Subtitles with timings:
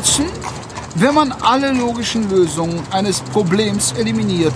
[0.00, 0.30] Watson,
[0.94, 4.54] wenn man alle logischen Lösungen eines Problems eliminiert,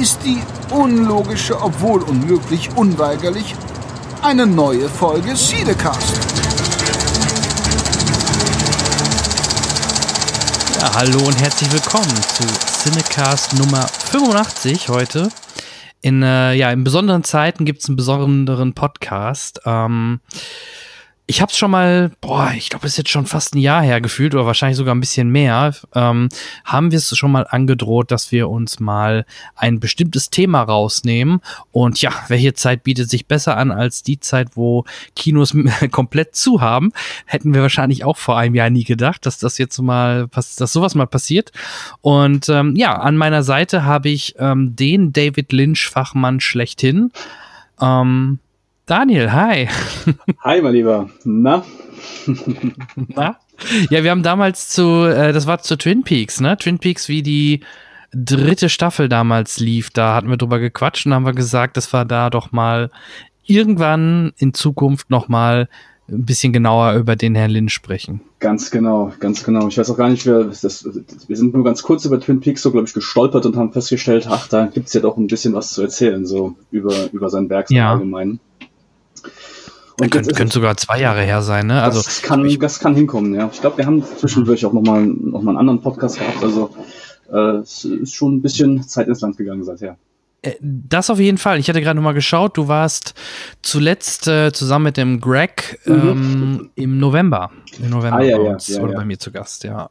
[0.00, 0.40] ist die
[0.70, 3.54] unlogische, obwohl unmöglich, unweigerlich
[4.22, 6.14] eine neue Folge Siedecast.
[10.80, 12.46] Ja, hallo und herzlich willkommen zu
[12.82, 15.28] Cinecast Nummer 85 heute.
[16.00, 19.60] In, äh, ja, in besonderen Zeiten gibt es einen besonderen Podcast.
[19.66, 20.20] Ähm,
[21.30, 23.82] ich habe es schon mal, boah, ich glaube, es ist jetzt schon fast ein Jahr
[23.82, 26.30] her gefühlt oder wahrscheinlich sogar ein bisschen mehr, ähm,
[26.64, 31.40] haben wir es schon mal angedroht, dass wir uns mal ein bestimmtes Thema rausnehmen.
[31.70, 34.84] Und ja, welche Zeit bietet sich besser an als die Zeit, wo
[35.16, 35.54] Kinos
[35.90, 36.92] komplett zu haben?
[37.26, 40.94] Hätten wir wahrscheinlich auch vor einem Jahr nie gedacht, dass das jetzt mal, dass sowas
[40.94, 41.52] mal passiert.
[42.00, 47.12] Und ähm, ja, an meiner Seite habe ich ähm, den David Lynch-Fachmann schlechthin.
[47.82, 48.38] Ähm,
[48.88, 49.68] Daniel, hi.
[50.40, 51.10] Hi, mein Lieber.
[51.22, 51.62] Na?
[52.96, 53.36] Na?
[53.90, 56.56] Ja, wir haben damals zu, äh, das war zu Twin Peaks, ne?
[56.56, 57.60] Twin Peaks, wie die
[58.14, 62.06] dritte Staffel damals lief, da hatten wir drüber gequatscht und haben wir gesagt, dass wir
[62.06, 62.90] da doch mal
[63.44, 65.68] irgendwann in Zukunft noch mal
[66.08, 68.22] ein bisschen genauer über den Herrn Lynn sprechen.
[68.40, 69.68] Ganz genau, ganz genau.
[69.68, 70.88] Ich weiß auch gar nicht, wir, das,
[71.28, 74.26] wir sind nur ganz kurz über Twin Peaks so, glaube ich, gestolpert und haben festgestellt,
[74.30, 77.70] ach, da gibt's ja doch ein bisschen was zu erzählen, so über, über sein Werk
[77.70, 77.92] ja.
[77.92, 78.40] allgemein.
[80.00, 81.82] Und könnte, könnte sogar zwei Jahre her sein, ne?
[81.82, 83.50] Also das kann, ich, das kann hinkommen, ja.
[83.52, 86.42] Ich glaube, wir haben zwischendurch auch nochmal noch mal einen anderen Podcast gehabt.
[86.42, 86.70] Also
[87.32, 89.96] äh, es ist schon ein bisschen Zeit ins Land gegangen seither.
[90.42, 91.58] Äh, das auf jeden Fall.
[91.58, 92.56] Ich hatte gerade noch mal geschaut.
[92.56, 93.14] Du warst
[93.62, 95.94] zuletzt äh, zusammen mit dem Greg mhm.
[95.94, 97.50] ähm, im November.
[97.82, 99.90] Im November ah, ja, bei uns ja, ja, oder bei mir zu Gast, ja.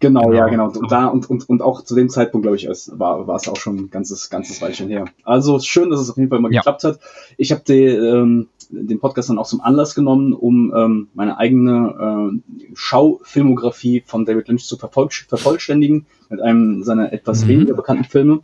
[0.00, 0.32] Genau, Genau.
[0.32, 0.68] ja, genau.
[0.68, 3.48] Und, da, und, und, und auch zu dem Zeitpunkt, glaube ich, es war, war es
[3.48, 5.06] auch schon ein ganzes, ganzes Weilchen her.
[5.24, 6.60] Also schön, dass es auf jeden Fall mal Ja.
[6.60, 7.00] geklappt hat.
[7.36, 12.40] Ich habe den, ähm, den Podcast dann auch zum Anlass genommen, um ähm, meine eigene
[12.68, 17.48] äh, Schaufilmografie von David Lynch zu vervoll vervollständigen mit einem seiner etwas Mhm.
[17.48, 18.40] weniger bekannten Filme.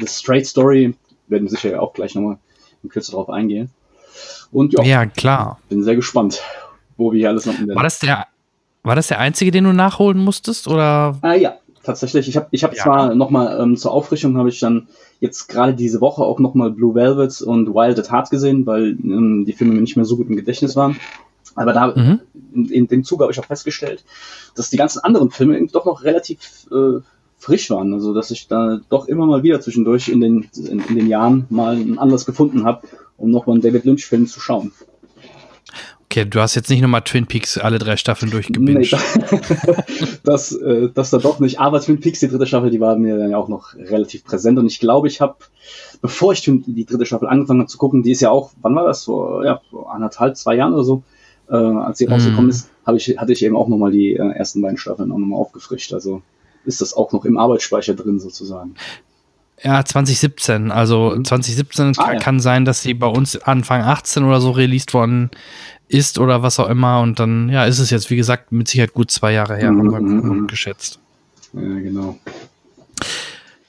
[0.00, 0.94] The Straight Story
[1.28, 2.38] werden wir sicher auch gleich nochmal
[2.82, 3.70] in Kürze drauf eingehen.
[4.52, 5.58] Und ja, Ja, klar.
[5.68, 6.40] bin sehr gespannt,
[6.96, 8.26] wo wir hier alles noch in der War das der,
[8.82, 10.68] war das der einzige, den du nachholen musstest?
[10.68, 11.18] Oder?
[11.22, 11.56] Ah ja,
[11.90, 12.28] tatsächlich.
[12.28, 12.82] Ich habe ich hab Ja.
[12.82, 14.88] zwar nochmal ähm, zur Auffrischung habe ich dann
[15.20, 19.44] jetzt gerade diese Woche auch nochmal Blue Velvet und Wild at Heart gesehen, weil ähm,
[19.46, 20.96] die Filme mir nicht mehr so gut im Gedächtnis waren.
[21.56, 22.20] Aber da Mhm.
[22.54, 24.04] in, in dem Zuge habe ich auch festgestellt,
[24.54, 27.00] dass die ganzen anderen Filme doch noch relativ äh,
[27.38, 27.92] frisch waren.
[27.92, 31.46] Also dass ich da doch immer mal wieder zwischendurch in den, in, in den Jahren
[31.50, 32.86] mal einen Anlass gefunden habe,
[33.16, 34.72] um nochmal einen David Lynch-Film zu schauen.
[36.10, 38.92] Okay, du hast jetzt nicht nochmal Twin Peaks alle drei Staffeln Nee, durchgebinged.
[40.24, 41.60] das, äh, das da doch nicht.
[41.60, 44.58] Aber Twin Peaks, die dritte Staffel, die war mir dann ja auch noch relativ präsent.
[44.58, 45.36] Und ich glaube, ich habe,
[46.02, 48.86] bevor ich die dritte Staffel angefangen habe zu gucken, die ist ja auch, wann war
[48.86, 49.04] das?
[49.04, 51.04] So, ja, so anderthalb, zwei Jahren oder so,
[51.48, 52.12] äh, als sie Mhm.
[52.14, 55.18] rausgekommen ist, hab ich, hatte ich eben auch nochmal die äh, ersten beiden Staffeln auch
[55.18, 55.92] nochmal aufgefrischt.
[55.94, 56.22] Also
[56.64, 58.74] ist das auch noch im Arbeitsspeicher drin sozusagen.
[59.62, 60.72] Ja, 2017.
[60.72, 61.24] Also Mhm.
[61.24, 62.18] 2017 Ah, kann, ja.
[62.20, 65.30] kann sein, dass sie bei uns Anfang 18 oder so released worden
[65.90, 67.00] ist oder was auch immer.
[67.00, 69.78] Und dann, ja, ist es jetzt, wie gesagt, mit Sicherheit gut zwei Jahre her, Mhm,
[69.78, 70.46] haben wir mhm, mhm.
[70.46, 70.98] geschätzt.
[71.52, 72.18] Ja, genau.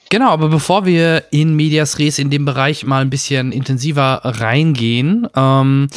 [0.08, 5.26] Genau, aber bevor wir in Medias Res in dem Bereich mal ein bisschen intensiver reingehen,
[5.34, 5.88] ähm,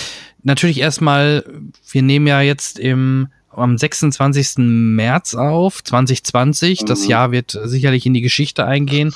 [0.42, 1.44] natürlich erstmal,
[1.92, 4.58] wir nehmen ja jetzt im am 26.
[4.58, 6.86] März auf, 2020.
[6.86, 7.10] Das Mhm.
[7.10, 9.14] Jahr wird sicherlich in die Geschichte eingehen.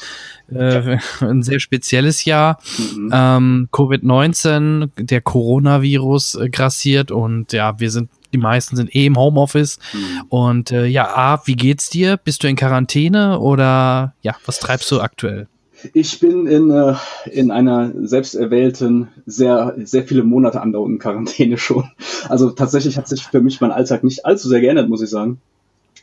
[0.52, 2.60] Äh, ein sehr spezielles Jahr.
[2.78, 3.10] Mhm.
[3.14, 9.18] Ähm, Covid-19, der Coronavirus äh, grassiert und ja, wir sind, die meisten sind eh im
[9.18, 9.80] Homeoffice.
[9.94, 10.22] Mhm.
[10.30, 12.18] Und äh, ja, A, wie geht's dir?
[12.18, 15.48] Bist du in Quarantäne oder ja, was treibst du aktuell?
[15.94, 16.96] Ich bin in, äh,
[17.32, 21.90] in einer selbst erwählten, sehr, sehr viele Monate andauernden Quarantäne schon.
[22.28, 25.40] Also tatsächlich hat sich für mich mein Alltag nicht allzu sehr geändert, muss ich sagen.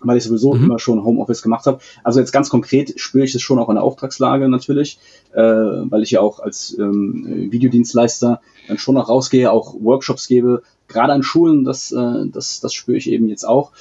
[0.00, 0.64] Weil ich sowieso Mhm.
[0.64, 1.78] immer schon Homeoffice gemacht habe.
[2.04, 4.98] Also jetzt ganz konkret spüre ich es schon auch in der Auftragslage natürlich,
[5.32, 10.62] äh, weil ich ja auch als ähm, Videodienstleister dann schon noch rausgehe, auch Workshops gebe,
[10.88, 13.72] gerade an Schulen, das, äh, das, das spüre ich eben jetzt auch.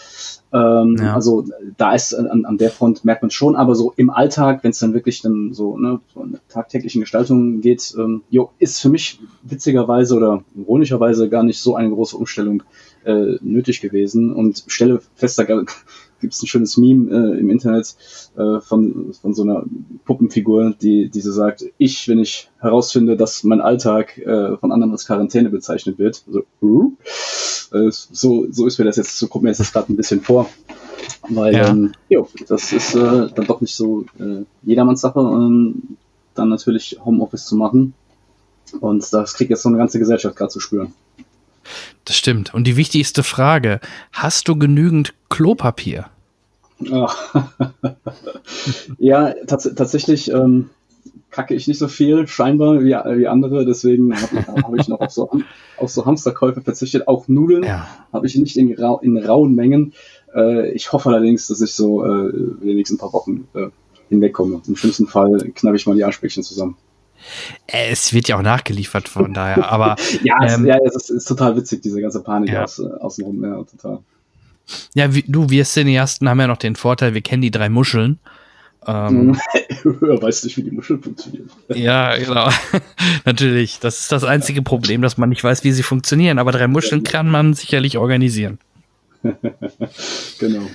[0.56, 1.14] Ähm, Ja.
[1.14, 1.46] Also
[1.78, 4.80] da ist an, an der Front merkt man schon, aber so im Alltag, wenn es
[4.80, 8.90] dann wirklich dann so, ne, so in der tagtäglichen Gestaltung geht, ähm, jo, ist für
[8.90, 12.64] mich witzigerweise oder ironischerweise gar nicht so eine große Umstellung
[13.04, 15.44] äh, nötig gewesen und stelle fest, da
[16.26, 17.96] gibt es ein schönes Meme äh, im Internet
[18.36, 19.64] äh, von, von so einer
[20.06, 24.92] Puppenfigur, die, die so sagt, ich, wenn ich herausfinde, dass mein Alltag äh, von anderen
[24.92, 26.94] als Quarantäne bezeichnet wird, so, uh,
[27.74, 30.22] äh, so, so ist mir das jetzt, so kommt mir das jetzt gerade ein bisschen
[30.22, 30.50] vor.
[31.30, 31.70] Weil, Ja.
[31.70, 35.98] ähm, jo, das ist äh, dann doch nicht so äh, jedermanns Sache, ähm,
[36.34, 37.94] dann natürlich Homeoffice zu machen.
[38.80, 40.92] Und das kriegt jetzt so eine ganze Gesellschaft gerade zu spüren.
[42.04, 42.54] Das stimmt.
[42.54, 43.80] Und die wichtigste Frage,
[44.12, 46.10] hast du genügend Klopapier?
[48.98, 50.70] ja, tats tatsächlich ähm,
[51.32, 53.66] kacke ich nicht so viel, scheinbar, wie, wie andere.
[53.66, 55.30] Deswegen habe hab ich noch auf so,
[55.78, 57.08] auf so Hamsterkäufe verzichtet.
[57.08, 57.88] Auch Nudeln ja.
[58.14, 59.94] habe ich nicht in, in rauen Mengen.
[60.34, 63.68] Äh, ich hoffe allerdings, dass ich so äh, in den nächsten paar Wochen äh,
[64.10, 64.62] hinwegkomme.
[64.68, 66.78] Im schlimmsten Fall knappe ich mal die Arschbäckchen zusammen.
[67.68, 69.96] Äh, es wird ja auch nachgeliefert von daher, aber.
[70.24, 72.64] ja, es, ähm, ja, es ist, ist, total witzig, diese ganze Panik ja.
[72.64, 74.00] aus, äh, außenrum, ja, total.
[74.94, 78.20] Ja, wie, du, wir Cineasten haben ja noch den Vorteil, wir kennen die drei Muscheln.
[78.88, 79.36] Ähm,
[79.84, 81.50] weißt nicht, wie die Muscheln funktionieren.
[81.74, 82.50] ja, genau.
[83.26, 83.80] Natürlich.
[83.80, 86.40] Das ist das einzige Problem, dass man nicht weiß, wie sie funktionieren.
[86.40, 88.60] Aber drei Muscheln kann man sicherlich organisieren.
[90.40, 90.68] genau.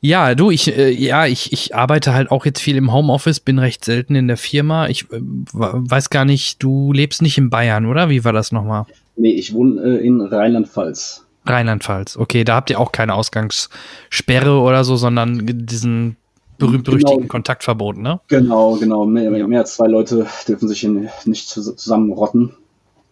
[0.00, 3.58] Ja, du, ich, äh, ja, ich, ich arbeite halt auch jetzt viel im Homeoffice, bin
[3.58, 4.86] recht selten in der Firma.
[4.86, 8.08] Ich äh, weiß gar nicht, du lebst nicht in Bayern, oder?
[8.08, 8.86] Wie war das nochmal?
[9.16, 11.26] Nee, ich wohne äh, in Rheinland-Pfalz.
[11.48, 16.16] Rheinland-Pfalz, okay, da habt ihr auch keine Ausgangssperre oder so, sondern diesen
[16.58, 17.28] berühmt-berüchtigten genau.
[17.28, 18.20] Kontaktverbot, ne?
[18.28, 19.06] Genau, genau.
[19.06, 20.86] Mehr, mehr, als zwei Leute dürfen sich
[21.24, 22.54] nicht zusammenrotten.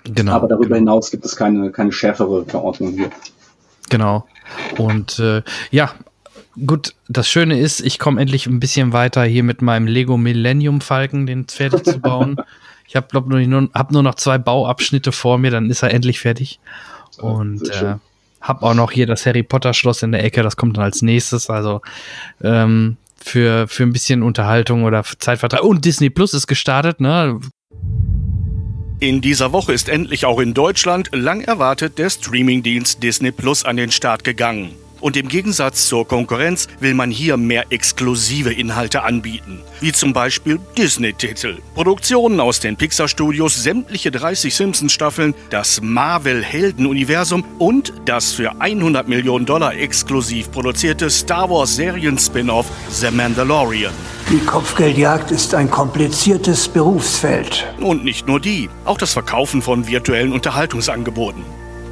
[0.05, 0.33] Genau.
[0.33, 0.93] Aber darüber genau.
[0.93, 3.11] hinaus gibt es keine, keine schärfere Verordnung hier.
[3.88, 4.27] Genau.
[4.79, 5.93] Und äh, ja,
[6.65, 10.81] gut, das Schöne ist, ich komme endlich ein bisschen weiter hier mit meinem Lego Millennium
[10.81, 12.37] Falken, den fertig zu bauen.
[12.87, 16.21] ich habe glaube nur, hab nur noch zwei Bauabschnitte vor mir, dann ist er endlich
[16.21, 16.61] fertig.
[17.19, 17.97] Und äh,
[18.47, 21.03] hab auch noch hier das Harry Potter Schloss in der Ecke, das kommt dann als
[21.03, 21.51] nächstes.
[21.51, 21.81] Also
[22.43, 25.63] ähm, für, für ein bisschen Unterhaltung oder Zeitvertrag.
[25.63, 27.41] Und Disney Plus ist gestartet, ne?
[28.99, 33.77] In dieser Woche ist endlich auch in Deutschland lang erwartet der Streamingdienst Disney Plus an
[33.77, 34.71] den Start gegangen.
[35.01, 40.59] Und im Gegensatz zur Konkurrenz will man hier mehr exklusive Inhalte anbieten, wie zum Beispiel
[40.77, 49.47] Disney-Titel, Produktionen aus den Pixar-Studios, sämtliche 30 Simpsons-Staffeln, das Marvel-Helden-Universum und das für 100 Millionen
[49.47, 53.93] Dollar exklusiv produzierte Star Wars-Serien-Spin-off The Mandalorian.
[54.31, 57.65] Die Kopfgeldjagd ist ein kompliziertes Berufsfeld.
[57.81, 61.45] Und nicht nur die, auch das Verkaufen von virtuellen Unterhaltungsangeboten.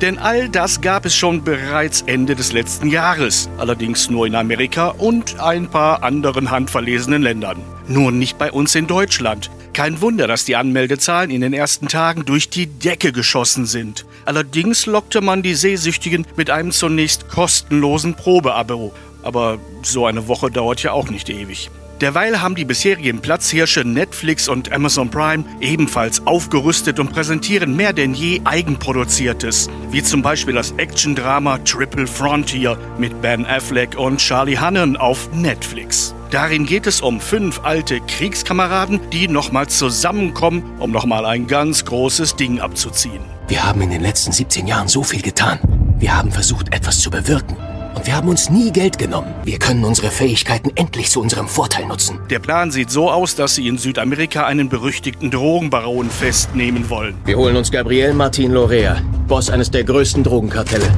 [0.04, 4.88] Denn all das gab es schon bereits Ende des letzten Jahres, allerdings nur in Amerika
[4.88, 7.56] und ein paar anderen handverlesenen Ländern.
[7.88, 9.50] Nur nicht bei uns in Deutschland.
[9.72, 14.04] Kein Wunder, dass die Anmeldezahlen in den ersten Tagen durch die Decke geschossen sind.
[14.26, 18.92] Allerdings lockte man die Sehsüchtigen mit einem zunächst kostenlosen Probeabo.
[19.22, 21.70] Aber so eine Woche dauert ja auch nicht ewig.
[22.00, 28.14] Derweil haben die bisherigen Platzhirsche Netflix und Amazon Prime ebenfalls aufgerüstet und präsentieren mehr denn
[28.14, 34.96] je Eigenproduziertes, wie zum Beispiel das Action-Drama Triple Frontier mit Ben Affleck und Charlie Hannon
[34.96, 36.14] auf Netflix.
[36.30, 42.34] Darin geht es um fünf alte Kriegskameraden, die nochmal zusammenkommen, um nochmal ein ganz großes
[42.34, 43.22] Ding abzuziehen.
[43.46, 45.60] Wir haben in den letzten 17 Jahren so viel getan.
[45.98, 47.56] Wir haben versucht, etwas zu bewirken.
[47.94, 49.32] Und wir haben uns nie Geld genommen.
[49.44, 52.18] Wir können unsere Fähigkeiten endlich zu unserem Vorteil nutzen.
[52.30, 57.14] Der Plan sieht so aus, dass sie in Südamerika einen berüchtigten Drogenbaron festnehmen wollen.
[57.24, 60.90] Wir holen uns Gabriel Martin Lorea, Boss eines der größten Drogenkartelle.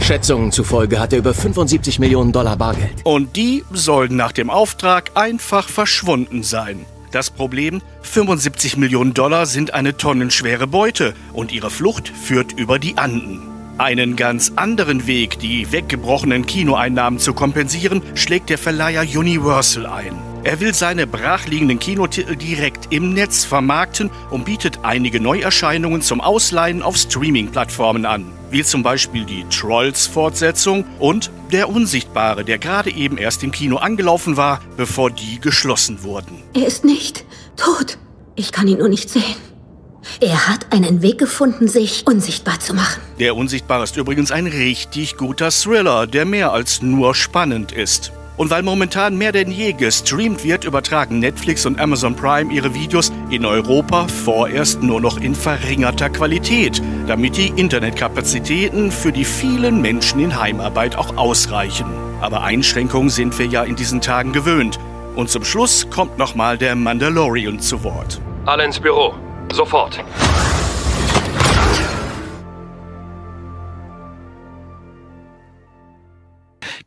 [0.00, 2.92] Schätzungen zufolge hat er über 75 Millionen Dollar Bargeld.
[3.04, 6.84] Und die sollen nach dem Auftrag einfach verschwunden sein.
[7.10, 12.98] Das Problem, 75 Millionen Dollar sind eine tonnenschwere Beute und ihre Flucht führt über die
[12.98, 13.53] Anden.
[13.76, 20.16] Einen ganz anderen Weg, die weggebrochenen Kinoeinnahmen zu kompensieren, schlägt der Verleiher Universal ein.
[20.44, 26.82] Er will seine brachliegenden Kinotitel direkt im Netz vermarkten und bietet einige Neuerscheinungen zum Ausleihen
[26.82, 33.42] auf Streaming-Plattformen an, wie zum Beispiel die Trolls-Fortsetzung und Der Unsichtbare, der gerade eben erst
[33.42, 36.42] im Kino angelaufen war, bevor die geschlossen wurden.
[36.54, 37.24] Er ist nicht
[37.56, 37.98] tot.
[38.36, 39.53] Ich kann ihn nur nicht sehen.
[40.20, 43.00] Er hat einen Weg gefunden, sich unsichtbar zu machen.
[43.18, 48.12] Der Unsichtbare ist übrigens ein richtig guter Thriller, der mehr als nur spannend ist.
[48.36, 53.12] Und weil momentan mehr denn je gestreamt wird, übertragen Netflix und Amazon Prime ihre Videos
[53.30, 60.18] in Europa vorerst nur noch in verringerter Qualität, damit die Internetkapazitäten für die vielen Menschen
[60.18, 61.86] in Heimarbeit auch ausreichen.
[62.20, 64.80] Aber Einschränkungen sind wir ja in diesen Tagen gewöhnt.
[65.14, 68.20] Und zum Schluss kommt nochmal der Mandalorian zu Wort.
[68.46, 69.14] Alle ins Büro.
[69.54, 70.00] Sofort.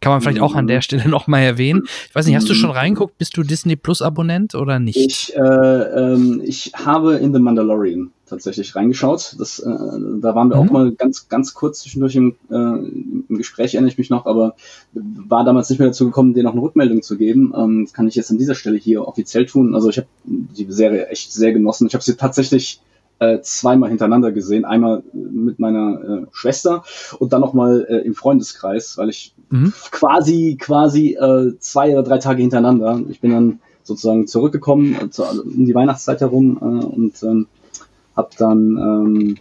[0.01, 1.83] Kann man vielleicht auch an der Stelle nochmal erwähnen.
[2.09, 3.17] Ich weiß nicht, hast du schon reinguckt?
[3.17, 4.97] Bist du Disney Plus Abonnent oder nicht?
[4.97, 9.35] Ich, äh, ähm, ich habe in The Mandalorian tatsächlich reingeschaut.
[9.39, 10.61] Das, äh, da waren wir mhm.
[10.61, 14.55] auch mal ganz, ganz kurz zwischendurch im, äh, im Gespräch, erinnere ich mich noch, aber
[14.93, 17.53] war damals nicht mehr dazu gekommen, dir noch eine Rückmeldung zu geben.
[17.55, 19.75] Ähm, das kann ich jetzt an dieser Stelle hier offiziell tun.
[19.75, 21.87] Also ich habe die Serie echt sehr genossen.
[21.87, 22.81] Ich habe sie tatsächlich
[23.19, 24.65] äh, zweimal hintereinander gesehen.
[24.65, 26.83] Einmal mit meiner äh, Schwester
[27.19, 29.73] und dann nochmal äh, im Freundeskreis, weil ich mhm.
[29.91, 33.01] quasi, quasi äh, zwei oder drei Tage hintereinander.
[33.09, 37.47] Ich bin dann sozusagen zurückgekommen äh, zu, um die Weihnachtszeit herum äh, und ähm,
[38.17, 39.37] habe dann ähm,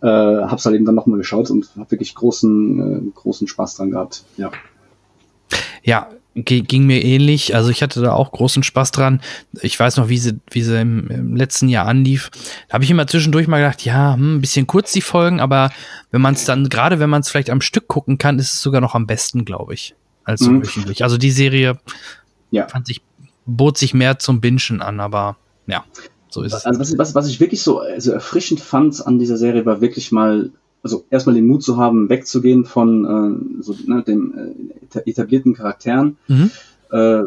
[0.00, 3.90] äh, hab's halt eben dann nochmal geschaut und habe wirklich großen, äh, großen Spaß dran
[3.90, 4.24] gehabt.
[4.36, 4.50] Ja.
[5.82, 7.54] Ja, ging mir ähnlich.
[7.54, 9.20] Also ich hatte da auch großen Spaß dran.
[9.60, 12.30] Ich weiß noch, wie sie, wie sie im, im letzten Jahr anlief.
[12.68, 15.70] Da habe ich immer zwischendurch mal gedacht, ja, hm, ein bisschen kurz die Folgen, aber
[16.10, 18.60] wenn man es dann, gerade wenn man es vielleicht am Stück gucken kann, ist es
[18.60, 19.94] sogar noch am besten, glaube ich,
[20.24, 20.62] als mhm.
[20.62, 21.02] wöchentlich.
[21.02, 21.78] Also die Serie
[22.50, 22.68] ja.
[22.68, 23.02] fand ich,
[23.46, 25.84] bot sich mehr zum Bingen an, aber ja,
[26.30, 29.66] so ist also was, was, was ich wirklich so also erfrischend fand an dieser Serie,
[29.66, 30.50] war wirklich mal
[30.82, 33.04] also erstmal den Mut zu haben, wegzugehen von
[33.58, 36.16] äh, so, ne, den äh, etablierten Charakteren.
[36.28, 36.50] Mhm.
[36.90, 37.22] Äh,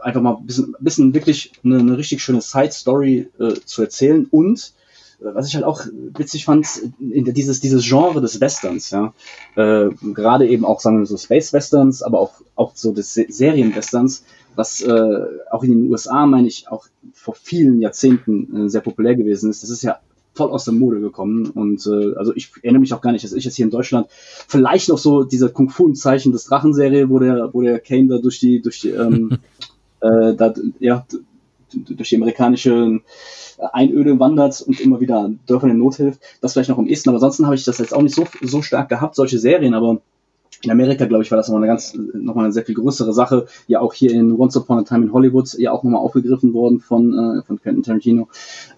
[0.00, 4.72] einfach mal ein bisschen, bisschen wirklich eine, eine richtig schöne Side-Story äh, zu erzählen und
[5.20, 5.84] äh, was ich halt auch
[6.16, 6.66] witzig fand,
[6.98, 9.12] dieses, dieses Genre des Westerns, ja,
[9.56, 14.24] äh, gerade eben auch, sagen wir so, Space-Westerns, aber auch, auch so des Serien-Westerns,
[14.56, 19.14] was äh, auch in den USA, meine ich, auch vor vielen Jahrzehnten äh, sehr populär
[19.14, 19.62] gewesen ist.
[19.62, 20.00] Das ist ja
[20.34, 21.50] voll aus der Mode gekommen.
[21.50, 24.06] Und äh, also ich erinnere mich auch gar nicht, dass ich jetzt hier in Deutschland
[24.10, 28.08] vielleicht noch so diese Kung Fu im Zeichen des Drachenserie, wo der, wo der Kane
[28.08, 29.38] da durch die, durch die, ähm,
[30.00, 31.06] äh, da, ja,
[31.72, 33.00] durch die amerikanische
[33.72, 36.20] Einöde wandert und immer wieder Dörfern in Not hilft.
[36.40, 38.62] Das vielleicht noch am ehesten, aber ansonsten habe ich das jetzt auch nicht so, so
[38.62, 40.00] stark gehabt, solche Serien, aber
[40.62, 43.46] in Amerika, glaube ich, war das nochmal eine ganz, nochmal eine sehr viel größere Sache.
[43.66, 46.80] Ja, auch hier in Once Upon a Time in Hollywood ja auch nochmal aufgegriffen worden
[46.80, 48.28] von, äh, von Quentin Tarantino.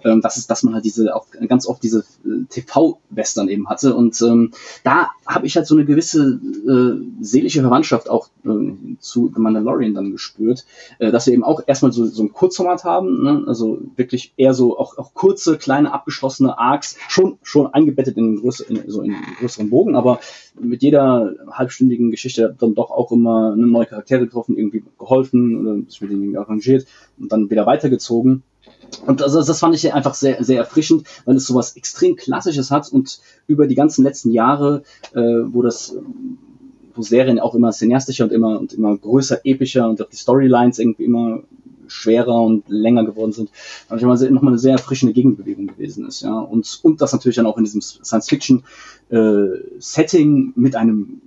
[0.05, 3.95] Ähm, das ist, dass man halt diese, auch ganz oft diese äh, TV-Western eben hatte.
[3.95, 4.53] Und ähm,
[4.85, 9.95] da habe ich halt so eine gewisse äh, seelische Verwandtschaft auch äh, zu The Mandalorian
[9.95, 10.67] dann gespürt,
[10.99, 13.45] äh, dass wir eben auch erstmal so, so ein Kurzformat haben, ne?
[13.47, 18.69] also wirklich eher so auch, auch kurze, kleine, abgeschlossene Arcs, schon, schon eingebettet in, größer,
[18.69, 20.21] in, so in größeren Bogen, aber
[20.61, 21.35] mit jeder
[21.69, 26.11] halbstündigen Geschichte dann doch auch immer eine neue Charaktere getroffen, irgendwie geholfen oder sich mit
[26.11, 26.87] denen arrangiert
[27.19, 28.43] und dann wieder weitergezogen.
[29.07, 32.91] Und also das fand ich einfach sehr, sehr erfrischend, weil es sowas extrem Klassisches hat
[32.91, 34.83] und über die ganzen letzten Jahre,
[35.13, 35.97] äh, wo das
[36.95, 40.81] wo Serien auch immer cineastischer und immer und immer größer, epischer und auch die Storylines
[40.81, 41.43] irgendwie immer
[41.87, 46.39] schwerer und länger geworden sind, ich mal nochmal eine sehr erfrischende Gegenbewegung gewesen ist, ja.
[46.39, 51.21] Und, und das natürlich dann auch in diesem Science-Fiction-Setting äh, mit einem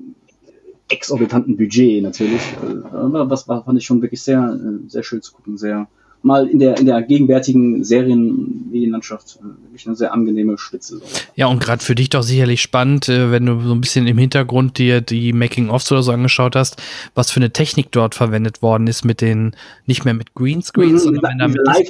[0.91, 2.41] exorbitanten Budget natürlich.
[2.41, 5.87] Äh, was war, fand ich schon wirklich sehr, äh, sehr schön zu gucken, sehr
[6.23, 11.01] mal in der, in der gegenwärtigen Serienmedienlandschaft äh, wirklich eine sehr angenehme Spitze.
[11.35, 14.77] Ja, und gerade für dich doch sicherlich spannend, wenn du so ein bisschen im Hintergrund
[14.77, 16.79] dir die Making-ofs oder so angeschaut hast,
[17.15, 19.55] was für eine Technik dort verwendet worden ist mit den,
[19.87, 21.87] nicht mehr mit Greenscreens, mhm, sondern mit, mit, Live,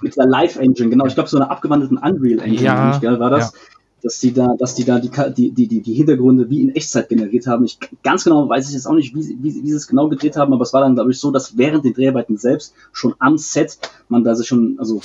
[0.00, 1.04] mit der Live-Engine, genau.
[1.04, 3.52] Ich glaube, so eine abgewandelten Unreal-Engine, ja, war das.
[3.52, 3.60] Ja
[4.04, 7.46] dass die da, dass die da die, die, die, die Hintergründe wie in Echtzeit generiert
[7.46, 7.64] haben.
[7.64, 10.36] Ich ganz genau weiß ich jetzt auch nicht, wie, wie, wie sie es genau gedreht
[10.36, 13.38] haben, aber es war dann, glaube ich, so, dass während den Dreharbeiten selbst schon am
[13.38, 13.78] Set
[14.10, 15.00] man da sich schon, also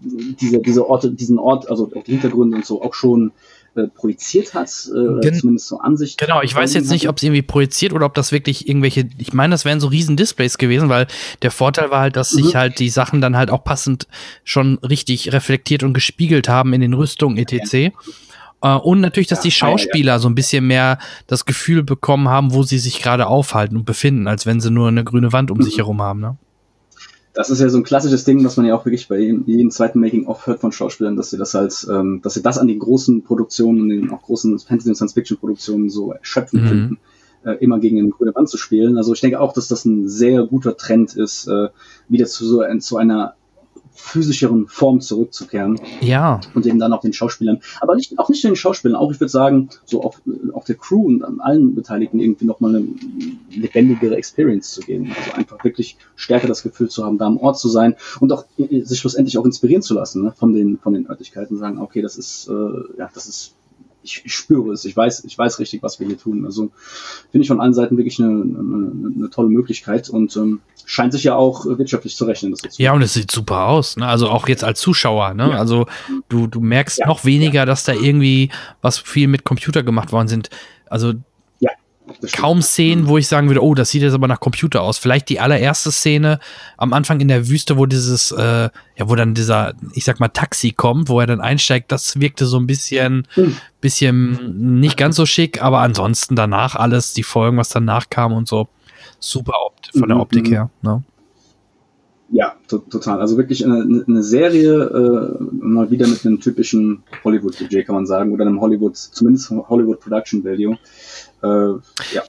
[0.00, 3.32] diese, diese Orte, diesen Ort, also auch die Hintergründe und so auch schon
[3.74, 6.18] äh, projiziert hat, äh, Gen zumindest so Ansicht.
[6.18, 9.34] Genau, ich weiß jetzt nicht, ob es irgendwie projiziert oder ob das wirklich irgendwelche, ich
[9.34, 11.06] meine, das wären so riesen Displays gewesen, weil
[11.42, 12.42] der Vorteil war halt, dass mhm.
[12.42, 14.08] sich halt die Sachen dann halt auch passend
[14.44, 17.52] schon richtig reflektiert und gespiegelt haben in den Rüstungen etc.
[17.52, 17.92] Okay.
[17.94, 18.29] Uh,
[18.60, 20.18] und natürlich, dass ja, die Schauspieler ja, ja.
[20.18, 24.28] so ein bisschen mehr das Gefühl bekommen haben, wo sie sich gerade aufhalten und befinden,
[24.28, 25.62] als wenn sie nur eine grüne Wand um mhm.
[25.62, 26.20] sich herum haben.
[26.20, 26.36] Ne?
[27.32, 29.70] Das ist ja so ein klassisches Ding, was man ja auch wirklich bei jedem, jedem
[29.70, 32.80] zweiten Making-of hört von Schauspielern, dass sie das halt, ähm, dass sie das an den
[32.80, 36.68] großen Produktionen, den auch großen Fantasy- und Science-Fiction-Produktionen so erschöpfen mhm.
[36.68, 36.98] finden,
[37.44, 38.98] äh, immer gegen eine grüne Wand zu spielen.
[38.98, 41.68] Also ich denke auch, dass das ein sehr guter Trend ist, äh,
[42.08, 43.36] wieder zu so zu einer
[43.92, 45.80] physischeren Form zurückzukehren.
[46.00, 46.40] Ja.
[46.54, 49.30] Und eben dann auch den Schauspielern, aber nicht, auch nicht den Schauspielern, auch ich würde
[49.30, 50.20] sagen, so auf,
[50.52, 52.88] auf der Crew und an allen Beteiligten irgendwie nochmal eine
[53.50, 55.12] lebendigere Experience zu geben.
[55.16, 58.44] Also einfach wirklich stärker das Gefühl zu haben, da am Ort zu sein und auch
[58.56, 62.16] sich schlussendlich auch inspirieren zu lassen ne, von den von den Örtlichkeiten, sagen, okay, das
[62.16, 63.54] ist äh, ja, das ist
[64.02, 66.44] ich, ich spüre es, ich weiß, ich weiß richtig, was wir hier tun.
[66.44, 66.70] Also
[67.30, 71.24] finde ich von allen Seiten wirklich eine, eine, eine tolle Möglichkeit und ähm, scheint sich
[71.24, 72.54] ja auch wirtschaftlich zu rechnen.
[72.60, 73.96] Das ja, und es sieht super aus.
[73.96, 74.06] Ne?
[74.06, 75.34] Also auch jetzt als Zuschauer.
[75.34, 75.50] Ne?
[75.50, 75.58] Ja.
[75.58, 75.86] Also
[76.28, 78.50] du, du merkst ja, noch weniger, dass da irgendwie
[78.82, 80.50] was viel mit Computer gemacht worden sind.
[80.86, 81.14] Also
[82.32, 84.98] kaum Szenen, wo ich sagen würde, oh, das sieht jetzt aber nach Computer aus.
[84.98, 86.38] Vielleicht die allererste Szene
[86.76, 90.28] am Anfang in der Wüste, wo dieses, äh, ja, wo dann dieser, ich sag mal,
[90.28, 93.56] Taxi kommt, wo er dann einsteigt, das wirkte so ein bisschen, hm.
[93.80, 98.48] bisschen nicht ganz so schick, aber ansonsten danach alles, die Folgen, was danach kam und
[98.48, 98.68] so,
[99.18, 100.52] super Opt von der mhm, Optik mhm.
[100.52, 100.70] her.
[100.82, 101.02] Ne?
[102.32, 103.20] Ja, to total.
[103.20, 108.32] Also wirklich eine, eine Serie, äh, mal wieder mit einem typischen Hollywood-Budget, kann man sagen,
[108.32, 110.78] oder einem Hollywood, zumindest Hollywood Production Value.
[111.42, 111.72] Äh,
[112.14, 112.22] ja.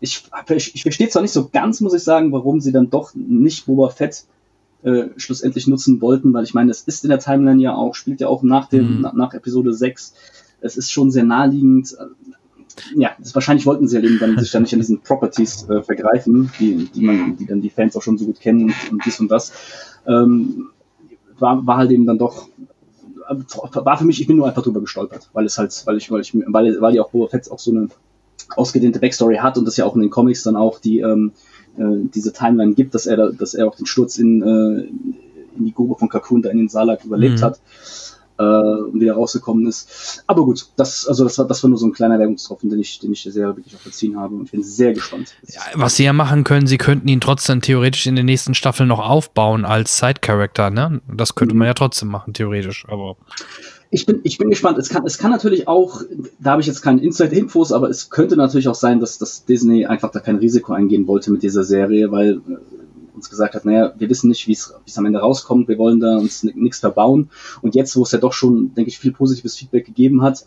[0.00, 3.14] Ich, ich, ich verstehe zwar nicht so ganz, muss ich sagen, warum sie dann doch
[3.14, 4.26] nicht Boba Fett
[4.84, 8.20] äh, schlussendlich nutzen wollten, weil ich meine, es ist in der Timeline ja auch, spielt
[8.20, 9.00] ja auch nach dem, mhm.
[9.00, 10.14] nach, nach Episode 6.
[10.60, 11.96] Es ist schon sehr naheliegend
[12.94, 15.82] ja, das, wahrscheinlich wollten sie ja eben dann sich dann nicht an diesen Properties äh,
[15.82, 19.04] vergreifen, die, die man, die dann die Fans auch schon so gut kennen und, und
[19.04, 19.52] dies und das.
[20.06, 20.68] Ähm,
[21.38, 22.48] war, war halt eben dann doch
[23.30, 26.22] war für mich, ich bin nur einfach drüber gestolpert, weil es halt, weil ich, weil
[26.22, 27.88] ich, weil, weil die auch Boba Fett auch so eine
[28.56, 31.32] ausgedehnte Backstory hat und das ja auch in den Comics dann auch die ähm,
[31.78, 34.80] äh, diese Timeline gibt, dass er, dass er auch den Sturz in, äh,
[35.56, 37.44] in die Grube von Kakun da in den Salak überlebt mhm.
[37.44, 37.60] hat
[38.38, 40.22] äh, und wieder rausgekommen ist.
[40.26, 42.98] Aber gut, das, also das war, das war nur so ein kleiner Werbungstropfen, den ich,
[42.98, 45.34] den ich sehr wirklich auch verziehen habe und ich bin sehr gespannt.
[45.46, 48.88] Ja, was sie ja machen können, sie könnten ihn trotzdem theoretisch in den nächsten Staffeln
[48.88, 51.00] noch aufbauen als Side-Character, ne?
[51.12, 51.60] Das könnte mhm.
[51.60, 53.16] man ja trotzdem machen, theoretisch, aber.
[53.90, 54.78] Ich bin, ich bin gespannt.
[54.78, 56.02] Es kann, es kann natürlich auch,
[56.38, 59.86] da habe ich jetzt keine Inside-Infos, aber es könnte natürlich auch sein, dass, dass Disney
[59.86, 62.56] einfach da kein Risiko eingehen wollte mit dieser Serie, weil äh,
[63.14, 66.18] uns gesagt hat, naja, wir wissen nicht, wie es am Ende rauskommt, wir wollen da
[66.18, 67.30] uns nichts verbauen.
[67.62, 70.44] Und jetzt, wo es ja doch schon, denke ich, viel positives Feedback gegeben hat,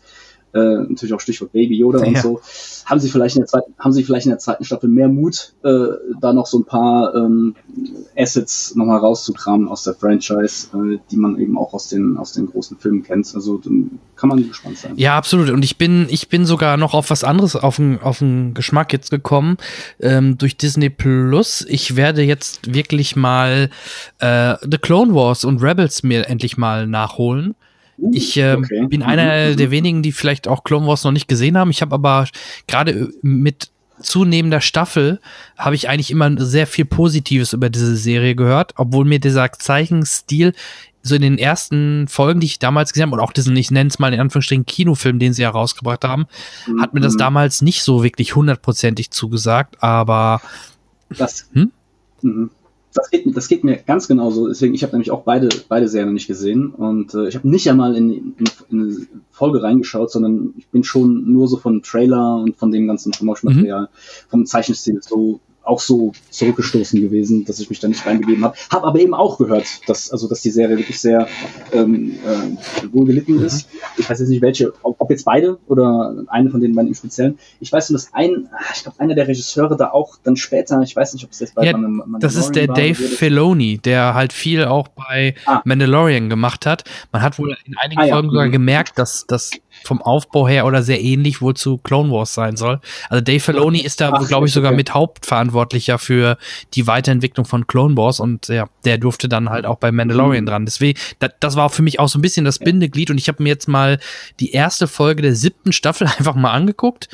[0.54, 2.06] äh, natürlich auch Stichwort Baby Yoda ja.
[2.06, 2.40] und so,
[2.84, 5.54] haben sie vielleicht in der zweiten, haben sie vielleicht in der zweiten Staffel mehr Mut,
[5.64, 5.86] äh,
[6.20, 7.54] da noch so ein paar ähm,
[8.16, 12.46] Assets nochmal rauszukramen aus der Franchise, äh, die man eben auch aus den, aus den
[12.46, 13.32] großen Filmen kennt.
[13.34, 13.60] Also
[14.16, 14.92] kann man gespannt sein.
[14.96, 15.50] Ja, absolut.
[15.50, 18.92] Und ich bin, ich bin sogar noch auf was anderes auf den, auf den Geschmack
[18.92, 19.56] jetzt gekommen
[20.00, 21.64] ähm, durch Disney Plus.
[21.68, 23.70] Ich werde jetzt wirklich mal
[24.18, 27.54] äh, The Clone Wars und Rebels mir endlich mal nachholen.
[27.98, 28.86] Uh, ich äh, okay.
[28.86, 29.56] bin einer mhm.
[29.56, 31.70] der wenigen, die vielleicht auch Clone Wars noch nicht gesehen haben.
[31.70, 32.26] Ich habe aber
[32.66, 33.70] gerade mit
[34.00, 35.20] zunehmender Staffel
[35.56, 40.54] habe ich eigentlich immer sehr viel Positives über diese Serie gehört, obwohl mir dieser Zeichenstil
[41.02, 43.88] so in den ersten Folgen, die ich damals gesehen habe, und auch diesen, ich nenne
[43.88, 46.26] es mal in Anführungsstrichen Kinofilm, den sie herausgebracht haben,
[46.80, 47.18] hat mir das mhm.
[47.18, 50.40] damals nicht so wirklich hundertprozentig zugesagt, aber
[51.10, 51.72] das, hm?
[52.22, 52.50] Mhm.
[52.94, 54.48] Das geht, das geht mir ganz genauso.
[54.48, 56.70] Deswegen, ich habe nämlich auch beide, beide Serien nicht gesehen.
[56.70, 58.96] Und äh, ich habe nicht einmal in, in, in eine
[59.30, 63.82] Folge reingeschaut, sondern ich bin schon nur so von Trailer und von dem ganzen Promotion-Material,
[63.82, 64.28] mhm.
[64.28, 68.56] vom Zeichenstil so auch so zurückgestoßen gewesen, dass ich mich da nicht reingegeben habe.
[68.70, 71.28] Habe aber eben auch gehört, dass, also, dass die Serie wirklich sehr
[71.72, 73.44] ähm, äh, wohl gelitten mhm.
[73.44, 73.68] ist.
[73.96, 76.94] Ich weiß jetzt nicht welche, ob, ob, jetzt beide oder eine von den beiden im
[76.94, 77.38] Speziellen.
[77.60, 80.96] Ich weiß nur, dass ein, ich glaube, einer der Regisseure da auch dann später, ich
[80.96, 84.32] weiß nicht, ob es jetzt bei ja, Mandalorian Das ist der Dave Filoni, der halt
[84.32, 85.62] viel auch bei ah.
[85.64, 86.84] Mandalorian gemacht hat.
[87.12, 88.32] Man hat wohl in einigen ah, Folgen ja.
[88.32, 88.52] sogar mhm.
[88.52, 89.52] gemerkt, dass, dass
[89.84, 92.80] vom Aufbau her oder sehr ähnlich wohl zu Clone Wars sein soll.
[93.08, 96.38] Also Dave Filoni ist da, glaube ich, sogar mit Hauptverantwortlicher für
[96.74, 100.48] die Weiterentwicklung von Clone Wars und ja, der durfte dann halt auch bei Mandalorian mhm.
[100.48, 100.64] dran.
[100.64, 103.42] Deswegen, das, das war für mich auch so ein bisschen das Bindeglied und ich habe
[103.42, 103.98] mir jetzt mal
[104.40, 107.08] die erste Folge der siebten Staffel einfach mal angeguckt.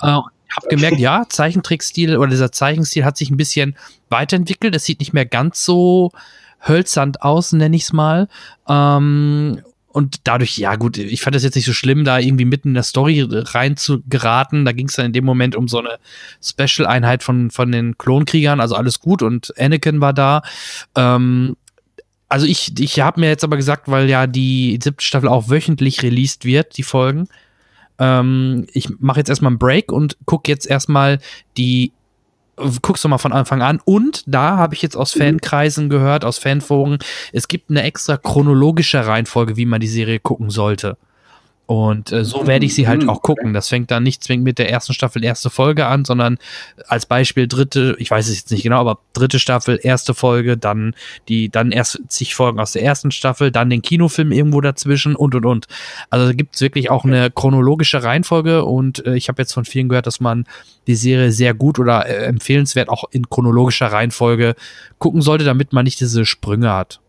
[0.00, 0.18] Äh,
[0.56, 3.76] hab gemerkt, ja, Zeichentrickstil oder dieser Zeichenstil hat sich ein bisschen
[4.08, 4.74] weiterentwickelt.
[4.76, 6.12] Es sieht nicht mehr ganz so
[6.66, 8.28] hölzernd aus, nenne ich es mal.
[8.68, 9.60] Ähm,
[9.94, 12.74] und dadurch, ja gut, ich fand das jetzt nicht so schlimm, da irgendwie mitten in
[12.74, 14.64] der Story rein zu geraten.
[14.64, 15.98] Da ging es dann in dem Moment um so eine
[16.42, 20.42] Special-Einheit von, von den Klonkriegern, also alles gut und Anakin war da.
[20.96, 21.54] Ähm,
[22.28, 26.02] also ich, ich habe mir jetzt aber gesagt, weil ja die siebte Staffel auch wöchentlich
[26.02, 27.28] released wird, die Folgen.
[28.00, 31.20] Ähm, ich mache jetzt erstmal einen Break und gucke jetzt erstmal
[31.56, 31.92] die
[32.82, 33.80] guckst du mal von Anfang an.
[33.84, 35.20] Und da habe ich jetzt aus mhm.
[35.20, 36.98] Fankreisen gehört, aus Fanforen,
[37.32, 40.96] es gibt eine extra chronologische Reihenfolge, wie man die Serie gucken sollte.
[41.66, 43.54] Und äh, so werde ich sie halt auch gucken.
[43.54, 46.36] Das fängt dann nicht zwingend mit der ersten Staffel erste Folge an, sondern
[46.88, 50.94] als Beispiel dritte, ich weiß es jetzt nicht genau, aber dritte Staffel, erste Folge, dann
[51.28, 55.34] die, dann erst zig Folgen aus der ersten Staffel, dann den Kinofilm irgendwo dazwischen und
[55.34, 55.66] und und.
[56.10, 59.64] Also da gibt es wirklich auch eine chronologische Reihenfolge und äh, ich habe jetzt von
[59.64, 60.44] vielen gehört, dass man
[60.86, 64.54] die Serie sehr gut oder äh, empfehlenswert auch in chronologischer Reihenfolge
[64.98, 67.00] gucken sollte, damit man nicht diese Sprünge hat.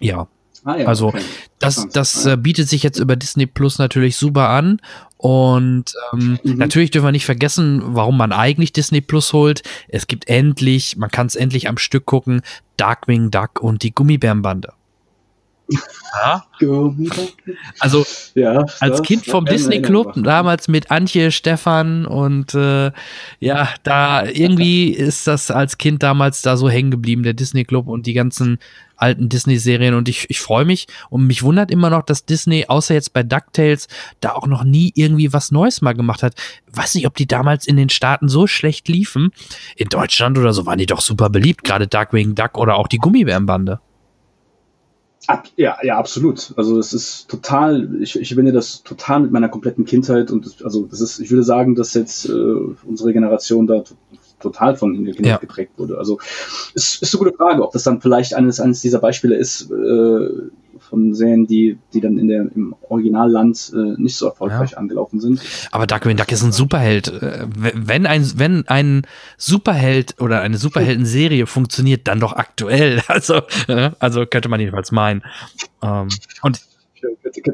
[0.00, 0.26] Ja,
[0.64, 1.22] Ah, ja, also okay.
[1.58, 4.80] das, das äh, bietet sich jetzt über Disney Plus natürlich super an.
[5.16, 6.56] Und ähm, mhm.
[6.56, 9.62] natürlich dürfen wir nicht vergessen, warum man eigentlich Disney Plus holt.
[9.88, 12.42] Es gibt endlich, man kann es endlich am Stück gucken,
[12.76, 14.72] Darkwing Duck und die Gummibärenbande.
[16.14, 16.44] Ja.
[17.80, 18.04] Also
[18.34, 22.92] ja, als Kind vom Disney Club, damals mit Antje, Stefan und äh,
[23.40, 27.88] ja, da irgendwie ist das als Kind damals da so hängen geblieben, der Disney Club
[27.88, 28.58] und die ganzen
[29.02, 32.94] alten Disney-Serien und ich, ich freue mich und mich wundert immer noch, dass Disney, außer
[32.94, 33.88] jetzt bei DuckTales,
[34.20, 36.34] da auch noch nie irgendwie was Neues mal gemacht hat.
[36.72, 39.32] Weiß nicht, ob die damals in den Staaten so schlecht liefen.
[39.76, 42.98] In Deutschland oder so waren die doch super beliebt, gerade Darkwing Duck oder auch die
[42.98, 43.80] Gummibärenbande.
[45.28, 46.52] Ab, ja, ja, absolut.
[46.56, 50.62] Also das ist total, ich, ich verbinde das total mit meiner kompletten Kindheit und das,
[50.62, 53.84] also das ist, ich würde sagen, dass jetzt äh, unsere Generation da
[54.40, 55.38] total von in der Kindheit ja.
[55.38, 55.98] geprägt wurde.
[55.98, 56.18] Also
[56.74, 60.28] es ist eine gute Frage, ob das dann vielleicht eines, eines dieser Beispiele ist, äh,
[60.92, 64.76] von Serien, die, die dann in der, im Originalland äh, nicht so erfolgreich ja.
[64.76, 65.40] angelaufen sind.
[65.70, 67.08] Aber Darkwing Duck ist ein Superheld.
[67.08, 69.06] Äh, wenn ein, wenn ein
[69.38, 73.00] Superheld oder eine Superhelden-Serie funktioniert, dann doch aktuell.
[73.12, 75.22] Also, äh, also könnte man jedenfalls meinen.
[75.82, 76.08] Ähm,
[76.42, 76.60] und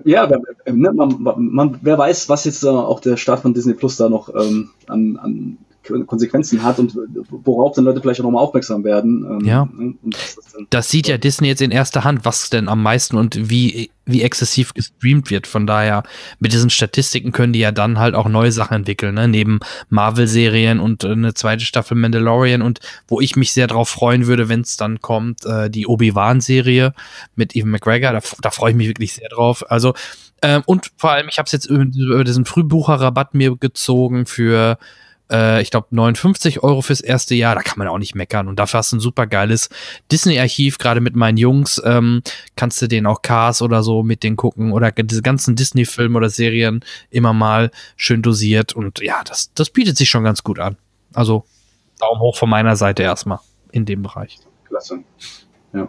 [0.04, 3.96] ja, ne, man, man, wer weiß, was jetzt äh, auch der Start von Disney Plus
[3.96, 5.58] da noch ähm, an, an
[6.06, 6.96] Konsequenzen hat und
[7.30, 9.24] worauf dann Leute vielleicht auch nochmal aufmerksam werden.
[9.24, 9.68] Ähm, ja.
[9.76, 9.94] Ne?
[10.04, 10.38] Das,
[10.70, 14.22] das, sieht ja Disney jetzt in erster Hand, was denn am meisten und wie, wie
[14.22, 15.46] exzessiv gestreamt wird.
[15.46, 16.02] Von daher,
[16.38, 19.28] mit diesen Statistiken können die ja dann halt auch neue Sachen entwickeln, ne?
[19.28, 24.26] neben Marvel-Serien und äh, eine zweite Staffel Mandalorian und wo ich mich sehr drauf freuen
[24.26, 26.94] würde, wenn es dann kommt, äh, die Obi-Wan-Serie
[27.36, 29.64] mit Evan McGregor, da, da freue ich mich wirklich sehr drauf.
[29.70, 29.94] Also,
[30.42, 34.78] ähm, und vor allem, ich habe es jetzt über, über diesen Frühbucherrabatt mir gezogen für
[35.30, 38.48] äh, ich glaube, 59 Euro fürs erste Jahr, da kann man auch nicht meckern.
[38.48, 39.68] Und dafür hast du ein super geiles
[40.10, 42.22] Disney-Archiv, gerade mit meinen Jungs, ähm,
[42.56, 46.30] kannst du den auch Cars oder so mit denen gucken oder diese ganzen Disney-Filme oder
[46.30, 48.74] Serien immer mal schön dosiert.
[48.74, 50.76] Und ja, das, das bietet sich schon ganz gut an.
[51.14, 51.44] Also
[51.98, 53.40] Daumen hoch von meiner Seite erstmal
[53.72, 54.38] in dem Bereich.
[54.64, 55.00] Klasse.
[55.72, 55.88] Ja.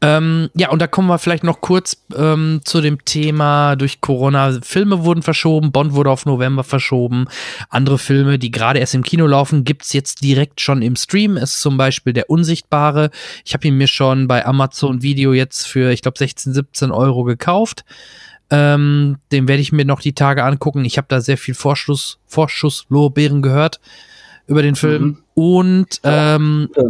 [0.00, 4.58] Ähm, ja, und da kommen wir vielleicht noch kurz ähm, zu dem Thema durch Corona.
[4.62, 7.26] Filme wurden verschoben, Bond wurde auf November verschoben.
[7.68, 11.36] Andere Filme, die gerade erst im Kino laufen, gibt es jetzt direkt schon im Stream.
[11.36, 13.10] Es ist zum Beispiel Der Unsichtbare.
[13.44, 17.24] Ich habe ihn mir schon bei Amazon Video jetzt für, ich glaube, 16, 17 Euro
[17.24, 17.84] gekauft.
[18.50, 20.84] Ähm, den werde ich mir noch die Tage angucken.
[20.84, 23.80] Ich habe da sehr viel Vorschuss, Vorschusslorbeeren gehört
[24.46, 25.02] über den Film.
[25.02, 25.18] Mhm.
[25.34, 26.82] Und ähm, ja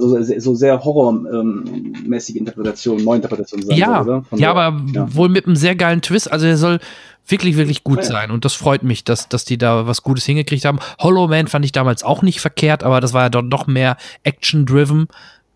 [0.00, 4.38] also so sehr horrormäßige Interpretation, Neuinterpretation sein ja, soll, oder?
[4.38, 5.14] ja, aber ja.
[5.14, 6.30] wohl mit einem sehr geilen Twist.
[6.30, 6.80] Also er soll
[7.26, 8.04] wirklich, wirklich gut ja.
[8.04, 8.30] sein.
[8.30, 10.78] Und das freut mich, dass, dass die da was Gutes hingekriegt haben.
[10.98, 13.96] Hollow Man fand ich damals auch nicht verkehrt, aber das war ja doch noch mehr
[14.24, 15.08] Action-driven,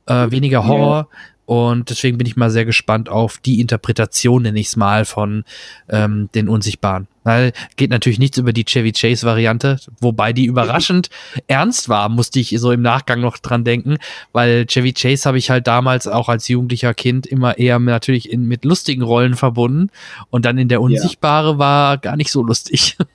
[0.07, 1.09] äh, weniger Horror.
[1.46, 5.44] Und deswegen bin ich mal sehr gespannt auf die Interpretation, nenne ich es mal, von
[5.88, 7.07] ähm, den Unsichtbaren.
[7.24, 11.10] Weil geht natürlich nichts über die Chevy Chase Variante, wobei die überraschend
[11.48, 13.96] ernst war, musste ich so im Nachgang noch dran denken,
[14.32, 18.46] weil Chevy Chase habe ich halt damals auch als jugendlicher Kind immer eher natürlich in,
[18.46, 19.90] mit lustigen Rollen verbunden
[20.30, 21.58] und dann in der Unsichtbare ja.
[21.58, 22.96] war gar nicht so lustig.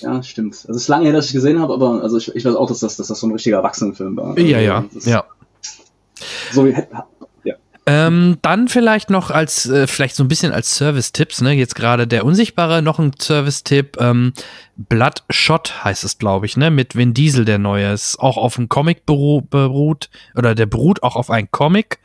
[0.00, 0.54] Ja, stimmt.
[0.54, 2.66] Also es ist lange her, dass ich gesehen habe, aber also ich, ich weiß auch,
[2.66, 4.36] dass das, dass das so ein richtiger Erwachsenenfilm war.
[4.38, 5.24] Ja, ja, das, ja.
[6.50, 6.74] So wie.
[7.84, 11.52] Ähm, dann vielleicht noch als, äh, vielleicht so ein bisschen als Service-Tipps, ne?
[11.52, 13.96] Jetzt gerade der Unsichtbare, noch ein Service-Tipp.
[13.98, 14.32] Ähm,
[14.76, 16.70] Bloodshot heißt es, glaube ich, ne?
[16.70, 17.92] Mit Vin Diesel, der neue.
[17.92, 21.98] Ist auch auf einen Comic beruht, oder der beruht auch auf einen Comic.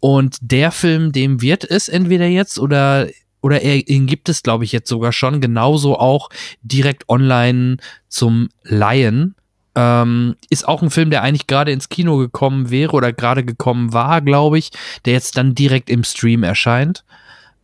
[0.00, 3.06] Und der Film, dem wird es entweder jetzt oder
[3.42, 6.30] oder er, ihn gibt es, glaube ich, jetzt sogar schon genauso auch
[6.62, 7.76] direkt online
[8.08, 9.34] zum Laien.
[9.74, 13.92] Ähm, ist auch ein Film, der eigentlich gerade ins Kino gekommen wäre oder gerade gekommen
[13.92, 14.70] war, glaube ich,
[15.04, 17.04] der jetzt dann direkt im Stream erscheint.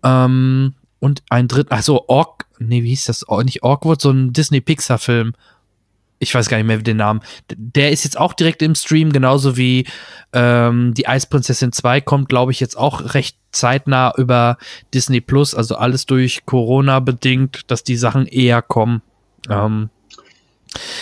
[0.02, 3.28] Ähm, und ein dritt, also Ork, nee, wie hieß das?
[3.28, 5.34] Oh, nicht Awkward, so ein Disney-Pixar-Film.
[6.18, 7.20] Ich weiß gar nicht mehr den Namen.
[7.48, 9.86] Der ist jetzt auch direkt im Stream, genauso wie
[10.32, 14.58] ähm, die Eisprinzessin 2 kommt, glaube ich, jetzt auch recht zeitnah über
[14.92, 19.02] Disney Plus, also alles durch Corona bedingt, dass die Sachen eher kommen.
[19.48, 19.90] Ähm,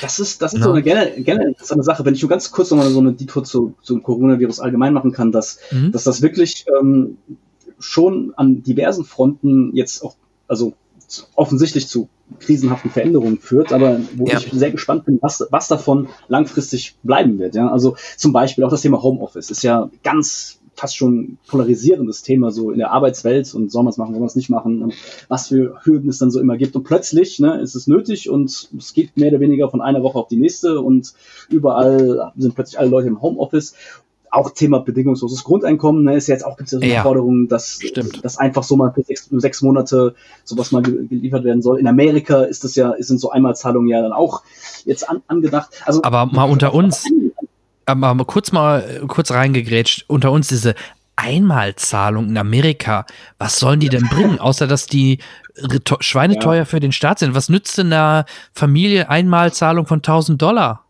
[0.00, 0.66] das ist, das ist no.
[0.66, 3.44] so eine generell, generell interessante Sache, wenn ich nur ganz kurz nochmal so eine Detour
[3.44, 5.92] zu, zum Coronavirus allgemein machen kann, dass, mhm.
[5.92, 7.18] dass das wirklich ähm,
[7.78, 10.16] schon an diversen Fronten jetzt auch,
[10.48, 10.74] also
[11.34, 12.08] offensichtlich zu
[12.40, 14.38] krisenhaften Veränderungen führt, aber wo ja.
[14.38, 17.54] ich sehr gespannt bin, was, was davon langfristig bleiben wird.
[17.54, 17.70] Ja?
[17.70, 22.70] Also zum Beispiel auch das Thema Homeoffice ist ja ganz fast schon polarisierendes Thema so
[22.70, 24.94] in der Arbeitswelt und soll man es machen, soll man es nicht machen und
[25.28, 26.76] was für Hürden es dann so immer gibt.
[26.76, 30.18] Und plötzlich ne, ist es nötig und es geht mehr oder weniger von einer Woche
[30.18, 31.14] auf die nächste und
[31.48, 33.74] überall sind plötzlich alle Leute im Homeoffice
[34.30, 37.48] auch Thema bedingungsloses Grundeinkommen ne, ist jetzt auch gibt es ja so eine ja, Forderung,
[37.48, 37.80] dass,
[38.22, 41.78] dass einfach so mal für sechs, sechs, Monate sowas mal geliefert werden soll.
[41.78, 44.42] In Amerika ist das ja sind so Einmalzahlungen ja dann auch
[44.84, 45.70] jetzt an, angedacht.
[45.86, 47.06] Also aber mal unter uns,
[47.86, 50.74] aber kurz mal kurz reingegrätscht, unter uns diese
[51.16, 53.06] Einmalzahlung in Amerika,
[53.38, 55.18] was sollen die denn bringen, außer dass die
[56.00, 56.64] schweineteuer ja.
[56.66, 57.34] für den Staat sind?
[57.34, 60.84] Was nützt denn einer Familie Einmalzahlung von 1000 Dollar?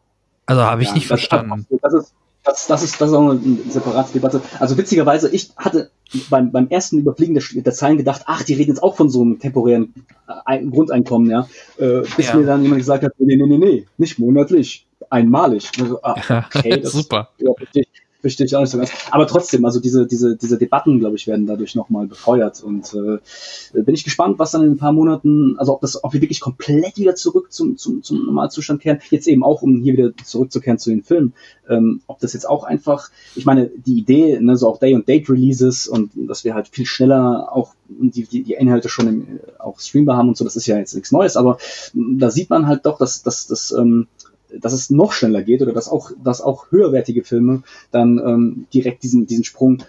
[0.47, 1.67] Also habe ich ja, nicht das verstanden.
[1.81, 4.41] Das ist, das, das, ist, das ist auch eine separate Debatte.
[4.59, 5.91] Also witzigerweise, ich hatte
[6.31, 9.23] beim, beim ersten Überfliegen der, der Zeilen gedacht, ach, die reden jetzt auch von so
[9.23, 9.93] einem temporären
[10.47, 11.49] äh, Grundeinkommen, ja.
[11.79, 12.37] Äh, bis ja.
[12.37, 15.71] mir dann jemand gesagt hat, nee, nee, nee, nee, nicht monatlich, einmalig.
[15.81, 17.31] Also, ah, okay, das, Super.
[17.39, 17.53] Ja,
[18.27, 18.91] verstehe ich auch nicht so ganz.
[19.11, 22.63] Aber trotzdem, also diese, diese, diese Debatten, glaube ich, werden dadurch nochmal befeuert.
[22.63, 23.19] Und äh,
[23.83, 26.41] bin ich gespannt, was dann in ein paar Monaten, also ob das, ob wir wirklich
[26.41, 29.01] komplett wieder zurück zum, zum, zum Normalzustand kehren.
[29.11, 31.35] Jetzt eben auch, um hier wieder zurückzukehren zu den Filmen,
[31.69, 35.09] ähm, ob das jetzt auch einfach, ich meine, die Idee, ne, so auch Day- und
[35.09, 39.79] Date-Releases und dass wir halt viel schneller auch die, die, die Inhalte schon im, auch
[39.79, 41.59] streambar haben und so, das ist ja jetzt nichts Neues, aber
[41.95, 44.09] da sieht man halt doch, dass, dass, dass ähm,
[44.61, 49.03] dass es noch schneller geht oder dass auch, dass auch höherwertige Filme dann ähm, direkt
[49.03, 49.83] diesen, diesen Sprung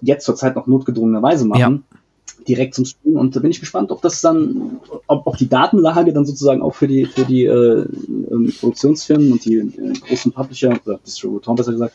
[0.00, 1.60] jetzt zur Zeit noch notgedrungenerweise machen.
[1.60, 1.98] Ja.
[2.46, 6.12] Direkt zum Stream und da bin ich gespannt, ob das dann, ob, ob die Datenlage
[6.12, 7.86] dann sozusagen auch für die für die äh,
[8.30, 11.94] ähm, Produktionsfirmen und die äh, großen Publisher oder Distributoren besser gesagt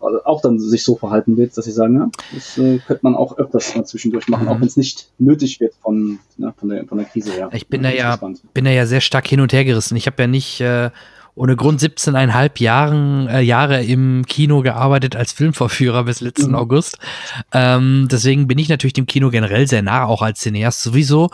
[0.00, 3.38] auch dann sich so verhalten wird, dass sie sagen, ja, das äh, könnte man auch
[3.38, 4.48] öfters mal zwischendurch machen, mhm.
[4.48, 7.50] auch wenn es nicht nötig wird von, ne, von, der, von der Krise her.
[7.52, 8.16] Ich bin da ja,
[8.54, 9.96] bin da ja sehr stark hin und her gerissen.
[9.96, 10.90] Ich habe ja nicht äh,
[11.36, 16.56] ohne Grund 17,5 Jahren, äh, Jahre im Kino gearbeitet als Filmvorführer bis letzten mhm.
[16.56, 16.98] August.
[17.52, 21.28] Ähm, deswegen bin ich natürlich dem Kino generell sehr nah, auch als Cineast sowieso.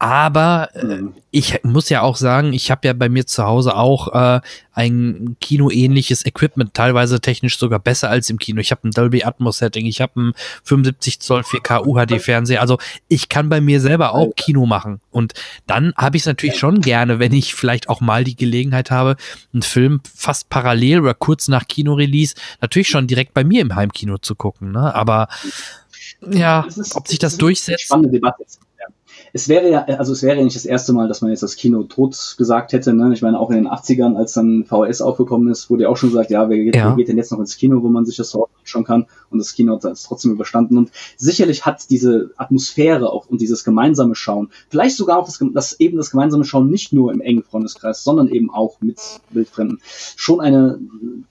[0.00, 1.14] Aber äh, mhm.
[1.30, 4.40] ich muss ja auch sagen, ich habe ja bei mir zu Hause auch äh,
[4.74, 8.60] ein Kino-ähnliches Equipment, teilweise technisch sogar besser als im Kino.
[8.60, 10.32] Ich habe ein Dolby Atmos Setting, ich habe ein
[10.64, 12.60] 75 Zoll 4K UHD Fernseher.
[12.60, 15.00] Also ich kann bei mir selber auch Kino machen.
[15.10, 15.34] Und
[15.66, 19.16] dann habe ich es natürlich schon gerne, wenn ich vielleicht auch mal die Gelegenheit habe,
[19.52, 24.18] einen Film fast parallel oder kurz nach Kino-Release natürlich schon direkt bei mir im Heimkino
[24.18, 24.72] zu gucken.
[24.72, 24.94] Ne?
[24.94, 25.28] Aber
[26.30, 27.84] ja, ob sich das durchsetzt.
[27.84, 28.44] Spannende Debatte
[29.34, 31.56] es wäre ja, also es wäre ja nicht das erste Mal, dass man jetzt das
[31.56, 32.94] Kino tot gesagt hätte.
[32.94, 33.12] Ne?
[33.12, 36.10] Ich meine, auch in den 80ern, als dann VHS aufgekommen ist, wurde ja auch schon
[36.10, 36.90] gesagt, ja, wer geht, ja.
[36.90, 39.06] wer geht denn jetzt noch ins Kino, wo man sich das so anschauen kann?
[39.34, 40.78] Und das Kino hat es trotzdem überstanden.
[40.78, 45.78] Und sicherlich hat diese Atmosphäre auch und dieses gemeinsame Schauen, vielleicht sogar auch das, das
[45.80, 48.98] eben das gemeinsame Schauen nicht nur im engen Freundeskreis, sondern eben auch mit
[49.30, 49.80] Wildfremden,
[50.16, 50.78] schon eine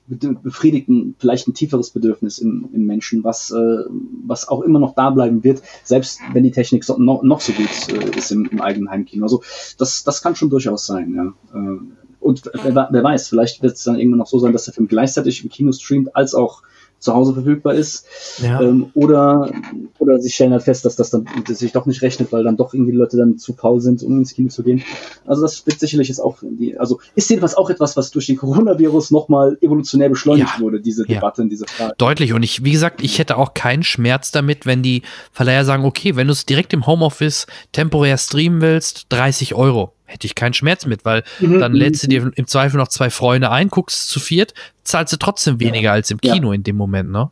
[0.07, 3.83] befriedigten, vielleicht ein tieferes Bedürfnis im, im Menschen, was, äh,
[4.25, 7.53] was auch immer noch da bleiben wird, selbst wenn die Technik so, noch, noch so
[7.53, 9.23] gut äh, ist im, im eigenen Heimkino.
[9.23, 9.41] Also
[9.77, 11.33] das, das kann schon durchaus sein, ja.
[11.57, 11.79] Äh,
[12.19, 14.87] und wer, wer weiß, vielleicht wird es dann irgendwann noch so sein, dass der Film
[14.87, 16.63] gleichzeitig im Kino streamt, als auch
[17.03, 18.05] zu Hause verfügbar ist.
[18.41, 18.61] Ja.
[18.61, 19.51] Ähm, oder,
[19.99, 22.57] oder sie stellen halt fest, dass das dann dass sich doch nicht rechnet, weil dann
[22.57, 24.83] doch irgendwie Leute dann zu faul sind, um ins Kino zu gehen.
[25.25, 28.37] Also das wird sicherlich jetzt auch die, also ist jedenfalls auch etwas, was durch den
[28.37, 30.61] Coronavirus nochmal evolutionär beschleunigt ja.
[30.61, 31.47] wurde, diese Debatte ja.
[31.49, 31.93] diese Frage.
[31.97, 32.33] Deutlich.
[32.33, 36.15] Und ich, wie gesagt, ich hätte auch keinen Schmerz damit, wenn die Verleiher sagen, okay,
[36.15, 40.85] wenn du es direkt im Homeoffice temporär streamen willst, 30 Euro hätte ich keinen Schmerz
[40.85, 41.59] mit, weil mhm.
[41.59, 45.17] dann lädst du dir im Zweifel noch zwei Freunde ein, guckst zu viert, zahlst du
[45.17, 45.93] trotzdem weniger ja.
[45.93, 46.55] als im Kino ja.
[46.55, 47.31] in dem Moment, ne?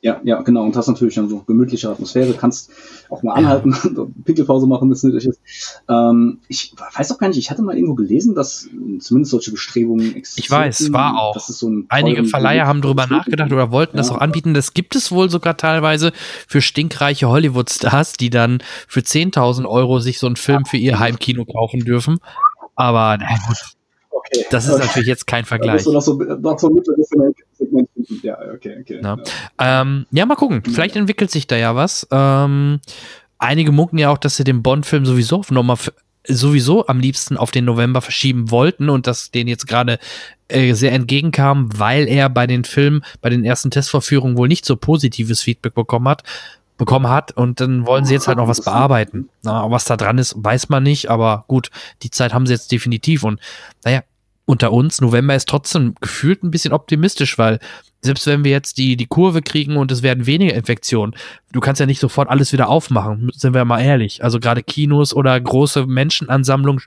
[0.00, 0.62] Ja, ja, genau.
[0.62, 2.70] Und hast natürlich dann so gemütliche Atmosphäre, kannst
[3.10, 4.06] auch mal anhalten, ja.
[4.24, 5.40] Pinkelpause machen, wenn es nötig ist.
[5.88, 8.68] Ähm, ich weiß auch gar nicht, ich hatte mal irgendwo gelesen, dass
[9.00, 10.44] zumindest solche Bestrebungen existieren.
[10.44, 11.38] Ich weiß, war auch.
[11.40, 14.02] So Einige Verleiher haben darüber nachgedacht oder wollten ja.
[14.02, 14.54] das auch anbieten.
[14.54, 16.12] Das gibt es wohl sogar teilweise
[16.46, 21.44] für stinkreiche Hollywood-Stars, die dann für 10.000 Euro sich so einen Film für ihr Heimkino
[21.44, 22.18] kaufen dürfen.
[22.76, 23.56] Aber na gut,
[24.30, 24.44] Okay.
[24.50, 25.84] Das ist natürlich jetzt kein Vergleich.
[25.86, 26.70] noch so, noch so
[27.52, 27.88] Segment
[28.22, 29.00] Ja, okay, okay.
[29.02, 29.16] Ja.
[29.16, 29.82] Ja.
[29.82, 30.62] Ähm, ja, mal gucken.
[30.64, 32.06] Vielleicht entwickelt sich da ja was.
[32.10, 32.80] Ähm,
[33.38, 35.78] einige munken ja auch, dass sie den Bond-Film sowieso nochmal
[36.30, 39.98] sowieso am liebsten auf den November verschieben wollten und dass denen jetzt gerade
[40.48, 44.76] äh, sehr entgegenkam, weil er bei den Filmen, bei den ersten Testvorführungen wohl nicht so
[44.76, 46.24] positives Feedback bekommen hat
[46.78, 49.28] bekommen hat und dann wollen sie jetzt halt noch was bearbeiten.
[49.42, 51.70] Na, was da dran ist, weiß man nicht, aber gut,
[52.02, 53.40] die Zeit haben sie jetzt definitiv und
[53.84, 54.02] naja,
[54.48, 57.58] unter uns, November ist trotzdem gefühlt ein bisschen optimistisch, weil
[58.00, 61.14] selbst wenn wir jetzt die, die Kurve kriegen und es werden weniger Infektionen,
[61.52, 64.24] du kannst ja nicht sofort alles wieder aufmachen, sind wir mal ehrlich.
[64.24, 66.82] Also gerade Kinos oder große Menschenansammlungen,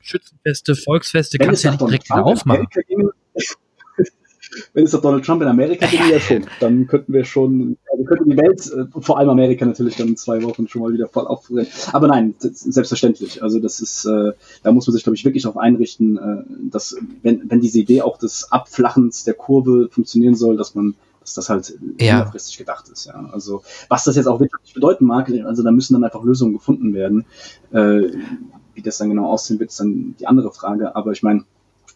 [0.00, 2.68] Schützenfeste, Volksfeste, wenn kannst du ja nicht direkt wieder aufmachen
[4.72, 6.46] wenn es doch Donald Trump in Amerika wäre, ja schon.
[6.60, 10.16] Dann könnten wir schon, also könnte die Welt, äh, vor allem Amerika natürlich dann in
[10.16, 11.66] zwei Wochen schon mal wieder voll aufregen.
[11.92, 13.42] Aber nein, selbstverständlich.
[13.42, 16.96] Also das ist, äh, da muss man sich, glaube ich, wirklich darauf einrichten, äh, dass,
[17.22, 21.48] wenn, wenn diese Idee auch des Abflachens der Kurve funktionieren soll, dass man dass das
[21.48, 22.18] halt ja.
[22.18, 23.06] längerfristig gedacht ist.
[23.06, 23.30] Ja.
[23.32, 26.94] Also was das jetzt auch wirklich bedeuten mag, also da müssen dann einfach Lösungen gefunden
[26.94, 27.26] werden.
[27.70, 28.10] Äh,
[28.74, 30.96] wie das dann genau aussehen wird, ist dann die andere Frage.
[30.96, 31.44] Aber ich meine,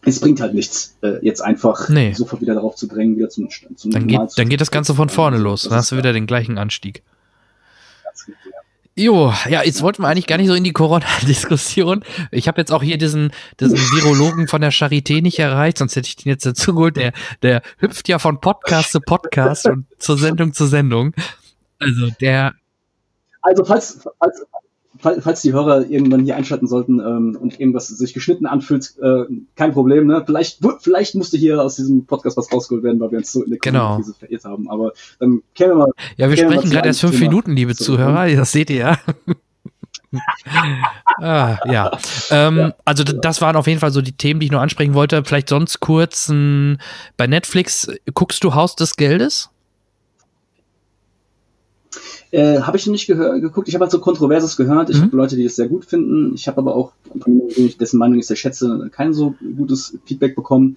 [0.07, 2.13] es bringt halt nichts, äh, jetzt einfach Nee.
[2.13, 4.71] sofort wieder darauf zu drängen, wieder zum, zum Dann Normal geht, zu- dann geht das
[4.71, 5.63] Ganze von vorne los.
[5.63, 7.03] Das Dann hast du wieder den gleichen Anstieg.
[8.03, 8.51] ganz gut, ja.
[8.99, 12.03] Jo, ja, jetzt wollten wir eigentlich gar nicht so in die Corona-Diskussion.
[12.31, 16.07] Ich habe jetzt auch hier diesen, diesen Virologen von der Charité nicht erreicht, sonst hätte
[16.07, 16.97] ich den jetzt dazu geholt.
[16.97, 21.13] Der, der hüpft ja von Podcast zu Podcast und zur Sendung zu Sendung.
[21.79, 22.53] Also der,
[23.43, 24.43] Also falls, falls,
[24.99, 29.23] falls, die Hörer irgendwann hier einschalten sollten ähm, und irgendwas sich geschnitten anfühlt, äh,
[29.55, 30.07] kein Problem.
[30.07, 30.23] Ne?
[30.25, 33.51] Vielleicht, vielleicht musste hier aus diesem Podcast was rausgeholt werden, weil wir uns so in
[33.51, 33.79] der Genau.
[33.79, 34.69] Corona-Krise verirrt haben.
[34.69, 35.91] Aber dann kennen wir mal.
[36.17, 38.27] ja, wir sprechen gerade erst fünf Thema Minuten, liebe zu Zuhörer.
[38.35, 38.97] Das seht ihr ja.
[41.19, 41.91] ah, ja.
[42.31, 44.93] Ähm, Also d- das waren auf jeden Fall so die Themen, die ich nur ansprechen
[44.93, 45.23] wollte.
[45.25, 46.27] Vielleicht sonst kurz
[47.17, 49.49] bei Netflix guckst du Haus des Geldes?
[52.31, 53.67] Äh, habe ich noch nicht geguckt.
[53.69, 54.89] Ich habe halt so Kontroverses gehört.
[54.89, 55.03] Ich Mhm.
[55.03, 56.33] habe Leute, die das sehr gut finden.
[56.35, 56.91] Ich habe aber auch,
[57.79, 60.75] dessen Meinung ich sehr schätze, kein so gutes Feedback bekommen.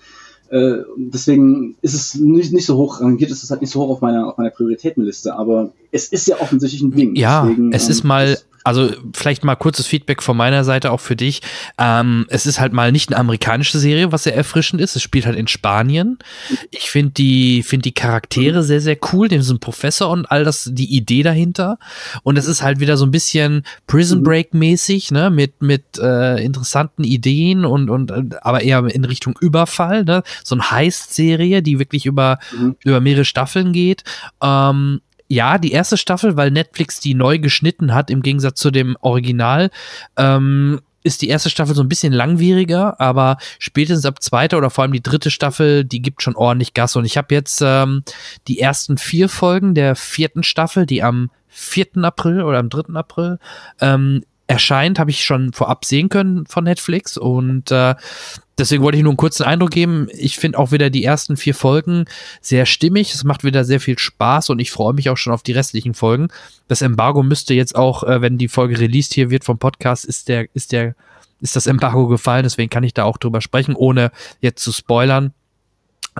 [0.49, 3.91] Äh, deswegen ist es nicht, nicht so hoch rangiert, es ist halt nicht so hoch
[3.91, 7.15] auf meiner, auf meiner Prioritätenliste, aber es ist ja offensichtlich ein Ding.
[7.15, 10.91] Ja, Deswegen, es ähm, ist mal, das- also vielleicht mal kurzes Feedback von meiner Seite
[10.93, 11.41] auch für dich.
[11.79, 14.97] Ähm, es ist halt mal nicht eine amerikanische Serie, was sehr erfrischend ist.
[14.97, 16.19] Es spielt halt in Spanien.
[16.71, 19.29] Ich finde die, finde die Charaktere sehr, sehr cool.
[19.29, 21.79] Diesen Professor und all das, die Idee dahinter.
[22.23, 26.37] Und es ist halt wieder so ein bisschen Prison Break mäßig, ne, mit, mit äh,
[26.43, 30.23] interessanten Ideen und, und, äh, aber eher in Richtung Überfall, ne.
[30.45, 32.77] So eine Heist-Serie, die wirklich über, Mhm.
[32.85, 34.05] über mehrere Staffeln geht.
[34.43, 38.97] Ähm, ja, die erste Staffel, weil Netflix die neu geschnitten hat, im Gegensatz zu dem
[39.01, 39.71] Original,
[40.17, 44.83] ähm, ist die erste Staffel so ein bisschen langwieriger, aber spätestens ab zweiter oder vor
[44.83, 46.97] allem die dritte Staffel, die gibt schon ordentlich Gas.
[46.97, 48.03] Und ich habe jetzt ähm,
[48.49, 52.03] die ersten vier Folgen der vierten Staffel, die am 4.
[52.03, 52.95] April oder am 3.
[52.95, 53.39] April
[53.81, 57.95] ähm, erscheint, habe ich schon vorab sehen können von Netflix und äh,
[58.59, 60.09] deswegen wollte ich nur einen kurzen Eindruck geben.
[60.13, 62.07] Ich finde auch wieder die ersten vier Folgen
[62.41, 63.15] sehr stimmig.
[63.15, 65.95] Es macht wieder sehr viel Spaß und ich freue mich auch schon auf die restlichen
[65.95, 66.29] Folgen.
[66.67, 70.29] Das Embargo müsste jetzt auch, äh, wenn die Folge released hier wird vom Podcast, ist
[70.29, 70.97] der, ist der,
[71.41, 72.43] ist das Embargo gefallen.
[72.43, 74.11] Deswegen kann ich da auch drüber sprechen, ohne
[74.41, 75.33] jetzt zu spoilern.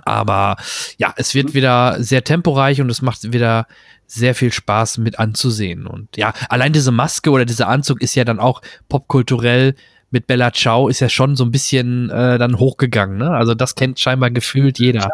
[0.05, 0.55] Aber
[0.97, 3.67] ja, es wird wieder sehr temporeich und es macht wieder
[4.11, 5.87] sehr viel Spaß mit anzusehen.
[5.87, 9.75] Und ja, allein diese Maske oder dieser Anzug ist ja dann auch popkulturell
[10.13, 13.17] mit Bella Ciao ist ja schon so ein bisschen äh, dann hochgegangen.
[13.17, 13.31] Ne?
[13.31, 15.09] Also das kennt scheinbar gefühlt jeder.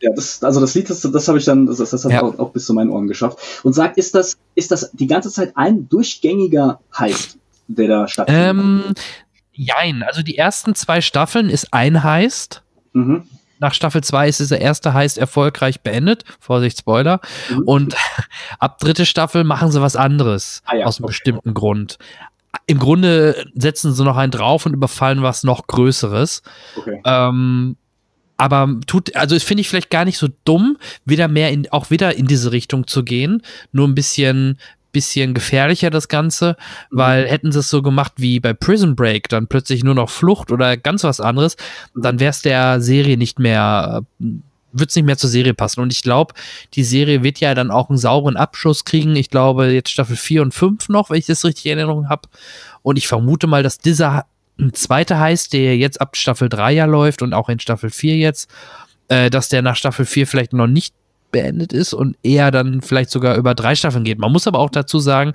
[0.00, 2.22] Ja, das, also das Lied, das, das habe ich dann, das, das hat Ja.
[2.22, 3.38] auch, auch bis zu meinen Ohren geschafft.
[3.64, 8.46] Und sag, ist das, ist das die ganze Zeit ein durchgängiger Heist, der da stattfindet?
[8.50, 8.82] Ähm,
[9.52, 12.62] jein, also die ersten zwei Staffeln ist ein Heist.
[12.92, 13.24] mhm.
[13.58, 16.24] Nach Staffel 2 ist dieser erste Heist erfolgreich beendet.
[16.40, 17.20] Vorsicht, Spoiler.
[17.50, 17.62] Mhm.
[17.64, 17.96] Und
[18.58, 20.62] ab dritte Staffel machen sie was anderes.
[20.66, 21.12] Ah ja, aus einem okay.
[21.12, 21.98] bestimmten Grund.
[22.66, 26.42] Im Grunde setzen sie noch einen drauf und überfallen was noch Größeres.
[26.76, 27.00] Okay.
[27.04, 27.76] Ähm,
[28.38, 32.16] aber tut, also finde ich vielleicht gar nicht so dumm, wieder mehr in, auch wieder
[32.16, 33.42] in diese Richtung zu gehen.
[33.72, 34.58] Nur ein bisschen,
[34.96, 36.56] bisschen gefährlicher das Ganze,
[36.90, 40.50] weil hätten sie es so gemacht wie bei Prison Break, dann plötzlich nur noch Flucht
[40.50, 41.58] oder ganz was anderes,
[41.94, 44.04] dann wäre es der Serie nicht mehr,
[44.72, 45.80] wird es nicht mehr zur Serie passen.
[45.80, 46.32] Und ich glaube,
[46.72, 49.14] die Serie wird ja dann auch einen sauren Abschluss kriegen.
[49.16, 52.26] Ich glaube, jetzt Staffel 4 und 5 noch, wenn ich das richtig in Erinnerung habe.
[52.80, 54.24] Und ich vermute mal, dass dieser
[54.58, 58.16] ein zweiter heißt, der jetzt ab Staffel 3 ja läuft und auch in Staffel 4
[58.16, 58.48] jetzt,
[59.08, 60.94] äh, dass der nach Staffel 4 vielleicht noch nicht
[61.32, 64.18] beendet ist und eher dann vielleicht sogar über drei Staffeln geht.
[64.18, 65.32] Man muss aber auch dazu sagen,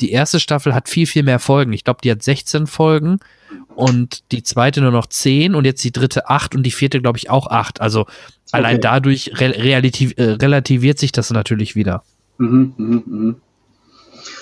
[0.00, 1.72] die erste Staffel hat viel, viel mehr Folgen.
[1.72, 3.18] Ich glaube, die hat 16 Folgen
[3.74, 7.18] und die zweite nur noch 10 und jetzt die dritte 8 und die vierte, glaube
[7.18, 7.80] ich, auch 8.
[7.80, 8.06] Also
[8.52, 8.82] allein Okay.
[8.82, 12.02] dadurch re relativ, äh, relativiert sich das natürlich wieder.
[12.38, 13.36] Mhm, mhm, mhm.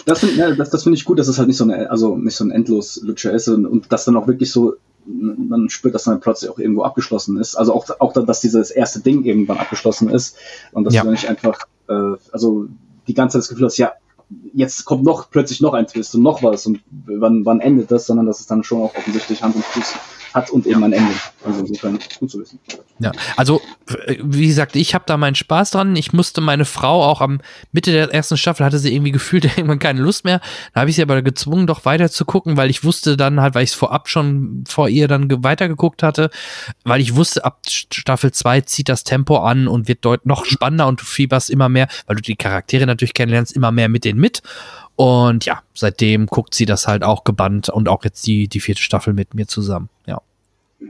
[0.06, 2.16] Das finde ja, das, das find ich gut, dass es halt nicht so eine, also
[2.16, 4.74] nicht so ein endlos Lutscher ist und, und dass dann auch wirklich so,
[5.06, 7.56] man spürt, dass dann plötzlich auch irgendwo abgeschlossen ist.
[7.56, 10.36] Also auch, auch da, dass dieses erste Ding irgendwann abgeschlossen ist
[10.72, 11.02] und dass Ja.
[11.02, 12.66] du nicht einfach, äh, also
[13.06, 13.92] die ganze Zeit das Gefühl hast, ja,
[14.52, 18.06] jetzt kommt noch plötzlich noch ein Twist und noch was und wann, wann endet das,
[18.06, 19.94] sondern dass es dann schon auch offensichtlich Hand und Fuß
[20.34, 21.12] hat und eben ein Ende.
[21.44, 22.58] Also insofern gut zu wissen.
[22.98, 23.60] Ja, also
[24.06, 25.94] äh, wie gesagt, ich habe da meinen Spaß dran.
[25.96, 27.40] Ich musste meine Frau auch am
[27.72, 30.40] Mitte der ersten Staffel hatte sie irgendwie gefühlt irgendwann keine Lust mehr.
[30.74, 33.54] Da habe ich sie aber gezwungen, doch weiter zu gucken, weil ich wusste dann halt,
[33.54, 36.30] weil ich es vorab schon vor ihr dann ge- weitergeguckt hatte,
[36.84, 40.86] weil ich wusste, ab Staffel 2 zieht das Tempo an und wird deut noch spannender
[40.86, 44.20] und du fieberst immer mehr, weil du die Charaktere natürlich kennenlernst, immer mehr mit denen
[44.20, 44.42] mit.
[44.98, 48.82] Und ja, seitdem guckt sie das halt auch gebannt und auch jetzt die, die vierte
[48.82, 49.88] Staffel mit mir zusammen.
[50.06, 50.20] Ja.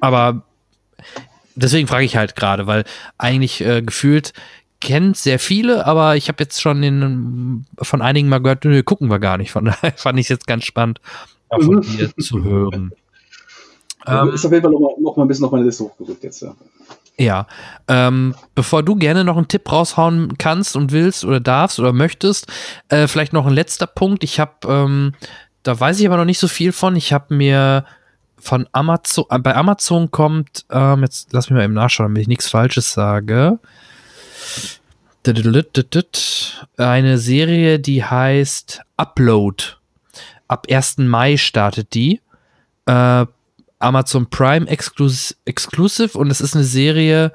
[0.01, 0.45] Aber
[1.57, 2.85] deswegen frage ich halt gerade, weil
[3.19, 4.33] eigentlich äh, gefühlt
[4.81, 9.11] kennt sehr viele, aber ich habe jetzt schon in, von einigen mal gehört, nö, gucken
[9.11, 9.51] wir gar nicht.
[9.51, 11.03] Von daher fand ich es jetzt ganz spannend,
[11.51, 11.83] auch von Mhm.
[11.83, 12.93] dir zu hören.
[14.07, 16.25] Ähm, ist auf jeden Fall noch mal, noch mal ein bisschen auf meine Liste hochgerückt
[16.25, 16.55] jetzt, ja.
[17.21, 17.49] Ja,
[17.89, 22.47] ähm, bevor du gerne noch einen Tipp raushauen kannst und willst oder darfst oder möchtest,
[22.91, 24.23] äh, vielleicht noch ein letzter Punkt.
[24.23, 25.15] Ich habe, ähm,
[25.65, 26.95] da weiß ich aber noch nicht so viel von.
[26.95, 27.85] Ich habe mir
[28.39, 32.29] von Amazon, äh, bei Amazon kommt, ähm, jetzt lass mich mal eben nachschauen, damit ich
[32.29, 33.59] nichts Falsches sage.
[36.77, 39.65] Eine Serie, die heißt Upload.
[40.47, 40.99] Ab 1.
[40.99, 42.21] Mai startet die.
[42.87, 43.27] Äh,
[43.79, 47.33] Amazon Prime Exclus Exclusive und es ist eine Serie,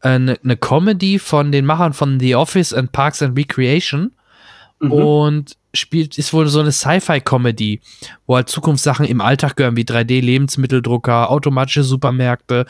[0.00, 4.12] eine, äh, eine Comedy von den Machern von The Office and Parks and Recreation.
[4.80, 4.92] Mhm.
[4.92, 7.80] Und spielt, ist wohl so eine Sci-Fi-Comedy,
[8.26, 12.66] wo halt Zukunftssachen im Alltag gehören, wie 3D-Lebensmitteldrucker, automatische Supermärkte,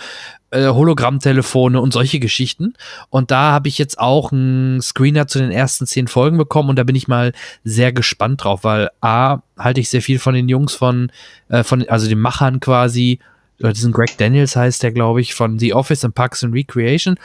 [0.50, 2.74] äh, Hologrammtelefone und solche Geschichten.
[3.10, 6.76] Und da habe ich jetzt auch einen Screener zu den ersten zehn Folgen bekommen und
[6.76, 7.32] da bin ich mal
[7.62, 11.12] sehr gespannt drauf, weil A, halte ich sehr viel von den Jungs von,
[11.48, 13.20] äh, von also den Machern quasi,
[13.58, 17.16] diesen Greg Daniels heißt der, glaube ich, von The Office and Parks and Recreation.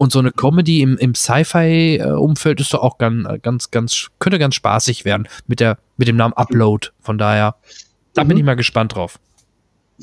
[0.00, 4.54] Und so eine Comedy im, im Sci-Fi-Umfeld ist doch auch ganz, ganz, ganz, könnte ganz
[4.54, 6.88] spaßig werden mit, der, mit dem Namen Upload.
[7.00, 7.56] Von daher,
[8.14, 8.28] da mhm.
[8.28, 9.20] bin ich mal gespannt drauf.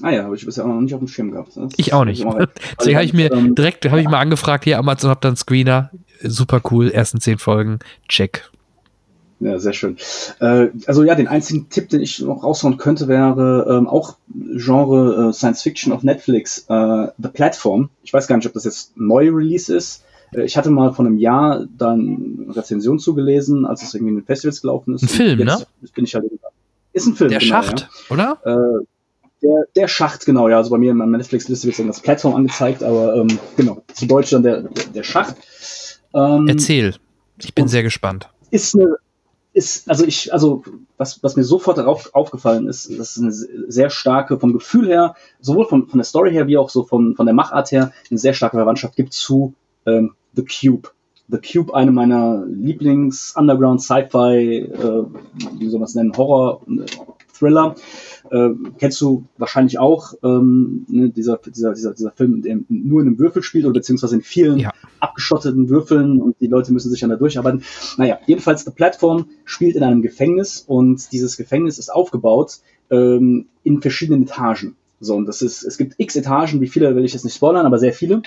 [0.03, 1.57] Ah ja, habe ich bisher auch noch nicht auf dem Schirm gehabt.
[1.57, 2.23] Das ich auch nicht.
[2.79, 5.89] Deswegen habe ich mir ähm, direkt, habe ich mal angefragt, hier Amazon habt dann Screener.
[6.21, 8.47] Super cool, ersten zehn Folgen, check.
[9.39, 9.97] Ja, sehr schön.
[10.39, 15.29] Äh, also ja, den einzigen Tipp, den ich noch raushauen könnte, wäre ähm, auch Genre
[15.29, 17.89] äh, Science Fiction auf Netflix, äh, The Platform.
[18.03, 20.03] Ich weiß gar nicht, ob das jetzt ein neuer Release ist.
[20.33, 24.25] Äh, ich hatte mal vor einem Jahr dann Rezension zugelesen, als es irgendwie in den
[24.25, 25.03] Festivals gelaufen ist.
[25.03, 25.57] Ein Film, ne?
[25.93, 26.25] Bin ich halt,
[26.93, 27.29] ist ein Film.
[27.29, 28.13] Der genau, Schacht, ja.
[28.13, 28.37] oder?
[28.43, 28.85] Äh,
[29.43, 30.57] der, der Schacht, genau, ja.
[30.57, 34.07] Also bei mir in meiner Netflix-Liste wird dann das Plattform angezeigt, aber ähm, genau, zu
[34.07, 35.35] Deutsch dann der, der, der Schacht.
[36.15, 36.95] Ähm, Erzähl.
[37.39, 38.29] Ich bin sehr gespannt.
[38.49, 38.97] Ist eine
[39.57, 40.63] ist, also ich, also
[40.97, 45.15] was, was mir sofort darauf aufgefallen ist, das ist eine sehr starke, vom Gefühl her,
[45.41, 48.19] sowohl von, von der Story her wie auch so von, von der Machart her, eine
[48.19, 49.55] sehr starke Verwandtschaft gibt zu
[49.87, 50.89] ähm, The Cube.
[51.29, 55.05] The Cube, eine meiner Lieblings-Underground-Sci-Fi, äh,
[55.57, 56.11] wie soll man es nennen,
[57.41, 57.75] Horror-Thriller.
[58.31, 63.07] Äh, kennst du wahrscheinlich auch ähm, ne, dieser, dieser, dieser, dieser Film, der nur in
[63.07, 64.73] einem Würfel spielt oder beziehungsweise in vielen ja.
[64.99, 67.63] abgeschotteten Würfeln und die Leute müssen sich dann da durcharbeiten.
[67.97, 72.57] Naja, jedenfalls die Plattform spielt in einem Gefängnis und dieses Gefängnis ist aufgebaut
[72.89, 74.75] ähm, in verschiedenen Etagen.
[74.99, 77.65] So, und das ist, es gibt x Etagen, wie viele will ich jetzt nicht spoilern,
[77.65, 78.23] aber sehr viele.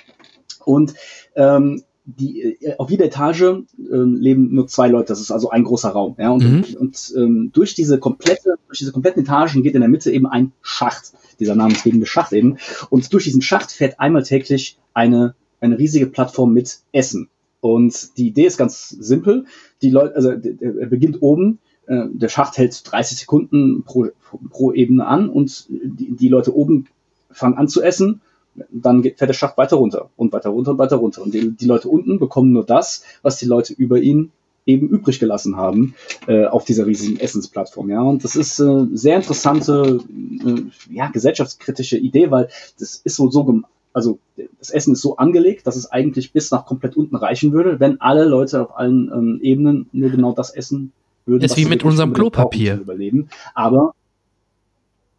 [0.64, 0.94] Und
[1.34, 5.64] ähm, die, äh, auf jeder Etage äh, leben nur zwei Leute, das ist also ein
[5.64, 6.16] großer Raum.
[6.18, 6.30] Ja?
[6.30, 6.76] Und, mhm.
[6.78, 10.52] und ähm, durch diese komplette, durch diese kompletten Etagen geht in der Mitte eben ein
[10.62, 12.58] Schacht, dieser namensgebende Schacht eben.
[12.88, 17.28] Und durch diesen Schacht fährt einmal täglich eine, eine riesige Plattform mit Essen.
[17.60, 19.44] Und die Idee ist ganz simpel.
[19.82, 24.08] Die Leute, also er beginnt oben, äh, der Schacht hält 30 Sekunden pro,
[24.50, 26.86] pro Ebene an und die, die Leute oben
[27.30, 28.22] fangen an zu essen
[28.70, 31.22] dann geht, fährt der Schacht weiter runter und weiter runter und weiter runter.
[31.22, 34.32] Und die, die Leute unten bekommen nur das, was die Leute über ihn
[34.66, 35.94] eben übrig gelassen haben
[36.26, 37.90] äh, auf dieser riesigen Essensplattform.
[37.90, 40.00] Ja, und das ist äh, sehr interessante,
[40.44, 42.48] äh, ja, gesellschaftskritische Idee, weil
[42.78, 44.18] das ist so, so also
[44.58, 48.00] das Essen ist so angelegt, dass es eigentlich bis nach komplett unten reichen würde, wenn
[48.00, 50.92] alle Leute auf allen ähm, Ebenen nur genau das essen
[51.26, 51.44] würden.
[51.44, 52.76] Ist wie mit unserem Klopapier.
[52.76, 53.28] Überleben.
[53.54, 53.94] Aber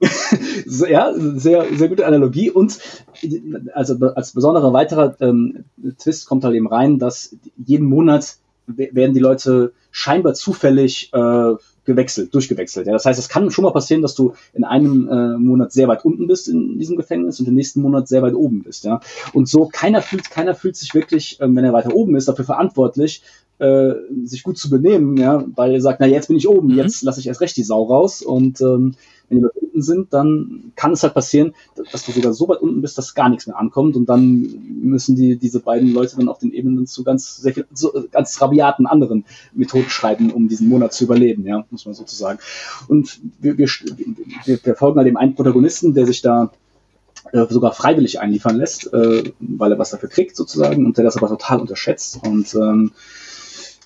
[0.90, 2.50] ja, sehr, sehr gute Analogie.
[2.50, 2.80] Und
[3.74, 5.66] also als besonderer weiterer ähm,
[5.98, 8.38] Twist kommt halt eben rein, dass jeden Monat
[8.68, 12.88] werden die Leute scheinbar zufällig äh, gewechselt, durchgewechselt.
[12.88, 12.94] Ja.
[12.94, 16.06] Das heißt, es kann schon mal passieren, dass du in einem äh, Monat sehr weit
[16.06, 18.86] unten bist in diesem Gefängnis und im nächsten Monat sehr weit oben bist.
[18.86, 19.02] Ja.
[19.34, 22.46] Und so keiner fühlt, keiner fühlt sich wirklich, ähm, wenn er weiter oben ist, dafür
[22.46, 23.24] verantwortlich,
[23.60, 23.94] äh,
[24.24, 26.78] sich gut zu benehmen, ja, weil er sagt, na jetzt bin ich oben, mhm.
[26.78, 28.96] jetzt lasse ich erst recht die Sau raus und ähm,
[29.32, 31.54] wenn die Leute unten sind, dann kann es halt passieren,
[31.92, 34.42] dass du sogar so weit unten bist, dass gar nichts mehr ankommt und dann
[34.82, 38.40] müssen die diese beiden Leute dann auf den Ebenen zu ganz sehr viel, so, ganz
[38.42, 39.24] rabiaten anderen
[39.54, 42.40] Methoden schreiben, um diesen Monat zu überleben, ja, muss man sozusagen.
[42.90, 43.70] Und wir, wir,
[44.46, 46.52] wir verfolgen halt dem einen Protagonisten, der sich da
[47.32, 51.16] äh, sogar freiwillig einliefern lässt, äh, weil er was dafür kriegt sozusagen und der das
[51.16, 53.31] aber total unterschätzt und ähm, äh,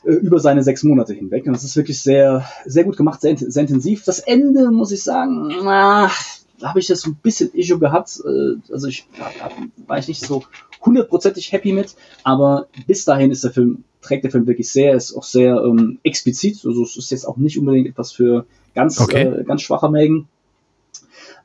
[0.06, 1.45] über seine sechs Monate hinweg.
[1.47, 4.03] Und das ist wirklich sehr, sehr gut gemacht, sehr, sehr intensiv.
[4.03, 6.12] Das Ende, muss ich sagen, na,
[6.60, 8.22] da habe ich das ein bisschen Issue gehabt.
[8.26, 9.49] Äh, also ich da
[9.88, 10.43] war ich nicht so
[10.86, 15.16] hundertprozentig happy mit, aber bis dahin ist der Film, trägt der Film wirklich sehr, ist
[15.16, 16.64] auch sehr ähm, explizit.
[16.66, 18.45] Also es ist jetzt auch nicht unbedingt etwas für
[18.76, 19.24] ganz, okay.
[19.24, 20.28] äh, ganz schwache Mägen.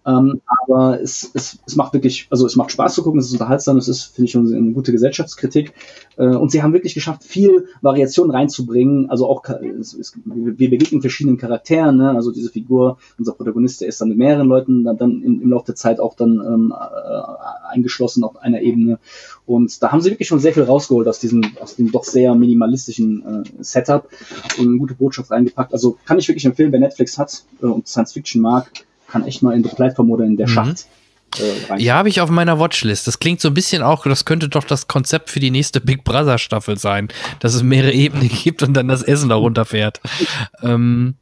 [0.07, 3.33] Ähm, aber es, es, es macht wirklich, also es macht Spaß zu gucken, es ist
[3.33, 5.75] unterhaltsam, es ist, finde ich, eine gute Gesellschaftskritik.
[6.17, 9.11] Äh, und sie haben wirklich geschafft, viel Variation reinzubringen.
[9.11, 12.11] Also auch, es, es, wir begegnen verschiedenen Charakteren, ne?
[12.11, 15.51] also diese Figur, unser Protagonist, der ist dann mit mehreren Leuten dann, dann im, im
[15.51, 18.99] Laufe der Zeit auch dann ähm, äh, eingeschlossen auf einer Ebene.
[19.45, 22.35] Und da haben sie wirklich schon sehr viel rausgeholt aus diesem, aus dem doch sehr
[22.35, 24.09] minimalistischen äh, Setup
[24.59, 25.73] und eine gute Botschaft reingepackt.
[25.73, 28.71] Also kann ich wirklich empfehlen, wer Netflix hat äh, und Science Fiction mag,
[29.11, 30.53] kann echt mal in The Platform oder in der mhm.
[30.53, 30.87] Schacht
[31.39, 33.07] äh, ja, habe ich auf meiner Watchlist.
[33.07, 36.05] Das klingt so ein bisschen auch, das könnte doch das Konzept für die nächste Big
[36.05, 37.09] Brother Staffel sein,
[37.39, 40.01] dass es mehrere Ebenen gibt und dann das Essen da runterfährt.
[40.63, 41.15] ähm,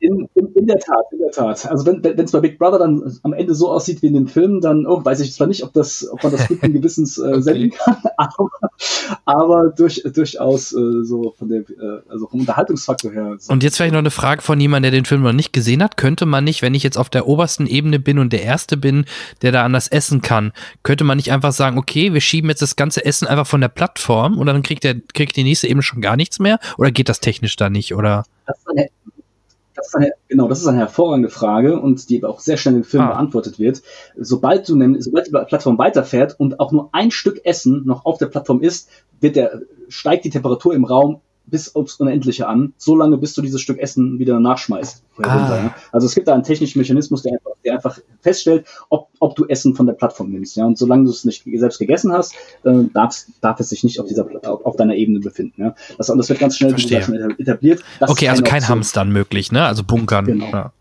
[0.00, 1.66] in, in, in, der Tat, in der Tat.
[1.66, 4.60] Also wenn es bei Big Brother dann am Ende so aussieht wie in den Filmen,
[4.60, 7.40] dann oh, weiß ich zwar nicht, ob das, ob man das guten Gewissens äh, okay.
[7.42, 8.50] senden kann, aber,
[9.24, 13.36] aber durch, durchaus äh, so von der, äh, also vom Unterhaltungsfaktor her.
[13.38, 13.52] So.
[13.52, 15.96] Und jetzt vielleicht noch eine Frage von jemandem, der den Film noch nicht gesehen hat.
[15.96, 19.04] Könnte man nicht, wenn ich jetzt auf der obersten Ebene bin und der Erste bin,
[19.42, 20.52] der da anders essen kann,
[20.84, 23.68] könnte man nicht einfach sagen, okay, wir schieben jetzt das ganze Essen einfach von der
[23.68, 26.60] Plattform und dann kriegt der, kriegt die nächste Ebene schon gar nichts mehr?
[26.76, 27.94] Oder geht das technisch da nicht?
[27.94, 28.24] Oder?
[28.46, 28.58] Das
[29.78, 32.84] das ist eine, genau, das ist eine hervorragende Frage und die auch sehr schnell im
[32.84, 33.10] Film ah.
[33.10, 33.82] beantwortet wird.
[34.16, 38.18] Sobald du nämlich, sobald die Plattform weiterfährt und auch nur ein Stück Essen noch auf
[38.18, 41.20] der Plattform ist, wird der, steigt die Temperatur im Raum
[41.50, 45.02] bis aufs Unendliche an, so lange, bis du dieses Stück Essen wieder nachschmeißt.
[45.22, 45.24] Ah.
[45.24, 45.74] ja.
[45.92, 49.46] Also es gibt da einen technischen Mechanismus, der einfach, der einfach feststellt, ob, ob du
[49.46, 50.56] Essen von der Plattform nimmst.
[50.56, 50.64] Ja?
[50.66, 52.34] Und solange du es nicht selbst gegessen hast,
[52.64, 55.62] äh, darfst, darf es sich nicht auf, dieser, auf, auf deiner Ebene befinden.
[55.62, 55.74] Ja?
[55.96, 56.74] Das, und das wird ganz schnell
[57.38, 57.82] etabliert.
[58.00, 59.64] Das okay, also kein Hamstern möglich, ne?
[59.64, 60.26] Also bunkern.
[60.26, 60.50] Genau.
[60.50, 60.72] Ja.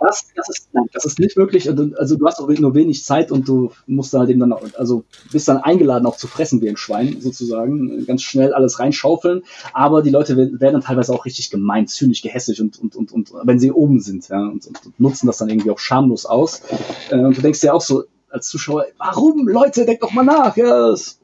[0.00, 1.68] Das, das, ist, nein, das ist nicht möglich.
[1.68, 5.48] Also du hast auch nur wenig Zeit und du musst halt eben dann, also bist
[5.48, 9.42] dann eingeladen auch zu fressen wie ein Schwein sozusagen, ganz schnell alles reinschaufeln.
[9.72, 13.32] Aber die Leute werden dann teilweise auch richtig gemein, zynisch, gehässig und, und, und, und
[13.44, 16.62] wenn sie oben sind ja, und, und, nutzen das dann irgendwie auch schamlos aus.
[17.10, 20.56] Äh, und du denkst dir auch so als Zuschauer, warum Leute, denkt doch mal nach,
[20.56, 21.18] ja, das,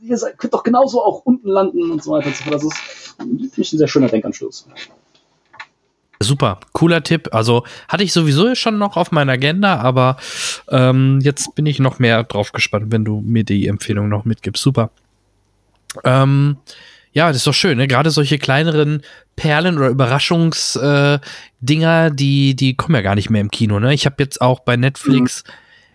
[0.00, 2.54] ihr seid, könnt doch genauso auch unten landen und so weiter und so fort.
[2.54, 4.66] Das ist, ich, ein sehr schöner Denkanstoß.
[6.20, 7.28] Super, cooler Tipp.
[7.32, 10.16] Also hatte ich sowieso schon noch auf meiner Agenda, aber
[10.68, 14.62] ähm, jetzt bin ich noch mehr drauf gespannt, wenn du mir die Empfehlung noch mitgibst.
[14.62, 14.90] Super.
[16.04, 16.56] Ähm,
[17.12, 17.86] ja, das ist doch schön, ne?
[17.86, 19.02] Gerade solche kleineren
[19.36, 21.20] Perlen oder Überraschungsdinger,
[21.60, 23.94] äh, die, die kommen ja gar nicht mehr im Kino, ne?
[23.94, 25.52] Ich habe jetzt auch bei Netflix, mhm.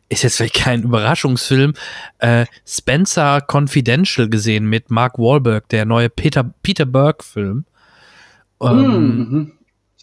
[0.07, 1.73] ist jetzt vielleicht kein Überraschungsfilm,
[2.19, 7.65] äh, Spencer Confidential gesehen mit Mark Wahlberg, der neue Peter, Peter Berg-Film.
[8.61, 9.51] Ähm, mhm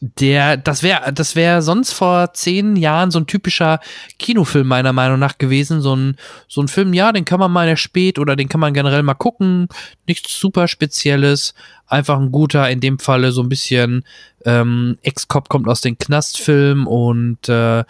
[0.00, 3.80] der, das wäre, das wäre sonst vor zehn Jahren so ein typischer
[4.18, 5.82] Kinofilm meiner Meinung nach gewesen.
[5.82, 6.16] So ein,
[6.48, 9.14] so ein Film, ja, den kann man mal spät oder den kann man generell mal
[9.14, 9.68] gucken.
[10.06, 11.54] Nichts super Spezielles.
[11.86, 14.04] Einfach ein guter, in dem Falle so ein bisschen
[14.46, 17.84] ähm, Ex-Cop kommt aus den Knastfilm und äh,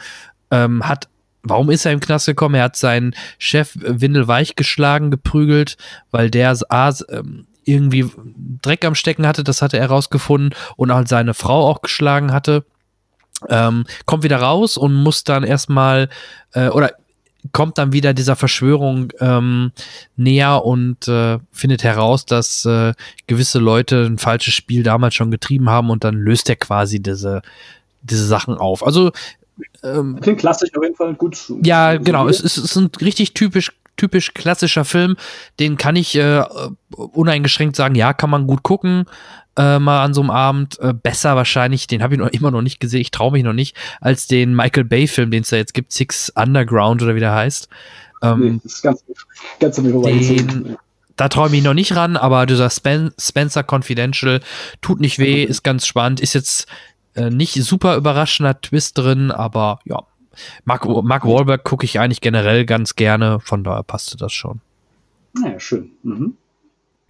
[0.51, 1.09] ähm, hat
[1.43, 2.57] Warum ist er im Knast gekommen?
[2.57, 5.79] Er hat seinen Chef windelweich geschlagen, geprügelt,
[6.11, 8.11] weil der A, ähm, irgendwie
[8.63, 12.65] Dreck am Stecken hatte, das hatte er rausgefunden und auch seine Frau auch geschlagen hatte.
[13.49, 16.11] Ähm, kommt wieder raus und muss dann erstmal
[16.53, 16.93] äh, oder
[17.53, 19.73] kommt dann wieder dieser Verschwörung ähm,
[20.17, 22.93] näher und äh, findet heraus, dass äh,
[23.27, 27.41] gewisse Leute ein falsches Spiel damals schon getrieben haben und dann löst er quasi diese,
[28.03, 28.87] diese Sachen auf.
[28.87, 29.11] Also
[29.83, 31.53] ähm, Klingt klassisch auf jeden Fall gut.
[31.63, 32.29] Ja, genau.
[32.29, 35.17] Es, es, es ist ein richtig typisch typisch klassischer Film,
[35.59, 36.43] den kann ich äh,
[36.97, 39.05] uneingeschränkt sagen, ja, kann man gut gucken,
[39.59, 40.79] äh, mal an so einem Abend.
[40.81, 43.53] Äh, besser wahrscheinlich, den habe ich noch immer noch nicht gesehen, ich traue mich noch
[43.53, 47.35] nicht, als den Michael Bay-Film, den es da jetzt gibt, Six Underground oder wie der
[47.35, 47.69] heißt.
[48.23, 49.05] Ähm, nee, das ist ganz,
[49.59, 50.77] ganz den,
[51.17, 54.41] da träume ich noch nicht ran, aber dieser Spen Spencer Confidential
[54.81, 56.67] tut nicht weh, ist ganz spannend, ist jetzt
[57.15, 60.03] äh, nicht super überraschender Twist drin, aber ja,
[60.65, 64.61] Mark, Mark Wahlberg gucke ich eigentlich generell ganz gerne, von daher passte das schon.
[65.35, 65.93] Naja, schön.
[66.03, 66.37] Mhm.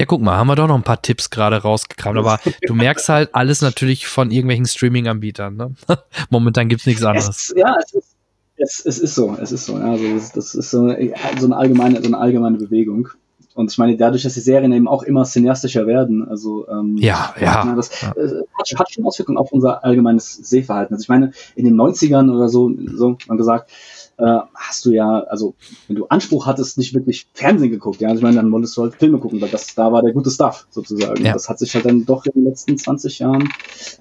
[0.00, 3.08] Ja, guck mal, haben wir doch noch ein paar Tipps gerade rausgekramt, aber du merkst
[3.10, 5.56] halt alles natürlich von irgendwelchen Streaming-Anbietern.
[5.56, 5.74] Ne?
[6.30, 7.28] Momentan gibt es nichts anderes.
[7.28, 8.16] Es, ja, es ist,
[8.56, 9.78] es, es, ist so, es ist so.
[9.78, 10.04] Ja, also
[10.34, 13.08] das ist so, so, eine allgemeine, so eine allgemeine Bewegung.
[13.54, 17.34] Und ich meine, dadurch, dass die Serien eben auch immer cineastischer werden, also ähm, ja,
[17.40, 18.12] ja, das ja.
[18.12, 20.94] Äh, hat, hat, schon Auswirkungen auf unser allgemeines Sehverhalten.
[20.94, 23.70] Also ich meine, in den 90ern oder so, so man gesagt,
[24.18, 25.54] äh, hast du ja, also
[25.88, 28.82] wenn du Anspruch hattest, nicht wirklich Fernsehen geguckt, ja, also ich meine, dann wolltest du
[28.82, 31.24] halt Filme gucken, weil das da war der gute Stuff sozusagen.
[31.24, 31.32] Ja.
[31.32, 33.48] Das hat sich halt dann doch in den letzten 20 Jahren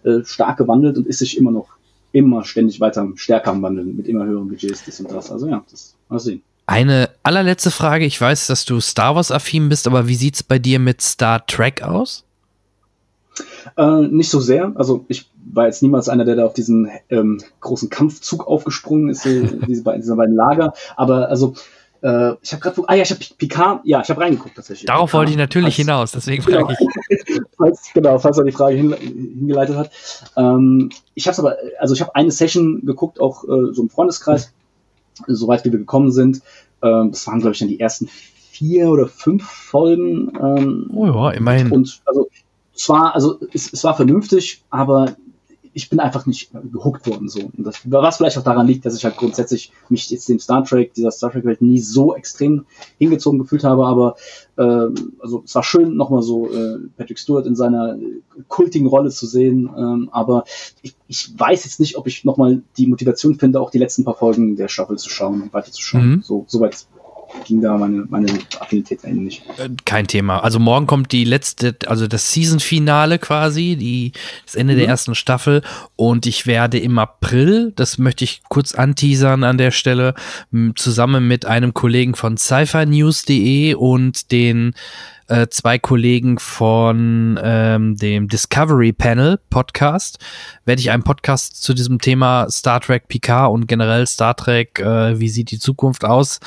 [0.03, 1.69] äh, stark gewandelt und ist sich immer noch
[2.11, 5.31] immer ständig weiter stärker am Wandeln mit immer höheren Budgets, das und das.
[5.31, 6.41] Also ja, das mal sehen.
[6.69, 8.05] Eine allerletzte Frage.
[8.05, 11.43] Ich weiß, dass du Star Wars-affin bist, aber wie sieht es bei dir mit Star
[11.47, 12.25] Trek aus?
[13.75, 14.71] Äh, nicht so sehr.
[14.75, 19.23] Also ich war jetzt niemals einer, der da auf diesen ähm, großen Kampfzug aufgesprungen ist,
[19.23, 19.29] so,
[19.67, 20.73] diese beiden, diese beiden Lager.
[20.95, 21.55] Aber also
[22.03, 24.85] äh, ich habe gerade, ah ja, ich habe Picard, ja, ich habe reingeguckt tatsächlich.
[24.85, 26.77] Darauf Picard, wollte ich natürlich falls, hinaus, deswegen genau, frage
[27.09, 27.41] ich.
[27.57, 29.91] falls, genau, falls er die Frage hin, hingeleitet hat.
[30.37, 34.53] Ähm, ich habe aber, also ich habe eine Session geguckt, auch äh, so im Freundeskreis,
[35.27, 36.41] soweit wie wir gekommen sind.
[36.81, 40.31] Ähm, das waren, glaube ich, dann die ersten vier oder fünf Folgen.
[40.41, 41.71] Ähm, oh ja, immerhin.
[41.71, 42.29] Und also
[42.73, 45.15] zwar, also es, es war vernünftig, aber
[45.79, 47.39] ich bin einfach nicht gehuckt worden so.
[47.39, 50.63] Und das, was vielleicht auch daran liegt, dass ich halt grundsätzlich mich jetzt dem Star
[50.65, 52.65] Trek, dieser Star Trek Welt nie so extrem
[52.97, 54.15] hingezogen gefühlt habe, aber
[54.57, 54.87] äh,
[55.19, 57.97] also es war schön nochmal so äh, Patrick Stewart in seiner
[58.49, 60.43] kultigen Rolle zu sehen, ähm, aber
[60.81, 64.15] ich, ich weiß jetzt nicht, ob ich nochmal die Motivation finde, auch die letzten paar
[64.15, 66.09] Folgen der Staffel zu schauen und weiter zu schauen.
[66.09, 66.21] Mhm.
[66.21, 66.85] So, soweit
[67.45, 68.27] ging da meine, meine
[68.59, 69.43] Affinität nicht.
[69.57, 70.39] Äh, kein Thema.
[70.43, 74.11] Also morgen kommt die letzte, also das Season-Finale quasi, die,
[74.45, 74.79] das Ende mhm.
[74.79, 75.61] der ersten Staffel.
[75.95, 80.13] Und ich werde im April, das möchte ich kurz anteasern an der Stelle,
[80.75, 84.73] zusammen mit einem Kollegen von sci und den
[85.29, 90.19] äh, zwei Kollegen von ähm, dem Discovery Panel Podcast
[90.65, 95.19] werde ich einen Podcast zu diesem Thema Star Trek Picard und generell Star Trek, äh,
[95.19, 96.39] wie sieht die Zukunft aus,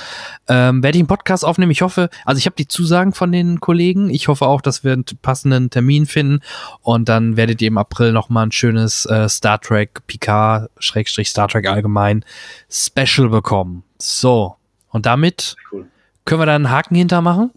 [0.48, 1.70] ähm, werde ich einen Podcast aufnehmen.
[1.70, 4.10] Ich hoffe, also ich habe die Zusagen von den Kollegen.
[4.10, 6.40] Ich hoffe auch, dass wir einen passenden Termin finden
[6.80, 11.30] und dann werdet ihr im April noch mal ein schönes äh, Star Trek Picard Schrägstrich
[11.30, 12.24] Star Trek allgemein
[12.68, 13.84] Special bekommen.
[13.98, 14.56] So
[14.90, 15.86] und damit cool.
[16.24, 17.52] können wir da einen Haken hintermachen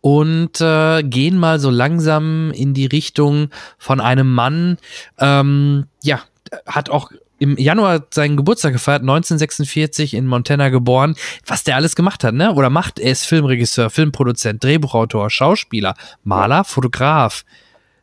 [0.00, 4.76] und äh, gehen mal so langsam in die Richtung von einem Mann,
[5.18, 6.20] ähm, ja,
[6.66, 12.22] hat auch im Januar seinen Geburtstag gefeiert, 1946 in Montana geboren, was der alles gemacht
[12.22, 12.52] hat, ne?
[12.52, 17.44] Oder macht, er ist Filmregisseur, Filmproduzent, Drehbuchautor, Schauspieler, Maler, Fotograf,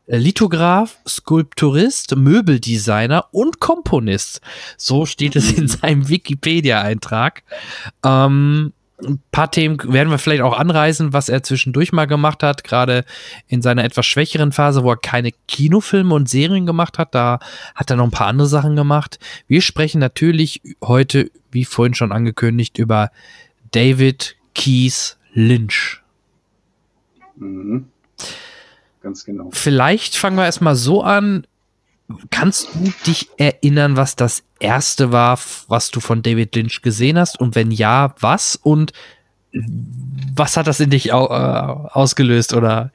[0.07, 4.41] äh, Lithograf, Skulpturist, Möbeldesigner und Komponist.
[4.75, 7.43] So steht es in seinem Wikipedia-Eintrag.
[8.03, 8.73] Ähm,
[9.05, 13.05] ein paar Themen werden wir vielleicht auch anreißen, was er zwischendurch mal gemacht hat, gerade
[13.47, 17.15] in seiner etwas schwächeren Phase, wo er keine Kinofilme und Serien gemacht hat.
[17.15, 17.39] Da
[17.75, 19.19] hat er noch ein paar andere Sachen gemacht.
[19.47, 23.11] Wir sprechen natürlich heute, wie vorhin schon angekündigt, über
[23.71, 26.01] David Keys Lynch.
[27.37, 27.87] Mhm.
[29.01, 29.49] Ganz genau.
[29.51, 31.47] Vielleicht fangen wir erstmal so an.
[32.31, 37.39] Kannst du dich erinnern, was das erste war, was du von David Lynch gesehen hast?
[37.39, 38.55] Und wenn ja, was?
[38.55, 38.93] Und
[40.35, 42.53] was hat das in dich au äh, ausgelöst?
[42.53, 42.91] Oder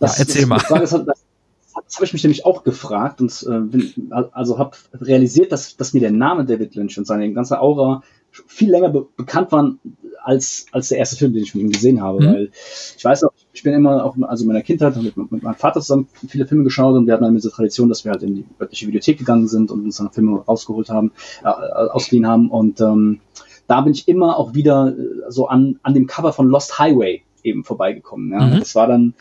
[0.00, 0.78] das, ja, erzähl das, mal.
[0.80, 5.52] Das, das, das habe ich mich nämlich auch gefragt und äh, bin, also habe realisiert,
[5.52, 9.52] dass, dass mir der Name David Lynch und seine ganze Aura viel länger be bekannt
[9.52, 9.78] waren
[10.22, 12.20] als, als der erste Film, den ich von ihm gesehen habe.
[12.20, 12.26] Mhm.
[12.26, 12.50] Weil
[12.96, 15.80] ich weiß noch, ich bin immer auch, also in meiner Kindheit mit, mit meinem Vater
[15.80, 18.44] zusammen viele Filme geschaut und wir hatten dann diese Tradition, dass wir halt in die
[18.60, 21.12] örtliche Videothek gegangen sind und uns dann Filme rausgeholt haben,
[21.44, 22.50] äh, ausgeliehen haben.
[22.50, 23.20] Und ähm,
[23.66, 27.22] da bin ich immer auch wieder äh, so an, an dem Cover von Lost Highway
[27.42, 28.32] eben vorbeigekommen.
[28.32, 28.46] Ja.
[28.46, 28.58] Mhm.
[28.60, 29.14] Das war dann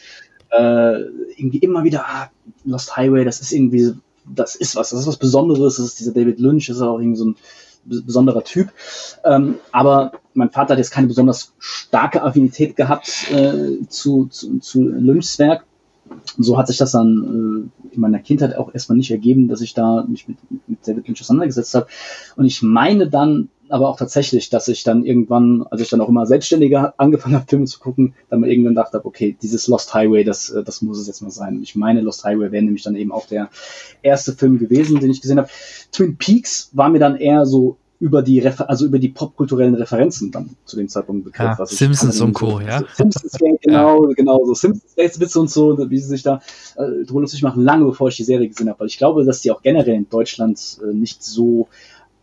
[0.52, 1.02] äh,
[1.38, 2.30] irgendwie immer wieder, ah,
[2.66, 3.94] Lost Highway, das ist irgendwie,
[4.26, 7.00] das ist was, das ist was Besonderes, das ist dieser David Lynch, das ist auch
[7.00, 7.36] irgendwie so ein
[7.84, 8.70] besonderer Typ.
[9.24, 14.84] Ähm, aber mein Vater hat jetzt keine besonders starke Affinität gehabt äh, zu, zu, zu
[14.84, 15.66] Lynchs Werk.
[16.38, 19.74] So hat sich das dann äh, in meiner Kindheit auch erstmal nicht ergeben, dass ich
[19.74, 20.38] da mich mit,
[20.68, 21.88] mit David Lynch auseinandergesetzt habe.
[22.36, 26.10] Und ich meine dann aber auch tatsächlich, dass ich dann irgendwann, als ich dann auch
[26.10, 30.24] immer selbstständiger angefangen habe, Filme zu gucken, dann mal irgendwann dachte okay, dieses Lost Highway,
[30.24, 31.62] das, das muss es jetzt mal sein.
[31.64, 33.50] Ich meine, Lost Highway wäre nämlich dann eben auch der
[34.02, 35.50] erste Film gewesen, den ich gesehen habe.
[35.92, 40.32] Twin Peaks war mir dann eher so über die Refer also über die popkulturellen Referenzen
[40.32, 41.60] dann zu dem Zeitpunkt begriff.
[41.60, 42.82] Ja, Simpsons und Co., so, ja.
[42.96, 44.14] Simpsons, genau, ja.
[44.16, 46.42] genau, so Simpsons Witze und so, wie sie sich da
[46.78, 49.42] äh, drüber lustig machen, lange bevor ich die Serie gesehen habe, weil ich glaube, dass
[49.42, 51.68] die auch generell in Deutschland äh, nicht so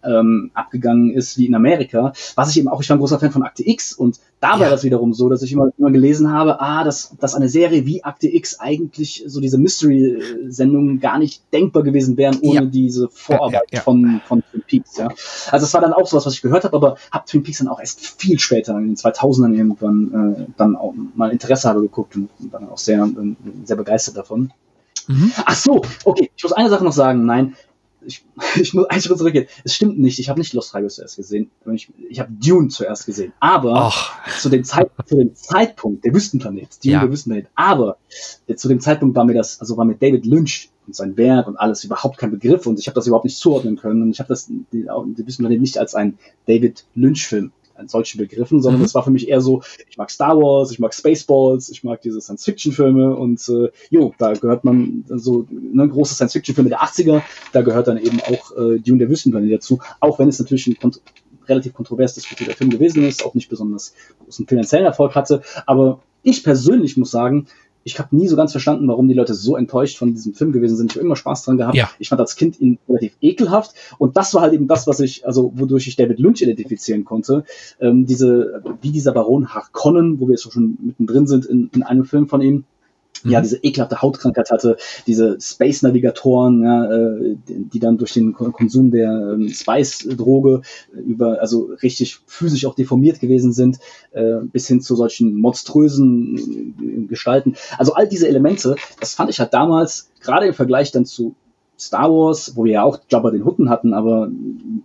[0.05, 2.13] ähm, abgegangen ist wie in Amerika.
[2.35, 4.61] Was ich eben auch, ich war ein großer Fan von Akte X und da ja.
[4.61, 7.87] war das wiederum so, dass ich immer, immer gelesen habe, ah, dass, dass eine Serie
[7.87, 12.65] wie Akte X eigentlich so diese Mystery-Sendungen gar nicht denkbar gewesen wären ohne ja.
[12.65, 14.97] diese Vorarbeit ja, von, von Twin Peaks.
[14.97, 15.09] Ja.
[15.51, 17.69] Also es war dann auch sowas, was ich gehört habe, aber habe Twin Peaks dann
[17.69, 22.15] auch erst viel später, in den 2000ern irgendwann, äh, dann auch mal Interesse habe geguckt
[22.15, 23.35] und dann auch sehr, äh,
[23.65, 24.53] sehr begeistert davon.
[25.09, 25.33] Mhm.
[25.47, 27.25] Ach so, okay, ich muss eine Sache noch sagen.
[27.25, 27.57] Nein,
[28.05, 28.25] ich,
[28.61, 29.47] ich muss einen Schritt zurückgehen.
[29.65, 31.51] Es stimmt nicht, ich habe nicht Lost Highway zuerst gesehen.
[31.73, 33.33] Ich, ich habe Dune zuerst gesehen.
[33.41, 33.93] Aber
[34.39, 37.01] zu dem, Zeit, zu dem Zeitpunkt, der Wüstenplanet, Dune, ja.
[37.01, 37.99] der Wüstenplanet, aber
[38.47, 41.47] äh, zu dem Zeitpunkt war mir das, also war mir David Lynch und sein Werk
[41.47, 44.21] und alles überhaupt kein Begriff und ich habe das überhaupt nicht zuordnen können und ich
[44.21, 44.87] habe das, die, die
[45.27, 48.87] Wüstenplanet nicht als einen David Lynch-Film an solchen Begriffen, sondern Mhm.
[48.87, 52.03] es war für mich eher so, ich mag Star Wars, ich mag Spaceballs, ich mag
[52.03, 57.23] diese Science-Fiction-Filme und äh, jo, da gehört man so ne, große Science-Fiction-Filme der 80er,
[57.53, 60.79] da gehört dann eben auch äh, Dune der Wüstenplanet dazu, auch wenn es natürlich ein
[60.79, 61.01] kont
[61.49, 66.43] relativ kontrovers diskutierter Film gewesen ist, auch nicht besonders großen finanziellen Erfolg hatte, aber ich
[66.45, 67.47] persönlich muss sagen,
[67.85, 70.77] ich habe nie so ganz verstanden, warum die Leute so enttäuscht von diesem Film gewesen
[70.77, 70.93] sind.
[70.93, 71.75] Ich habe immer Spaß dran gehabt.
[71.75, 71.91] Ja.
[71.99, 73.75] Ich fand als Kind ihn relativ ekelhaft.
[73.99, 77.45] Und das war halt eben das, was ich, also wodurch ich David Lynch identifizieren konnte.
[77.81, 82.05] Ähm, diese, wie dieser Baron Harkonnen, wo wir jetzt schon mittendrin sind in, in einem
[82.05, 82.65] Film von ihm.
[83.25, 88.91] Ja, diese ekelhafte Hautkrankheit hatte, diese Space-Navigatoren, ja, äh, die dann durch den Ko- Konsum
[88.91, 90.63] der ähm, Spice-Droge
[90.95, 93.79] äh, über, also richtig physisch auch deformiert gewesen sind,
[94.13, 97.57] äh, bis hin zu solchen monströsen Gestalten.
[97.77, 101.35] Also all diese Elemente, das fand ich halt damals, gerade im Vergleich dann zu
[101.81, 104.31] Star Wars, wo wir ja auch Jabba den Hutten hatten, aber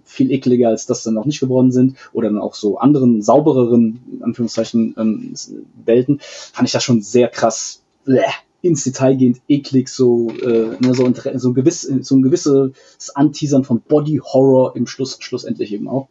[0.05, 3.99] viel ekliger als das dann auch nicht geworden sind, oder dann auch so anderen, saubereren,
[4.11, 5.33] in Anführungszeichen, ähm,
[5.85, 8.23] Welten, fand ich das schon sehr krass bleh,
[8.61, 12.71] ins Detail gehend eklig, so, äh, ne, so, ein- so, ein gewiss, so ein gewisses
[13.13, 16.07] Anteasern von Body Horror im Schluss, schlussendlich eben auch.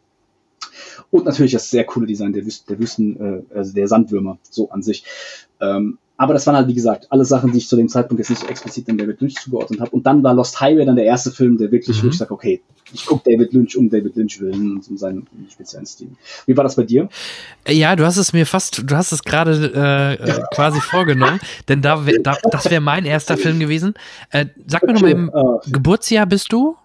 [1.11, 4.69] Und natürlich das sehr coole Design der Wüsten, der Wüsten, äh, also der Sandwürmer, so
[4.69, 5.03] an sich.
[5.59, 8.29] Ähm, aber das waren halt, wie gesagt, alle Sachen, die ich zu dem Zeitpunkt jetzt
[8.29, 9.91] nicht so explizit in David Lynch zugeordnet habe.
[9.91, 12.07] Und dann war Lost Highway dann der erste Film, der wirklich, Mhm.
[12.07, 12.61] wo ich sage, okay,
[12.93, 16.09] ich gucke David Lynch um David Lynch willen und um seinen speziellen Stil.
[16.45, 17.09] Wie war das bei dir?
[17.67, 21.81] Ja, du hast es mir fast, du hast es gerade äh, äh, quasi vorgenommen, denn
[21.81, 23.95] da, wär, da das wäre mein erster Film gewesen.
[24.29, 26.75] Äh, sag mir noch mal eben, Äh, Geburtsjahr bist du?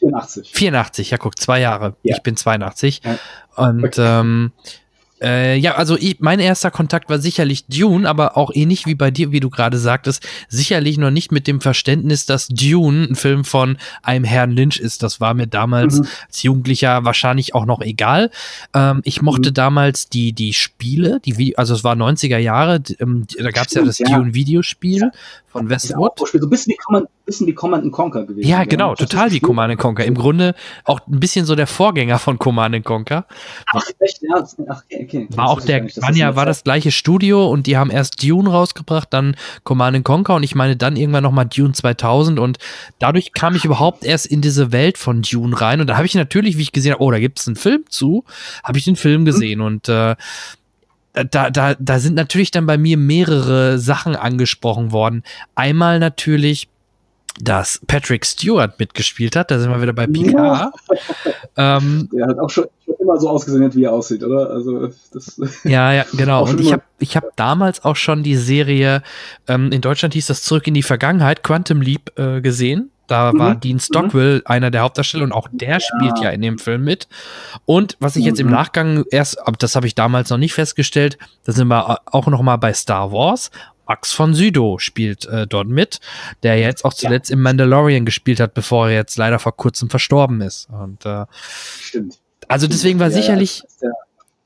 [0.00, 0.50] 84.
[0.52, 1.94] 84, ja guck, zwei Jahre.
[2.02, 2.16] Ja.
[2.16, 3.00] Ich bin 82.
[3.04, 3.18] Ja.
[3.56, 4.20] Und Okay.
[4.20, 4.52] ähm,
[5.24, 9.10] äh, ja, also ich, mein erster Kontakt war sicherlich Dune, aber auch ähnlich wie bei
[9.10, 13.44] dir, wie du gerade sagtest, sicherlich noch nicht mit dem Verständnis, dass Dune ein Film
[13.44, 15.02] von einem Herrn Lynch ist.
[15.02, 16.06] Das war mir damals Mhm.
[16.28, 18.30] als Jugendlicher wahrscheinlich auch noch egal.
[18.74, 19.54] Ähm, ich mochte Mhm.
[19.54, 23.82] damals die, die Spiele, die, also es war 90er Jahre, ähm, da gab es ja
[23.82, 24.06] das ja.
[24.08, 25.10] Dune-Videospiel
[25.48, 26.20] von ja Westwood.
[26.20, 28.48] auch so ein bisschen wie Command, bisschen wie Command Conquer gewesen.
[28.48, 29.40] Ja, genau, Das total wie.
[29.40, 30.04] Command Conquer.
[30.04, 30.54] Im Grunde
[30.84, 33.26] auch ein bisschen so der Vorgänger von Command Conquer.
[33.72, 34.20] Ach, echt?
[34.22, 35.28] Ja, ach, okay.
[35.30, 38.22] War Das auch der, nicht, waren ja, war das gleiche Studio und die haben erst
[38.22, 42.58] Dune rausgebracht, dann Command Conquer und ich meine dann irgendwann nochmal Dune 2000 und
[42.98, 46.14] dadurch kam ich überhaupt erst in diese Welt von Dune rein und da habe ich
[46.14, 48.24] natürlich, wie ich gesehen habe, oh, da gibt es einen Film zu,
[48.62, 50.16] habe ich den Film gesehen und äh,
[51.14, 55.22] da, da, da sind natürlich dann bei mir mehrere Sachen angesprochen worden.
[55.54, 56.68] Einmal natürlich,
[57.40, 60.72] dass Patrick Stewart mitgespielt hat, da sind wir wieder bei Picard.
[61.56, 64.50] Ähm, Der hat auch schon, schon immer so ausgesehen, wie er aussieht, oder?
[64.50, 66.44] Also, das, Ja, ja, genau.
[66.48, 69.02] Und ich habe ich hab damals auch schon die Serie,
[69.48, 72.90] ähm, in Deutschland hieß das Zurück in die Vergangenheit, Quantum Leap, äh, gesehen.
[73.06, 76.58] Da Mhm, war Dean Stockwell einer der Hauptdarsteller und auch der spielt ja in dem
[76.58, 77.06] Film mit.
[77.66, 78.52] Und was ich jetzt im Mhm.
[78.54, 82.56] Nachgang erst, das habe ich damals noch nicht festgestellt, da sind wir auch noch mal
[82.56, 83.50] bei Star Wars.
[83.86, 86.00] Max von Sydow spielt äh, dort mit,
[86.42, 90.40] der jetzt auch zuletzt im Mandalorian gespielt hat, bevor er jetzt leider vor kurzem verstorben
[90.40, 90.68] ist.
[90.70, 91.26] Und äh,
[91.80, 92.18] stimmt.
[92.48, 93.62] also deswegen war Ja, ja, sicherlich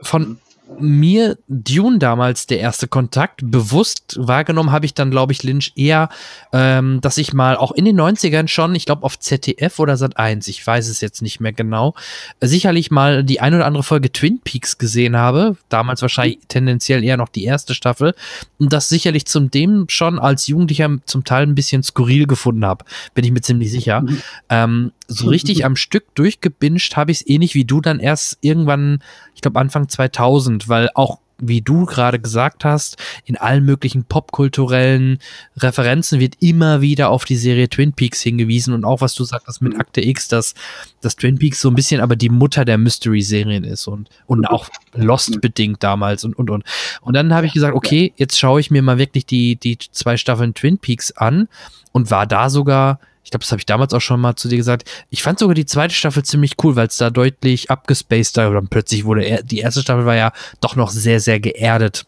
[0.01, 0.39] von
[0.79, 3.41] mir Dune damals der erste Kontakt.
[3.43, 6.09] Bewusst wahrgenommen habe ich dann, glaube ich, Lynch eher,
[6.53, 10.17] ähm, dass ich mal auch in den 90ern schon, ich glaube auf ZDF oder Sat
[10.17, 11.95] 1, ich weiß es jetzt nicht mehr genau,
[12.41, 15.57] sicherlich mal die ein oder andere Folge Twin Peaks gesehen habe.
[15.69, 18.15] Damals wahrscheinlich tendenziell eher noch die erste Staffel.
[18.59, 22.85] Und das sicherlich zum dem schon als Jugendlicher zum Teil ein bisschen skurril gefunden habe.
[23.15, 24.03] Bin ich mir ziemlich sicher.
[24.03, 24.23] Mhm.
[24.49, 29.03] Ähm, so richtig am Stück durchgebinged habe ich es ähnlich wie du dann erst irgendwann,
[29.35, 35.21] ich glaube Anfang 2000, weil auch wie du gerade gesagt hast, in allen möglichen popkulturellen
[35.57, 39.63] Referenzen wird immer wieder auf die Serie Twin Peaks hingewiesen und auch was du sagtest
[39.63, 40.55] mit Akte X, dass,
[41.01, 44.69] dass Twin Peaks so ein bisschen aber die Mutter der Mystery-Serien ist und, und auch
[44.95, 46.65] Lost bedingt damals und, und, und.
[47.03, 50.17] Und dann habe ich gesagt, okay, jetzt schaue ich mir mal wirklich die, die zwei
[50.17, 51.49] Staffeln Twin Peaks an
[51.93, 52.99] und war da sogar,
[53.29, 55.55] ich glaube, das habe ich damals auch schon mal zu dir gesagt, ich fand sogar
[55.55, 59.59] die zweite Staffel ziemlich cool, weil es da deutlich abgespaceder oder plötzlich wurde er, die
[59.59, 62.07] erste Staffel war ja doch noch sehr, sehr geerdet.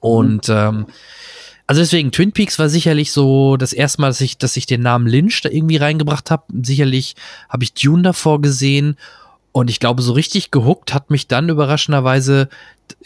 [0.00, 0.86] Und ähm,
[1.68, 4.82] also deswegen, Twin Peaks war sicherlich so das erste Mal, dass ich, dass ich den
[4.82, 6.42] Namen Lynch da irgendwie reingebracht habe.
[6.60, 7.14] Sicherlich
[7.48, 8.96] habe ich Dune davor gesehen
[9.52, 12.48] und ich glaube, so richtig gehuckt hat mich dann überraschenderweise,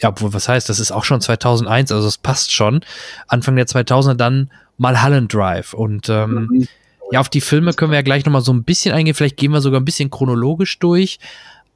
[0.01, 2.81] ja, obwohl, was heißt, das ist auch schon 2001, also es passt schon,
[3.27, 6.67] Anfang der 2000er dann Mulholland Drive und ähm, Mhm.
[7.11, 9.15] Ja, auf die Filme können wir ja gleich nochmal so ein bisschen eingehen.
[9.15, 11.19] Vielleicht gehen wir sogar ein bisschen chronologisch durch.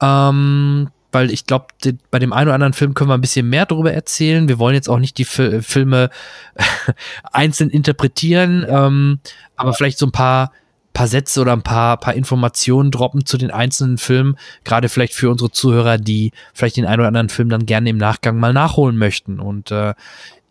[0.02, 1.68] Ähm, weil ich glaube,
[2.10, 4.48] bei dem einen oder anderen Film können wir ein bisschen mehr darüber erzählen.
[4.48, 6.10] Wir wollen jetzt auch nicht die Fi Filme
[7.32, 9.20] einzeln interpretieren, ähm,
[9.58, 10.56] aber vielleicht so ein paar, paar
[10.94, 15.30] paar Sätze oder ein paar, paar Informationen droppen zu den einzelnen Filmen, gerade vielleicht für
[15.30, 18.98] unsere Zuhörer, die vielleicht den einen oder anderen Film dann gerne im Nachgang mal nachholen
[18.98, 19.40] möchten.
[19.40, 19.94] Und äh,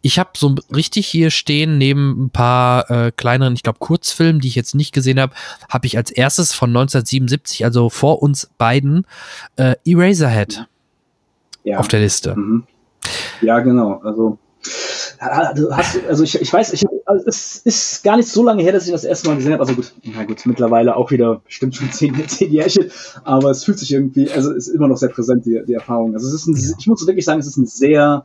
[0.02, 4.48] ich habe so richtig hier stehen, neben ein paar äh, kleineren, ich glaube, Kurzfilmen, die
[4.48, 5.34] ich jetzt nicht gesehen habe,
[5.68, 9.06] habe ich als erstes von 1977, also vor uns beiden,
[9.56, 10.66] äh, Eraserhead
[11.64, 11.78] ja.
[11.78, 12.34] auf der Liste.
[12.36, 12.64] Mhm.
[13.42, 14.00] Ja, genau.
[14.02, 14.38] Also
[15.20, 18.86] hast, also ich, ich weiß, ich, also es ist gar nicht so lange her, dass
[18.86, 19.62] ich das erste Mal gesehen habe.
[19.62, 22.90] Also gut, na gut, mittlerweile auch wieder bestimmt schon zehn, zehn Jährchen,
[23.24, 26.14] aber es fühlt sich irgendwie, also es ist immer noch sehr präsent, die, die Erfahrung.
[26.14, 26.76] Also es ist ein, ja.
[26.78, 28.24] ich muss wirklich sagen, es ist ein sehr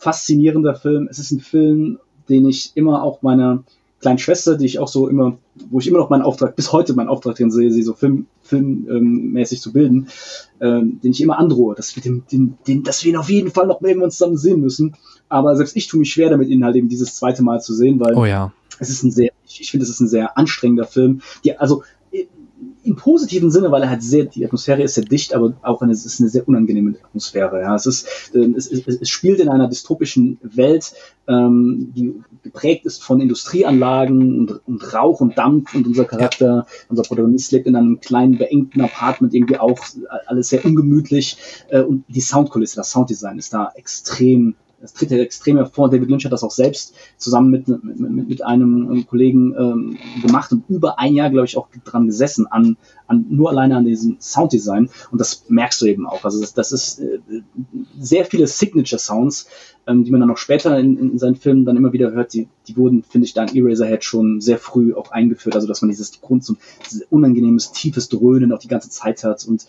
[0.00, 1.08] faszinierender Film.
[1.10, 1.98] Es ist ein Film,
[2.30, 3.62] den ich immer auch meiner
[4.00, 5.36] kleinen Schwester, die ich auch so immer,
[5.68, 8.26] wo ich immer noch meinen Auftrag, bis heute meinen Auftrag drin sehe, sie so film,
[8.42, 10.08] filmmäßig ähm, zu bilden,
[10.60, 13.50] ähm, den ich immer androhe, dass wir, den, den, den, dass wir ihn auf jeden
[13.50, 14.96] Fall noch irgendwann zusammen sehen müssen.
[15.28, 18.00] Aber selbst ich tue mich schwer damit, ihn halt eben dieses zweite Mal zu sehen,
[18.00, 18.54] weil oh ja.
[18.78, 21.20] es ist ein sehr, ich, ich finde, es ist ein sehr anstrengender Film.
[21.44, 21.82] Die, also
[22.82, 25.92] im positiven Sinne, weil er halt sehr, die Atmosphäre ist sehr dicht, aber auch eine,
[25.92, 27.60] es ist eine sehr unangenehme Atmosphäre.
[27.60, 30.94] Ja, es ist, äh, es, es, es spielt in einer dystopischen Welt,
[31.28, 37.02] ähm, die geprägt ist von Industrieanlagen und, und Rauch und Dampf und unser Charakter, unser
[37.02, 39.78] Protagonist lebt in einem kleinen beengten Apartment irgendwie auch
[40.26, 41.36] alles sehr ungemütlich
[41.68, 45.90] äh, und die Soundkulisse, das Sounddesign ist da extrem das tritt ja extrem hervor.
[45.90, 50.64] David Lynch hat das auch selbst zusammen mit, mit, mit einem Kollegen ähm, gemacht und
[50.68, 52.76] über ein Jahr, glaube ich, auch dran gesessen, an,
[53.06, 54.88] an nur alleine an diesem Sounddesign.
[55.10, 56.24] Und das merkst du eben auch.
[56.24, 57.18] Also das, das ist äh,
[57.98, 59.48] sehr viele Signature-Sounds,
[59.90, 62.48] ähm, die man dann auch später in, in seinen Filmen dann immer wieder hört, die,
[62.68, 65.54] die wurden, finde ich, da in Eraserhead schon sehr früh auch eingeführt.
[65.54, 69.44] Also dass man dieses Grund, so dieses unangenehmes, tiefes Dröhnen auch die ganze Zeit hat
[69.46, 69.66] und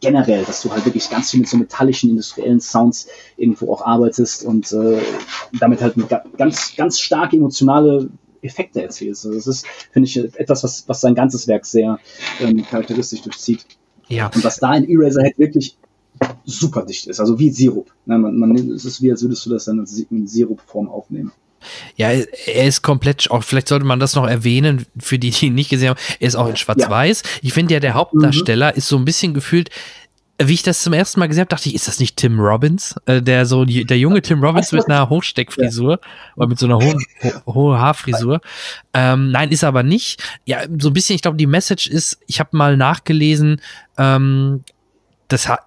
[0.00, 4.44] generell, dass du halt wirklich ganz viel mit so metallischen, industriellen Sounds irgendwo auch arbeitest
[4.44, 5.00] und äh,
[5.58, 5.94] damit halt
[6.36, 8.10] ganz, ganz starke emotionale
[8.42, 9.24] Effekte erzielst.
[9.24, 11.98] Also das ist, finde ich, etwas, was, was sein ganzes Werk sehr
[12.40, 13.64] ähm, charakteristisch durchzieht.
[14.08, 14.30] Ja.
[14.34, 15.78] Und was da in Eraserhead wirklich
[16.44, 17.90] super dicht ist, also wie Sirup.
[18.06, 21.32] Ne, man, man, es ist wie, als würdest du das dann in Sirupform aufnehmen.
[21.96, 25.54] Ja, er ist komplett, auch vielleicht sollte man das noch erwähnen, für die, die ihn
[25.54, 27.22] nicht gesehen haben, er ist auch in Schwarz-Weiß.
[27.22, 27.28] Ja.
[27.42, 28.76] Ich finde ja, der Hauptdarsteller mhm.
[28.76, 29.70] ist so ein bisschen gefühlt,
[30.42, 32.96] wie ich das zum ersten Mal gesehen habe, dachte ich, ist das nicht Tim Robbins?
[33.06, 35.98] Äh, der so, der junge Tim Robbins mit einer Hochsteckfrisur ja.
[36.34, 38.40] oder mit so einer hohen, ho hohe Haarfrisur.
[38.92, 40.22] Ähm, nein, ist aber nicht.
[40.44, 43.60] Ja, so ein bisschen, ich glaube, die Message ist, ich habe mal nachgelesen,
[43.96, 44.64] ähm,
[45.28, 45.60] das hat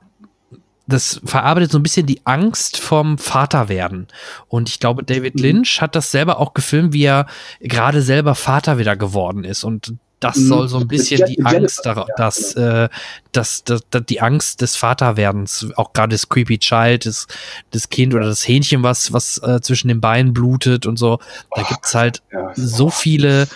[0.88, 4.08] das verarbeitet so ein bisschen die Angst vom Vaterwerden.
[4.48, 5.42] Und ich glaube, David mhm.
[5.42, 7.28] Lynch hat das selber auch gefilmt, wie er
[7.60, 9.64] gerade selber Vater wieder geworden ist.
[9.64, 10.48] Und das mhm.
[10.48, 12.86] soll so ein bisschen die Angst, dass, genau.
[12.86, 12.90] äh,
[13.34, 17.28] dass, dass, dass die Angst des Vaterwerdens, auch gerade das Creepy Child, das,
[17.72, 21.20] das Kind oder das Hähnchen, was, was äh, zwischen den Beinen blutet und so.
[21.54, 22.24] Da gibt's halt
[22.56, 23.48] so viele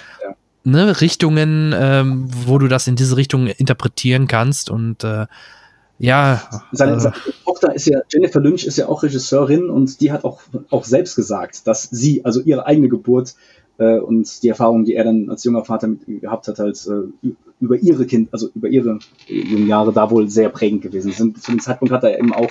[0.64, 5.26] ne, Richtungen, ähm, wo du das in diese Richtung interpretieren kannst und äh,
[6.02, 6.42] ja.
[6.72, 10.24] Seine, äh, seine, Tochter ist ja, Jennifer Lynch ist ja auch Regisseurin und die hat
[10.24, 13.36] auch, auch selbst gesagt, dass sie, also ihre eigene Geburt
[13.78, 17.02] äh, und die Erfahrung, die er dann als junger Vater mit, gehabt hat, als äh,
[17.60, 21.42] über ihre Kind, also über ihre jungen Jahre da wohl sehr prägend gewesen sind.
[21.42, 22.50] Zu dem Zeitpunkt hat er eben auch,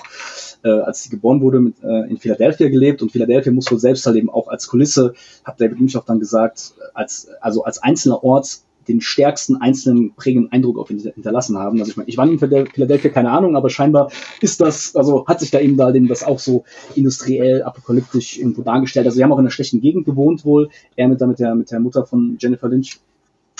[0.63, 4.07] äh, als sie geboren wurde, mit, äh, in Philadelphia gelebt und Philadelphia muss wohl selbst
[4.07, 8.23] halt eben auch als Kulisse, hat David Lynch auch dann gesagt, als, also als einzelner
[8.23, 11.78] Ort den stärksten einzelnen prägenden Eindruck auf ihn hinterlassen haben.
[11.78, 14.11] Also ich meine, ich war in Philadelphia, keine Ahnung, aber scheinbar
[14.41, 16.64] ist das, also hat sich da eben da das auch so
[16.95, 19.07] industriell, apokalyptisch irgendwo dargestellt.
[19.07, 20.70] Also sie haben auch in einer schlechten Gegend gewohnt wohl.
[20.97, 22.99] Er mit der, mit der, mit der Mutter von Jennifer Lynch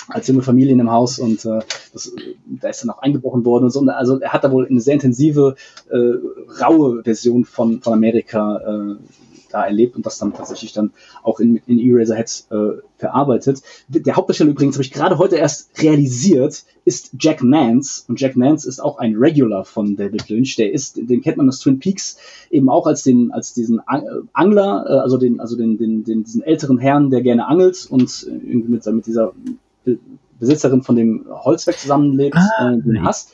[0.07, 1.59] als junge Familie in dem Haus und äh,
[1.93, 2.11] das,
[2.45, 3.81] da ist dann auch eingebrochen worden und so.
[3.81, 5.55] Also er hat da wohl eine sehr intensive,
[5.89, 8.95] äh, raue Version von, von Amerika äh,
[9.51, 10.91] da erlebt und das dann tatsächlich dann
[11.23, 13.61] auch in, in Eraserhead äh, verarbeitet.
[13.87, 18.67] Der Hauptdarsteller übrigens, habe ich gerade heute erst realisiert, ist Jack Nance und Jack Nance
[18.67, 20.55] ist auch ein Regular von David Lynch.
[20.55, 22.17] Der ist, den kennt man aus Twin Peaks
[22.49, 23.81] eben auch als den, als diesen
[24.33, 28.27] Angler, äh, also den, also den, den, den, diesen älteren Herrn, der gerne angelt und
[28.27, 29.33] äh, irgendwie mit, mit dieser
[30.39, 33.31] Besitzerin von dem Holzwerk zusammenlebt, ah, äh, den hast.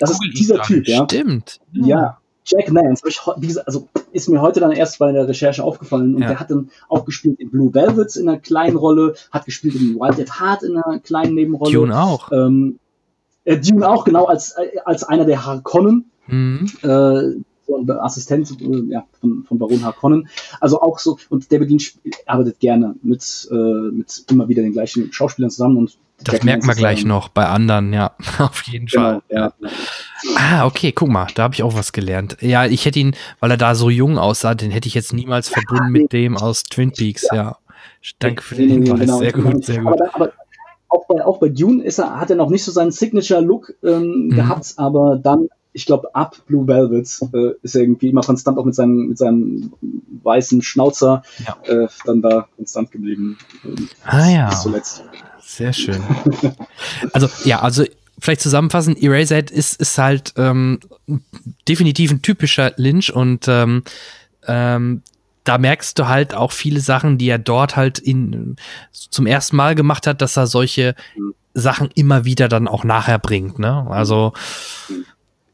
[0.00, 1.04] Das ist dieser Typ, ja.
[1.04, 1.60] Stimmt.
[1.72, 2.17] Ja,
[2.48, 6.22] Jack Nance, ich, gesagt, also ist mir heute dann erst bei der Recherche aufgefallen und
[6.22, 6.28] ja.
[6.28, 9.96] der hat dann auch gespielt in Blue Velvets in einer kleinen Rolle, hat gespielt in
[9.96, 11.72] Wild at Heart in einer kleinen Nebenrolle.
[11.72, 12.32] Dune auch.
[12.32, 12.78] Ähm,
[13.44, 16.10] äh, Dune auch, genau, als, äh, als einer der Harkonnen.
[16.26, 16.66] Mhm.
[16.82, 17.40] Äh,
[18.00, 20.28] Assistent äh, ja, von, von Baron Harkonnen.
[20.60, 25.12] Also auch so, und David Lynch arbeitet gerne mit, äh, mit immer wieder den gleichen
[25.12, 29.02] Schauspielern zusammen und das merkt man gleich ähm, noch bei anderen, ja, auf jeden genau,
[29.02, 29.22] Fall.
[29.30, 29.52] Ja.
[30.36, 32.36] Ah, okay, guck mal, da habe ich auch was gelernt.
[32.40, 35.48] Ja, ich hätte ihn, weil er da so jung aussah, den hätte ich jetzt niemals
[35.48, 37.36] verbunden mit dem aus Twin Peaks, ja.
[37.36, 37.56] ja.
[38.18, 40.00] Danke für den Hinweis, genau, sehr gut, sehr gut.
[40.00, 40.32] Aber, aber
[40.88, 44.26] auch bei, auch bei Dune ist er, hat er noch nicht so seinen Signature-Look ähm,
[44.26, 44.30] mhm.
[44.30, 48.64] gehabt, aber dann, ich glaube, ab Blue Velvet äh, ist er irgendwie immer konstant auch
[48.64, 49.72] mit seinem, mit seinem
[50.22, 51.56] weißen Schnauzer ja.
[51.64, 53.38] äh, dann da konstant geblieben.
[54.04, 54.48] ah ja.
[54.48, 55.04] Bis zuletzt.
[55.48, 56.02] Sehr schön.
[57.14, 57.82] also, ja, also
[58.18, 60.78] vielleicht zusammenfassend, Eraserhead ist, ist halt ähm,
[61.66, 63.82] definitiv ein typischer Lynch und ähm,
[64.46, 65.02] ähm,
[65.44, 68.56] da merkst du halt auch viele Sachen, die er dort halt in,
[68.92, 70.94] zum ersten Mal gemacht hat, dass er solche
[71.54, 73.58] Sachen immer wieder dann auch nachher bringt.
[73.58, 73.86] Ne?
[73.88, 74.34] Also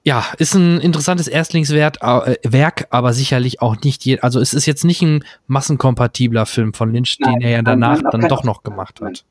[0.03, 4.67] ja, ist ein interessantes Erstlingswerk, äh, Werk, aber sicherlich auch nicht je, also es ist
[4.67, 8.43] jetzt nicht ein massenkompatibler Film von Lynch, nein, den er ja danach nein, dann doch
[8.43, 9.25] noch gemacht hat.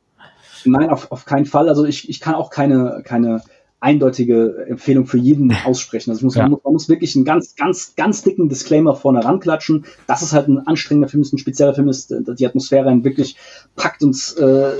[0.66, 1.70] Nein, auf, auf keinen Fall.
[1.70, 3.41] Also ich, ich kann auch keine, keine
[3.84, 6.11] eindeutige Empfehlung für jeden aussprechen.
[6.11, 6.43] Also muss, ja.
[6.43, 9.86] man, muss, man muss wirklich einen ganz, ganz, ganz dicken Disclaimer vorne ranklatschen.
[10.07, 13.36] Das ist halt ein anstrengender Film, ist ein spezieller Film, ist die Atmosphäre einen wirklich
[13.76, 14.72] packt uns, äh,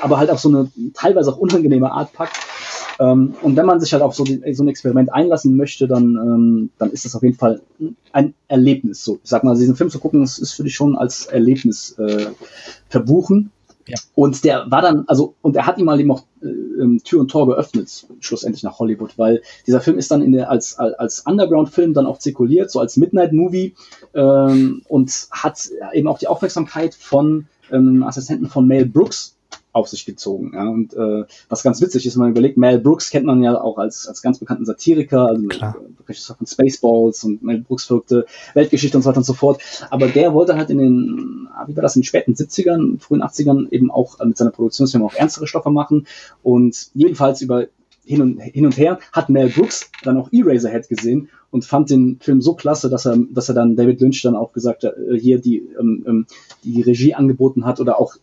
[0.00, 2.38] aber halt auf so eine teilweise auch unangenehme Art packt.
[3.00, 6.16] Ähm, und wenn man sich halt auf so, die, so ein Experiment einlassen möchte, dann,
[6.16, 7.60] ähm, dann ist das auf jeden Fall
[8.12, 9.04] ein Erlebnis.
[9.04, 11.98] So, ich sag mal, diesen Film zu gucken, das ist für dich schon als Erlebnis
[11.98, 12.26] äh,
[12.88, 13.50] verbuchen.
[13.86, 13.98] Ja.
[14.14, 17.30] Und der war dann, also, und er hat ihm mal eben auch äh, Tür und
[17.30, 21.92] Tor geöffnet, schlussendlich nach Hollywood, weil dieser Film ist dann in der, als, als Underground-Film
[21.94, 23.74] dann auch zirkuliert, so als Midnight-Movie
[24.14, 29.33] ähm, und hat eben auch die Aufmerksamkeit von ähm, Assistenten von Mel Brooks
[29.74, 30.52] auf sich gezogen.
[30.54, 30.68] Ja?
[30.68, 33.76] Und äh, was ganz witzig ist, wenn man überlegt, Mel Brooks kennt man ja auch
[33.76, 35.48] als, als ganz bekannten Satiriker, also.
[36.08, 39.60] Regisseur von Spaceballs und Mel Brooks folgte Weltgeschichte und so weiter und so fort.
[39.90, 43.22] Aber der wollte halt in den, ah, wie war das, in den späten 70ern, frühen
[43.22, 46.06] 80ern eben auch mit seiner Produktionsfirma auch ernstere Stoffe machen
[46.42, 47.66] und jedenfalls über
[48.04, 52.18] hin und, hin und her hat Mel Brooks dann auch Eraserhead gesehen und fand den
[52.20, 55.18] Film so klasse, dass er, dass er dann David Lynch dann auch gesagt hat, äh,
[55.18, 56.26] hier die, ähm, ähm
[56.64, 58.16] die Regie angeboten hat oder auch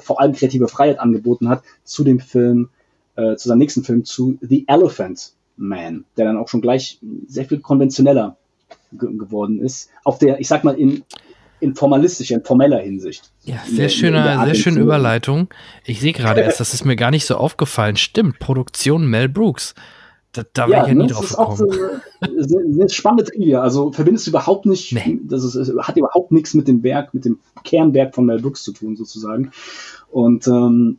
[0.00, 2.68] vor allem kreative Freiheit angeboten hat zu dem Film,
[3.16, 7.44] äh, zu seinem nächsten Film, zu The Elephant Man, der dann auch schon gleich sehr
[7.44, 8.36] viel konventioneller
[8.92, 9.90] geworden ist.
[10.04, 11.02] Auf der, ich sag mal, in,
[11.60, 13.30] in formalistischer, in formeller Hinsicht.
[13.44, 15.48] Ja, sehr schöne, sehr schöne Überleitung.
[15.84, 17.96] Ich sehe gerade erst, das ist mir gar nicht so aufgefallen.
[17.96, 19.74] Stimmt, Produktion Mel Brooks.
[20.32, 21.48] Da, da ja, wäre ich ja nie ne, drauf gekommen.
[21.50, 23.62] Das ist auch so eine, spannende Trivia.
[23.62, 25.18] Also verbindest du überhaupt nicht, nee.
[25.24, 28.72] das ist, hat überhaupt nichts mit dem Werk, mit dem Kernwerk von Mel Brooks zu
[28.72, 29.52] tun, sozusagen.
[30.10, 30.98] Und ähm,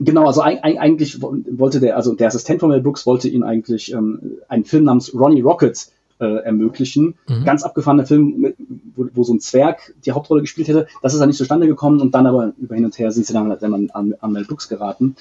[0.00, 4.38] Genau, also eigentlich wollte der, also der Assistent von Mel Brooks wollte ihn eigentlich ähm,
[4.48, 5.86] einen Film namens Ronnie Rocket
[6.20, 7.14] äh, ermöglichen.
[7.28, 7.44] Mhm.
[7.44, 8.56] Ganz abgefahrener Film, mit,
[8.94, 10.86] wo, wo, so ein Zwerg die Hauptrolle gespielt hätte.
[11.02, 13.32] Das ist dann nicht zustande gekommen und dann aber über hin und her sind sie
[13.32, 15.16] dann, dann an, an Mel Brooks geraten.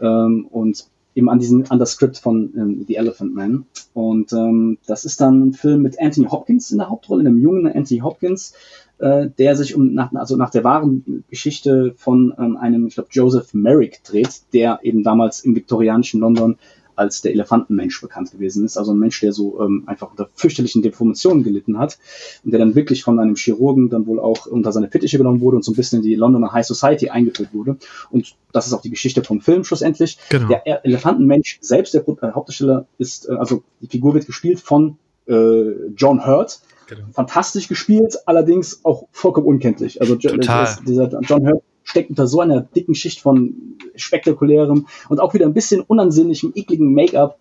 [0.00, 3.66] Ähm, und eben an diesen, an das Skript von ähm, The Elephant Man.
[3.94, 7.66] Und ähm, das ist dann ein Film mit Anthony Hopkins in der Hauptrolle, einem jungen
[7.66, 8.54] Anthony Hopkins,
[8.98, 13.10] äh, der sich um nach, also nach der wahren Geschichte von ähm, einem, ich glaube,
[13.12, 16.56] Joseph Merrick dreht, der eben damals im viktorianischen London
[17.00, 18.76] als der Elefantenmensch bekannt gewesen ist.
[18.76, 21.98] Also ein Mensch, der so ähm, einfach unter fürchterlichen Deformationen gelitten hat
[22.44, 25.56] und der dann wirklich von einem Chirurgen dann wohl auch unter seine Fittiche genommen wurde
[25.56, 27.78] und so ein bisschen in die Londoner High Society eingeführt wurde.
[28.10, 30.18] Und das ist auch die Geschichte vom Film schlussendlich.
[30.28, 30.48] Genau.
[30.48, 35.70] Der Elefantenmensch selbst, der äh, Hauptdarsteller, ist, äh, also die Figur wird gespielt von äh,
[35.96, 36.60] John Hurt.
[36.86, 37.06] Genau.
[37.12, 40.02] Fantastisch gespielt, allerdings auch vollkommen unkenntlich.
[40.02, 40.68] Also Total.
[40.86, 45.54] dieser John Hurt steckt unter so einer dicken Schicht von spektakulärem und auch wieder ein
[45.54, 47.38] bisschen unansehnlichem, ekligen Make-up,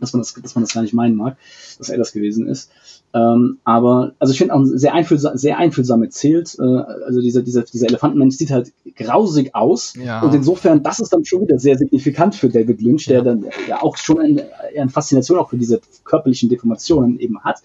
[0.00, 1.36] dass man das, dass man das gar nicht meinen mag,
[1.78, 2.70] dass er das gewesen ist.
[3.12, 6.56] Ähm, aber, also ich finde auch sehr, einfühlsam, sehr einfühlsam erzählt.
[6.58, 9.94] Äh, also dieser, dieser, dieser Elefantenmensch sieht halt grausig aus.
[9.96, 10.22] Ja.
[10.22, 13.24] Und insofern, das ist dann schon wieder sehr signifikant für David Lynch, der ja.
[13.24, 17.62] dann ja auch schon eine, eine Faszination auch für diese körperlichen Deformationen eben hat.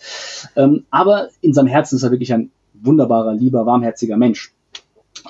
[0.56, 2.50] Ähm, aber in seinem Herzen ist er wirklich ein
[2.82, 4.55] wunderbarer, lieber, warmherziger Mensch.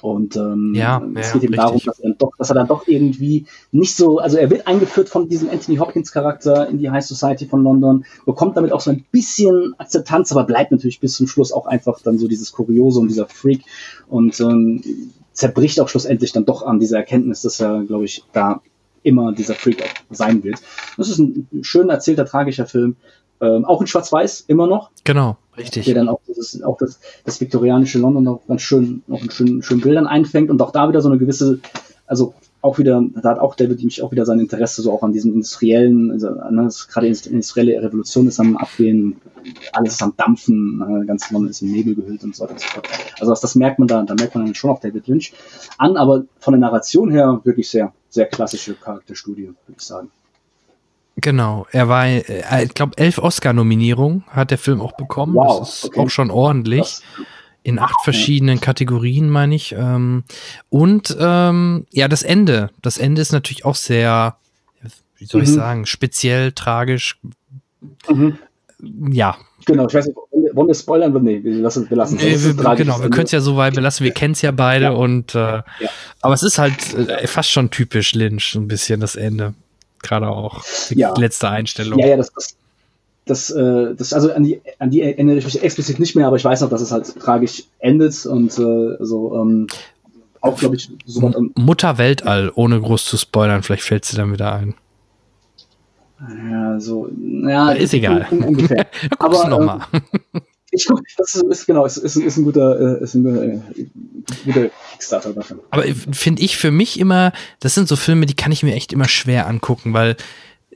[0.01, 3.45] Und ähm, ja, es geht ihm darum, dass er, doch, dass er dann doch irgendwie
[3.71, 7.45] nicht so, also er wird eingeführt von diesem Anthony Hopkins Charakter in die High Society
[7.45, 11.51] von London, bekommt damit auch so ein bisschen Akzeptanz, aber bleibt natürlich bis zum Schluss
[11.51, 13.61] auch einfach dann so dieses Kuriosum, dieser Freak
[14.07, 14.81] und ähm,
[15.31, 18.61] zerbricht auch schlussendlich dann doch an dieser Erkenntnis, dass er, glaube ich, da
[19.03, 20.61] immer dieser Freak auch sein wird.
[20.97, 22.95] Das ist ein schön erzählter, tragischer Film,
[23.41, 24.91] ähm, auch in Schwarz-Weiß immer noch.
[25.03, 25.85] Genau, richtig.
[25.85, 29.63] Der dann auch, das, auch das, das viktorianische London noch ganz schön, noch in schönen,
[29.63, 31.59] schönen Bildern einfängt und auch da wieder so eine gewisse,
[32.07, 32.33] also
[32.65, 35.33] auch wieder, da hat auch David nämlich auch wieder sein Interesse so auch an diesem
[35.33, 39.21] industriellen, also, ne, gerade die industrielle Revolution ist am Abgehen,
[39.71, 42.61] alles ist am Dampfen, äh, ganz London ist in Nebel gehüllt und so weiter und
[42.61, 42.87] so fort.
[43.19, 45.33] Also das, das merkt man da, da merkt man dann schon auch David Lynch
[45.77, 50.09] an, aber von der Narration her wirklich sehr, sehr klassische Charakterstudie, würde ich sagen.
[51.17, 55.33] Genau, er war, äh, ich glaube, elf Oscar-Nominierungen hat der Film auch bekommen.
[55.35, 55.99] Wow, das ist okay.
[56.01, 56.97] auch schon ordentlich.
[57.63, 59.71] in acht verschiedenen Kategorien, meine ich.
[59.75, 60.23] Ähm,
[60.69, 62.69] und ähm, ja, das Ende.
[62.83, 64.35] Das Ende ist natürlich auch sehr,
[65.17, 65.53] wie soll ich Mhm.
[65.55, 67.19] sagen, speziell, tragisch.
[68.07, 68.37] Mhm.
[69.11, 69.35] Ja,
[69.65, 70.15] Genau, ich weiß nicht,
[70.53, 71.11] wollen wir spoilern?
[71.23, 73.73] Nee, wir lassen, wir lassen Nee, Das wir, genau, wir können es ja so weit
[73.73, 74.03] belassen.
[74.03, 74.91] Wir kennen es ja beide Ja.
[74.91, 75.63] und äh,
[76.21, 79.55] aber es ist halt äh, fast schon typisch Lynch, so ein bisschen das Ende.
[80.07, 81.13] Gerade auch die Ja.
[81.17, 81.99] letzte Einstellung.
[81.99, 82.55] Ja, ja, das, das,
[83.25, 86.35] das, äh, das also an die, an die erinnere ich mich explizit nicht mehr, aber
[86.37, 89.67] ich weiß noch, dass es halt tragisch endet und äh, so ähm,
[90.41, 94.31] auch, glaube ich, so was Mutter Weltall, ohne groß zu spoilern, vielleicht fällt sie dann
[94.31, 94.75] wieder ein.
[96.51, 97.09] ja, so,
[97.47, 98.27] ja, Ist egal.
[98.31, 98.85] un- Ungefähr.
[99.09, 99.79] Du Aber, noch mal.
[100.71, 103.59] Ich guck, das ist, ist genau, ist, ist, ist ein guter, äh, ist ein äh,
[104.45, 105.59] guter Kickstarter dafür.
[105.71, 108.93] Aber finde ich für mich immer, das sind so Filme, die kann ich mir echt
[108.93, 110.15] immer schwer angucken, weil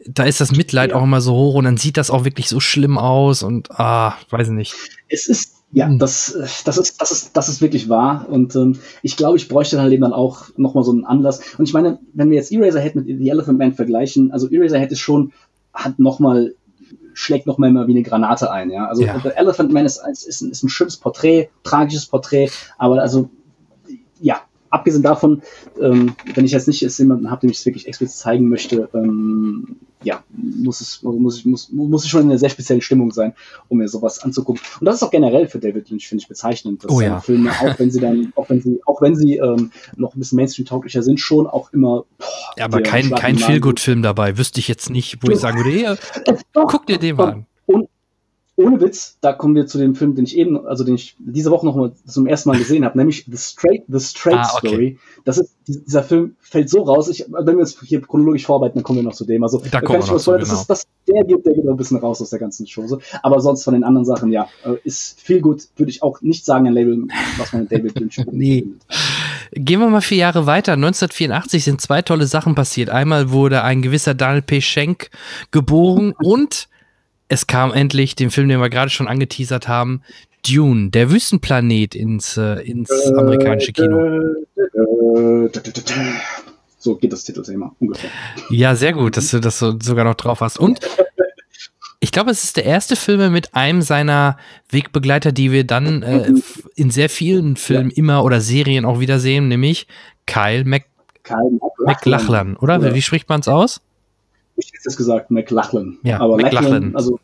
[0.06, 0.96] da ist das Mitleid Ja.
[0.98, 4.16] auch immer so hoch und dann sieht das auch wirklich so schlimm aus und ah,
[4.30, 4.74] weiß nicht.
[5.10, 6.00] Es ist, ja, Hm.
[6.00, 6.36] das,
[6.66, 8.26] das ist, das ist, das ist wirklich wahr.
[8.30, 11.42] Und ähm, ich glaube, ich bräuchte dann eben dann auch nochmal so einen Anlass.
[11.58, 15.00] Und ich meine, wenn wir jetzt Eraserhead mit The Elephant Man vergleichen, also Eraserhead ist
[15.00, 15.32] schon,
[15.74, 16.56] hat nochmal,
[17.14, 18.88] schlägt nochmal immer wie eine Granate ein, ja.
[18.88, 19.20] Also Ja.
[19.22, 23.30] The Elephant Man ist, ist, ist, ein, ist ein schönes Porträt, tragisches Porträt, aber also,
[24.70, 25.42] abgesehen davon,
[25.82, 28.90] ähm, wenn ich jetzt nicht jetzt jemanden habe, dem ich es wirklich explizit zeigen möchte,
[28.94, 33.12] ähm, ja, muss es, muss ich, muss, muss ich schon in einer sehr speziellen Stimmung
[33.12, 33.34] sein,
[33.68, 34.62] um mir sowas anzugucken.
[34.80, 37.20] Und das ist auch generell für David Lynch, finde ich, bezeichnend, dass Oh ja.
[37.20, 40.38] Filme, auch wenn sie dann, auch wenn sie, auch wenn sie ähm, noch ein bisschen
[40.38, 43.52] Mainstream-tauglicher sind, schon auch immer, boah, Ja, aber kein, kein im Magen.
[43.52, 44.38] Feelgood-Film dabei.
[44.38, 47.46] Wüsste ich jetzt nicht, wo ich sagen würde, hey, guck dir den mal an.
[47.66, 47.90] und
[48.60, 51.50] ohne Witz, da kommen wir zu dem Film, den ich eben, also den ich diese
[51.50, 54.68] Woche noch mal zum ersten Mal gesehen habe, nämlich The Straight, The Straight Ah, okay.
[54.68, 55.00] Story.
[55.24, 57.08] Das ist, dieser Film fällt so raus.
[57.08, 59.44] Ich, wenn wir uns hier chronologisch vorarbeiten, dann kommen wir noch zu dem.
[59.44, 61.68] Also, Da kann kommen ich wir noch zu, das ist, das, der geht, der geht
[61.68, 63.00] ein bisschen raus aus der ganzen Chose.
[63.24, 66.44] Aber sonst von den anderen Sachen, ja, äh, ist viel gut, würde ich auch nicht
[66.44, 67.08] sagen, ein Label,
[67.38, 68.66] was man mit David Lynch Nee.
[69.54, 70.74] Gehen wir mal vier Jahre weiter.
[70.74, 72.90] 1984 sind zwei tolle Sachen passiert.
[72.90, 74.60] Einmal wurde ein gewisser Daniel P.
[74.60, 75.10] Schenk
[75.52, 76.68] geboren und
[77.30, 80.02] es kam endlich den Film, den wir gerade schon angeteasert haben,
[80.48, 84.36] Dune, der Wüstenplanet ins, äh, ins amerikanische Kino.
[86.78, 88.10] So geht das Titelthema ungefähr.
[88.50, 90.58] Ja, sehr gut, dass du das so, sogar noch drauf hast.
[90.60, 90.80] Und
[92.00, 94.38] ich glaube, es ist der erste Film mit einem seiner
[94.70, 96.32] Wegbegleiter, die wir dann äh,
[96.76, 99.88] in sehr vielen Filmen immer oder Serien auch wiedersehen, nämlich
[100.26, 100.86] Kyle Mac
[101.24, 102.80] Kyle McLachlan, oder?
[102.80, 102.96] Ja.
[102.96, 103.82] Wie spricht man es aus?
[104.60, 105.98] Ich hätte jetzt gesagt McLachlan.
[106.04, 106.64] Ja, aber McLachlan.
[106.64, 107.20] McLachlan, also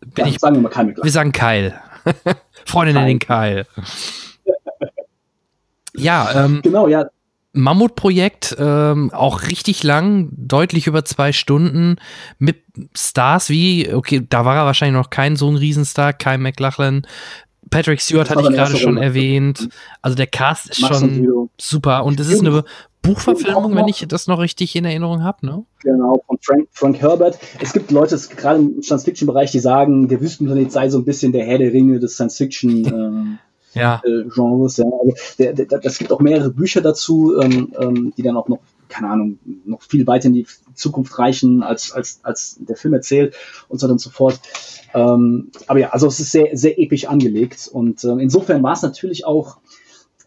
[0.00, 1.10] Bin ja, ich, sagen wir mal wir McLachlan.
[1.12, 1.74] sagen Kyle.
[2.64, 3.66] Freunde nennen ihn Kyle.
[5.98, 7.06] Ja, ähm, Genau, ja,
[7.56, 11.96] Mammutprojekt, ähm, auch richtig lang, deutlich über zwei Stunden,
[12.38, 12.62] mit
[12.94, 17.06] Stars wie, okay, da war er wahrscheinlich noch kein so ein Riesenstar, Kyle McLachlan.
[17.70, 19.70] Patrick Stewart hatte ich gerade schon erwähnt.
[20.02, 22.04] Also der Cast ist Max schon super.
[22.04, 22.62] Und es ist eine
[23.06, 25.64] Buchverfilmung, wenn ich das noch richtig in Erinnerung habe, ne?
[25.82, 27.38] Genau, von Frank, Frank Herbert.
[27.60, 31.44] Es gibt Leute, gerade im Science-Fiction-Bereich, die sagen, der Wüstenplanet sei so ein bisschen der
[31.44, 33.38] Herr der Ringe des Science-Fiction-Genres.
[33.76, 34.00] Ja.
[34.06, 34.86] Äh, Genres, ja.
[34.86, 38.60] also, der, der, das gibt auch mehrere Bücher dazu, ähm, ähm, die dann auch noch,
[38.88, 43.34] keine Ahnung, noch viel weiter in die Zukunft reichen, als, als, als der Film erzählt
[43.68, 44.40] und so weiter und so fort.
[44.94, 48.80] Ähm, aber ja, also es ist sehr, sehr episch angelegt und ähm, insofern war es
[48.80, 49.58] natürlich auch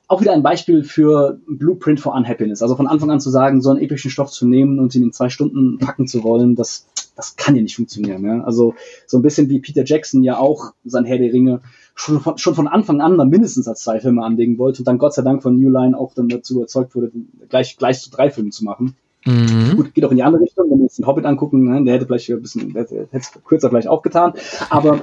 [0.10, 2.64] auch wieder ein Beispiel für Blueprint for Unhappiness.
[2.64, 5.14] Also von Anfang an zu sagen, so einen epischen Stoff zu nehmen und ihn in
[5.14, 8.26] zwei Stunden packen zu wollen, das, das kann ja nicht funktionieren.
[8.26, 8.44] Ja?
[8.44, 8.74] Also
[9.06, 11.62] so ein bisschen wie Peter Jackson ja auch sein Herr der Ringe
[11.94, 15.14] schon von, schon von Anfang an mindestens als zwei Filme anlegen wollte und dann Gott
[15.14, 17.12] sei Dank von New Line auch dann dazu überzeugt wurde,
[17.48, 18.96] gleich, gleich zu drei Filmen zu machen.
[19.26, 19.76] Mhm.
[19.76, 21.96] Gut, geht auch in die andere Richtung, wenn wir jetzt den Hobbit angucken, ne, der
[21.96, 24.34] hätte vielleicht ein bisschen, der hätte es kürzer vielleicht auch getan.
[24.70, 25.02] Aber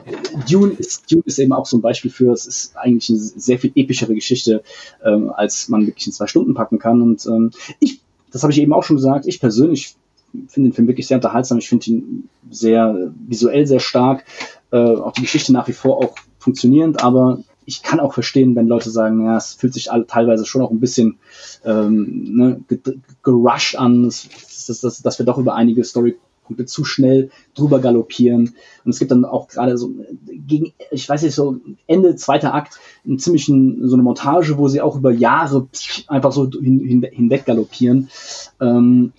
[0.49, 3.59] Dune ist, Dune ist eben auch so ein Beispiel für, es ist eigentlich eine sehr
[3.59, 4.63] viel epischere Geschichte,
[5.05, 7.03] ähm, als man wirklich in zwei Stunden packen kann.
[7.03, 8.01] Und ähm, ich,
[8.33, 9.97] das habe ich eben auch schon gesagt, ich persönlich
[10.49, 11.59] finde den Film wirklich sehr unterhaltsam.
[11.59, 14.25] Ich finde ihn sehr visuell sehr stark,
[14.71, 18.69] äh, auch die Geschichte nach wie vor auch funktionierend, aber ich kann auch verstehen, wenn
[18.69, 21.19] Leute sagen, ja, es fühlt sich alle teilweise schon auch ein bisschen
[21.65, 24.29] ähm, ne, ge- gerusht an, dass,
[24.67, 28.55] dass, dass, dass wir doch über einige Storypunkte zu schnell drüber galoppieren.
[28.85, 29.91] Und es gibt dann auch gerade so
[30.29, 31.57] gegen, ich weiß nicht, so
[31.89, 35.67] Ende zweiter Akt einen ziemlichen, so eine Montage, wo sie auch über Jahre
[36.07, 38.11] einfach so hin, hin, hinweg galoppieren.
[38.61, 39.13] Ähm,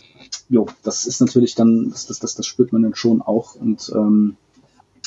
[0.48, 3.56] jo, das ist natürlich dann, das, das, das, das spürt man dann schon auch.
[3.56, 4.38] Und ähm,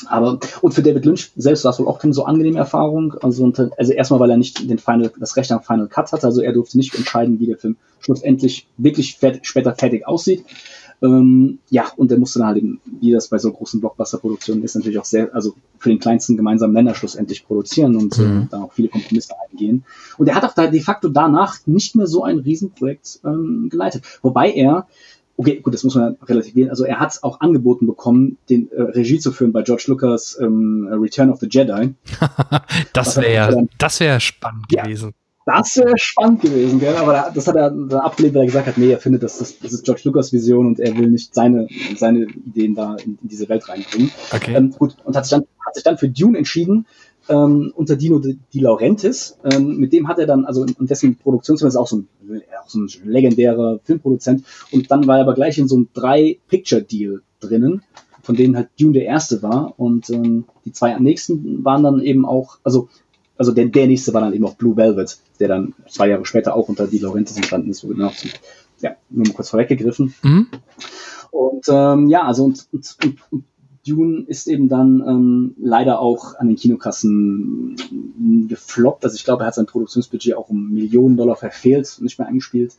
[0.07, 3.15] aber und für David Lynch selbst war es wohl auch keine so angenehme Erfahrung.
[3.21, 6.41] Also, also erstmal, weil er nicht den Final, das Recht am Final Cut hatte, also
[6.41, 10.45] er durfte nicht entscheiden, wie der Film schlussendlich wirklich fert, später fertig aussieht.
[11.03, 14.75] Ähm, ja, und er musste dann halt eben, wie das bei so großen Blockbuster-Produktionen ist,
[14.75, 18.41] natürlich auch sehr, also für den kleinsten gemeinsamen Nenner schlussendlich produzieren und Mhm.
[18.43, 19.51] äh, da auch viele Kompromisse eingehen.
[19.57, 19.83] gehen.
[20.17, 24.03] Und er hat auch da de facto danach nicht mehr so ein Riesenprojekt ähm, geleitet.
[24.21, 24.87] Wobei er,
[25.41, 29.19] okay, gut, das muss man relativieren, also er hat auch angeboten bekommen, den äh, Regie
[29.19, 31.93] zu führen bei George Lucas ähm, Return of the Jedi.
[32.93, 34.83] das wäre das wäre spannend ja.
[34.83, 35.13] gewesen.
[35.47, 36.95] Das wäre spannend gewesen, gell?
[36.95, 37.73] aber das hat er
[38.03, 40.67] abgelehnt, weil er gesagt hat, nee, er findet, dass das, das ist George Lucas Vision
[40.67, 44.11] und er will nicht seine, seine Ideen da in, in diese Welt reinbringen.
[44.31, 44.53] Okay.
[44.53, 46.85] Ähm, gut, und hat sich, dann, hat sich dann für Dune entschieden,
[47.29, 49.37] ähm, unter Dino Di Laurentiis.
[49.43, 52.07] Ähm, mit dem hat er dann, also und dessen Produktionsfirma ist auch so, ein,
[52.63, 54.43] auch so ein legendärer Filmproduzent.
[54.71, 57.83] Und dann war er aber gleich in so einem Drei-Picture-Deal drinnen,
[58.23, 59.73] von denen halt Dune der erste war.
[59.77, 62.89] Und ähm, die zwei nächsten waren dann eben auch, also
[63.37, 66.55] also der, der nächste war dann eben auch Blue Velvet, der dann zwei Jahre später
[66.55, 67.81] auch unter Di Laurentiis entstanden ist.
[67.81, 68.11] Genau,
[68.81, 70.13] ja, nur mal kurz vorweggegriffen.
[70.21, 70.47] Mhm.
[71.31, 72.97] Und ähm, ja, also und, und,
[73.31, 73.43] und
[73.85, 77.75] Dune ist eben dann ähm, leider auch an den Kinokassen
[78.47, 79.03] gefloppt.
[79.03, 82.27] Also ich glaube, er hat sein Produktionsbudget auch um Millionen Dollar verfehlt und nicht mehr
[82.27, 82.75] eingespielt.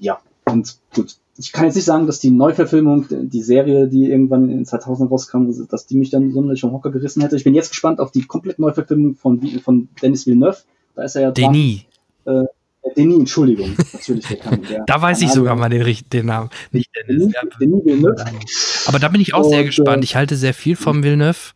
[0.00, 1.16] Ja, und gut.
[1.40, 5.08] Ich kann jetzt nicht sagen, dass die Neuverfilmung, die Serie, die irgendwann in den 2000
[5.08, 7.36] rauskam, dass die mich dann sonderlich vom Hocker gerissen hätte.
[7.36, 10.58] Ich bin jetzt gespannt auf die komplett Neuverfilmung von, von Dennis Villeneuve.
[10.96, 11.82] Da ist er ja Denis.
[12.24, 12.44] Äh,
[12.96, 13.76] Denis, Entschuldigung.
[13.92, 16.50] Natürlich, der kann, der da weiß ich sogar mal den, den Namen.
[16.72, 17.32] Nicht Dennis.
[17.32, 18.24] Denis, Denis Villeneuve.
[18.88, 20.02] Aber da bin ich auch Und, sehr gespannt.
[20.02, 21.52] Äh, ich halte sehr viel vom Villeneuve.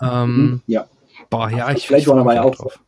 [0.00, 0.86] Ähm, mhm, ja.
[1.30, 2.80] Boah, ja, ich Vielleicht war ja auch drauf.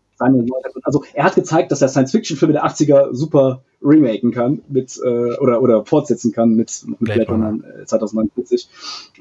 [0.85, 5.61] Also er hat gezeigt, dass er Science-Fiction-Filme der 80er super remaken kann mit äh, oder
[5.61, 8.69] oder fortsetzen kann mit, mit Blade Runner 2049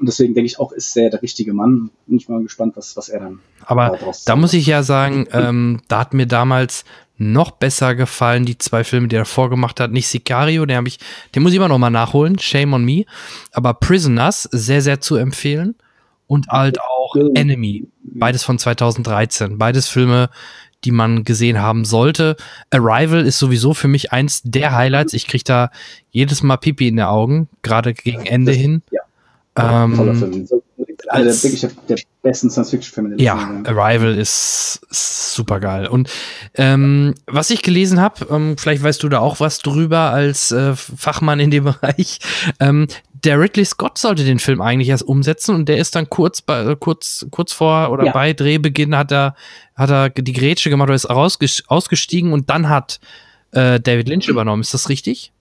[0.00, 2.96] und deswegen denke ich auch ist er der richtige Mann bin ich mal gespannt was
[2.96, 6.84] was er dann aber da muss ich ja sagen ähm, da hat mir damals
[7.16, 9.92] noch besser gefallen die zwei Filme die er vorgemacht hat.
[9.92, 10.98] Nicht Sicario den habe ich
[11.34, 12.38] den muss ich immer noch mal nachholen.
[12.38, 13.04] Shame on me.
[13.52, 15.74] Aber Prisoners sehr sehr zu empfehlen.
[16.26, 17.86] Und halt auch Enemy.
[18.02, 20.30] Beides von 2013 beides Filme
[20.84, 22.36] die man gesehen haben sollte.
[22.70, 25.14] Arrival ist sowieso für mich eins der Highlights.
[25.14, 25.70] Ich kriege da
[26.10, 28.82] jedes Mal Pipi in den Augen, gerade gegen Ende hin.
[28.90, 29.84] Ja.
[29.84, 30.46] Ähm,
[31.08, 33.20] Also der, wirklich der besten Science-Fiction-Filme.
[33.20, 35.86] Ja, Arrival ist, ist super geil.
[35.86, 36.10] Und
[36.54, 40.74] ähm, was ich gelesen habe, ähm, vielleicht weißt du da auch was drüber als äh,
[40.74, 42.18] Fachmann in dem Bereich.
[42.60, 42.86] Ähm,
[43.24, 46.74] der Ridley Scott sollte den Film eigentlich erst umsetzen und der ist dann kurz bei,
[46.74, 48.12] kurz kurz vor oder ja.
[48.12, 49.34] bei Drehbeginn hat er
[49.74, 53.00] hat er die Grätsche gemacht oder ist ausgestiegen und dann hat
[53.52, 54.62] äh, David Lynch übernommen.
[54.62, 55.32] Ist das richtig?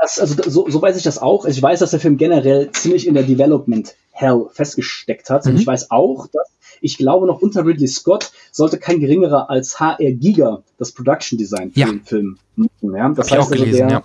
[0.00, 1.44] Das, also so, so weiß ich das auch.
[1.44, 5.44] Also ich weiß, dass der Film generell ziemlich in der Development Hell festgesteckt hat.
[5.44, 5.52] Mhm.
[5.52, 6.48] Und ich weiß auch, dass
[6.80, 11.70] ich glaube noch unter Ridley Scott sollte kein geringerer als HR Giga das Production Design
[11.72, 11.86] für ja.
[11.86, 12.96] den Film machen.
[12.96, 13.08] Ja?
[13.10, 14.02] Das heißt also, gelesen, der, ja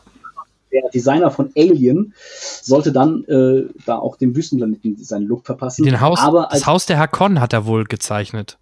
[0.75, 2.13] der Designer von Alien
[2.61, 5.85] sollte dann äh, da auch dem Wüstenplaneten seinen Look verpassen.
[5.85, 8.57] Den Haus, Aber das Haus der Hakon hat er wohl gezeichnet.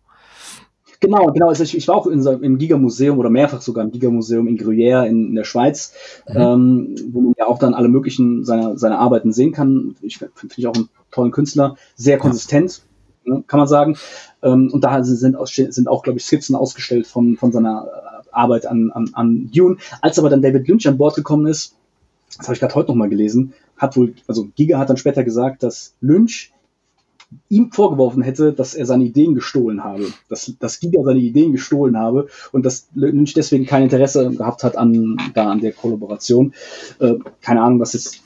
[1.03, 1.49] Genau, genau.
[1.49, 5.27] Also ich, war auch in, im Giga-Museum oder mehrfach sogar im Giga-Museum in Gruyère in,
[5.27, 5.93] in der Schweiz,
[6.29, 6.35] mhm.
[6.37, 9.97] ähm, wo man ja auch dann alle möglichen seiner, seiner Arbeiten sehen kann.
[10.01, 12.83] Ich finde ich auch einen tollen Künstler, sehr konsistent,
[13.25, 13.35] ja.
[13.35, 13.97] ne, kann man sagen.
[14.41, 17.85] Ähm, und da sind, sind auch, glaube ich, Skizzen ausgestellt von, von seiner
[18.31, 19.75] Arbeit an, an, an Dune.
[20.01, 21.75] Als aber dann David Lynch an Bord gekommen ist,
[22.37, 25.25] das habe ich gerade heute noch mal gelesen, hat wohl, also Giga hat dann später
[25.25, 26.52] gesagt, dass Lynch
[27.49, 31.97] ihm vorgeworfen hätte, dass er seine Ideen gestohlen habe, dass, dass Giga seine Ideen gestohlen
[31.97, 36.53] habe und dass Lynch deswegen kein Interesse gehabt hat an, da an der Kollaboration.
[36.99, 38.21] Äh, keine Ahnung, was jetzt,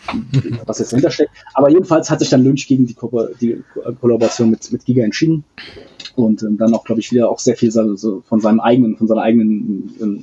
[0.65, 1.31] was jetzt dahinter steckt.
[1.53, 3.63] Aber jedenfalls hat sich dann Lynch gegen die, Ko die
[4.01, 5.43] Kollaboration mit, mit Giga entschieden
[6.15, 9.07] und ähm, dann auch, glaube ich, wieder auch sehr viel so, von seinem eigenen, von
[9.07, 10.21] seiner eigenen ähm,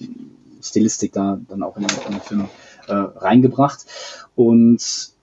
[0.60, 2.48] Stilistik da dann auch in, in den Film
[2.88, 3.86] äh, reingebracht.
[4.34, 5.13] Und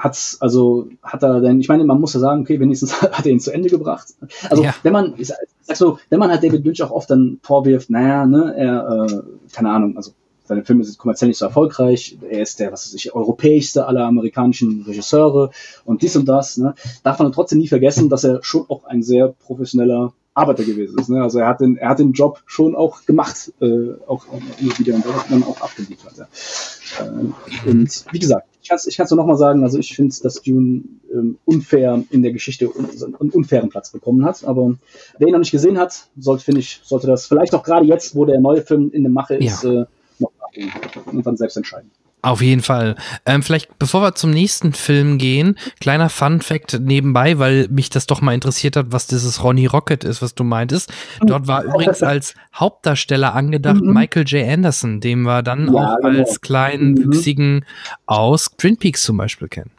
[0.00, 3.32] hat's, also hat er denn, ich meine, man muss ja sagen, okay, wenigstens hat er
[3.32, 4.08] ihn zu Ende gebracht.
[4.48, 4.74] Also ja.
[4.82, 8.26] wenn man, ich sag so, wenn man halt David Lynch auch oft dann vorwirft, naja,
[8.26, 9.22] ne, er, äh,
[9.52, 10.12] keine Ahnung, also
[10.44, 14.04] seine Filme sind kommerziell nicht so erfolgreich, er ist der, was weiß ich, europäischste aller
[14.04, 15.50] amerikanischen Regisseure
[15.84, 16.74] und dies und das, ne,
[17.04, 21.08] darf man trotzdem nie vergessen, dass er schon auch ein sehr professioneller Arbeiter gewesen ist.
[21.08, 21.22] Ne?
[21.22, 24.24] Also er hat den, er hat den Job schon auch gemacht, äh, auch
[24.60, 26.14] immer wieder und auch abgeliefert.
[26.16, 27.04] Ja.
[27.04, 30.14] Äh, und wie gesagt, ich kann es ich kann's nur nochmal sagen, also ich finde,
[30.22, 30.82] dass Dune
[31.12, 34.44] ähm, unfair in der Geschichte einen unfairen Platz bekommen hat.
[34.44, 34.74] Aber
[35.18, 38.14] wer ihn noch nicht gesehen hat, sollte, finde ich, sollte das vielleicht auch gerade jetzt,
[38.14, 39.82] wo der neue Film in der Mache ist, ja.
[39.82, 39.86] äh,
[40.18, 40.70] noch nachgehen
[41.06, 41.90] und dann selbst entscheiden.
[42.22, 42.96] Auf jeden Fall.
[43.24, 48.06] Ähm, vielleicht, bevor wir zum nächsten Film gehen, kleiner Fun Fact nebenbei, weil mich das
[48.06, 50.92] doch mal interessiert hat, was dieses Ronnie Rocket ist, was du meintest.
[51.22, 53.94] Dort war übrigens als Hauptdarsteller angedacht mhm.
[53.94, 54.46] Michael J.
[54.46, 56.18] Anderson, den wir dann ja, auch genau.
[56.18, 57.04] als kleinen, mhm.
[57.06, 57.64] wüchsigen
[58.04, 59.70] aus Twin Peaks zum Beispiel kennen.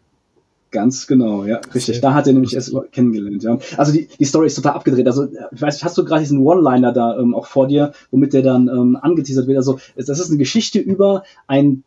[0.72, 2.00] Ganz genau, ja, richtig.
[2.00, 3.60] Da hat er nämlich erst kennengelernt, ja.
[3.76, 5.06] Also die, die Story ist total abgedreht.
[5.06, 8.42] Also, ich weiß, hast du gerade diesen One-Liner da ähm, auch vor dir, womit der
[8.42, 9.58] dann ähm, angeteasert wird?
[9.58, 11.84] Also, das ist eine Geschichte über ein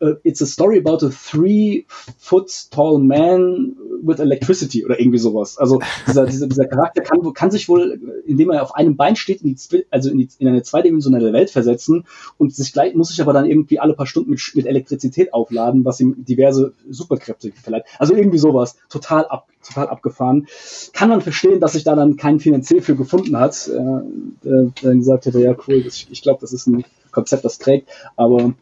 [0.00, 1.86] uh, it's a story about a three
[2.18, 5.58] foot tall man with electricity oder irgendwie sowas.
[5.58, 9.42] Also dieser, dieser, dieser Charakter kann, kann sich wohl, indem er auf einem Bein steht,
[9.42, 12.04] in die, also in, die, in eine zweidimensionale Welt versetzen
[12.36, 15.84] und sich gleich, muss sich aber dann irgendwie alle paar Stunden mit, mit Elektrizität aufladen,
[15.84, 17.84] was ihm diverse Superkräfte verleiht.
[17.98, 18.76] Also irgendwie sowas.
[18.88, 20.46] Total ab, total abgefahren.
[20.92, 24.94] Kann man verstehen, dass sich da dann kein finanziell für gefunden hat, äh, der, der
[24.94, 28.54] gesagt hätte, ja cool, das, ich glaube, das ist ein Konzept, das trägt, aber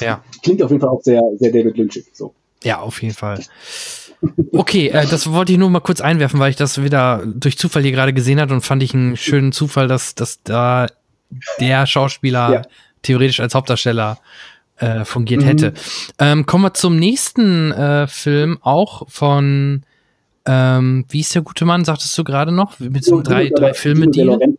[0.00, 0.22] ja.
[0.42, 2.06] Klingt auf jeden Fall auch sehr, sehr David Lynchig.
[2.12, 2.34] So.
[2.62, 3.40] Ja, auf jeden Fall.
[4.52, 7.82] Okay, äh, das wollte ich nur mal kurz einwerfen, weil ich das wieder durch Zufall
[7.82, 10.86] hier gerade gesehen habe und fand ich einen schönen Zufall, dass, dass da
[11.60, 12.62] der Schauspieler ja.
[13.02, 14.18] theoretisch als Hauptdarsteller
[14.78, 15.46] äh, fungiert mhm.
[15.46, 15.74] hätte.
[16.18, 19.82] Ähm, kommen wir zum nächsten äh, Film, auch von,
[20.46, 22.78] ähm, wie ist der gute Mann, sagtest du gerade noch?
[22.80, 24.54] Mit so drei, drei Filme, Dino de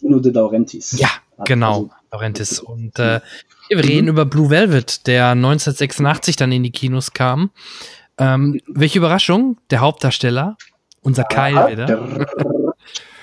[0.00, 0.98] Dino de Laurentiis.
[0.98, 1.08] Ja,
[1.44, 2.60] genau, also, Laurentiis.
[2.60, 3.20] Und äh,
[3.68, 4.10] wir reden mhm.
[4.10, 7.50] über Blue Velvet, der 1986 dann in die Kinos kam.
[8.18, 10.56] Ähm, welche Überraschung, der Hauptdarsteller,
[11.02, 12.26] unser Kyle wieder.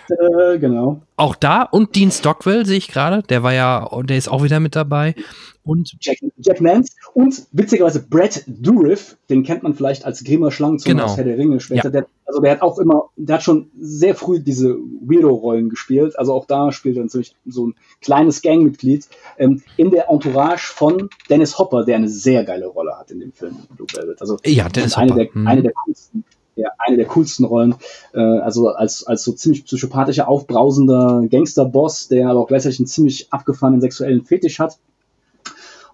[0.10, 1.02] Äh, genau.
[1.18, 4.60] Auch da und Dean Stockwell sehe ich gerade, der war ja, der ist auch wieder
[4.60, 5.15] mit dabei.
[5.64, 10.94] Und Jack, Jack Nance und witzigerweise Brad Dourif, den kennt man vielleicht als Grimmer Schlangenzunge
[10.94, 11.06] genau.
[11.06, 11.85] aus Herr der Ringe später.
[11.85, 11.89] Ja.
[11.89, 16.19] Der, also der hat auch immer, der hat schon sehr früh diese Weirdo-Rollen gespielt.
[16.19, 19.07] Also auch da spielt er natürlich so ein kleines Gangmitglied
[19.39, 23.31] ähm, in der Entourage von Dennis Hopper, der eine sehr geile Rolle hat in dem
[23.31, 24.22] Film Blue Velvet.
[24.22, 25.23] Also ja, Dennis eine Hopper.
[25.23, 25.48] Der, hm.
[25.48, 26.23] Eine der coolsten
[26.56, 27.73] ja, eine der coolsten Rollen.
[28.14, 33.34] Äh, also als, als so ziemlich psychopathischer, aufbrausender Gangsterboss, der aber auch gleichzeitig einen ziemlich
[33.34, 34.77] abgefahrenen sexuellen Fetisch hat.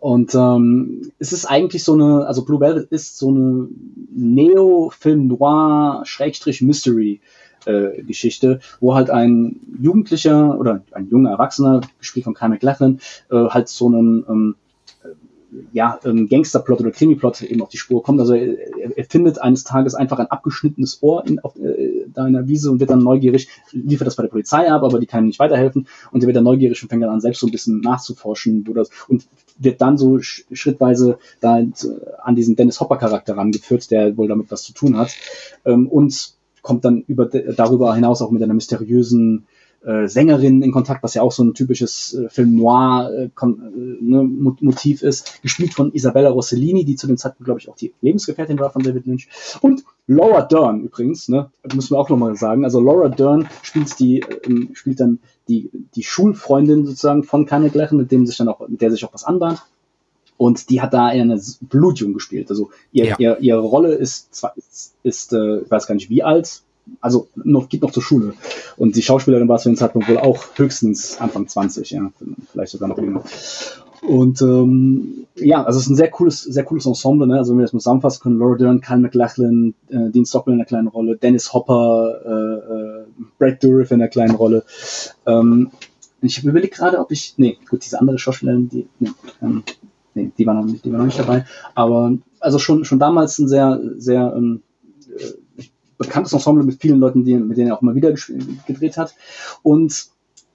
[0.04, 3.70] Und ähm, es ist eigentlich so eine, also Blue Velvet ist so eine
[4.14, 7.22] Neo-Film Noir Schrägstrich Mystery
[7.64, 13.00] äh, Geschichte, wo halt ein Jugendlicher oder ein junger Erwachsener, gespielt von Kyle MacLachlan,
[13.32, 14.56] äh, halt so einen ähm,
[15.72, 18.20] ja, ähm, Gangsterplot oder Krimiplot eben auf die Spur kommt.
[18.20, 18.58] Also er,
[18.96, 22.72] er findet eines Tages einfach ein abgeschnittenes Ohr in, auf, äh, da in der Wiese
[22.72, 25.40] und wird dann neugierig, liefert das bei der Polizei ab, aber die kann ihm nicht
[25.40, 28.66] weiterhelfen und er wird dann neugierig und fängt dann an, selbst so ein bisschen nachzuforschen,
[28.68, 29.26] wo das, und
[29.58, 31.68] wird dann so schrittweise da äh,
[32.22, 35.16] an diesen Dennis Hopper Charakter rangeführt, der wohl damit was zu tun hat,
[35.66, 39.46] ähm, und kommt dann über, darüber hinaus auch mit einer mysteriösen
[39.86, 43.48] äh, Sängerin in Kontakt, was ja auch so ein typisches äh, Film Noir äh, äh,
[44.02, 47.94] ne, Motiv ist, gespielt von Isabella Rossellini, die zu dem Zeitpunkt, glaube ich, auch die
[48.02, 49.28] Lebensgefährtin war von David Lynch.
[49.62, 52.64] Und Laura Dern übrigens, ne, müssen wir auch nochmal sagen.
[52.64, 57.98] Also Laura Dern spielt die, äh, spielt dann die, die Schulfreundin sozusagen von Kenneth Lechen,
[57.98, 59.64] mit dem sich dann auch, mit der sich auch was anbahnt.
[60.38, 62.50] Und die hat da eine Blutjung gespielt.
[62.50, 63.16] Also ihr, ja.
[63.20, 66.63] ihr, ihre Rolle ist zwar ist, ist äh, ich weiß gar nicht wie alt,
[67.02, 68.34] also noch, geht noch zur Schule.
[68.78, 72.12] Und die Schauspielerin war zu dem Zeitpunkt wohl auch höchstens Anfang 20, ja,
[72.52, 73.24] vielleicht sogar noch jünger.
[74.02, 77.38] Und ähm, ja, also es ist ein sehr cooles, sehr cooles Ensemble, ne?
[77.38, 80.60] Also wenn wir das mal zusammenfassen können, Laura Dern, Kyle McLachlan, äh, Dean Stockwell in
[80.60, 83.06] einer kleinen Rolle, Dennis Hopper, äh, äh,
[83.40, 84.66] Brad Dourif in einer kleinen Rolle.
[85.26, 85.72] Ähm,
[86.22, 87.36] ich überlege gerade, ob ich.
[87.38, 88.88] Nee, gut, diese andere Schauspielerin, die.
[89.00, 89.12] Nee,
[89.42, 89.64] ähm,
[90.16, 91.46] nee, die war noch nicht, die war noch nicht dabei.
[91.74, 94.73] Aber also schon, schon damals ein sehr, sehr ähm, äh,
[96.04, 98.14] bekanntes Ensemble mit vielen Leuten, die, mit denen er auch mal wieder
[98.68, 99.16] gedreht hat.
[99.62, 100.06] Und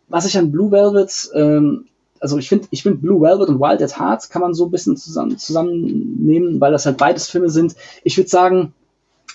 [0.08, 1.86] was ich an Blue Velvet, ähm,
[2.20, 4.70] also ich finde, ich finde Blue Velvet und Wild at Heart kann man so ein
[4.70, 7.76] bisschen zusammen, zusammennehmen, weil das halt beides Filme sind.
[8.04, 8.74] Ich würde sagen,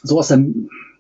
[0.02, 0.44] so aus der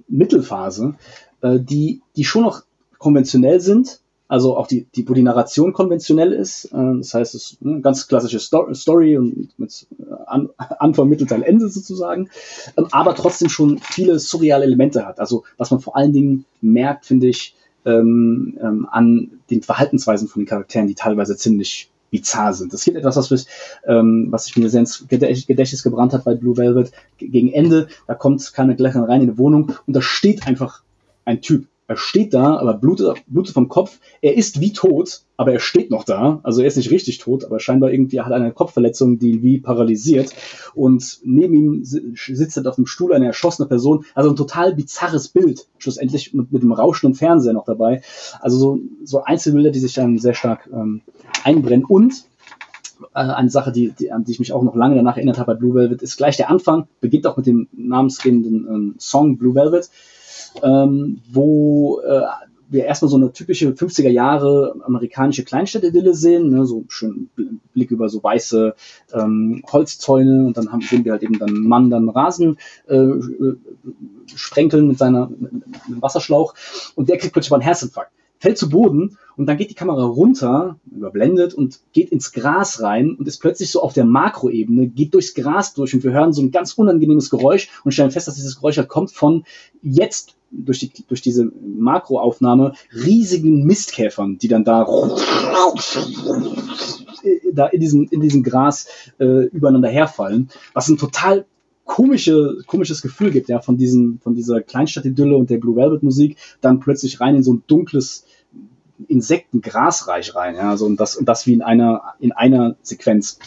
[0.07, 0.95] Mittelphase,
[1.41, 2.64] äh, die, die schon noch
[2.98, 3.99] konventionell sind,
[4.34, 6.65] also auch die, die, wo die Narration konventionell ist.
[6.73, 10.49] Äh, das heißt, es ist eine ganz klassische Story und mit äh, an,
[10.80, 12.31] Anfang, Mittelteil, Ende sozusagen,
[12.76, 15.19] ähm, aber trotzdem schon viele surreale Elemente hat.
[15.19, 17.55] Also was man vor allen Dingen merkt, finde ich,
[17.85, 22.73] ähm, ähm, an den Verhaltensweisen von den Charakteren, die teilweise ziemlich bizarr sind.
[22.73, 23.45] Das gibt etwas, was, mich,
[23.85, 26.91] ähm, was ich mir sehr ins Gedächtnis gebrannt hat bei Blue Velvet.
[27.19, 30.81] Gegen Ende, da kommt keine Gleicherin rein in die Wohnung und da steht einfach
[31.23, 33.99] ein Typ er steht da, aber blutet, blutet vom Kopf.
[34.22, 36.39] Er ist wie tot, aber er steht noch da.
[36.43, 39.43] Also er ist nicht richtig tot, aber scheinbar irgendwie hat er eine Kopfverletzung, die ihn
[39.43, 40.34] wie paralysiert.
[40.76, 44.05] Und neben ihm sitzt er auf dem Stuhl eine erschossene Person.
[44.15, 45.68] Also ein total bizarres Bild.
[45.77, 48.01] Schlussendlich mit, mit dem rauschenden Fernseher noch dabei.
[48.39, 51.01] Also so, so Einzelbilder, die sich dann sehr stark ähm,
[51.43, 51.84] einbrennen.
[51.84, 52.23] Und
[53.14, 55.53] äh, eine Sache, die, die, an die ich mich auch noch lange danach erinnert habe
[55.53, 59.53] bei Blue Velvet, ist gleich der Anfang, beginnt auch mit dem namensgebenden ähm, Song Blue
[59.53, 59.89] Velvet
[60.61, 62.21] ähm, wo, äh,
[62.69, 67.30] wir erstmal so eine typische 50er Jahre amerikanische Kleinstädtidylle sehen, ne, so schön
[67.73, 68.75] Blick über so weiße
[69.13, 72.57] ähm, Holzzäune und dann haben, sehen wir halt eben dann Mann dann Rasen
[72.88, 73.57] äh, äh
[74.35, 76.55] sprenkeln mit seiner mit, mit Wasserschlauch
[76.95, 78.11] und der kriegt plötzlich mal einen Herzinfarkt
[78.44, 83.15] fällt zu Boden und dann geht die Kamera runter, überblendet und geht ins Gras rein
[83.15, 86.41] und ist plötzlich so auf der Makroebene, geht durchs Gras durch und wir hören so
[86.41, 89.45] ein ganz unangenehmes Geräusch und stellen fest, dass dieses Geräusch halt kommt von
[89.82, 94.86] jetzt durch, die, durch diese Makroaufnahme riesigen Mistkäfern, die dann da,
[97.53, 98.88] da in diesem, in diesem Gras
[99.20, 101.45] äh, übereinander herfallen, was ein total
[101.86, 106.38] komische, komisches Gefühl gibt, ja, von diesem, von dieser Kleinstadt-Idylle und der Blue Velvet Musik,
[106.61, 108.26] dann plötzlich rein in so ein dunkles
[109.07, 113.39] Insektengrasreich rein, ja, so, und das, und das wie in einer, in einer Sequenz.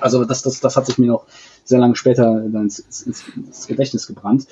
[0.00, 1.26] Also, das, das, das hat sich mir noch
[1.64, 4.46] sehr lange später ins, ins, ins Gedächtnis gebrannt.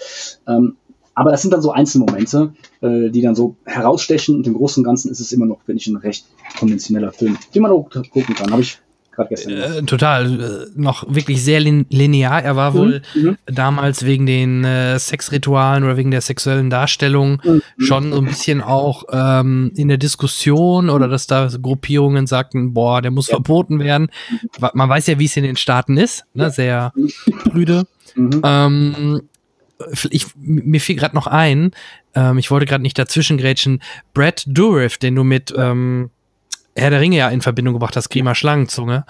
[0.47, 0.77] Ähm,
[1.15, 4.85] aber das sind dann so Einzelmomente, äh, die dann so herausstechen und im Großen und
[4.87, 6.27] Ganzen ist es immer noch, finde ich, ein recht
[6.59, 8.51] konventioneller Film, den man auch gucken kann.
[8.51, 8.81] Habe ich
[9.13, 9.53] gerade gestern.
[9.53, 12.43] Äh, total, äh, noch wirklich sehr lin linear.
[12.43, 12.75] Er war mhm.
[12.75, 13.37] wohl mhm.
[13.47, 17.63] damals wegen den äh, Sexritualen oder wegen der sexuellen Darstellung mhm.
[17.79, 23.03] schon so ein bisschen auch ähm, in der Diskussion oder dass da Gruppierungen sagten, boah,
[23.03, 23.37] der muss ja.
[23.37, 24.09] verboten werden.
[24.75, 26.51] Man weiß ja, wie es in den Staaten ist, ne?
[26.51, 26.93] sehr
[27.45, 27.87] prüde.
[28.15, 28.41] Mhm.
[28.45, 29.23] Ähm,
[30.11, 31.73] ich, mir fiel gerade noch ein,
[32.15, 33.83] ähm, ich wollte gerade nicht dazwischen grätschen,
[34.15, 36.11] Brad Dourif, den du mit ähm,
[36.75, 39.05] Herr der Ringe ja in Verbindung gebracht hast, Grima Schlangenzunge.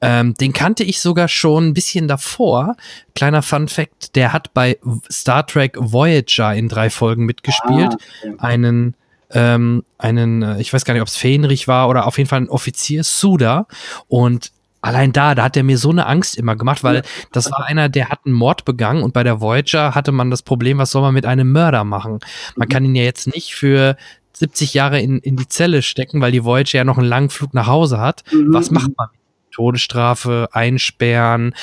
[0.00, 2.76] Ähm, den kannte ich sogar schon ein bisschen davor.
[3.14, 4.78] Kleiner Fun Fact, der hat bei
[5.10, 7.94] Star Trek Voyager in drei Folgen mitgespielt.
[7.94, 8.34] Ah, okay.
[8.38, 8.94] Einen
[9.32, 12.40] ähm, einen, äh, ich weiß gar nicht, ob es Fähnrich war oder auf jeden Fall
[12.40, 13.66] ein Offizier, Suda.
[14.08, 17.66] Und allein da, da hat er mir so eine Angst immer gemacht, weil das war
[17.66, 20.90] einer, der hat einen Mord begangen und bei der Voyager hatte man das Problem, was
[20.90, 22.18] soll man mit einem Mörder machen?
[22.56, 22.72] Man mhm.
[22.72, 23.96] kann ihn ja jetzt nicht für
[24.40, 27.54] 70 Jahre in, in die Zelle stecken, weil die Voyager ja noch einen langen Flug
[27.54, 28.24] nach Hause hat.
[28.32, 28.52] Mhm.
[28.52, 29.08] Was macht man?
[29.52, 31.54] Todesstrafe einsperren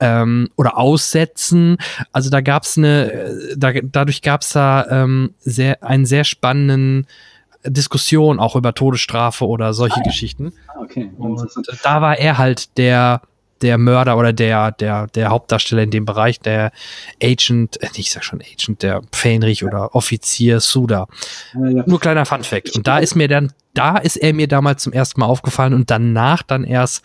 [0.00, 1.78] ähm, oder aussetzen.
[2.12, 6.24] Also da gab es eine, äh, da, dadurch gab es da ähm, sehr, einen sehr
[6.24, 7.06] spannenden
[7.64, 10.10] Diskussion auch über Todesstrafe oder solche ah, ja.
[10.10, 10.52] Geschichten.
[10.68, 11.10] Ah, okay.
[11.16, 11.42] Und
[11.82, 13.22] da war er halt der
[13.62, 16.72] der Mörder oder der, der, der Hauptdarsteller in dem Bereich, der
[17.22, 21.06] Agent, äh, ich sag schon Agent, der Fähnrich oder Offizier Suda.
[21.54, 21.84] Ja, ja.
[21.86, 22.76] Nur kleiner Fun Fact.
[22.76, 25.90] Und da ist mir dann, da ist er mir damals zum ersten Mal aufgefallen und
[25.90, 27.04] danach dann erst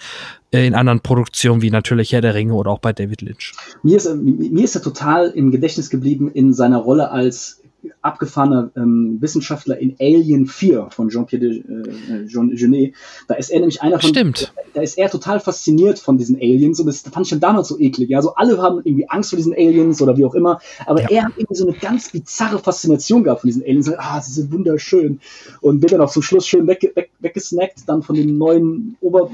[0.52, 3.53] in anderen Produktionen wie natürlich Herr der Ringe oder auch bei David Lynch.
[3.84, 7.61] Mir ist, mir ist er total im Gedächtnis geblieben in seiner Rolle als
[8.02, 12.95] abgefahrener ähm, Wissenschaftler in Alien 4 von Jean-Pierre äh, Jean Genet.
[13.28, 14.10] Da ist er nämlich einer von.
[14.10, 14.53] Stimmt.
[14.74, 17.80] Da ist er total fasziniert von diesen Aliens und das fand ich schon damals so
[17.80, 18.10] eklig.
[18.10, 21.10] Ja, also alle haben irgendwie Angst vor diesen Aliens oder wie auch immer, aber ja.
[21.10, 23.91] er hat irgendwie so eine ganz bizarre Faszination gehabt von diesen Aliens.
[23.98, 25.20] Ah, sie sind wunderschön
[25.60, 29.30] und wird dann auch zum Schluss schön weg, weg, weggesnackt dann von dem neuen Ober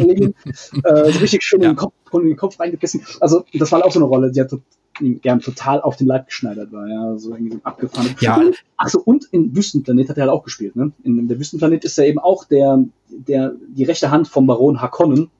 [0.00, 0.34] Alien,
[0.84, 1.70] äh, so richtig schön ja.
[1.70, 3.02] in, den Kopf, in den Kopf reingebissen.
[3.20, 4.32] Also das war auch so eine Rolle.
[4.32, 4.50] Sie hat
[5.00, 8.14] ihm gern total auf den Leib geschneidert war, ja, so irgendwie so abgefahren.
[8.20, 8.40] Ja.
[8.76, 10.92] Achso, und in Wüstenplanet hat er halt auch gespielt, ne?
[11.02, 14.80] In, in der Wüstenplanet ist er eben auch der, der, die rechte Hand vom Baron
[14.80, 15.30] Harkonnen.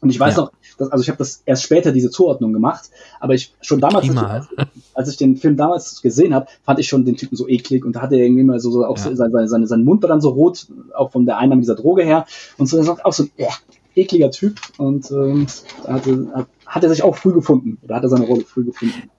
[0.00, 0.42] Und ich weiß ja.
[0.42, 4.08] noch, dass, also ich habe das erst später diese Zuordnung gemacht, aber ich schon damals,
[4.08, 4.58] als ich,
[4.94, 7.94] als ich, den Film damals gesehen habe, fand ich schon den Typen so eklig und
[7.94, 9.14] da hatte er irgendwie mal so, so auch ja.
[9.14, 12.26] seine, seine, sein Mund war dann so rot, auch von der Einnahme dieser Droge her
[12.58, 13.46] und so, er sagt auch so, äh,
[13.94, 15.46] ekliger Typ und ähm,
[15.86, 19.10] hatte, hat, hat er sich auch früh gefunden oder hat er seine Rolle früh gefunden.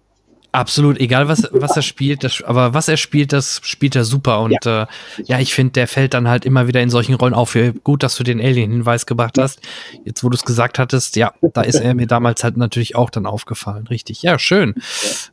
[0.53, 4.39] Absolut, egal was, was er spielt, das, aber was er spielt, das spielt er super.
[4.41, 4.87] Und ja, äh,
[5.25, 7.57] ja ich finde, der fällt dann halt immer wieder in solchen Rollen auf.
[7.83, 9.61] Gut, dass du den Alien-Hinweis gebracht hast.
[10.05, 13.09] Jetzt, wo du es gesagt hattest, ja, da ist er mir damals halt natürlich auch
[13.09, 13.87] dann aufgefallen.
[13.87, 14.21] Richtig.
[14.21, 14.75] Ja, schön.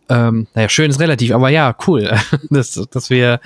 [0.08, 0.28] Ja.
[0.28, 2.10] Ähm, naja, schön ist relativ, aber ja, cool,
[2.48, 3.40] dass, dass wir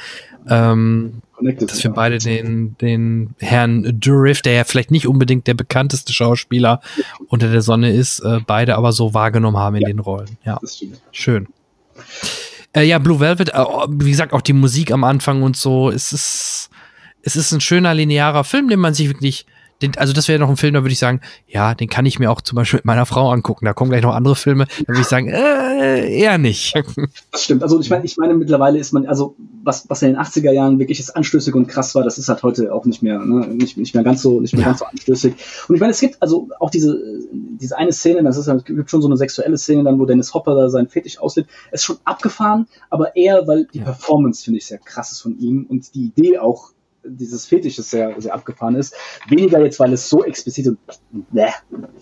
[0.48, 6.12] ähm, dass wir beide den, den Herrn Durif, der ja vielleicht nicht unbedingt der bekannteste
[6.12, 6.80] Schauspieler
[7.28, 10.38] unter der Sonne ist, äh, beide aber so wahrgenommen haben in ja, den Rollen.
[10.44, 10.60] Ja,
[11.12, 11.48] schön.
[12.74, 16.12] Äh, ja, Blue Velvet, äh, wie gesagt, auch die Musik am Anfang und so, es
[16.12, 16.70] ist,
[17.22, 19.46] es ist ein schöner linearer Film, den man sich wirklich
[19.84, 22.18] den, also das wäre noch ein Film, da würde ich sagen, ja, den kann ich
[22.18, 23.64] mir auch zum Beispiel mit meiner Frau angucken.
[23.64, 26.74] Da kommen gleich noch andere Filme, da würde ich sagen, äh, eher nicht.
[27.30, 27.62] Das stimmt.
[27.62, 30.78] Also ich meine, ich meine, mittlerweile ist man, also was, was in den 80er Jahren
[30.78, 33.76] wirklich ist anstößig und krass war, das ist halt heute auch nicht mehr, ne, nicht,
[33.76, 34.68] nicht mehr ganz so, nicht mehr ja.
[34.68, 35.34] ganz so anstößig.
[35.68, 36.98] Und ich meine, es gibt also auch diese,
[37.32, 40.06] diese eine Szene, das ist halt, es gibt schon so eine sexuelle Szene dann, wo
[40.06, 43.84] Dennis Hopper da seinen Fetisch auslebt, ist schon abgefahren, aber eher, weil die ja.
[43.84, 46.73] Performance, finde ich, sehr krass ist von ihm und die Idee auch
[47.06, 48.94] dieses Fetisches sehr, sehr abgefahren ist.
[49.28, 50.78] Weniger jetzt, weil es so explizit und
[51.34, 51.50] äh,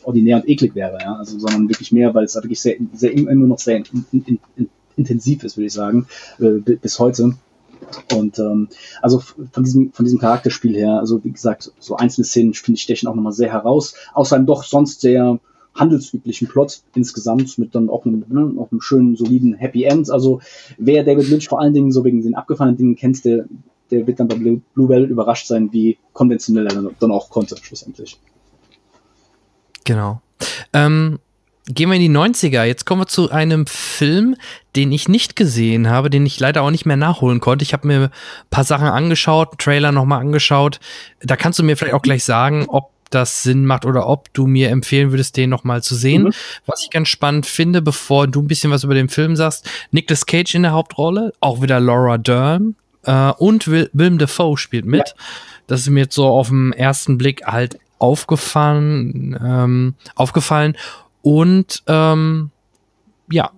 [0.05, 3.47] ordinär und eklig wäre, ja, also, sondern wirklich mehr, weil es wirklich sehr, sehr immer
[3.47, 6.07] noch sehr in, in, in, intensiv ist, würde ich sagen,
[6.39, 7.35] äh, bis heute.
[8.15, 8.69] Und ähm,
[9.01, 12.83] also von diesem, von diesem Charakterspiel her, also wie gesagt, so einzelne Szenen, finde ich,
[12.83, 15.41] stechen auch nochmal sehr heraus, aus einem doch sonst sehr
[15.75, 20.11] handelsüblichen Plot insgesamt mit dann auch einem, ne, auch einem schönen, soliden Happy End.
[20.11, 20.41] Also
[20.79, 23.47] wer David Lynch vor allen Dingen so wegen den abgefahrenen Dingen kennt, der,
[23.93, 27.57] der wird dann bei Blue, Blue Velvet überrascht sein, wie konventionell er dann auch konnte,
[27.63, 28.19] schlussendlich.
[29.85, 30.21] Genau.
[30.73, 31.19] Ähm,
[31.67, 32.65] gehen wir in die 90er.
[32.65, 34.37] Jetzt kommen wir zu einem Film,
[34.75, 37.63] den ich nicht gesehen habe, den ich leider auch nicht mehr nachholen konnte.
[37.63, 38.11] Ich habe mir ein
[38.51, 40.81] paar Sachen angeschaut, einen Trailer nochmal angeschaut.
[41.21, 44.47] Da kannst du mir vielleicht auch gleich sagen, ob das Sinn macht oder ob du
[44.47, 46.25] mir empfehlen würdest, den nochmal zu sehen.
[46.25, 46.33] Mhm.
[46.65, 50.25] Was ich ganz spannend finde, bevor du ein bisschen was über den Film sagst, Nicolas
[50.25, 52.75] Cage in der Hauptrolle, auch wieder Laura Dern
[53.05, 55.09] äh, und Will Willem Dafoe spielt mit.
[55.09, 55.25] Ja.
[55.67, 60.77] Das ist mir jetzt so auf den ersten Blick halt aufgefallen, ähm, aufgefallen.
[61.23, 62.51] Und ähm,
[63.31, 63.51] ja,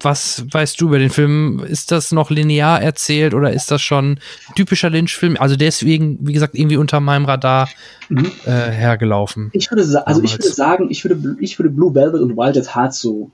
[0.00, 1.60] was weißt du über den Film?
[1.66, 4.18] Ist das noch linear erzählt oder ist das schon
[4.54, 5.36] typischer Lynch-Film?
[5.38, 7.68] Also deswegen, wie gesagt, irgendwie unter meinem Radar
[8.08, 8.30] mhm.
[8.44, 9.50] äh, hergelaufen.
[9.52, 12.74] Ich würde, also ich würde sagen, ich würde, ich würde Blue Velvet und Wild at
[12.76, 13.30] Heart so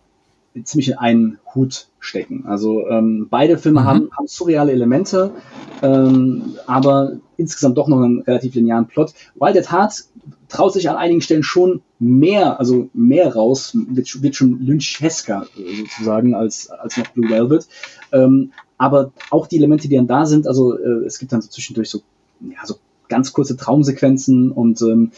[0.64, 2.44] ziemlich in einen Hut stecken.
[2.46, 3.84] Also ähm, beide Filme mhm.
[3.84, 5.32] haben, haben surreale Elemente,
[5.82, 9.14] ähm, aber insgesamt doch noch einen relativ linearen Plot.
[9.36, 10.04] Wild at Heart
[10.48, 16.34] traut sich an einigen Stellen schon mehr, also mehr raus, wird, wird schon Lynchesker sozusagen
[16.34, 17.68] als, als noch Blue Velvet.
[18.12, 21.48] Ähm, aber auch die Elemente, die dann da sind, also äh, es gibt dann so
[21.48, 22.00] zwischendurch so,
[22.40, 22.76] ja, so
[23.08, 25.12] ganz kurze Traumsequenzen und ähm,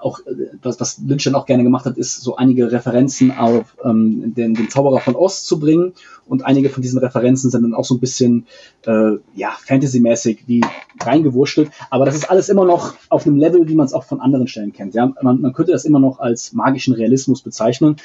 [0.00, 3.76] auch äh, was, was Lynch dann auch gerne gemacht hat, ist so einige Referenzen auf
[3.84, 5.92] ähm, den, den Zauberer von Ost zu bringen
[6.26, 8.46] und einige von diesen Referenzen sind dann auch so ein bisschen
[8.86, 10.64] äh, ja Fantasy-mäßig wie
[11.00, 14.20] reingewurschtelt, aber das ist alles immer noch auf einem Level, wie man es auch von
[14.20, 14.94] anderen Stellen kennt.
[14.94, 17.96] Ja, man, man könnte das immer noch als magischen Realismus bezeichnen,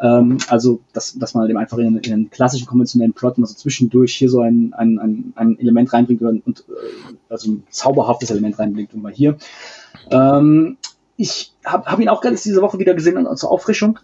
[0.00, 3.54] ähm, also dass, dass man dem einfach in, in einen klassischen konventionellen Plot mal so
[3.54, 8.58] zwischendurch hier so ein, ein, ein, ein Element reinbringt und äh, also ein zauberhaftes Element
[8.58, 9.36] reinbringt und mal hier.
[10.10, 10.76] Ähm,
[11.22, 14.00] ich habe hab ihn auch ganz diese Woche wieder gesehen zur Auffrischung.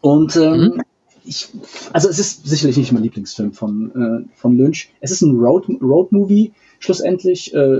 [0.00, 0.82] Und ähm, mhm.
[1.24, 1.48] ich,
[1.92, 4.90] also es ist sicherlich nicht mein Lieblingsfilm von, äh, von Lynch.
[5.00, 6.52] Es ist ein Road, Road Movie.
[6.78, 7.78] Schlussendlich, äh,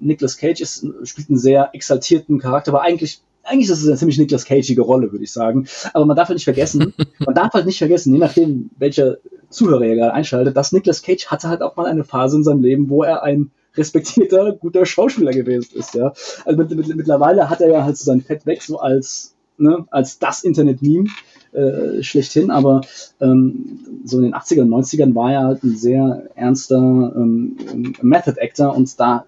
[0.00, 4.16] Nicolas Cage ist, spielt einen sehr exaltierten Charakter, aber eigentlich eigentlich ist es eine ziemlich
[4.16, 5.66] Nicolas Cageige Rolle, würde ich sagen.
[5.92, 9.18] Aber man darf halt nicht vergessen, man darf halt nicht vergessen, je nachdem, welcher
[9.50, 12.62] Zuhörer ihr gerade einschaltet, dass Nicolas Cage hatte halt auch mal eine Phase in seinem
[12.62, 16.12] Leben, wo er ein respektierter, guter Schauspieler gewesen ist, ja.
[16.44, 19.86] Also mit, mit, mittlerweile hat er ja halt so sein Fett weg, so als, ne,
[19.90, 21.08] als das Internet-Meme.
[21.54, 22.80] Äh, schlechthin, aber
[23.20, 27.94] ähm, so in den 80 ern und 90ern war er halt ein sehr ernster ähm,
[28.02, 29.24] Method Actor und da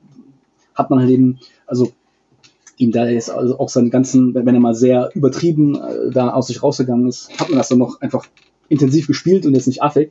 [0.74, 1.92] hat man halt eben, also
[2.78, 6.48] ihm da jetzt also auch seinen ganzen, wenn er mal sehr übertrieben äh, da aus
[6.48, 8.26] sich rausgegangen ist, hat man das dann noch einfach
[8.68, 10.10] intensiv gespielt und jetzt nicht affig.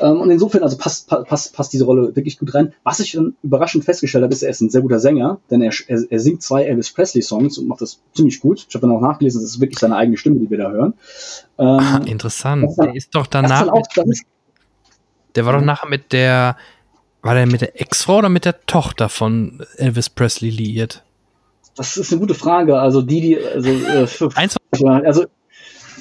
[0.00, 2.74] Ähm, und insofern, also passt, passt, passt diese Rolle wirklich gut rein.
[2.84, 5.72] Was ich dann überraschend festgestellt habe, ist, er ist ein sehr guter Sänger, denn er,
[5.88, 8.66] er, er singt zwei Elvis Presley Songs und macht das ziemlich gut.
[8.68, 10.94] Ich habe dann auch nachgelesen, das ist wirklich seine eigene Stimme, die wir da hören.
[11.58, 12.66] Ähm, ah, interessant.
[12.76, 13.68] Dann, der ist doch danach.
[13.68, 14.18] Auch, mit,
[15.34, 16.56] der war doch nachher mit der,
[17.22, 21.02] war der mit der Ex-Frau oder mit der Tochter von Elvis Presley liiert?
[21.76, 22.78] Das ist eine gute Frage.
[22.78, 25.26] Also die, die, also, äh, Eins, also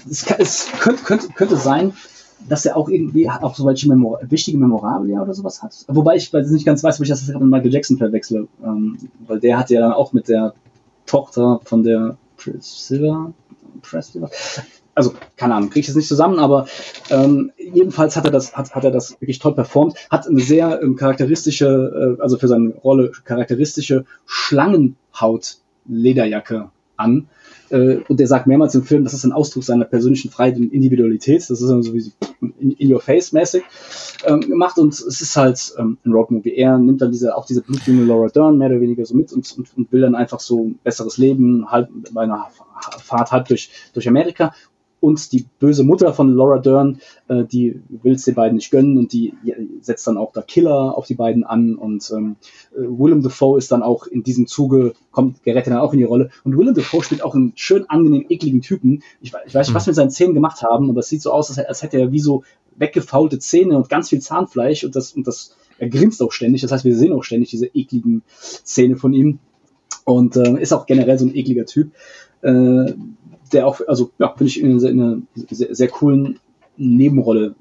[0.10, 1.94] es, es könnte, könnte, könnte sein,
[2.48, 5.86] dass er auch irgendwie auch so welche Memor wichtige Memorabilia oder sowas hat.
[5.88, 8.98] Wobei ich weiß nicht ganz weiß, ob ich das mit Michael Jackson verwechsle, ähm,
[9.28, 10.54] weil der hat ja dann auch mit der
[11.06, 13.32] Tochter von der Priscilla,
[13.82, 14.30] Priscilla
[14.96, 16.68] also keine Ahnung, kriege ich das nicht zusammen, aber
[17.10, 20.82] ähm, jedenfalls hat er das, hat, hat er das wirklich toll performt, hat eine sehr
[20.82, 27.28] ähm, charakteristische, äh, also für seine Rolle charakteristische Schlangenhaut-Lederjacke an,
[27.70, 30.74] äh, und der sagt mehrmals im Film, das ist ein Ausdruck seiner persönlichen Freiheit und
[30.74, 31.42] Individualität.
[31.42, 32.12] Das ist dann so wie
[32.60, 33.64] in, in your face mäßig
[34.26, 36.56] ähm, gemacht und es ist halt ähm, ein Roadmovie.
[36.56, 39.52] Er nimmt dann diese, auch diese blutjunge Laura Dern mehr oder weniger so mit und,
[39.58, 42.48] und, und will dann einfach so ein besseres Leben, halt bei einer
[43.02, 44.54] Fahrt halb durch, durch Amerika
[45.06, 48.98] und die böse Mutter von Laura Dern, äh, die will es den beiden nicht gönnen
[48.98, 49.36] und die
[49.80, 52.38] setzt dann auch da Killer auf die beiden an und ähm,
[52.76, 56.06] äh, Willem Dafoe ist dann auch in diesem Zuge, kommt, gerät dann auch in die
[56.06, 59.04] Rolle und Willem Dafoe spielt auch einen schön angenehm ekligen Typen.
[59.22, 59.92] Ich, ich weiß nicht, was mhm.
[59.92, 62.20] mit seinen Zähnen gemacht haben, aber es sieht so aus, als, als hätte er wie
[62.20, 62.44] so
[62.76, 66.72] weggefaulte Zähne und ganz viel Zahnfleisch und das, und das, er grinst auch ständig, das
[66.72, 68.24] heißt, wir sehen auch ständig diese ekligen
[68.64, 69.38] Zähne von ihm
[70.04, 71.92] und äh, ist auch generell so ein ekliger Typ.
[72.42, 72.94] Äh,
[73.52, 76.40] der auch, also ja, finde ich in einer sehr, sehr, coolen
[76.78, 77.56] Nebenrolle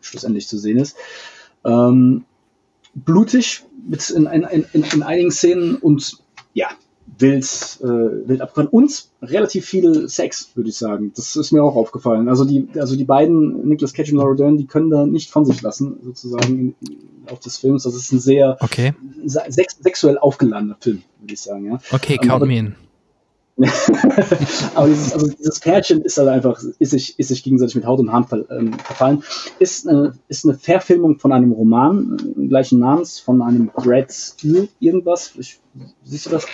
[0.00, 0.96] schlussendlich zu sehen ist.
[1.64, 2.24] Ähm,
[2.94, 4.42] blutig mit in, in,
[4.72, 6.18] in, in, einigen Szenen und
[6.54, 6.68] ja,
[7.18, 7.44] wild,
[7.82, 7.86] äh,
[8.28, 8.68] wild abgefahren.
[8.68, 11.12] Und relativ viel Sex, würde ich sagen.
[11.14, 12.28] Das ist mir auch aufgefallen.
[12.28, 15.44] Also die, also die beiden, Nicholas Cage und Laura Dern, die können da nicht von
[15.44, 16.74] sich lassen, sozusagen.
[17.24, 17.82] Verlauf des Films.
[17.82, 18.94] Das ist ein sehr Okay.
[19.26, 21.66] sex sexuell aufgeladener Film, würde ich sagen.
[21.66, 21.78] Ja.
[21.92, 22.74] Okay, Ähm, count aber- me in.
[24.74, 27.98] Aber dieses, also dieses Pärchen ist halt einfach, ist sich, ist sich gegenseitig mit Haut
[27.98, 29.24] und Haaren ähm, verfallen.
[29.58, 34.14] Ist eine, ist eine Verfilmung von einem Roman äh, gleichen Namens, von einem Brad
[34.78, 35.32] irgendwas.
[35.36, 35.58] Ich,
[36.04, 36.46] siehst du das?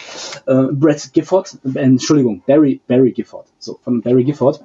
[0.47, 3.49] Äh, Brad Gifford, äh, Entschuldigung, Barry, Barry Gifford.
[3.59, 4.65] So, von Barry Gifford.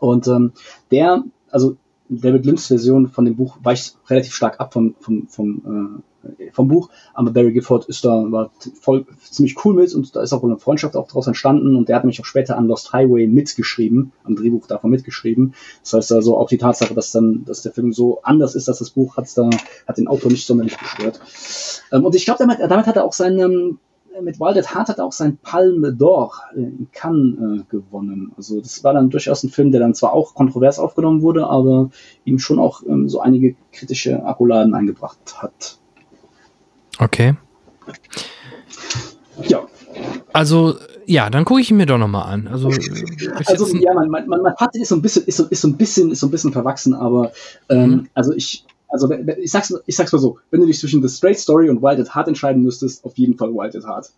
[0.00, 0.52] Und ähm,
[0.90, 1.76] der, also
[2.08, 6.07] David Lynchs Version von dem Buch weicht relativ stark ab vom, vom, vom, äh,
[6.52, 8.50] vom Buch, aber Barry Gifford ist da war
[8.80, 11.88] voll ziemlich cool mit und da ist auch wohl eine Freundschaft auch daraus entstanden und
[11.88, 15.54] der hat nämlich auch später an Lost Highway mitgeschrieben, am Drehbuch davon mitgeschrieben.
[15.82, 18.78] Das heißt also auch die Tatsache, dass dann, dass der Film so anders ist als
[18.78, 19.48] das Buch, hat's da,
[19.86, 21.20] hat den Autor nicht sonderlich gestört.
[21.92, 23.78] Ähm, und ich glaube, damit, damit hat er auch seinen,
[24.20, 28.32] mit Wild at hat er auch sein Palme d'Or äh, in Cannes äh, gewonnen.
[28.36, 31.90] Also das war dann durchaus ein Film, der dann zwar auch kontrovers aufgenommen wurde, aber
[32.24, 35.78] ihm schon auch ähm, so einige kritische Akkuladen eingebracht hat.
[36.98, 37.34] Okay.
[39.42, 39.66] Ja,
[40.32, 40.76] Also,
[41.06, 42.48] ja, dann gucke ich ihn mir doch nochmal an.
[42.48, 42.68] Also,
[43.46, 45.76] also ja, mein, mein, mein Fazit ist so ein bisschen, ist so, ist so ein
[45.76, 47.32] bisschen, ist so ein bisschen verwachsen, aber
[47.68, 48.08] ähm, Mhm.
[48.14, 51.38] also ich, also ich sag's, ich sag's mal so, wenn du dich zwischen The Straight
[51.38, 54.10] Story und Wild at Heart entscheiden müsstest, auf jeden Fall Wild at Heart.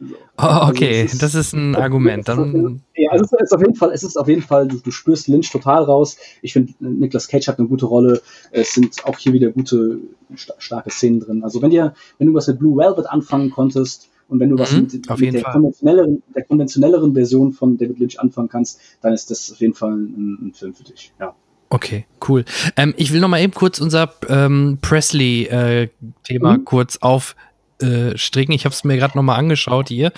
[0.00, 2.28] Oh, okay, Also ist- das ist ein Argument.
[2.28, 4.90] Dann, Ja, also es ist auf jeden Fall, es ist auf jeden Fall, du, du
[4.92, 6.16] spürst Lynch total raus.
[6.42, 8.20] Ich finde, Nicolas Cage hat eine gute Rolle.
[8.52, 9.98] Es sind auch hier wieder gute,
[10.36, 11.42] sta starke Szenen drin.
[11.42, 14.70] Also wenn dir, wenn du was mit Blue Velvet anfangen konntest und wenn du was
[14.72, 19.30] Mhm, mit, mit der konventionelleren, der konventionelleren Version von David Lynch anfangen kannst, dann ist
[19.32, 21.12] das auf jeden Fall ein, ein Film für dich.
[21.18, 21.34] Ja.
[21.70, 22.44] okay, cool.
[22.76, 26.64] Ähm, ich will nochmal eben kurz unser ähm, Presley-Thema Mhm.
[26.64, 27.34] kurz auf
[27.80, 28.52] äh, stricken.
[28.52, 30.12] Ich habe es mir gerade nochmal angeschaut hier.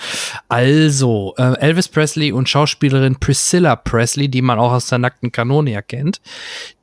[0.49, 5.71] Also, äh, Elvis Presley und Schauspielerin Priscilla Presley, die man auch aus der nackten Kanone
[5.71, 6.21] ja kennt,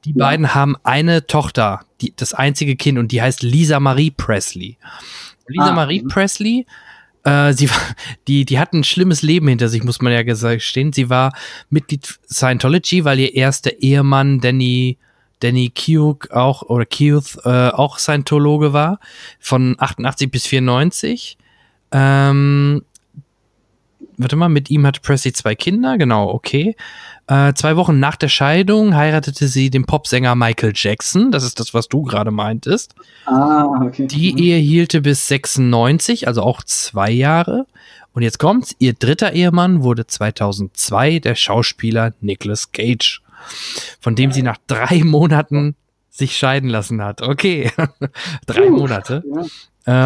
[0.04, 0.26] die Ja.
[0.26, 4.78] beiden haben eine Tochter, die, das einzige Kind, und die heißt Lisa Marie Presley.
[5.48, 6.02] Lisa Ah, Marie.
[6.02, 6.66] Presley,
[7.24, 7.76] äh, sie war,
[8.28, 10.92] die, die hat ein schlimmes Leben hinter sich, muss man ja gestehen.
[10.92, 11.32] Sie war
[11.70, 14.98] Mitglied Scientology, weil ihr erster Ehemann Danny
[15.40, 19.00] Danny Keogh auch oder Keogh äh, auch Scientologe war
[19.38, 21.38] von 88 bis 94.
[21.92, 22.82] Ähm,
[24.16, 26.76] warte mal, mit ihm hatte Presley zwei Kinder, genau, okay.
[27.28, 31.30] Äh, zwei Wochen nach der Scheidung heiratete sie den Popsänger Michael Jackson.
[31.30, 32.94] Das ist das, was du gerade meintest.
[33.26, 34.06] Ah, okay.
[34.06, 34.38] Die Mhm.
[34.38, 37.66] Ehe hielte bis 96, also auch zwei Jahre.
[38.12, 43.22] Und jetzt kommt's, ihr dritter Ehemann wurde 2002 der Schauspieler Nicolas Cage,
[44.00, 45.74] von dem sie nach drei Monaten
[46.10, 47.22] sich scheiden lassen hat.
[47.22, 47.70] Okay,
[48.46, 48.70] drei.
[48.70, 49.22] Monate.
[49.32, 49.44] Ja.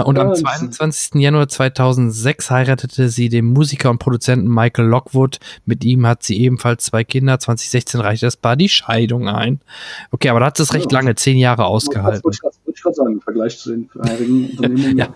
[0.00, 1.14] Äh, und am Ja, 22.
[1.20, 5.38] Januar 2006 heiratete sie den Musiker und Produzenten Michael Lockwood.
[5.64, 7.38] Mit ihm hat sie ebenfalls zwei Kinder.
[7.40, 9.60] 2016 reichte das Paar die Scheidung ein.
[10.12, 10.98] Okay, aber da hat es recht Ja.
[10.98, 12.20] lange, zehn Jahre Das ausgehalten.
[12.22, 14.98] grad- wollte ich gerade sagen, im Vergleich zu den vorherigen Unternehmungen.
[14.98, 15.08] Ja.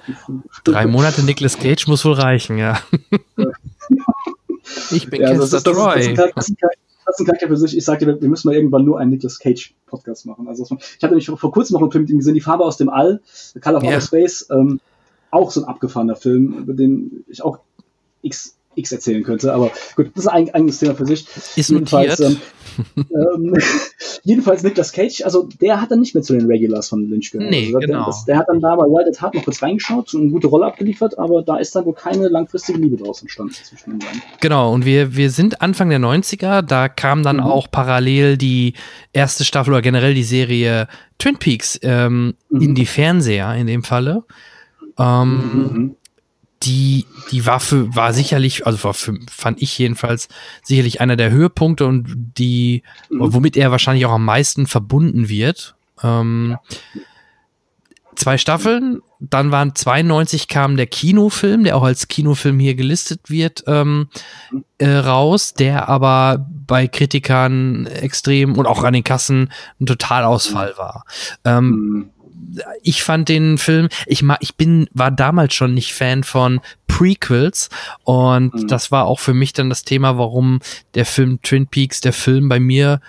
[0.64, 2.80] Drei Monate Nicolas Cage muss wohl reichen, ja.
[4.90, 7.20] ich bin Ja, das Kester ist, das, ist, das, ist das, ist Charakter, das ist
[7.20, 7.76] ein Charakter für sich.
[7.76, 10.48] Ich sagte, wir wir müssen mal irgendwann nur einen Nicolas Cage Podcast machen.
[10.48, 12.76] Also, ich hatte nämlich vor kurzem noch einen Film mit ihm gesehen, Die Farbe aus
[12.76, 13.20] dem All,
[13.54, 13.90] The Color of Ja.
[13.90, 14.48] Outer Space.
[14.50, 14.80] Ähm,
[15.30, 17.60] auch so ein abgefahrener Film, über den ich auch
[18.22, 19.52] x, x erzählen könnte.
[19.52, 21.26] Aber gut, das ist ein eigenes Thema für sich.
[21.56, 22.40] Ist Jedenfalls, notiert.
[22.96, 23.06] ähm,
[23.54, 23.54] ähm,
[24.22, 27.50] jedenfalls Nicolas Cage, also der hat dann nicht mehr zu den Regulars von Lynch gehört.
[27.50, 28.06] Nee, also, der, genau.
[28.06, 30.46] das, der hat dann da bei Wild at Heart noch kurz reingeschaut, so eine gute
[30.48, 34.22] Rolle abgeliefert, aber da ist dann wohl keine langfristige Liebe draus entstanden zwischen den beiden.
[34.40, 37.42] Genau, und wir, wir sind Anfang der 90er, da kam dann Mhm.
[37.42, 38.74] auch parallel die
[39.12, 40.88] erste Staffel oder generell die Serie
[41.18, 42.60] Twin Peaks ähm, Mhm.
[42.60, 44.24] in die Fernseher in dem Falle.
[44.98, 45.96] Ähm, Mhm.
[46.66, 50.28] Die, die war für, war sicherlich, also war für, fand ich jedenfalls
[50.62, 53.32] sicherlich einer der Höhepunkte und die, Mhm.
[53.32, 55.74] womit er wahrscheinlich auch am meisten verbunden wird.
[56.02, 56.58] Ähm,
[58.18, 63.64] Zwei Staffeln, dann waren 92 kam der Kinofilm, der auch als Kinofilm hier gelistet wird,
[63.66, 64.08] ähm,
[64.78, 71.04] äh, raus, der aber bei Kritikern extrem und auch an den Kassen ein Totalausfall war.
[71.44, 72.10] Ähm, Mhm.
[72.82, 77.68] Ich fand den Film, ich mag, ich bin, war damals schon nicht Fan von Prequels
[78.04, 78.68] und Mhm.
[78.68, 80.60] das war auch für mich dann das Thema, warum
[80.94, 83.00] der Film Twin Peaks, der Film bei mir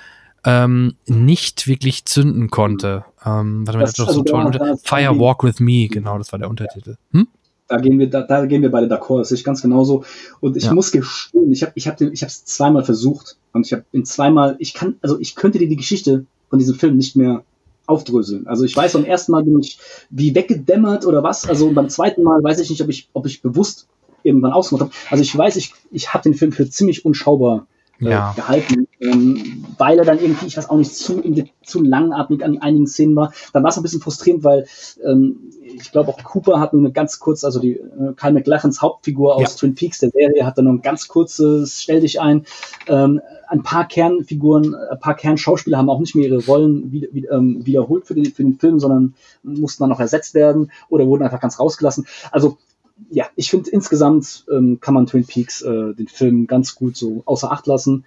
[0.45, 3.03] ähm, nicht wirklich zünden konnte.
[3.25, 5.87] Ähm, warte mal, Das- das, das also so toll da- ist Fire Walk with Me,
[5.89, 6.95] genau, das war der Untertitel.
[7.11, 7.27] Hm?
[7.69, 10.05] Da gehen wir, da, da gehen wir beide d'accord, das ich ganz genauso.
[10.39, 10.73] Und ich Ja.
[10.73, 13.83] muss gestehen, ich habe ich hab den, ich habe es zweimal versucht und ich habe
[13.91, 17.43] in zweimal, ich kann, also ich könnte dir die Geschichte von diesem Film nicht mehr
[17.87, 18.47] aufdröseln.
[18.47, 21.47] Also ich weiß, beim ersten Mal bin ich wie weggedämmert oder was.
[21.47, 23.87] Also beim zweiten Mal weiß ich nicht, ob ich, ob ich bewusst
[24.23, 24.91] irgendwann ausgemacht habe.
[25.09, 27.67] Also ich weiß, ich, ich habe den Film für ziemlich unschaubar
[28.01, 28.33] äh, Ja.
[28.35, 28.87] gehalten.
[28.99, 31.21] Ähm, weil er dann irgendwie, ich weiß auch nicht, zu,
[31.63, 33.31] zu langatmig an einigen Szenen war.
[33.53, 34.65] Dann war es ein bisschen frustrierend, weil
[35.05, 35.37] ähm,
[35.79, 39.35] ich glaube auch Cooper hat nur eine ganz kurze, also die äh, Kyle McLachans Hauptfigur
[39.35, 39.47] aus ja.
[39.49, 42.45] Twin Peaks der Serie hat dann nur ein ganz kurzes Stell dich ein.
[42.87, 47.31] Ähm, ein paar Kernfiguren, ein paar Kernschauspieler haben auch nicht mehr ihre Rollen wieder, wieder,
[47.31, 49.13] ähm, wiederholt für den, für den Film, sondern
[49.43, 52.05] mussten dann noch ersetzt werden oder wurden einfach ganz rausgelassen.
[52.31, 52.57] Also
[53.09, 57.21] ja, ich finde insgesamt ähm, kann man Twin Peaks äh, den Film ganz gut so
[57.25, 58.05] außer Acht lassen.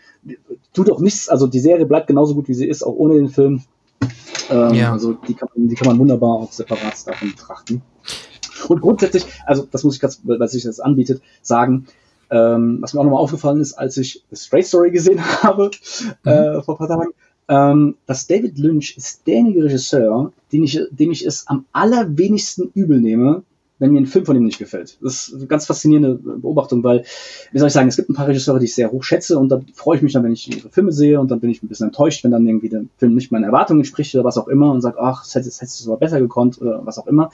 [0.73, 3.29] Tut auch nichts, also die Serie bleibt genauso gut wie sie ist, auch ohne den
[3.29, 3.63] Film.
[4.51, 4.93] Ähm, ja.
[4.93, 7.83] Also die kann, die kann man wunderbar auch separat davon betrachten.
[8.69, 11.87] Und grundsätzlich, also das muss ich ganz, weil sich das anbietet, sagen,
[12.31, 15.71] ähm, was mir auch nochmal aufgefallen ist, als ich The Stray Story gesehen habe
[16.25, 16.31] mhm.
[16.31, 17.13] äh, vor ein paar Tagen,
[17.49, 23.01] ähm, dass David Lynch ist derjenige Regisseur, den ich, dem ich es am allerwenigsten übel
[23.01, 23.43] nehme,
[23.81, 24.99] wenn mir ein Film von ihm nicht gefällt.
[25.03, 27.05] Das ist eine ganz faszinierende Beobachtung, weil,
[27.51, 29.49] wie soll ich sagen, es gibt ein paar Regisseure, die ich sehr hoch schätze und
[29.49, 31.69] da freue ich mich dann, wenn ich ihre Filme sehe und dann bin ich ein
[31.69, 34.71] bisschen enttäuscht, wenn dann irgendwie der Film nicht meinen Erwartungen entspricht oder was auch immer
[34.71, 37.31] und sage, ach, das hättest, hättest du aber besser gekonnt oder was auch immer.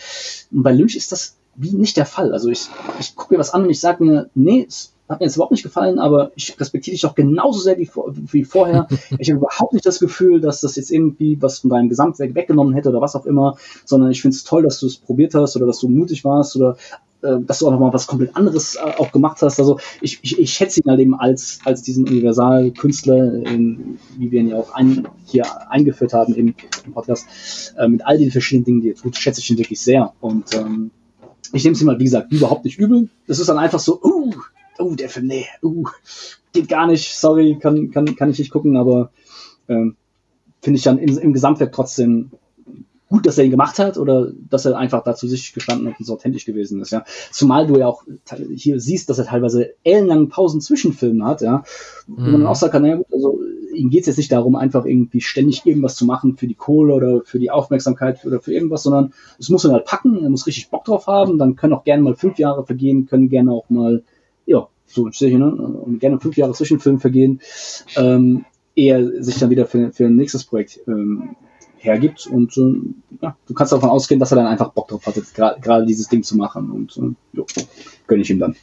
[0.50, 2.32] Und bei Lynch ist das wie nicht der Fall.
[2.32, 2.68] Also ich,
[3.00, 5.52] ich gucke mir was an und ich sage mir, nee, es hat mir jetzt überhaupt
[5.52, 7.88] nicht gefallen, aber ich respektiere dich doch genauso sehr wie,
[8.32, 8.88] wie vorher.
[9.18, 12.74] ich habe überhaupt nicht das Gefühl, dass das jetzt irgendwie was von deinem Gesamtwerk weggenommen
[12.74, 15.56] hätte oder was auch immer, sondern ich finde es toll, dass du es probiert hast
[15.56, 16.76] oder dass du mutig warst oder
[17.22, 19.58] äh, dass du auch nochmal was komplett anderes äh, auch gemacht hast.
[19.58, 23.32] Also ich, ich, ich schätze ihn halt eben als, als diesen Universalkünstler,
[24.18, 26.54] wie wir ihn ja auch ein, hier eingeführt haben im,
[26.84, 29.80] im Podcast, äh, mit all den verschiedenen Dingen, die er tut, schätze ich ihn wirklich
[29.80, 30.12] sehr.
[30.20, 30.90] Und ähm,
[31.52, 33.08] ich nehme es ihm mal, wie gesagt, überhaupt nicht übel.
[33.26, 34.32] Das ist dann einfach so, uh,
[34.78, 35.84] oh, der Film, nee, uh,
[36.52, 39.10] geht gar nicht, sorry, kann, kann, kann ich nicht gucken, aber
[39.68, 39.96] ähm,
[40.62, 42.30] finde ich dann im, im Gesamtwerk trotzdem
[43.08, 46.04] gut, dass er ihn gemacht hat oder dass er einfach dazu sich gestanden hat und
[46.04, 47.04] so authentisch gewesen ist, ja.
[47.30, 48.02] Zumal du ja auch
[48.54, 51.62] hier siehst, dass er teilweise ellenlange Pausen zwischen Filmen hat, ja.
[52.06, 52.16] Mhm.
[52.16, 53.38] Wo man auch sagen kann, naja gut, also
[53.74, 56.94] ihm geht es jetzt nicht darum, einfach irgendwie ständig irgendwas zu machen für die Kohle
[56.94, 60.46] oder für die Aufmerksamkeit oder für irgendwas, sondern es muss er halt packen, er muss
[60.46, 63.70] richtig Bock drauf haben, dann können auch gerne mal fünf Jahre vergehen, können gerne auch
[63.70, 64.02] mal
[64.46, 65.50] ja, so stehe ne?
[65.50, 67.40] Und gerne fünf Jahre Zwischenfilm vergehen,
[67.96, 68.44] ähm,
[68.74, 71.36] eher sich dann wieder für, für ein nächstes Projekt ähm,
[71.78, 72.26] hergibt.
[72.26, 75.86] Und äh, ja, du kannst davon ausgehen, dass er dann einfach Bock drauf hat, gerade
[75.86, 76.70] dieses Ding zu machen.
[76.70, 77.46] Und äh, jo,
[78.06, 78.56] gönne ich ihm dann.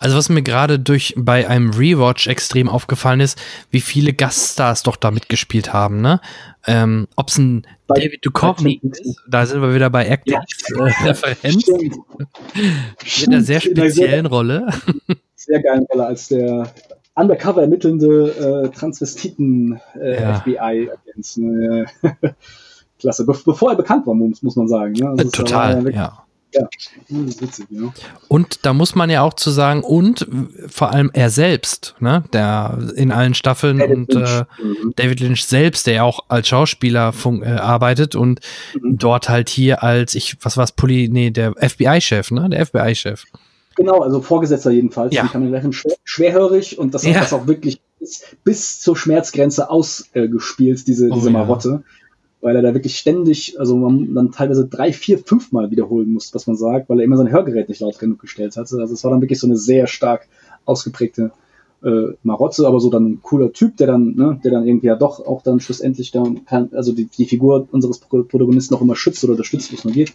[0.00, 4.96] Also was mir gerade durch bei einem Rewatch extrem aufgefallen ist, wie viele Gaststars doch
[4.96, 6.20] da mitgespielt haben, ne?
[6.66, 10.44] Ähm, Ob es ein bei, David Duchovny ist, da sind wir wieder bei Actors
[10.76, 10.84] ja,
[11.42, 11.52] äh.
[13.20, 14.68] Mit einer sehr speziellen sehr, Rolle.
[15.34, 16.70] Sehr geile Rolle als der
[17.14, 20.34] undercover ermittelnde äh, Transvestiten äh, ja.
[20.40, 21.36] FBI-Agent.
[21.38, 21.86] Ne?
[22.98, 23.24] Klasse.
[23.24, 24.92] Be bevor er bekannt war, muss, muss man sagen.
[24.92, 25.08] Ne?
[25.08, 26.24] Also Total, ja.
[26.54, 26.66] Ja,
[27.08, 27.92] das ist witzig, ja.
[28.28, 30.26] Und da muss man ja auch zu sagen, und
[30.68, 34.40] vor allem er selbst, ne, der in allen Staffeln David und Lynch.
[34.40, 34.44] Äh.
[34.96, 37.12] David Lynch selbst, der ja auch als Schauspieler
[37.42, 38.40] äh, arbeitet und
[38.74, 38.96] mhm.
[38.96, 43.24] dort halt hier als, ich, was war es, Poli, nee, der FBI-Chef, ne, der FBI-Chef.
[43.76, 45.14] Genau, also Vorgesetzter jedenfalls.
[45.14, 45.22] Ja.
[45.24, 49.70] Die kann man schwer, schwerhörig und das hat das auch wirklich bis, bis zur Schmerzgrenze
[49.70, 51.82] ausgespielt, äh, diese, oh, diese Marotte.
[51.84, 51.97] Ja
[52.40, 56.32] weil er da wirklich ständig, also man dann teilweise drei, vier, fünf Mal wiederholen muss,
[56.34, 58.76] was man sagt, weil er immer sein Hörgerät nicht laut genug gestellt hatte.
[58.80, 60.28] Also es war dann wirklich so eine sehr stark
[60.64, 61.32] ausgeprägte
[61.82, 64.96] äh, Marotze, aber so dann ein cooler Typ, der dann, ne, der dann irgendwie ja
[64.96, 69.22] doch auch dann schlussendlich da kann, also die, die Figur unseres Protagonisten auch immer schützt
[69.24, 70.12] oder unterstützt, wo es nur geht.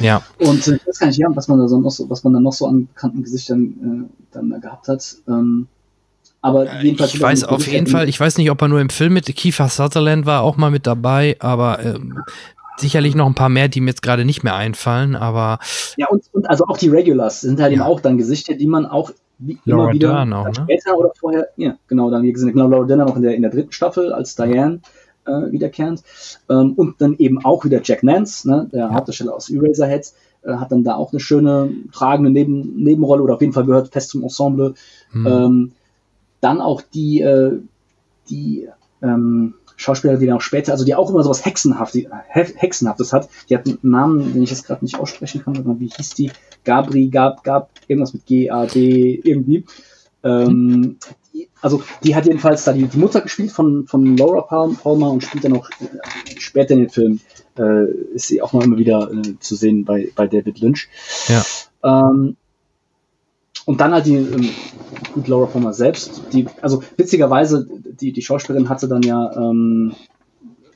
[0.00, 0.22] Ja.
[0.38, 2.32] Und äh, ich weiß gar nicht, ja, was man da so noch so, was man
[2.32, 5.16] dann noch so an bekannten Gesichtern äh, dann gehabt hat.
[5.26, 5.66] Ähm,
[6.40, 7.14] aber äh, jedenfalls.
[7.14, 9.68] Ich weiß auf jeden Fall, ich weiß nicht, ob er nur im Film mit Kiefer
[9.68, 12.18] Sutherland war, auch mal mit dabei, aber ähm,
[12.76, 15.58] sicherlich noch ein paar mehr, die mir jetzt gerade nicht mehr einfallen, aber.
[15.96, 17.78] Ja, und, und also auch die Regulars sind halt ja.
[17.78, 20.54] eben auch dann Gesichter, die man auch wie immer wieder Dern auch, ne?
[20.54, 23.42] später oder vorher, ja, genau, dann wie gesagt, genau, Laura Dern noch in der, in
[23.42, 24.80] der dritten Staffel als Diane
[25.26, 26.02] äh, wiederkehrend.
[26.48, 28.94] Ähm, und dann eben auch wieder Jack Nance, ne, der ja.
[28.94, 30.12] Hauptdarsteller aus Eraserhead,
[30.42, 33.92] äh, hat dann da auch eine schöne tragende Neben Nebenrolle oder auf jeden Fall gehört
[33.92, 34.74] fest zum Ensemble.
[35.12, 35.26] Hm.
[35.26, 35.72] Ähm,
[36.40, 37.58] dann auch die, äh,
[38.30, 38.68] die
[39.02, 43.28] ähm, Schauspieler, die dann auch später, also die auch immer sowas Hexenhaftes, Hexenhaftes hat.
[43.48, 46.32] Die hat einen Namen, den ich jetzt gerade nicht aussprechen kann, aber wie hieß die?
[46.64, 49.64] Gabri, Gab, Gab, irgendwas mit G-A-D, irgendwie.
[50.24, 50.96] Ähm,
[51.32, 55.22] die, also die hat jedenfalls da die, die Mutter gespielt von, von Laura Palmer und
[55.22, 57.20] spielt dann auch äh, später in den Film,
[57.56, 60.88] äh, ist sie auch noch immer wieder äh, zu sehen bei, bei David Lynch.
[61.28, 61.44] Ja.
[61.84, 62.36] Ähm,
[63.68, 64.48] und dann halt die, ähm,
[65.12, 67.68] gut, Laura Palmer selbst, die, also witzigerweise,
[68.00, 69.92] die, die Schauspielerin hatte dann ja ähm,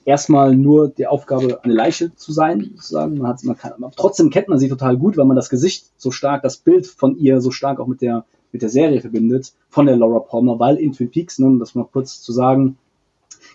[0.05, 3.17] erstmal nur die Aufgabe, eine Leiche zu sein, sozusagen.
[3.17, 6.11] Man hat, man kann, trotzdem kennt man sie total gut, weil man das Gesicht so
[6.11, 9.87] stark, das Bild von ihr so stark auch mit der mit der Serie verbindet von
[9.87, 12.77] der Laura Palmer, weil in Twin Peaks, ne, um das mal kurz zu sagen,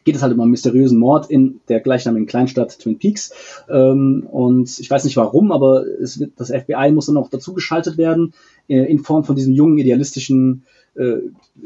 [0.08, 3.34] geht es halt um einen mysteriösen Mord in der gleichnamigen Kleinstadt Twin Peaks.
[3.70, 7.98] Ähm, und ich weiß nicht warum, aber wird, das FBI muss dann auch dazu geschaltet
[7.98, 8.34] werden,
[8.68, 10.64] äh, in Form von diesem jungen, idealistischen,
[10.96, 11.18] äh,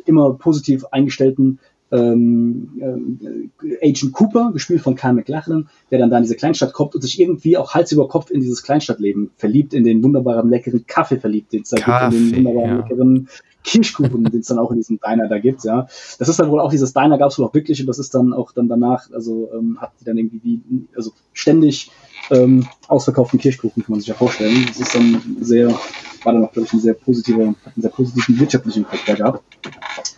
[0.06, 1.60] immer positiv eingestellten
[1.91, 6.95] ähm, äh, Agent Cooper, gespielt von Kyle McLachlan, der dann da in diese Kleinstadt kommt
[6.95, 10.86] und sich irgendwie auch Hals über Kopf in dieses Kleinstadtleben verliebt, in den wunderbaren, leckeren
[10.88, 12.78] Kaffee verliebt, den es da gibt, in den wunderbaren, ja.
[12.78, 13.28] leckeren
[13.64, 15.88] Kirschkuchen, den es dann auch in diesem Diner da gibt, ja.
[16.18, 18.15] Das ist dann wohl auch, dieses Diner gab es wohl auch wirklich und das ist
[18.15, 21.91] dann auch dann danach, also ähm, hat die dann irgendwie, wie, also ständig
[22.32, 24.65] ähm, ausverkauften Kirschkuchen, kann man sich ja vorstellen.
[24.68, 25.78] Das ist dann sehr,
[26.23, 29.43] war dann auch, glaube ich, ein sehr positiver, hat einen sehr positiven wirtschaftlichen Charakter gehabt.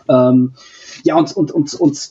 [0.08, 0.52] Ähm,
[1.02, 2.10] ja, und, und, und, und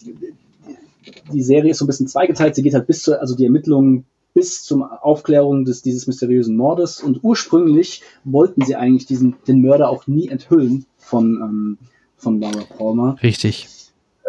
[1.31, 2.55] die Serie ist so ein bisschen zweigeteilt.
[2.55, 7.01] Sie geht halt bis zu, also die Ermittlungen bis zur Aufklärung des, dieses mysteriösen Mordes.
[7.01, 11.77] Und ursprünglich wollten sie eigentlich diesen, den Mörder auch nie enthüllen von, ähm,
[12.17, 13.15] von Laura Palmer.
[13.21, 13.67] Richtig.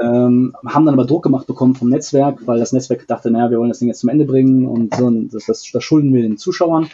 [0.00, 3.58] Ähm, haben dann aber Druck gemacht bekommen vom Netzwerk, weil das Netzwerk dachte, naja, wir
[3.58, 6.22] wollen das Ding jetzt zum Ende bringen und so, und das, das, das schulden wir
[6.22, 6.88] den Zuschauern.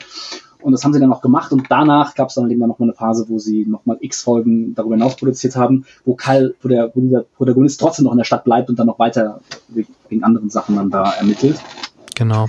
[0.62, 1.52] Und das haben sie dann auch gemacht.
[1.52, 4.22] Und danach gab es dann eben noch mal eine Phase, wo sie noch mal x
[4.22, 8.18] Folgen darüber hinaus produziert haben, wo Kyle, wo der, wo dieser Protagonist trotzdem noch in
[8.18, 9.40] der Stadt bleibt und dann noch weiter
[10.08, 11.60] wegen anderen Sachen dann da ermittelt.
[12.14, 12.48] Genau.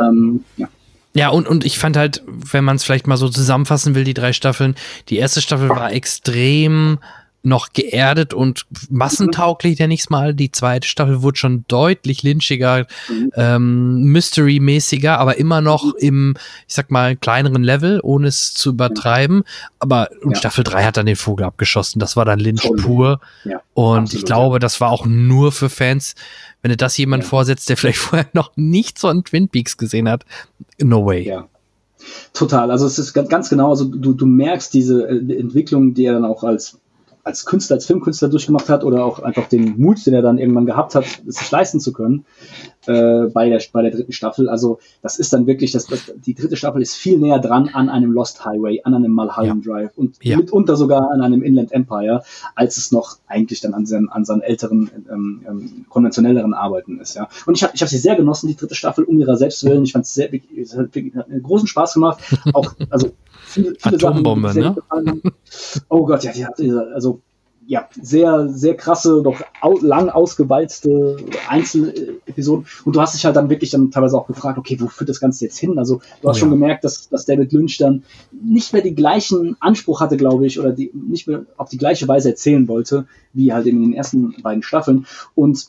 [0.00, 0.68] Ähm, ja.
[1.14, 4.14] Ja, und, und ich fand halt, wenn man es vielleicht mal so zusammenfassen will, die
[4.14, 4.74] drei Staffeln,
[5.10, 6.98] die erste Staffel war extrem
[7.42, 10.34] noch geerdet und massentauglich, nenne ich es mal.
[10.34, 12.86] Die zweite Staffel wurde schon deutlich lynchiger,
[13.34, 16.34] ähm, Mystery-mäßiger, aber immer noch im,
[16.68, 19.42] ich sag mal, kleineren Level, ohne es zu übertreiben.
[19.80, 20.36] Aber und ja.
[20.38, 21.98] Staffel 3 hat dann den Vogel abgeschossen.
[21.98, 22.76] Das war dann Lynch Toll.
[22.76, 23.20] pur.
[23.44, 26.14] Ja, und absolut, ich glaube, das war auch nur für Fans.
[26.62, 30.08] Wenn du das jemand vorsetzt, der vielleicht vorher noch nicht so einen Twin Peaks gesehen
[30.08, 30.24] hat,
[30.80, 31.26] no way.
[31.26, 31.48] Ja.
[32.32, 36.04] Total, also es ist ganz, ganz genau, also du, du merkst diese äh, Entwicklung, die
[36.04, 36.78] er dann auch als
[37.24, 40.66] als Künstler, als Filmkünstler durchgemacht hat oder auch einfach den Mut, den er dann irgendwann
[40.66, 42.24] gehabt hat, es sich leisten zu können
[42.86, 44.48] äh, bei, der, bei der dritten Staffel.
[44.48, 47.88] Also das ist dann wirklich, das, das, die dritte Staffel ist viel näher dran an
[47.88, 49.72] einem Lost Highway, an einem Mulholland ja.
[49.72, 50.36] Drive und ja.
[50.36, 52.24] mitunter sogar an einem Inland Empire,
[52.56, 57.14] als es noch eigentlich dann an seinen, an seinen älteren, ähm, ähm, konventionelleren Arbeiten ist.
[57.14, 57.28] Ja.
[57.46, 59.84] Und ich habe ich hab sie sehr genossen, die dritte Staffel, um ihrer selbst willen.
[59.84, 62.20] Ich fand es sehr, es hat, hat großen Spaß gemacht.
[62.52, 63.12] Auch, also
[63.52, 65.32] viele, viele Atombombe, Sachen, ne?
[65.88, 66.60] Oh Gott, ja, die hat,
[66.94, 67.20] also
[67.66, 71.16] ja, sehr, sehr krasse, doch au lang ausgewalzte
[71.48, 72.66] Einzelepisoden.
[72.84, 75.20] Und du hast dich halt dann wirklich dann teilweise auch gefragt, okay, wo führt das
[75.20, 75.78] Ganze jetzt hin?
[75.78, 76.56] Also du hast oh, schon ja.
[76.56, 78.02] gemerkt, dass, dass David Lynch dann
[78.32, 82.08] nicht mehr den gleichen Anspruch hatte, glaube ich, oder die, nicht mehr auf die gleiche
[82.08, 85.06] Weise erzählen wollte, wie halt eben in den ersten beiden Staffeln.
[85.34, 85.68] Und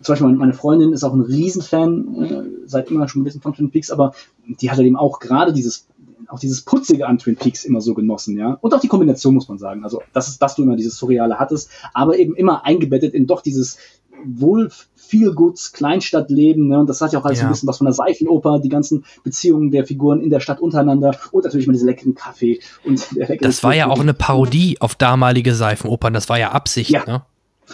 [0.00, 3.70] zum Beispiel meine Freundin ist auch ein Riesenfan, äh, seit immer schon gewesen von Twin
[3.70, 4.14] Peaks, aber
[4.46, 5.86] die hat halt eben auch gerade dieses
[6.32, 8.58] auch dieses Putzige an Twin Peaks immer so genossen, ja.
[8.60, 9.84] Und auch die Kombination, muss man sagen.
[9.84, 13.42] Also, das ist, dass du immer dieses Surreale hattest, aber eben immer eingebettet in doch
[13.42, 13.78] dieses
[14.24, 16.78] wohl viel Goods Kleinstadtleben, ne?
[16.78, 17.46] Und das hat ja auch alles ja.
[17.46, 21.14] ein bisschen was von der Seifenoper, die ganzen Beziehungen der Figuren in der Stadt untereinander
[21.32, 24.76] und natürlich mal diese leckeren Kaffee und der leckere Das war ja auch eine Parodie
[24.80, 27.04] auf damalige Seifenopern, das war ja Absicht, ja.
[27.04, 27.22] ne?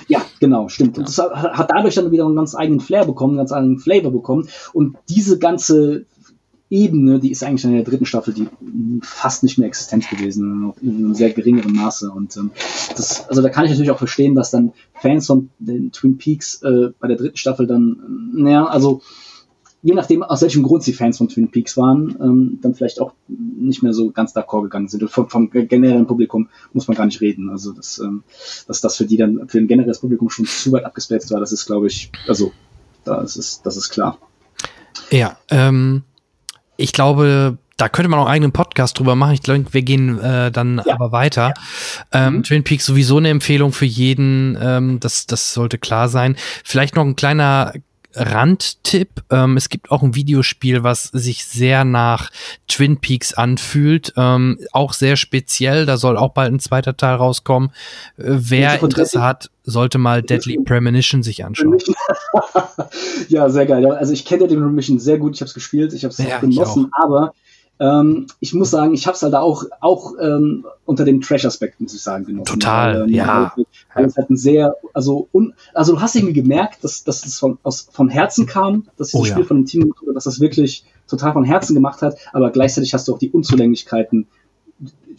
[0.06, 0.96] Ja, genau, stimmt.
[0.96, 1.00] Ja.
[1.00, 4.12] Und das hat dadurch dann wieder einen ganz eigenen Flair bekommen, einen ganz eigenen Flavor
[4.12, 4.48] bekommen.
[4.72, 6.04] Und diese ganze
[6.70, 8.48] Ebene, die ist eigentlich in der dritten Staffel die
[9.02, 12.10] fast nicht mehr existent gewesen, in einem sehr geringeren Maße.
[12.10, 12.50] Und ähm,
[12.96, 16.62] das, also da kann ich natürlich auch verstehen, dass dann Fans von den Twin Peaks
[16.62, 19.00] äh, bei der dritten Staffel dann, naja, also
[19.82, 23.12] je nachdem, aus welchem Grund sie Fans von Twin Peaks waren, ähm, dann vielleicht auch
[23.28, 25.02] nicht mehr so ganz d'accord gegangen sind.
[25.02, 27.48] Und vom, vom generellen Publikum muss man gar nicht reden.
[27.50, 28.24] Also dass, ähm,
[28.66, 31.52] dass das für die dann, für ein generelles Publikum schon zu weit abgespaced war, das
[31.52, 32.52] ist, glaube ich, also
[33.04, 34.18] das ist, das ist klar.
[35.10, 36.02] Ja, ähm,
[36.78, 39.34] ich glaube, da könnte man auch einen eigenen Podcast drüber machen.
[39.34, 40.94] Ich glaube, wir gehen äh, dann ja.
[40.94, 41.54] aber weiter.
[42.12, 42.26] Ja.
[42.26, 42.42] Ähm, mhm.
[42.44, 44.56] Twin Peaks sowieso eine Empfehlung für jeden.
[44.60, 46.36] Ähm, das, das sollte klar sein.
[46.64, 47.72] Vielleicht noch ein kleiner
[48.18, 49.22] Randtipp.
[49.30, 52.30] Ähm, es gibt auch ein Videospiel, was sich sehr nach
[52.66, 54.12] Twin Peaks anfühlt.
[54.16, 55.86] Ähm, auch sehr speziell.
[55.86, 57.70] Da soll auch bald ein zweiter Teil rauskommen.
[58.16, 61.78] Äh, wer Interesse hat, sollte mal Deadly Premonition sich anschauen.
[63.28, 63.86] ja, sehr geil.
[63.92, 65.34] Also ich kenne Deadly Premonition sehr gut.
[65.34, 65.92] Ich habe es gespielt.
[65.92, 66.90] Ich habe es ja, genossen.
[66.92, 67.34] Aber
[67.80, 71.94] ähm, ich muss sagen, ich habe es halt auch, auch ähm, unter dem Trash-Aspekt, muss
[71.94, 72.58] ich sagen, genossen.
[72.58, 73.54] Total, weil, ähm, ja.
[73.94, 77.38] Weil es halt ein sehr, also, un, also du hast irgendwie gemerkt, dass, dass es
[77.38, 79.46] von, aus, von Herzen kam, dass dieses oh, Spiel ja.
[79.46, 83.14] von dem Team, dass das wirklich total von Herzen gemacht hat, aber gleichzeitig hast du
[83.14, 84.26] auch die Unzulänglichkeiten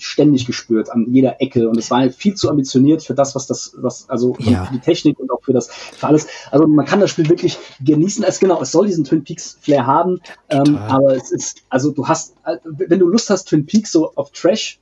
[0.02, 3.48] ständig gespürt an jeder Ecke und es war halt viel zu ambitioniert für das, was
[3.48, 4.66] das, was, also ja.
[4.66, 6.28] für die Technik und auch für das, für alles.
[6.52, 8.24] Also man kann das Spiel wirklich genießen.
[8.24, 10.20] als genau, es soll diesen Twin Peaks Flair haben,
[10.50, 14.32] ähm, aber es ist, also du hast, wenn du Lust hast, Twin Peaks so auf
[14.32, 14.80] Trash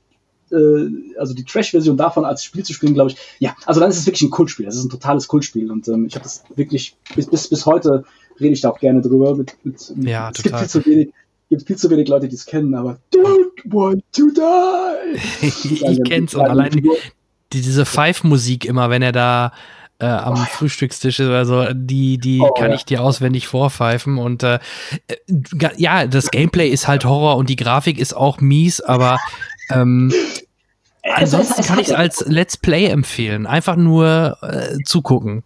[0.50, 0.88] äh,
[1.18, 4.06] also die Trash-Version davon als Spiel zu spielen, glaube ich, ja, also dann ist es
[4.06, 4.66] wirklich ein Kultspiel.
[4.66, 8.04] Das ist ein totales Kultspiel und ähm, ich habe das wirklich bis, bis, bis heute
[8.40, 9.34] rede ich da auch gerne drüber.
[9.34, 10.60] Mit, mit, ja, es total.
[10.60, 11.12] gibt viel zu wenig,
[11.48, 15.46] gibt viel zu wenig Leute, die es kennen, aber Don't want to die.
[15.46, 16.90] ich kenn's und allein die,
[17.52, 19.52] diese Five-Musik immer, wenn er da
[20.00, 20.36] äh, am oh.
[20.36, 22.76] Frühstückstisch ist oder so, die, die oh, kann ja.
[22.76, 24.18] ich dir auswendig vorpfeifen.
[24.18, 24.58] Und äh,
[25.76, 29.18] ja, das Gameplay ist halt Horror und die Grafik ist auch mies, aber
[29.70, 30.12] ähm,
[31.14, 33.46] ansonsten kann ich es als Let's Play empfehlen.
[33.46, 35.42] Einfach nur äh, zugucken.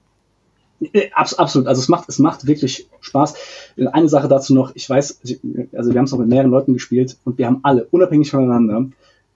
[1.15, 3.35] Absolut, also es macht, es macht wirklich Spaß.
[3.93, 5.21] Eine Sache dazu noch, ich weiß,
[5.73, 8.87] also wir haben es auch mit mehreren Leuten gespielt und wir haben alle, unabhängig voneinander,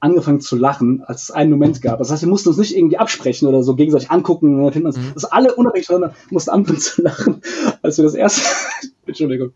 [0.00, 1.98] angefangen zu lachen, als es einen Moment gab.
[1.98, 4.62] Das heißt, wir mussten uns nicht irgendwie absprechen oder so gegenseitig angucken.
[4.62, 5.14] Und dann uns, mhm.
[5.14, 7.42] dass alle unabhängig voneinander mussten anfangen zu lachen,
[7.82, 8.42] als wir das erste,
[9.06, 9.52] Entschuldigung,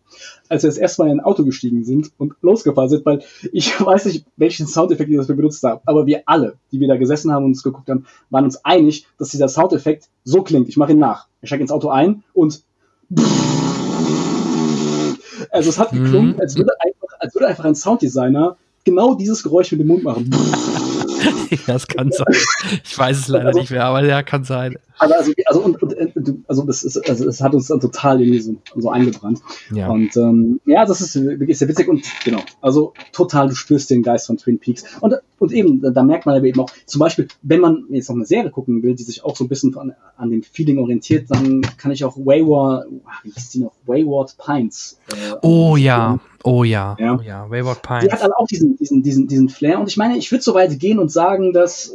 [0.48, 3.22] als wir das erste Mal in ein Auto gestiegen sind und losgefahren sind, weil
[3.52, 7.32] ich weiß nicht, welchen Soundeffekt wir benutzt haben, aber wir alle, die wir da gesessen
[7.32, 10.68] haben und uns geguckt haben, waren uns einig, dass dieser Soundeffekt so klingt.
[10.68, 11.29] Ich mache ihn nach.
[11.42, 12.62] Ich steige ins Auto ein und
[15.50, 16.40] also es hat geklungen, mhm.
[16.40, 20.30] als würde einfach, als würde einfach ein Sounddesigner genau dieses Geräusch mit dem Mund machen.
[21.50, 22.26] ja, das kann sein.
[22.84, 24.76] Ich weiß es leider also, nicht mehr, aber ja, kann sein.
[24.98, 28.56] Also, also, und, und, also, das ist, also es hat uns dann total irgendwie so,
[28.76, 29.40] so eingebrannt.
[29.74, 29.88] Ja.
[29.88, 34.02] Und ähm, ja, das ist wirklich sehr witzig und genau, also total, du spürst den
[34.02, 34.84] Geist von Twin Peaks.
[35.00, 38.16] Und, und eben, da merkt man aber eben auch, zum Beispiel, wenn man jetzt noch
[38.16, 41.30] eine Serie gucken will, die sich auch so ein bisschen von, an dem Feeling orientiert,
[41.30, 42.86] dann kann ich auch Wayward,
[43.22, 44.98] wie hieß die noch, Wayward Pines.
[45.12, 48.04] Äh, oh ja, oh ja, ja, oh ja, Wayward Pines.
[48.04, 50.54] Die hat also auch diesen, diesen, diesen, diesen Flair und ich meine, ich würde so
[50.54, 51.94] weit gehen und sagen, dass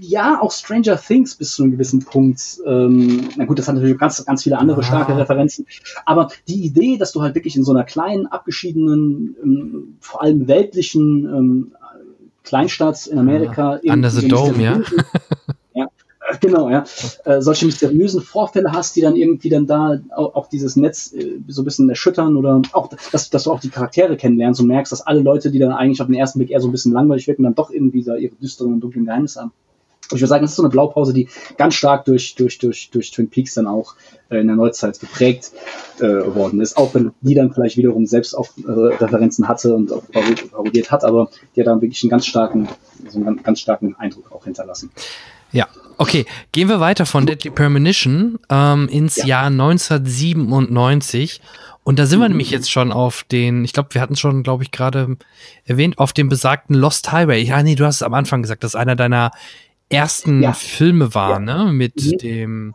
[0.00, 2.40] ja, auch Stranger Things bis zu einem gewissen Punkt.
[2.66, 5.16] Ähm, na gut, das hat natürlich ganz, ganz viele andere starke ah.
[5.16, 5.66] Referenzen.
[6.04, 10.48] Aber die Idee, dass du halt wirklich in so einer kleinen, abgeschiedenen, ähm, vor allem
[10.48, 11.72] weltlichen ähm,
[12.42, 13.80] Kleinstadt in Amerika.
[13.86, 14.80] Ah, under the Dome, ja.
[16.40, 16.84] Genau, ja.
[17.24, 21.38] Äh, solche mysteriösen Vorfälle hast, die dann irgendwie dann da auch, auch dieses Netz äh,
[21.48, 24.92] so ein bisschen erschüttern oder auch, dass, dass du auch die Charaktere kennenlernst und merkst,
[24.92, 27.26] dass alle Leute, die dann eigentlich auf den ersten Blick eher so ein bisschen langweilig
[27.26, 29.52] wirken, dann doch irgendwie da ihre düsteren und dunklen Geheimnisse haben
[30.06, 33.10] ich würde sagen, das ist so eine Blaupause, die ganz stark durch, durch, durch, durch
[33.10, 33.96] Twin Peaks dann auch
[34.28, 35.52] äh, in der Neuzeit geprägt
[35.98, 36.76] äh, worden ist.
[36.76, 41.30] Auch wenn die dann vielleicht wiederum selbst auch äh, Referenzen hatte und parodiert hat, aber
[41.54, 42.68] die hat dann wirklich einen ganz starken,
[43.08, 44.90] so einen ganz starken Eindruck auch hinterlassen.
[45.52, 45.66] Ja,
[45.98, 46.26] okay.
[46.52, 49.26] Gehen wir weiter von Deadly Premonition ähm, ins ja.
[49.26, 51.40] Jahr 1997.
[51.84, 54.64] Und da sind wir nämlich jetzt schon auf den, ich glaube, wir hatten schon, glaube
[54.64, 55.16] ich, gerade
[55.64, 57.42] erwähnt, auf dem besagten Lost Highway.
[57.42, 59.30] Ja, nee, du hast es am Anfang gesagt, das ist einer deiner
[59.88, 60.52] ersten ja.
[60.52, 61.38] Filme war, ja.
[61.38, 61.72] ne?
[61.72, 62.18] Mit mhm.
[62.18, 62.74] dem,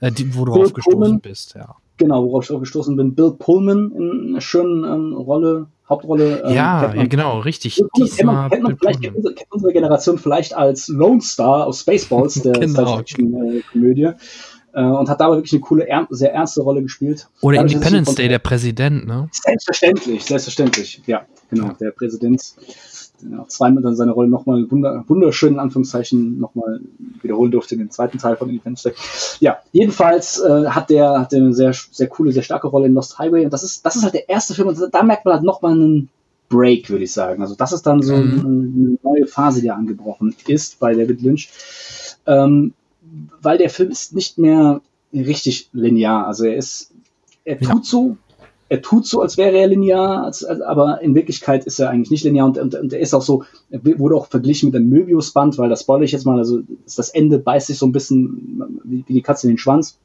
[0.00, 1.20] äh, die, wo du Bill aufgestoßen Pullman.
[1.20, 1.76] bist, ja.
[1.96, 3.14] Genau, worauf ich auch gestoßen bin.
[3.14, 6.42] Bill Pullman in einer schönen ähm, Rolle, Hauptrolle.
[6.44, 7.80] Ähm, ja, ja, genau, richtig.
[7.94, 11.80] Kennt man, kennt man vielleicht, kennt unsere, kennt unsere, Generation vielleicht als Lone Star aus
[11.80, 12.84] Spaceballs, der genau.
[12.84, 14.10] Science-Fiction-Komödie.
[14.72, 17.28] Äh, und hat dabei wirklich eine coole, sehr ernste Rolle gespielt.
[17.42, 19.28] Oder Dadurch, Independence Day, der Präsident, ne?
[19.30, 21.00] Selbstverständlich, selbstverständlich.
[21.06, 22.42] Ja, genau, der Präsident
[23.30, 26.80] ja, zweimal dann seine Rolle nochmal wunder, wunderschön in Anführungszeichen nochmal
[27.22, 28.92] wiederholen durfte in den zweiten Teil von Independence Day.
[29.40, 32.94] Ja, jedenfalls äh, hat der hat der eine sehr sehr coole, sehr starke Rolle in
[32.94, 35.34] Lost Highway und das ist das ist halt der erste Film und da merkt man
[35.34, 36.08] halt nochmal einen
[36.48, 37.42] Break, würde ich sagen.
[37.42, 38.40] Also das ist dann so mhm.
[38.44, 41.50] eine neue Phase, die angebrochen ist bei David Lynch,
[42.26, 42.74] ähm,
[43.40, 44.80] weil der Film ist nicht mehr
[45.12, 46.26] richtig linear.
[46.26, 46.92] Also er ist
[47.44, 47.80] er tut ja.
[47.82, 48.16] so,
[48.68, 52.10] er tut so, als wäre er linear, als, als, aber in Wirklichkeit ist er eigentlich
[52.10, 54.88] nicht linear und, und, und er ist auch so, er wurde auch verglichen mit einem
[54.88, 56.60] Möbius-Band, weil das spoilere ich jetzt mal, also
[56.96, 59.98] das Ende beißt sich so ein bisschen wie, wie die Katze in den Schwanz.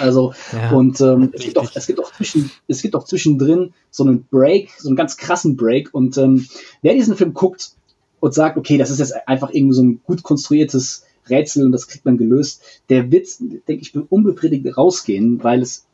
[0.00, 3.72] Also, ja, und ähm, es, gibt auch, es, gibt auch zwischen, es gibt auch zwischendrin
[3.90, 5.90] so einen Break, so einen ganz krassen Break.
[5.92, 6.46] Und ähm,
[6.82, 7.72] wer diesen Film guckt
[8.18, 11.86] und sagt, okay, das ist jetzt einfach irgendwie so ein gut konstruiertes Rätsel und das
[11.86, 15.86] kriegt man gelöst, der wird, denke ich, unbefriedigt rausgehen, weil es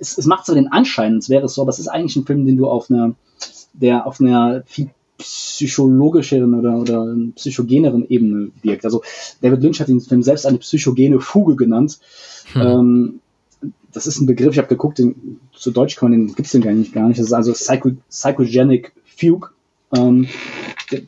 [0.00, 2.26] es, es macht so den Anschein, als wäre es so, aber es ist eigentlich ein
[2.26, 3.14] Film, den du auf einer,
[3.74, 8.86] der auf einer viel psychologischeren oder, oder psychogeneren Ebene wirkt.
[8.86, 9.02] Also
[9.42, 11.98] David Lynch hat den Film selbst eine psychogene Fuge genannt.
[12.54, 12.62] Hm.
[12.62, 13.20] Ähm,
[13.92, 16.62] das ist ein Begriff, ich habe geguckt, den, zu Deutsch kann man den, gibt's den
[16.62, 17.18] gar nicht, gar nicht.
[17.18, 19.50] Das ist also Psycho, Psychogenic Fugue,
[19.94, 20.28] ähm,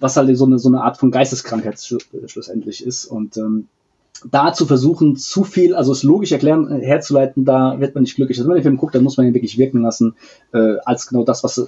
[0.01, 1.83] was halt so eine, so eine Art von Geisteskrankheit
[2.27, 3.07] schlussendlich ist.
[3.07, 3.69] Und ähm,
[4.31, 8.17] da zu versuchen, zu viel, also es logisch erklären, äh, herzuleiten, da wird man nicht
[8.17, 8.39] glücklich.
[8.39, 10.15] Also wenn man den Film guckt, dann muss man ihn wirklich wirken lassen,
[10.53, 11.65] äh, als genau das, was, äh,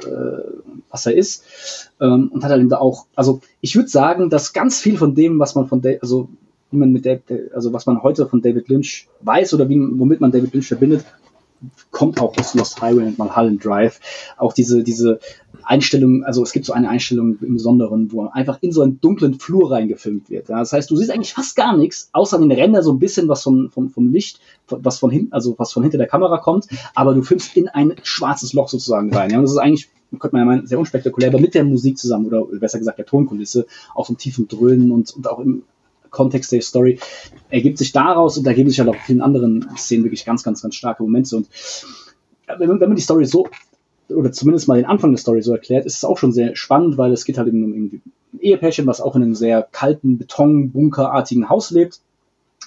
[0.91, 1.91] was er ist.
[2.01, 5.15] Ähm, und hat er halt da auch, also ich würde sagen, dass ganz viel von
[5.15, 6.29] dem, was man von, der, also
[6.71, 7.21] wie man mit der,
[7.55, 11.05] also was man heute von David Lynch weiß oder wie, womit man David Lynch verbindet,
[11.91, 14.01] kommt auch aus Lost Highway und Mulholland Drive.
[14.37, 15.19] Auch diese, diese
[15.67, 19.35] Einstellung, also es gibt so eine Einstellung im Besonderen, wo einfach in so einen dunklen
[19.35, 20.49] Flur reingefilmt wird.
[20.49, 20.59] Ja?
[20.59, 23.43] Das heißt, du siehst eigentlich fast gar nichts, außer den Ränder so ein bisschen was
[23.43, 27.15] von, von, vom Licht, was von hinten, also was von hinter der Kamera kommt, aber
[27.15, 29.31] du filmst in ein schwarzes Loch sozusagen rein.
[29.31, 29.39] Ja?
[29.39, 29.89] Und das ist eigentlich
[30.19, 33.07] könnte man ja meinen, sehr unspektakulär, aber mit der Musik zusammen oder besser gesagt der
[33.07, 35.65] Tonkulisse, auch so tiefen Dröhnen und, und auch im
[36.11, 37.01] Kontext der Story,
[37.51, 40.63] ergibt sich daraus und da ergeben sich halt auch vielen anderen Szenen wirklich ganz, ganz,
[40.63, 41.37] ganz starke Momente.
[41.37, 41.49] Und
[42.47, 43.49] wenn man die Story so,
[44.09, 46.99] oder zumindest mal den Anfang der Story so erklärt, ist es auch schon sehr spannend,
[46.99, 48.01] weil es geht halt eben um irgendwie
[48.33, 52.01] ein Ehepärchen, was auch in einem sehr kalten, Beton-Bunkerartigen Haus lebt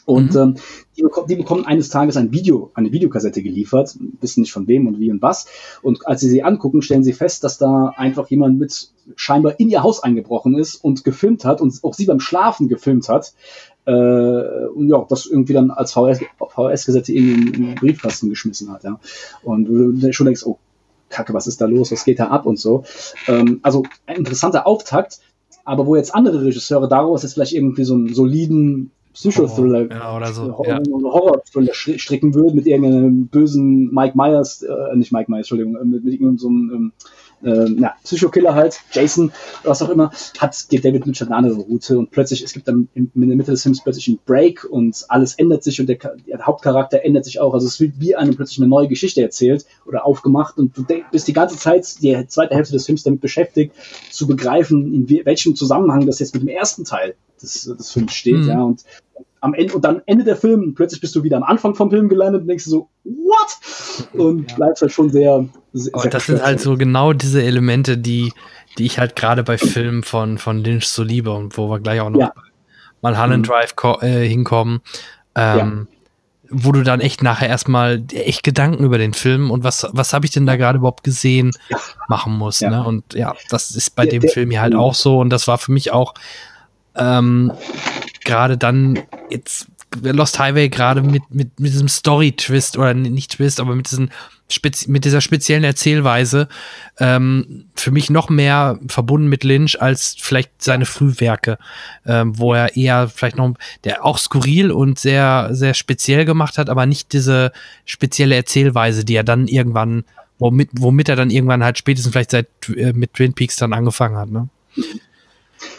[0.07, 0.39] und mhm.
[0.39, 0.55] ähm,
[0.95, 4.88] die, bekommen, die, bekommen eines Tages ein Video, eine Videokassette geliefert, wissen nicht von wem
[4.88, 5.47] und wie und was.
[5.81, 9.69] Und als sie sie angucken, stellen sie fest, dass da einfach jemand mit scheinbar in
[9.69, 13.34] ihr Haus eingebrochen ist und gefilmt hat und auch sie beim Schlafen gefilmt hat.
[13.85, 18.85] Äh, und ja, das irgendwie dann als VHS-Kassette in den Briefkasten geschmissen hat.
[18.85, 19.01] Ja.
[19.43, 20.57] Und du schon denkst, oh,
[21.10, 22.84] Kacke, was ist da los, was geht da ab und so.
[23.28, 25.20] Ähm, also ein interessanter Auftakt,
[25.66, 30.32] aber wo jetzt andere Regisseure daraus jetzt vielleicht irgendwie so einen soliden Psychothriller ja, oder
[30.32, 30.80] so, ja.
[30.92, 36.04] Horror-Thriller stricken würde mit irgendeinem bösen Mike Myers, äh, nicht Mike Myers, Entschuldigung, äh, mit,
[36.04, 36.92] mit irgendeinem so einem ähm,
[37.43, 39.31] äh, ja, Psychokiller halt, Jason,
[39.64, 42.89] was auch immer, hat, geht David Lynch eine andere Route und plötzlich, es gibt dann
[42.93, 45.97] in, in der Mitte des Films plötzlich einen Break und alles ändert sich und der,
[45.97, 47.53] der Hauptcharakter ändert sich auch.
[47.53, 51.27] Also es wird wie einem plötzlich eine neue Geschichte erzählt oder aufgemacht und du bist
[51.27, 53.73] die ganze Zeit, die zweite Hälfte des Films damit beschäftigt,
[54.11, 58.38] zu begreifen, in welchem Zusammenhang das jetzt mit dem ersten Teil des, des Films steht,
[58.38, 58.49] mhm.
[58.49, 58.84] ja, und
[59.41, 62.09] am Ende, und dann Ende der Film, plötzlich bist du wieder am Anfang vom Film
[62.09, 64.14] gelandet und denkst so, what?
[64.14, 64.55] Und ja.
[64.55, 68.34] bleibst halt schon sehr, sehr Aber das sind halt so genau diese Elemente, die,
[68.77, 72.01] die ich halt gerade bei Filmen von, von Lynch so liebe und wo wir gleich
[72.01, 72.34] auch noch ja.
[73.01, 73.51] mal Holland mhm.
[73.51, 74.81] Drive äh, hinkommen.
[75.35, 75.97] Ähm, ja.
[76.49, 80.26] Wo du dann echt nachher erstmal echt Gedanken über den Film und was, was habe
[80.26, 81.51] ich denn da gerade überhaupt gesehen
[82.07, 82.61] machen musst.
[82.61, 82.85] Ne?
[82.85, 85.49] Und ja, das ist bei der, dem der, Film hier halt auch so und das
[85.49, 86.14] war für mich auch
[86.98, 87.52] ähm,
[88.24, 88.99] gerade dann
[89.30, 89.68] jetzt
[90.02, 94.11] Lost Highway gerade mit, mit, mit diesem Story-Twist oder nicht Twist, aber mit, diesen
[94.49, 96.48] Spezi mit dieser speziellen Erzählweise
[96.99, 101.57] ähm, für mich noch mehr verbunden mit Lynch als vielleicht seine Frühwerke,
[102.06, 106.69] ähm, wo er eher vielleicht noch, der auch skurril und sehr, sehr speziell gemacht hat,
[106.69, 107.52] aber nicht diese
[107.86, 110.03] spezielle Erzählweise, die er dann irgendwann,
[110.38, 114.18] womit, womit er dann irgendwann halt spätestens vielleicht seit äh, mit Twin Peaks dann angefangen
[114.18, 114.49] hat, ne?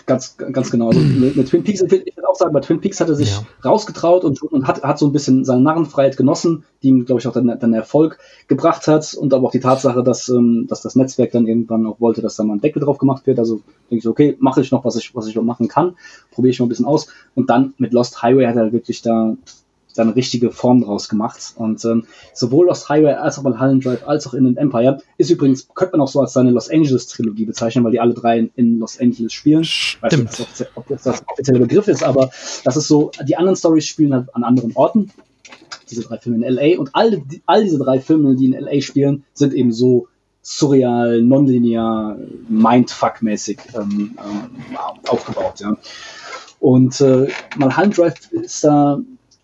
[0.06, 0.88] Ganz, ganz genau.
[0.88, 3.42] Also mit, Twin Peaks, ich würde auch sagen, bei Twin Peaks hat er sich ja.
[3.64, 7.26] rausgetraut und, und hat, hat so ein bisschen seine Narrenfreiheit genossen, die ihm, glaube ich,
[7.26, 8.18] auch dann, dann Erfolg
[8.48, 12.00] gebracht hat und aber auch die Tatsache, dass, ähm, dass das Netzwerk dann irgendwann auch
[12.00, 13.38] wollte, dass da mal ein Deckel drauf gemacht wird.
[13.38, 13.60] Also
[13.90, 15.96] denke ich, okay, mache ich noch, was ich, was ich noch machen kann,
[16.30, 17.08] probiere ich mal ein bisschen aus.
[17.34, 19.36] Und dann mit Lost Highway hat er wirklich da
[19.98, 21.54] da eine richtige Form draus gemacht.
[21.56, 25.68] Und ähm, sowohl Lost Highway als auch Mulholland Drive als auch Inland Empire ist übrigens,
[25.74, 28.78] könnte man auch so als seine Los Angeles Trilogie bezeichnen, weil die alle drei in
[28.78, 29.64] Los Angeles spielen.
[29.64, 30.32] Stimmt.
[30.32, 32.30] Ich weiß nicht, ob das das offizielle Begriff ist, aber
[32.64, 35.10] das ist so, die anderen Stories spielen halt an anderen Orten.
[35.90, 39.24] Diese drei Filme in LA und all, all diese drei Filme, die in LA spielen,
[39.32, 40.08] sind eben so
[40.42, 42.16] surreal, nonlinear,
[42.48, 44.76] Mindfuck-mäßig ähm, ähm,
[45.06, 45.60] aufgebaut.
[45.60, 45.76] Ja.
[46.60, 48.98] Und äh, Mulholland Drive ist da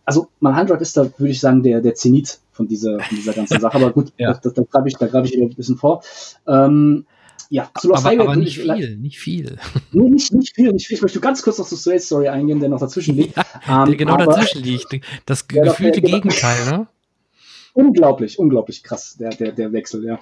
[0.05, 3.33] also Manhunt Drive ist da, würde ich sagen, der, der Zenit von dieser, von dieser
[3.33, 3.75] ganzen Sache.
[3.77, 4.35] Aber gut, ja.
[4.35, 6.03] da, da, da greife ich, da greif ich ein bisschen vor.
[6.47, 7.07] Ähm,
[7.51, 8.25] ja, zu Lost aber, Highway.
[8.25, 9.59] Aber nicht viel, nicht viel.
[9.93, 10.97] Nee, nicht, nicht viel, nicht viel.
[10.97, 13.37] Ich möchte ganz kurz noch zur Straight Story eingehen, der noch dazwischen liegt.
[13.67, 15.01] Ja, der genau aber, dazwischen liegt.
[15.27, 16.87] Das gefühlte ja, Gegenteil, ne?
[17.75, 20.19] Unglaublich, unglaublich krass, der, der, der Wechsel, ja.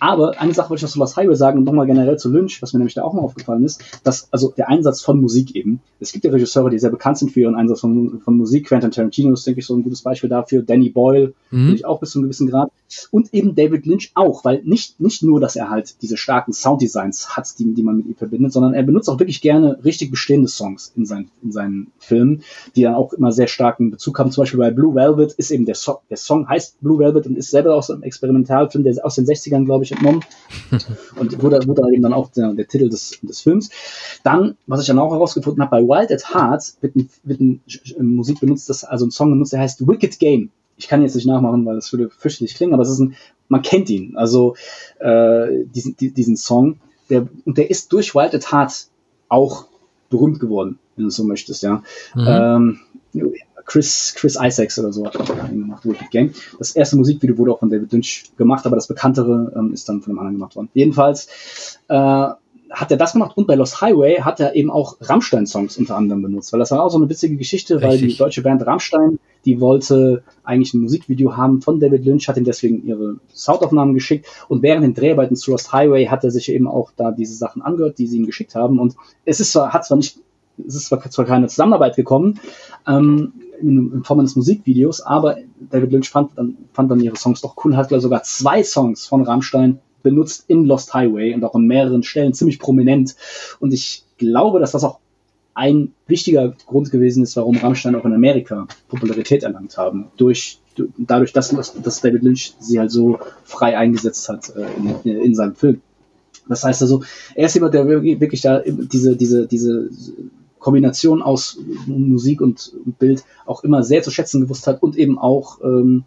[0.00, 2.60] Aber eine Sache wollte ich noch zu Lost Highway sagen und nochmal generell zu Lynch,
[2.60, 5.80] was mir nämlich da auch mal aufgefallen ist, dass, also der Einsatz von Musik eben.
[6.00, 8.66] Es gibt ja Regisseure, die sehr bekannt sind für ihren Einsatz von, von Musik.
[8.66, 10.62] Quentin Tarantino ist, denke ich, so ein gutes Beispiel dafür.
[10.62, 11.72] Danny Boyle, mhm.
[11.74, 12.70] ich auch bis zu einem gewissen Grad.
[13.10, 17.36] Und eben David Lynch auch, weil nicht, nicht nur, dass er halt diese starken Sounddesigns
[17.36, 20.48] hat, die, die man mit ihm verbindet, sondern er benutzt auch wirklich gerne richtig bestehende
[20.48, 22.42] Songs in seinen, in seinen Filmen,
[22.74, 24.30] die dann auch immer sehr starken Bezug haben.
[24.30, 27.36] Zum Beispiel bei Blue Velvet ist eben der, so der Song heißt Blue Velvet und
[27.36, 30.24] ist selber aus einem Experimentalfilm, der aus den 60ern, glaube ich, entnommen.
[31.18, 33.70] und wurde, wurde eben dann auch der, der Titel des, des Films.
[34.24, 37.62] Dann, was ich dann auch herausgefunden habe, bei Wild at Heart wird, ein, wird ein,
[37.98, 41.26] Musik benutzt, das, also ein Song benutzt, der heißt Wicked Game ich kann jetzt nicht
[41.26, 43.16] nachmachen, weil das würde fürchterlich klingen, aber es ist ein,
[43.48, 44.56] man kennt ihn, also
[44.98, 46.78] äh, diesen, diesen Song,
[47.08, 48.88] der, und der ist durch Wild at Heart
[49.28, 49.66] auch
[50.10, 51.82] berühmt geworden, wenn du so möchtest, ja.
[52.14, 52.80] Mhm.
[53.14, 53.34] Ähm,
[53.66, 55.18] Chris, Chris Isaacs oder so hat
[55.50, 56.32] ihn gemacht, Wicked Game.
[56.58, 60.00] Das erste Musikvideo wurde auch von David Lynch gemacht, aber das bekanntere ähm, ist dann
[60.00, 60.68] von einem anderen gemacht worden.
[60.72, 61.28] Jedenfalls
[61.88, 62.28] äh,
[62.70, 66.22] hat er das gemacht und bei Lost Highway hat er eben auch Rammstein-Songs unter anderem
[66.22, 68.14] benutzt, weil das war auch so eine witzige Geschichte, weil Richtig.
[68.14, 72.44] die deutsche Band Rammstein, die wollte eigentlich ein Musikvideo haben von David Lynch, hat ihm
[72.44, 76.66] deswegen ihre Soundaufnahmen geschickt und während den Dreharbeiten zu Lost Highway hat er sich eben
[76.66, 79.84] auch da diese Sachen angehört, die sie ihm geschickt haben und es ist zwar, hat
[79.84, 80.18] zwar nicht,
[80.66, 82.40] es ist zwar, zwar keine Zusammenarbeit gekommen,
[82.86, 85.38] ähm, in, Form eines Musikvideos, aber
[85.70, 89.06] David Lynch fand dann, fand dann ihre Songs doch cool und hat sogar zwei Songs
[89.06, 93.16] von Rammstein benutzt in Lost Highway und auch an mehreren Stellen ziemlich prominent.
[93.58, 95.00] Und ich glaube, dass das auch
[95.54, 100.08] ein wichtiger Grund gewesen ist, warum Rammstein auch in Amerika Popularität erlangt haben.
[100.16, 100.60] Durch,
[100.98, 101.48] dadurch, dass,
[101.82, 105.80] dass David Lynch sie halt so frei eingesetzt hat äh, in, in seinem Film.
[106.48, 107.02] Das heißt also,
[107.34, 109.90] er ist jemand, der wirklich da diese, diese, diese
[110.66, 115.60] Kombination aus Musik und Bild auch immer sehr zu schätzen gewusst hat und eben auch,
[115.62, 116.02] ähm,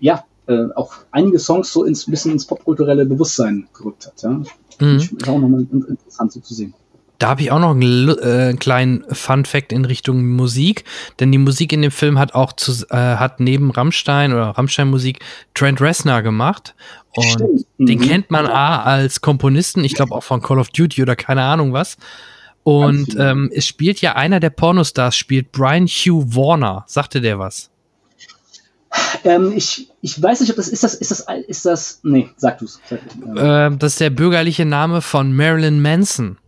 [0.00, 4.20] ja, äh, auch einige Songs so ins bisschen ins popkulturelle Bewusstsein gerückt hat.
[4.24, 4.42] Ja?
[4.80, 4.96] Mhm.
[4.96, 6.74] Ist auch nochmal interessant so zu sehen.
[7.20, 10.82] Da habe ich auch noch einen äh, kleinen Fun Fact in Richtung Musik,
[11.20, 14.88] denn die Musik in dem Film hat auch zu, äh, hat neben Rammstein oder Rammstein
[14.90, 15.20] Musik
[15.54, 16.74] Trent Reznor gemacht
[17.14, 17.66] und Stimmt.
[17.78, 18.02] den Mhm.
[18.02, 21.72] kennt man A als Komponisten, ich glaube auch von Call of Duty oder keine Ahnung
[21.72, 21.96] was.
[22.62, 23.30] Und viele.
[23.30, 26.84] ähm, es spielt ja einer der Pornostars, spielt Brian Hugh Warner.
[26.86, 27.70] Sagte der was?
[29.24, 32.58] Ähm, ich, ich weiß nicht, ob das ist das, ist das, ist das, nee, sag
[32.58, 32.80] du's.
[32.88, 33.34] Sag, ähm.
[33.38, 36.38] Ähm, das ist der bürgerliche Name von Marilyn Manson.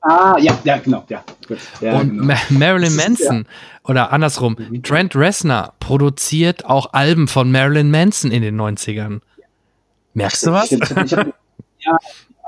[0.00, 1.22] Ah, ja, ja, genau, ja.
[1.46, 1.58] Gut.
[1.80, 2.24] ja und genau.
[2.24, 2.96] Ma Marilyn Mhm.
[2.96, 3.46] Manson
[3.84, 9.20] oder andersrum, Trent Reznor produziert auch Alben von Marilyn Manson in den 90ern.
[10.14, 10.66] Merkst du was?
[10.66, 11.12] Stimmt, stimmt.
[11.12, 11.26] Hab,
[11.78, 11.96] ja,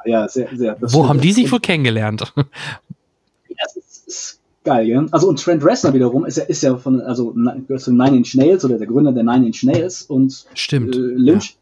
[0.05, 0.77] ja, sehr, sehr.
[0.81, 1.09] Wo stimmt.
[1.09, 2.33] haben die sich wohl kennengelernt?
[4.67, 5.05] Ja.
[5.11, 8.35] Also und Trent Reznor wiederum ist ja, ist ja von, also gehört zu Nine Inch
[8.35, 10.97] Nails oder der Gründer der Nine Inch Nails und Stimmt.
[10.97, 11.57] äh, Lynch,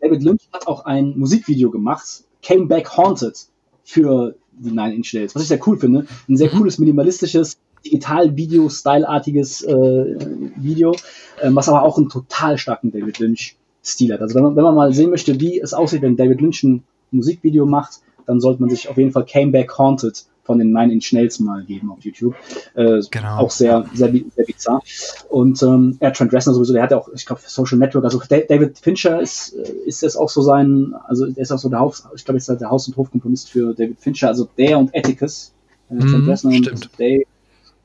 [0.00, 3.36] David Lynch hat auch ein Musikvideo gemacht, Came Back Haunted
[3.84, 6.06] für die Nine Inch Nails, was ich sehr cool finde.
[6.28, 6.58] Ein sehr Mhm.
[6.58, 10.16] cooles, minimalistisches, Digital-Video-Style-artiges äh,
[10.56, 10.96] Video,
[11.40, 14.20] ähm, was aber auch einen total starken David Lynch-Stil hat.
[14.20, 16.82] Also wenn man, wenn man mal sehen möchte, wie es aussieht, wenn David Lynch ein
[17.10, 20.94] Musikvideo macht, dann sollte man sich auf jeden Fall Came Back Haunted von den Nine
[20.94, 22.34] Inch Nails mal geben auf YouTube.
[22.74, 23.36] Äh, Genau.
[23.36, 24.82] Auch sehr, sehr, sehr bizarr.
[25.28, 28.20] Und ähm, ja, Trent Reznor sowieso, der hat ja auch, ich glaube, Social Network, also
[28.28, 31.68] Da- David Fincher ist, äh, ist jetzt auch so sein, also der ist auch so
[31.68, 34.78] der Haus, ich glaube, ist halt der Haus- und Hofkomponist für David Fincher, also der
[34.78, 35.52] und Atticus.
[35.90, 36.90] Äh, Trent Reznor und stimmt.
[36.98, 37.22] Dave.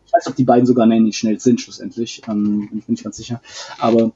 [0.06, 2.22] Ich weiß nicht, ob die beiden sogar Nine Inch Nails sind, schlussendlich.
[2.30, 3.42] Ähm, bin ich nicht ganz sicher.
[3.78, 4.12] Aber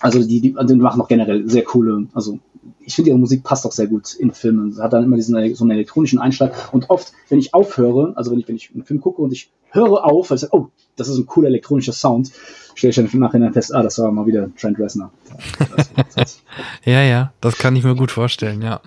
[0.00, 2.38] also die, die, die machen auch generell sehr coole, also
[2.80, 4.72] ich finde ihre Musik passt auch sehr gut in Filmen.
[4.72, 6.72] Sie hat dann immer diesen so einen elektronischen Einschlag.
[6.72, 9.50] Und oft, wenn ich aufhöre, also wenn ich, wenn ich einen Film gucke und ich
[9.70, 12.32] höre auf, weil ich sage, oh, das ist ein cooler elektronischer Sound,
[12.74, 15.12] stelle ich dann im Nachhinein fest, ah, das war mal wieder Trent Reznor.
[16.84, 18.80] Ja, ja, das kann ich mir gut vorstellen, ja.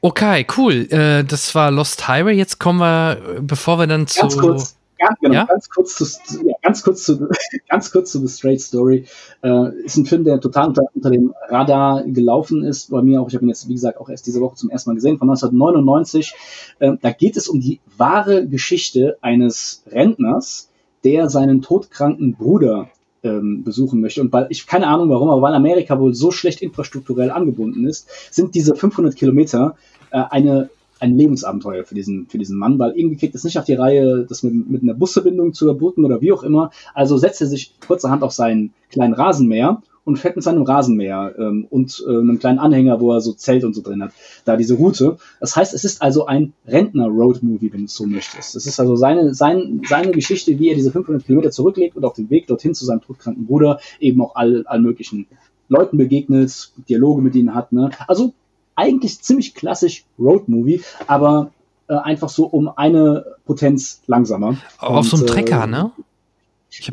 [0.00, 0.86] Okay, cool.
[0.90, 2.34] Äh, das war Lost Highway.
[2.36, 4.20] Jetzt kommen wir, bevor wir dann zu.
[4.20, 5.44] Ganz kurz, ganz, genau, Ja?
[5.44, 7.28] ganz kurz zu, ja, ganz kurz zu,
[7.68, 9.04] ganz kurz zu The Straight Story.
[9.42, 12.90] Äh, ist ein Film, der total unter, unter dem Radar gelaufen ist.
[12.90, 14.90] Bei mir auch, ich habe ihn jetzt, wie gesagt, auch erst diese Woche zum ersten
[14.90, 16.34] Mal gesehen, von 1999.
[16.78, 20.70] Äh, da geht es um die wahre Geschichte eines Rentners,
[21.04, 22.90] der seinen todkranken Bruder
[23.22, 24.20] ähm, besuchen möchte.
[24.20, 28.08] Und weil ich keine Ahnung warum, aber weil Amerika wohl so schlecht infrastrukturell angebunden ist,
[28.32, 29.76] sind diese 500 Kilometer
[30.10, 30.70] äh, eine
[31.00, 34.24] ein Lebensabenteuer für diesen, für diesen Mann, weil irgendwie kriegt es nicht auf die Reihe,
[34.28, 36.70] das mit, mit einer Busverbindung zu überbrücken oder wie auch immer.
[36.94, 41.66] Also setzt er sich kurzerhand auf seinen kleinen Rasenmäher und fährt mit seinem Rasenmäher ähm,
[41.68, 44.12] und äh, einem kleinen Anhänger, wo er so Zelt und so drin hat,
[44.44, 45.18] da diese Route.
[45.40, 48.54] Das heißt, es ist also ein Rentner-Road-Movie, wenn du es so möchtest.
[48.54, 52.14] Das ist also seine, sein, seine Geschichte, wie er diese 500 Kilometer zurücklegt und auf
[52.14, 55.26] dem Weg dorthin zu seinem todkranken Bruder eben auch all, all möglichen
[55.68, 57.72] Leuten begegnet, Dialoge mit ihnen hat.
[57.72, 57.90] Ne?
[58.06, 58.32] Also
[58.76, 61.50] eigentlich ziemlich klassisch Road-Movie, aber
[61.88, 64.56] äh, einfach so um eine Potenz langsamer.
[64.78, 65.90] auf so einem Und, äh, Trecker, ne?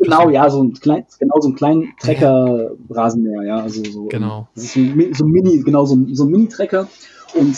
[0.00, 4.04] Genau, so- ja, so ein klein, genau so ein kleinen Trecker-Rasenmäher, ja, also so.
[4.06, 4.48] Genau.
[4.54, 6.88] Das ist so ein, Mi- so ein Mini, genau so ein, so ein Mini-Trecker
[7.34, 7.56] und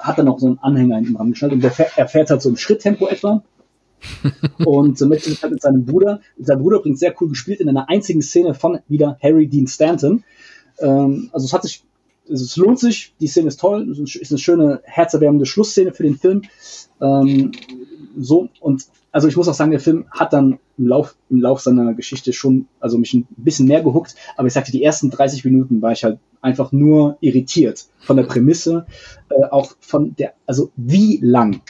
[0.00, 2.42] hat dann auch so einen Anhänger hinten dran geschnallt und der fährt, er fährt halt
[2.42, 3.42] so im Schritttempo etwa
[4.64, 7.88] und äh, möchte halt mit seinem Bruder, sein Bruder bringt sehr cool gespielt in einer
[7.88, 10.22] einzigen Szene von wieder Harry Dean Stanton.
[10.78, 11.82] Ähm, also es hat sich,
[12.28, 16.42] es lohnt sich, die Szene ist toll, ist eine schöne, herzerwärmende Schlussszene für den Film.
[17.00, 17.52] Ähm,
[18.16, 21.60] so, und also ich muss auch sagen, der Film hat dann im Lauf, im Lauf
[21.60, 25.44] seiner Geschichte schon, also mich ein bisschen mehr gehuckt, aber ich sagte, die ersten 30
[25.44, 28.86] Minuten war ich halt einfach nur irritiert von der Prämisse,
[29.30, 31.60] äh, auch von der, also wie lang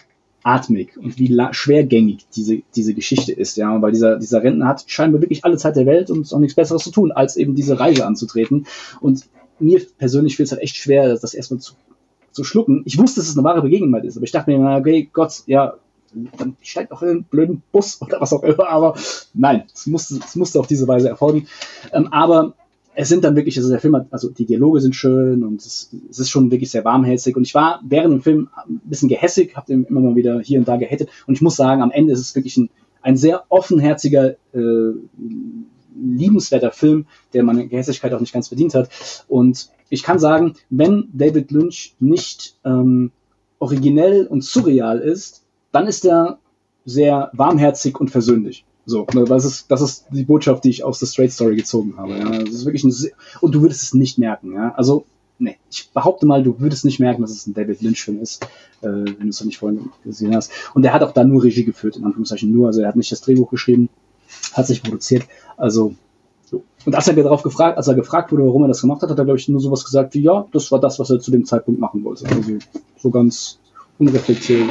[0.42, 5.22] atmig und wie schwergängig diese, diese Geschichte ist, ja, weil dieser, dieser Rentner hat scheinbar
[5.22, 8.06] wirklich alle Zeit der Welt und auch nichts Besseres zu tun, als eben diese Reise
[8.06, 8.66] anzutreten.
[9.00, 9.24] Und
[9.58, 11.74] mir persönlich fällt es halt echt schwer, das erstmal zu
[12.34, 12.82] zu schlucken.
[12.84, 15.44] Ich wusste, dass es eine wahre Begebenheit ist, aber ich dachte mir, na, okay, Gott,
[15.46, 15.74] ja,
[16.36, 18.94] dann steigt doch in einen blöden Bus oder was auch immer, aber
[19.32, 21.46] nein, es musste, es musste auf diese Weise erfolgen.
[21.92, 22.54] Ähm, aber
[22.96, 25.90] es sind dann wirklich, also der Film hat, also die Dialoge sind schön und es,
[26.10, 27.36] es ist schon wirklich sehr warmherzig.
[27.36, 30.68] Und ich war während dem Film ein bisschen gehässig, habe immer mal wieder hier und
[30.68, 31.08] da gehettet.
[31.26, 32.70] Und ich muss sagen, am Ende ist es wirklich ein,
[33.02, 34.92] ein sehr offenherziger, äh,
[36.04, 38.88] liebenswerter Film, der meine Gehässigkeit auch nicht ganz verdient hat.
[39.28, 43.10] Und ich kann sagen, wenn David Lynch nicht ähm,
[43.58, 46.38] originell und surreal ist, dann ist er
[46.84, 48.64] sehr warmherzig und versöhnlich.
[48.86, 51.94] So, ne, das ist, das ist die Botschaft, die ich aus The Straight Story gezogen
[51.96, 52.18] habe.
[52.18, 52.38] Ja.
[52.38, 52.94] Das ist wirklich ein,
[53.40, 54.52] und du würdest es nicht merken.
[54.52, 54.74] Ja.
[54.76, 55.06] Also,
[55.38, 58.44] nee, ich behaupte mal, du würdest nicht merken, dass es ein David Lynch-Film ist,
[58.82, 60.52] äh, wenn du es noch nicht vorhin gesehen hast.
[60.74, 62.66] Und er hat auch da nur Regie geführt, in Anführungszeichen nur.
[62.66, 63.88] Also er hat nicht das Drehbuch geschrieben,
[64.52, 65.24] hat sich produziert.
[65.56, 65.94] Also,
[66.44, 66.64] so.
[66.84, 69.18] Und als er darauf gefragt, als er gefragt wurde, warum er das gemacht hat, hat
[69.18, 71.44] er, glaube ich, nur sowas gesagt wie, ja, das war das, was er zu dem
[71.44, 72.26] Zeitpunkt machen wollte.
[72.26, 72.58] Also
[72.96, 73.58] so ganz
[73.98, 74.68] unreflektiert.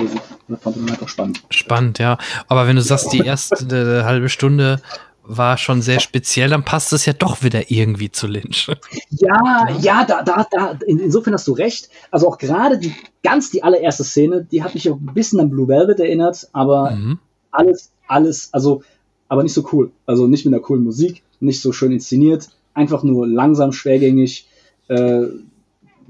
[0.48, 1.44] Das fand ich einfach spannend.
[1.50, 2.18] Spannend, ja.
[2.48, 4.82] Aber wenn du sagst, die erste halbe Stunde
[5.26, 8.70] war schon sehr speziell, dann passt es ja doch wieder irgendwie zu Lynch.
[9.10, 11.90] Ja, ja, da, da, da, insofern hast du recht.
[12.12, 12.94] Also auch gerade die
[13.24, 16.92] ganz die allererste Szene, die hat mich auch ein bisschen an Blue Velvet erinnert, aber
[16.92, 17.20] mhm.
[17.52, 18.84] alles, alles, also,
[19.28, 19.92] aber nicht so cool.
[20.06, 24.48] Also nicht mit einer coolen Musik, nicht so schön inszeniert, einfach nur langsam, schwergängig,
[24.88, 25.24] äh,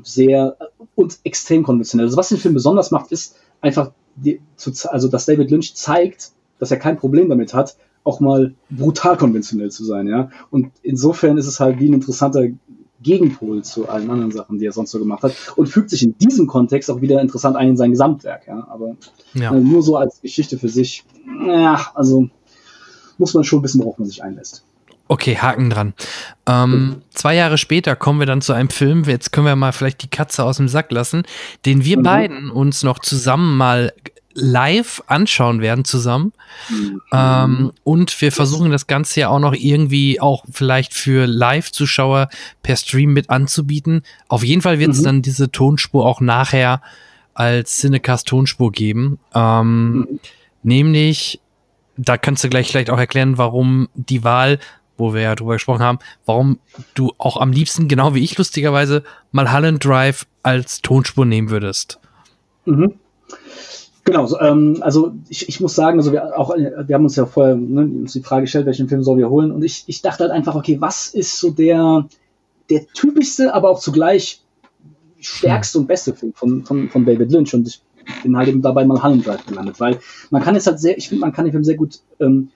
[0.02, 0.58] sehr
[0.96, 2.08] und extrem konventionell.
[2.08, 6.32] Also was den Film besonders macht, ist einfach, die, zu, also dass David Lynch zeigt,
[6.60, 10.30] dass er kein Problem damit hat, auch mal brutal konventionell zu sein, ja.
[10.52, 12.48] Und insofern ist es halt wie ein interessanter
[13.02, 16.18] Gegenpol zu allen anderen Sachen, die er sonst so gemacht hat und fügt sich in
[16.18, 18.68] diesem Kontext auch wieder interessant ein in sein Gesamtwerk, ja.
[18.70, 18.96] Aber
[19.34, 19.54] ja.
[19.54, 21.04] Äh, nur so als Geschichte für sich,
[21.48, 22.30] ja, also
[23.18, 24.64] muss man schon wissen, worauf man sich einlässt.
[25.08, 25.94] Okay, Haken dran.
[26.48, 30.02] Ähm, zwei Jahre später kommen wir dann zu einem Film, jetzt können wir mal vielleicht
[30.02, 31.24] die Katze aus dem Sack lassen,
[31.66, 32.04] den wir mhm.
[32.04, 33.92] beiden uns noch zusammen mal
[34.34, 36.34] live anschauen werden zusammen.
[36.70, 37.02] Mhm.
[37.12, 42.30] Ähm, und wir versuchen das Ganze ja auch noch irgendwie auch vielleicht für Live-Zuschauer
[42.64, 44.02] per Stream mit anzubieten.
[44.28, 45.04] Auf jeden Fall wird es mhm.
[45.04, 46.82] dann diese Tonspur auch nachher
[47.34, 49.20] als Cinecast Tonspur geben.
[49.34, 50.20] Ähm, mhm.
[50.64, 51.42] Nämlich,
[51.98, 54.60] da kannst du gleich vielleicht auch erklären, warum die Wahl
[54.98, 56.60] wo wir ja drüber gesprochen haben, warum
[56.94, 62.00] du auch am liebsten, genau wie ich lustigerweise, mal Holland Drive als Tonspur nehmen würdest.
[62.66, 62.94] Mhm.
[64.06, 67.56] Genau, ähm, also ich, ich muss sagen, also wir auch, wir haben uns ja vorher
[67.56, 70.32] ne, uns die Frage gestellt, welchen Film sollen wir holen, und ich, ich dachte halt
[70.32, 72.06] einfach, okay, was ist so der,
[72.70, 74.42] der typischste, aber auch zugleich
[75.22, 77.82] stärkste und beste Film von, von, von David Lynch und ich
[78.22, 80.00] bin halt eben dabei mal Holland Drive gelandet, weil
[80.30, 82.50] man kann jetzt halt sehr, ich finde, man kann den Film sehr gut ähm,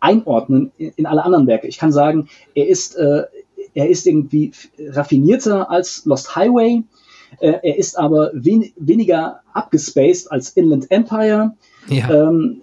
[0.00, 1.66] einordnen in, in alle anderen Werke.
[1.66, 3.24] Ich kann sagen, er ist, äh,
[3.74, 6.82] er ist irgendwie raffinierter als Lost Highway.
[7.40, 11.54] Äh, er ist aber wen weniger abgespaced als Inland Empire.
[11.88, 12.28] Ja.
[12.28, 12.62] Ähm,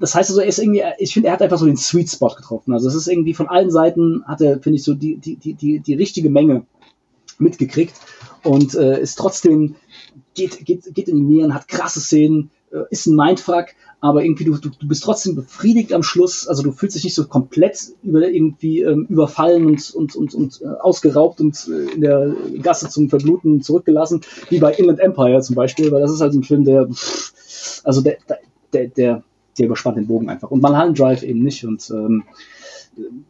[0.00, 2.28] das heißt also, er ist irgendwie, ich finde, er hat einfach so den Sweet Spot
[2.28, 2.72] getroffen.
[2.72, 5.54] Also es ist irgendwie von allen Seiten hat er, finde ich, so die, die, die,
[5.54, 6.64] die, die richtige Menge
[7.38, 7.94] mitgekriegt
[8.42, 9.76] und äh, ist trotzdem,
[10.34, 13.66] geht, geht, geht in die Nieren, hat krasse Szenen, äh, ist ein Mindfuck,
[14.00, 17.14] aber irgendwie du, du, du bist trotzdem befriedigt am Schluss, also du fühlst dich nicht
[17.14, 22.00] so komplett über, irgendwie ähm, überfallen und, und, und, und äh, ausgeraubt und äh, in
[22.02, 24.20] der Gasse zum Verbluten zurückgelassen,
[24.50, 26.88] wie bei Inland Empire zum Beispiel, weil das ist halt ein Film, der,
[27.84, 28.18] also der,
[28.72, 29.22] der, der,
[29.58, 30.50] der überspannt den Bogen einfach.
[30.50, 32.24] Und Mulholland Drive eben nicht und ähm,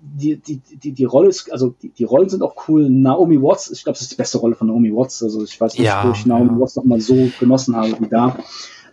[0.00, 2.88] die, die, die, die Rolle ist, also die, die Rollen sind auch cool.
[2.88, 5.22] Naomi Watts, ich glaube, das ist die beste Rolle von Naomi Watts.
[5.22, 6.60] Also ich weiß nicht, ja, wo ich Naomi ja.
[6.60, 8.36] Watts noch mal so genossen habe wie da.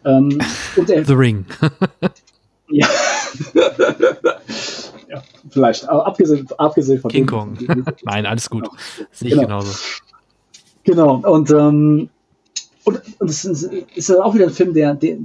[0.03, 0.39] Ähm,
[0.75, 1.45] und er, The Ring.
[2.69, 2.87] ja.
[5.09, 5.89] ja, vielleicht.
[5.89, 7.57] Aber abgesehen, abgesehen von King Kong.
[8.03, 8.63] Nein, alles gut.
[8.63, 8.77] Genau.
[9.11, 9.47] Sehe ich genau.
[9.47, 9.79] genauso.
[10.83, 11.15] Genau.
[11.15, 12.09] Und, ähm,
[12.83, 15.17] und, und es ist, ist auch wieder ein Film, der, der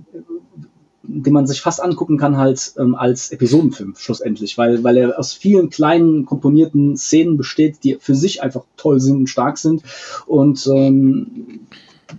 [1.13, 5.33] den man sich fast angucken kann halt ähm, als Episodenfilm schlussendlich, weil, weil er aus
[5.33, 9.83] vielen kleinen komponierten Szenen besteht, die für sich einfach toll sind und stark sind
[10.27, 11.61] und ähm,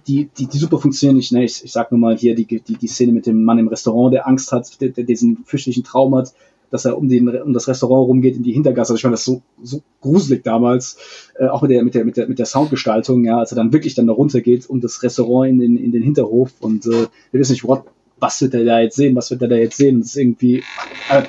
[0.07, 1.31] die, die, die super funktionieren nicht.
[1.31, 1.43] Ne?
[1.43, 4.13] Ich, ich sag nur mal hier die, die, die Szene mit dem Mann im Restaurant,
[4.13, 6.33] der Angst hat, der, der diesen fürchterlichen Traum hat,
[6.69, 8.93] dass er um, den, um das Restaurant rumgeht in die Hintergasse.
[8.93, 10.97] Also ich fand das so, so gruselig damals,
[11.37, 13.73] äh, auch mit der, mit der, mit der, mit der Soundgestaltung, ja, als er dann
[13.73, 17.39] wirklich dann da runtergeht um das Restaurant in den, in den Hinterhof und äh, wir
[17.39, 17.83] wissen nicht, what,
[18.21, 19.99] was wird er da jetzt sehen, was wird er da jetzt sehen.
[19.99, 20.63] Das ist irgendwie
[21.09, 21.23] äh,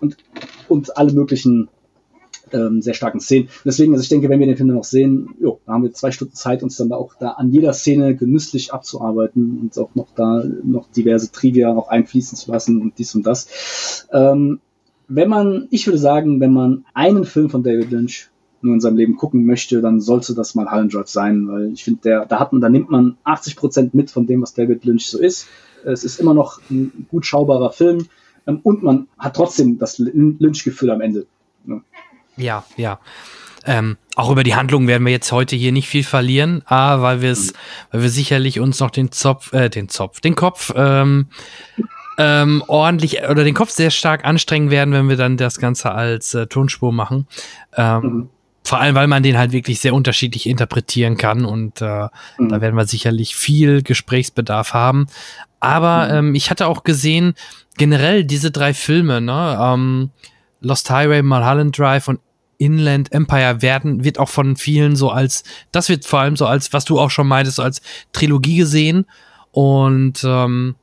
[0.00, 0.16] und,
[0.68, 1.68] und alle möglichen
[2.52, 3.48] ähm, sehr starken Szenen.
[3.64, 6.12] Deswegen, also ich denke, wenn wir den Film noch sehen, jo, da haben wir zwei
[6.12, 10.44] Stunden Zeit, uns dann auch da an jeder Szene genüsslich abzuarbeiten und auch noch da
[10.62, 14.06] noch diverse Trivia auch einfließen zu lassen und dies und das.
[14.12, 14.60] Ähm,
[15.08, 18.30] wenn man, ich würde sagen, wenn man einen Film von David Lynch
[18.62, 21.84] nur in seinem Leben gucken möchte, dann sollte das mal Mulholland Drive sein, weil ich
[21.84, 25.06] finde, da hat man, da nimmt man 80 Prozent mit von dem, was David Lynch
[25.08, 25.48] so ist.
[25.84, 28.06] Es ist immer noch ein gut schaubarer Film
[28.46, 31.26] ähm, und man hat trotzdem das Lynch-Gefühl am Ende.
[31.64, 31.82] Ne?
[32.36, 33.00] Ja, ja.
[33.66, 37.22] Ähm, auch über die Handlung werden wir jetzt heute hier nicht viel verlieren, A, weil
[37.22, 37.56] wir es, mhm.
[37.92, 41.28] weil wir sicherlich uns noch den Zopf, äh, den Zopf, den Kopf ähm,
[42.18, 46.34] ähm, ordentlich oder den Kopf sehr stark anstrengen werden, wenn wir dann das Ganze als
[46.34, 47.26] äh, Tonspur machen.
[47.76, 48.30] Ähm, mhm.
[48.66, 52.08] Vor allem, weil man den halt wirklich sehr unterschiedlich interpretieren kann und äh,
[52.38, 52.48] mhm.
[52.48, 55.06] da werden wir sicherlich viel Gesprächsbedarf haben.
[55.60, 56.28] Aber mhm.
[56.28, 57.34] ähm, ich hatte auch gesehen,
[57.76, 60.10] generell diese drei Filme, ne, ähm,
[60.60, 62.20] Lost Highway, Mulholland Drive und
[62.56, 66.72] Inland Empire werden, wird auch von vielen so als, das wird vor allem so als,
[66.72, 67.82] was du auch schon meintest, so als
[68.12, 69.06] Trilogie gesehen.
[69.50, 70.76] Und ähm,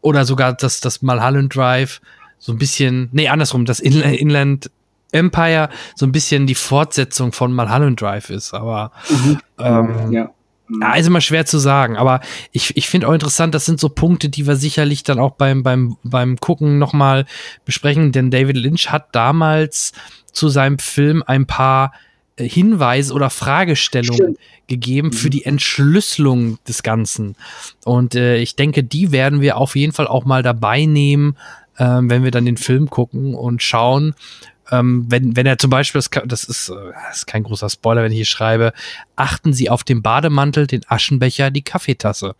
[0.00, 2.00] oder sogar das, das Mulholland Drive
[2.38, 4.70] so ein bisschen, nee, andersrum, das Inland
[5.12, 9.38] Empire so ein bisschen die Fortsetzung von Mulholland Drive ist, aber mhm.
[9.58, 10.30] ähm, ja.
[10.68, 12.20] Ja, ist immer schwer zu sagen, aber
[12.50, 15.62] ich, ich finde auch interessant, das sind so Punkte, die wir sicherlich dann auch beim,
[15.62, 17.24] beim, beim Gucken nochmal
[17.64, 19.92] besprechen, denn David Lynch hat damals
[20.32, 21.92] zu seinem Film ein paar
[22.38, 24.38] Hinweise oder Fragestellungen Stimmt.
[24.66, 25.30] gegeben für mhm.
[25.30, 27.36] die Entschlüsselung des Ganzen.
[27.84, 31.36] Und äh, ich denke, die werden wir auf jeden Fall auch mal dabei nehmen,
[31.76, 34.14] äh, wenn wir dann den Film gucken und schauen.
[34.70, 38.02] Ähm, wenn, wenn er zum Beispiel, das, das, ist, äh, das ist kein großer Spoiler,
[38.02, 38.72] wenn ich hier schreibe,
[39.14, 42.34] achten Sie auf den Bademantel, den Aschenbecher, die Kaffeetasse.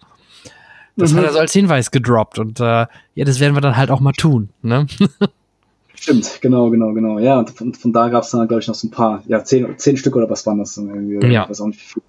[0.97, 1.19] Das mhm.
[1.19, 4.01] hat er so als Hinweis gedroppt und äh, ja, das werden wir dann halt auch
[4.01, 4.49] mal tun.
[4.63, 4.87] Ne?
[5.99, 7.19] Stimmt, genau, genau, genau.
[7.19, 9.43] Ja, und von, von da gab es dann, glaube ich, noch so ein paar, ja,
[9.45, 10.77] zehn, zehn Stück oder was waren das?
[10.77, 11.45] Irgendwie, ja.
[11.45, 12.01] Ich weiß auch nicht, wie.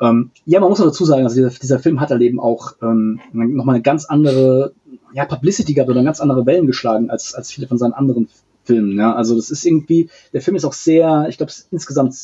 [0.00, 2.74] Ähm, ja, man muss noch dazu sagen, also dieser, dieser Film hat halt eben auch
[2.82, 4.74] ähm, nochmal eine ganz andere
[5.14, 8.28] ja, Publicity gehabt oder ganz andere Wellen geschlagen als, als viele von seinen anderen
[8.66, 8.98] Filmen.
[8.98, 9.14] Ja?
[9.14, 12.14] Also das ist irgendwie, der Film ist auch sehr, ich glaube, insgesamt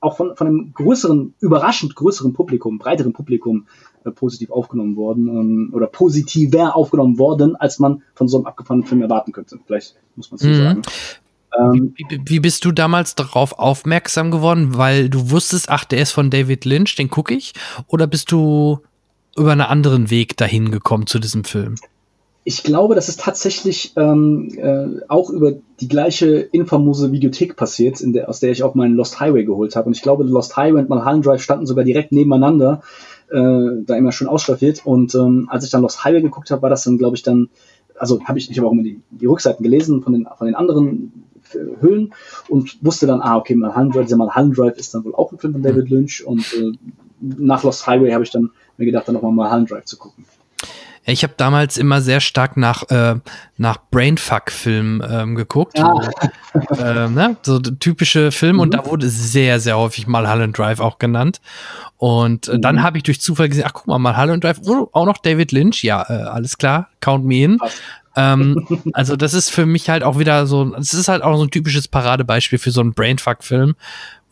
[0.00, 3.66] auch von, von einem größeren, überraschend größeren Publikum, breiteren Publikum
[4.04, 8.86] äh, positiv aufgenommen worden ähm, oder positiver aufgenommen worden, als man von so einem abgefahrenen
[8.86, 9.58] Film erwarten könnte.
[9.66, 10.54] Vielleicht muss man so mhm.
[10.54, 10.82] sagen.
[11.58, 14.76] Ähm, wie, wie, bist du damals darauf aufmerksam geworden?
[14.76, 17.52] Weil du wusstest, ach, der ist von David Lynch, den gucke ich?
[17.88, 18.78] Oder bist du
[19.36, 21.74] über einen anderen Weg dahin gekommen zu diesem Film?
[22.42, 28.14] Ich glaube, das ist tatsächlich ähm, äh, auch über die gleiche infamose Videothek passiert, in
[28.14, 29.88] der, aus der ich auch meinen Lost Highway geholt habe.
[29.88, 32.82] Und ich glaube, Lost Highway und Mulholland Drive standen sogar direkt nebeneinander
[33.30, 34.86] äh, da immer schön ausstaffiert.
[34.86, 37.50] Und ähm, als ich dann Lost Highway geguckt habe, war das dann, glaube ich, dann,
[37.98, 40.56] also habe ich, ich habe auch immer die, die Rückseiten gelesen von den, von den
[40.56, 41.12] anderen
[41.52, 42.14] äh, Hüllen
[42.48, 45.38] und wusste dann, ah, okay, Mulholland Drive, dieser Mulholland Drive ist dann wohl auch ein
[45.38, 46.72] Film von David Lynch und äh,
[47.20, 50.24] nach Lost Highway habe ich dann mir gedacht, dann nochmal Mulholland Drive zu gucken.
[51.06, 53.16] Ich habe damals immer sehr stark nach, äh,
[53.56, 55.78] nach Brainfuck-Filmen ähm, geguckt.
[55.78, 55.94] Ja.
[56.52, 57.36] So, äh, ne?
[57.42, 58.60] so typische Filme mhm.
[58.60, 61.40] und da wurde sehr, sehr häufig mal Mulholland Drive auch genannt.
[61.96, 62.62] Und äh, mhm.
[62.62, 65.18] dann habe ich durch Zufall gesehen, ach guck mal, mal Mulholland Drive, oh, auch noch
[65.18, 67.58] David Lynch, ja, äh, alles klar, count me in.
[68.16, 71.44] ähm, also das ist für mich halt auch wieder so, es ist halt auch so
[71.44, 73.74] ein typisches Paradebeispiel für so einen Brainfuck-Film,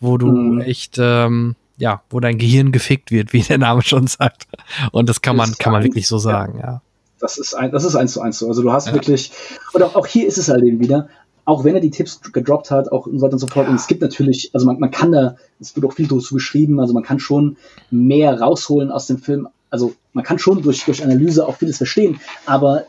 [0.00, 0.60] wo du mhm.
[0.60, 4.46] echt ähm, ja, wo dein Gehirn gefickt wird, wie der Name schon sagt.
[4.92, 6.82] Und das kann man, kann man wirklich so sagen, ja.
[7.20, 8.46] Das ist ein, das ist eins zu eins so.
[8.46, 8.92] Also du hast ja.
[8.92, 9.32] wirklich,
[9.72, 11.08] und auch, auch hier ist es halt eben wieder,
[11.44, 13.68] auch wenn er die Tipps gedroppt hat, auch und so weiter und so fort.
[13.68, 16.78] Und es gibt natürlich, also man, man kann da, es wird auch viel dazu geschrieben,
[16.78, 17.56] also man kann schon
[17.90, 19.48] mehr rausholen aus dem Film.
[19.70, 22.84] Also man kann schon durch, durch Analyse auch vieles verstehen, aber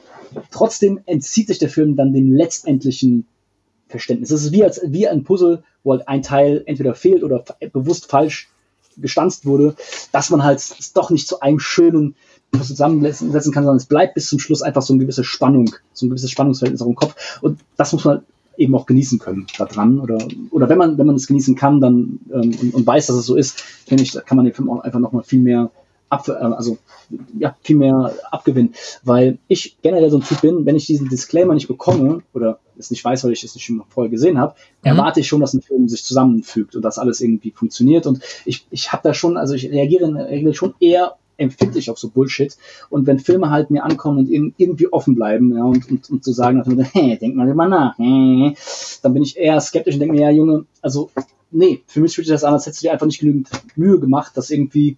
[0.52, 3.26] trotzdem entzieht sich der Film dann dem letztendlichen
[3.88, 4.30] Verständnis.
[4.30, 7.44] Es ist wie, als, wie ein Puzzle, wo halt ein Teil entweder fehlt oder
[7.74, 8.49] bewusst falsch
[9.02, 9.76] gestanzt wurde,
[10.12, 12.16] dass man halt es doch nicht zu einem schönen
[12.52, 16.10] zusammensetzen kann, sondern es bleibt bis zum Schluss einfach so eine gewisse Spannung, so ein
[16.10, 17.40] gewisses Spannungsverhältnis auch im Kopf.
[17.42, 18.24] Und das muss man
[18.58, 20.00] eben auch genießen können da dran.
[20.00, 20.18] Oder,
[20.52, 23.26] oder wenn man, wenn man es genießen kann, dann ähm, und, und weiß, dass es
[23.26, 25.72] so ist, finde ich, kann man den Film auch einfach nochmal viel mehr
[26.10, 26.77] ab, äh, also
[27.38, 28.73] ja, viel mehr abgewinnen.
[29.03, 32.91] Weil ich generell so ein Typ bin, wenn ich diesen Disclaimer nicht bekomme oder es
[32.91, 34.88] nicht weiß, weil ich es nicht schon vorher gesehen habe, mhm.
[34.88, 38.07] erwarte ich schon, dass ein Film sich zusammenfügt und dass alles irgendwie funktioniert.
[38.07, 41.90] Und ich, ich habe da schon, also ich reagiere in der Regel schon eher empfindlich
[41.90, 42.56] auf so Bullshit.
[42.90, 46.34] Und wenn Filme halt mir ankommen und irgendwie offen bleiben, ja, und, und, und zu
[46.34, 48.56] sagen, hey, denk mal immer nach, hey,
[49.02, 51.10] dann bin ich eher skeptisch und denke mir, ja, Junge, also,
[51.52, 53.99] nee, für mich fühlt sich das an, als hättest du dir einfach nicht genügend Mühe
[53.99, 54.98] gemacht, das irgendwie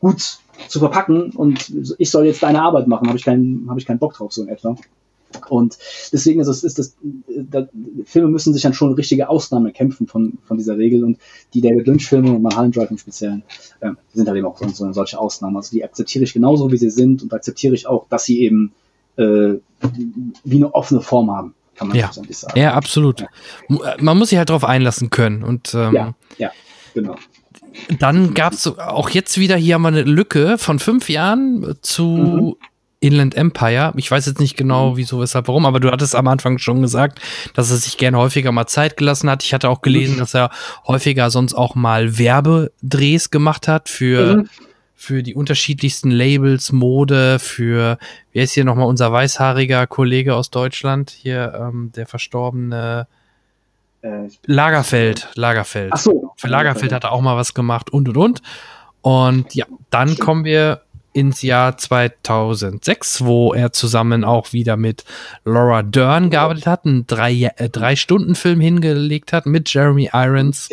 [0.00, 3.86] gut zu verpacken und ich soll jetzt deine Arbeit machen, habe ich keinen, habe ich
[3.86, 4.76] keinen Bock drauf, so in etwa.
[5.50, 5.76] Und
[6.10, 6.96] deswegen ist es, ist das,
[7.28, 7.68] da,
[8.06, 11.18] Filme müssen sich dann schon richtige Ausnahmen kämpfen von, von dieser Regel und
[11.52, 13.42] die David Lynch-Filme und Mulholland Drive im Speziellen
[13.80, 15.56] äh, sind halt eben auch so, so solche Ausnahmen.
[15.56, 18.72] Also die akzeptiere ich genauso, wie sie sind und akzeptiere ich auch, dass sie eben
[19.16, 19.54] äh,
[20.44, 21.54] wie eine offene Form haben.
[21.76, 22.06] kann man ja.
[22.06, 22.58] letztendlich sagen.
[22.58, 23.24] Ja, absolut.
[23.68, 25.42] Mu- äh, Man muss sich halt darauf einlassen können.
[25.44, 26.50] Und ähm, ja, ja,
[26.94, 27.16] genau.
[27.98, 32.04] Dann gab es auch jetzt wieder, hier haben wir eine Lücke von fünf Jahren zu
[32.06, 32.54] Mhm.
[33.00, 33.92] Inland Empire.
[33.96, 37.20] Ich weiß jetzt nicht genau, wieso, weshalb, warum, aber du hattest am Anfang schon gesagt,
[37.54, 39.44] dass er sich gerne häufiger mal Zeit gelassen hat.
[39.44, 40.18] Ich hatte auch gelesen, Mhm.
[40.18, 40.50] dass er
[40.86, 44.48] häufiger sonst auch mal Werbedrehs gemacht hat für, Mhm.
[44.96, 47.98] für die unterschiedlichsten Labels, Mode, für,
[48.32, 53.06] wie heißt hier nochmal unser weißhaariger Kollege aus Deutschland, hier ähm, der verstorbene
[54.02, 55.92] Äh, Lagerfeld, Lagerfeld.
[55.92, 56.32] Ach so.
[56.36, 58.42] Für Lagerfeld hat er auch mal was gemacht und und und.
[59.02, 60.20] Und ja, dann Stimmt.
[60.20, 65.04] kommen wir ins Jahr 2006, wo er zusammen auch wieder mit
[65.44, 70.68] Laura Dern gearbeitet hat, einen drei, äh, drei Stunden Film hingelegt hat mit Jeremy Irons.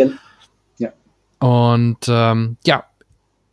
[0.78, 0.92] Ja.
[1.40, 2.86] Und ähm, ja,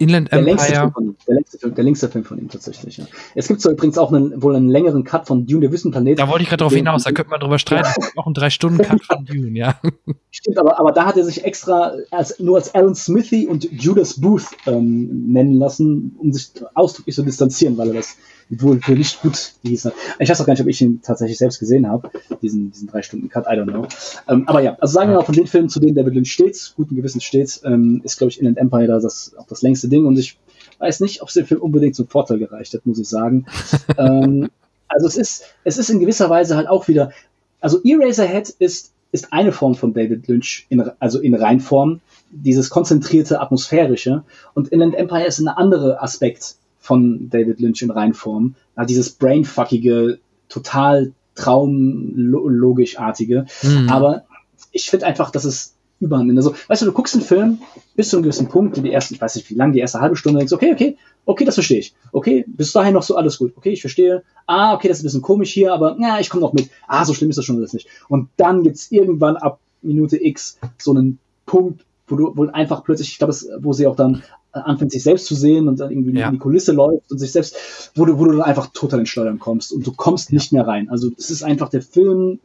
[0.03, 0.81] Inland Der längste, Empire.
[0.83, 2.97] Film von ihm, der, längste Film, der längste Film von ihm tatsächlich.
[2.99, 3.05] Ja.
[3.35, 6.19] Es gibt so übrigens auch einen, wohl einen längeren Cut von Dune, der Wüstenplanet.
[6.19, 7.89] Da wollte ich gerade drauf hinaus, da könnte man drüber streiten.
[8.01, 9.81] Gibt Auch ein drei Stunden Cut von Dune, ja.
[10.31, 14.21] Stimmt, aber, aber da hat er sich extra als, nur als Alan Smithy und Judas
[14.21, 18.17] Booth ähm, nennen lassen, um sich ausdrücklich zu distanzieren, weil er das
[18.61, 19.91] wohl für nicht gut hieß.
[20.19, 22.11] Ich weiß auch gar nicht, ob ich ihn tatsächlich selbst gesehen habe,
[22.43, 23.87] diesen, diesen drei Stunden Cut, I don't know.
[24.29, 26.75] Ähm, aber ja, also sagen wir mal von den Filmen, zu denen David Lynch steht,
[26.77, 30.05] guten Gewissens steht, ähm, ist, glaube ich, Inland Empire da das, auch das längste Ding
[30.05, 30.39] und ich
[30.79, 33.47] weiß nicht, ob es dem Film unbedingt zum Vorteil gereicht hat, muss ich sagen.
[33.97, 34.51] ähm,
[34.89, 37.13] also es ist, es ist in gewisser Weise halt auch wieder,
[37.61, 42.01] also Eraserhead ist, ist eine Form von David Lynch, in, also in Reinform,
[42.31, 44.25] dieses konzentrierte, atmosphärische.
[44.55, 48.55] Und Inland Empire ist ein anderer Aspekt von David Lynch in Reinform.
[48.77, 50.19] Ja, dieses brainfuckige,
[50.51, 53.47] total traumlogischartige.
[53.63, 53.89] Mhm.
[53.89, 54.25] Aber
[54.73, 56.39] ich finde einfach, dass es überhand nimmt.
[56.39, 57.59] Also, weißt du, du guckst einen Film
[57.95, 60.17] bis zu einem gewissen Punkt, die ersten, ich weiß nicht wie lang, die erste halbe
[60.17, 61.95] Stunde, denkst, okay, okay, okay, das verstehe ich.
[62.11, 63.53] Okay, bis dahin noch so alles gut.
[63.57, 64.25] Okay, ich verstehe.
[64.47, 66.71] Ah, okay, das ist ein bisschen komisch hier, aber ja, ich komme noch mit.
[66.89, 67.87] Ah, so schlimm ist das schon alles nicht.
[68.09, 73.11] Und dann gibt's irgendwann ab Minute X so einen Punkt, wo du wohl einfach plötzlich,
[73.13, 74.23] ich glaube, es- wo sie auch dann
[74.53, 76.27] anfängt, sich selbst zu sehen und dann irgendwie Ja.
[76.29, 79.07] in die Kulisse läuft und sich selbst, wo du, wo du dann einfach total in
[79.07, 80.89] Schleudern kommst und du kommst nicht mehr rein.
[80.91, 82.39] Also es ist einfach, der Film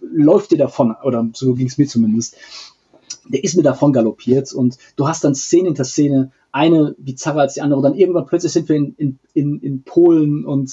[0.00, 2.36] läuft dir davon, oder so ging es mir zumindest.
[3.28, 7.54] Der ist mir davon galoppiert und du hast dann Szene hinter Szene, eine bizarrer als
[7.54, 7.78] die andere.
[7.78, 10.72] Und dann irgendwann plötzlich sind wir in, in, in, in Polen und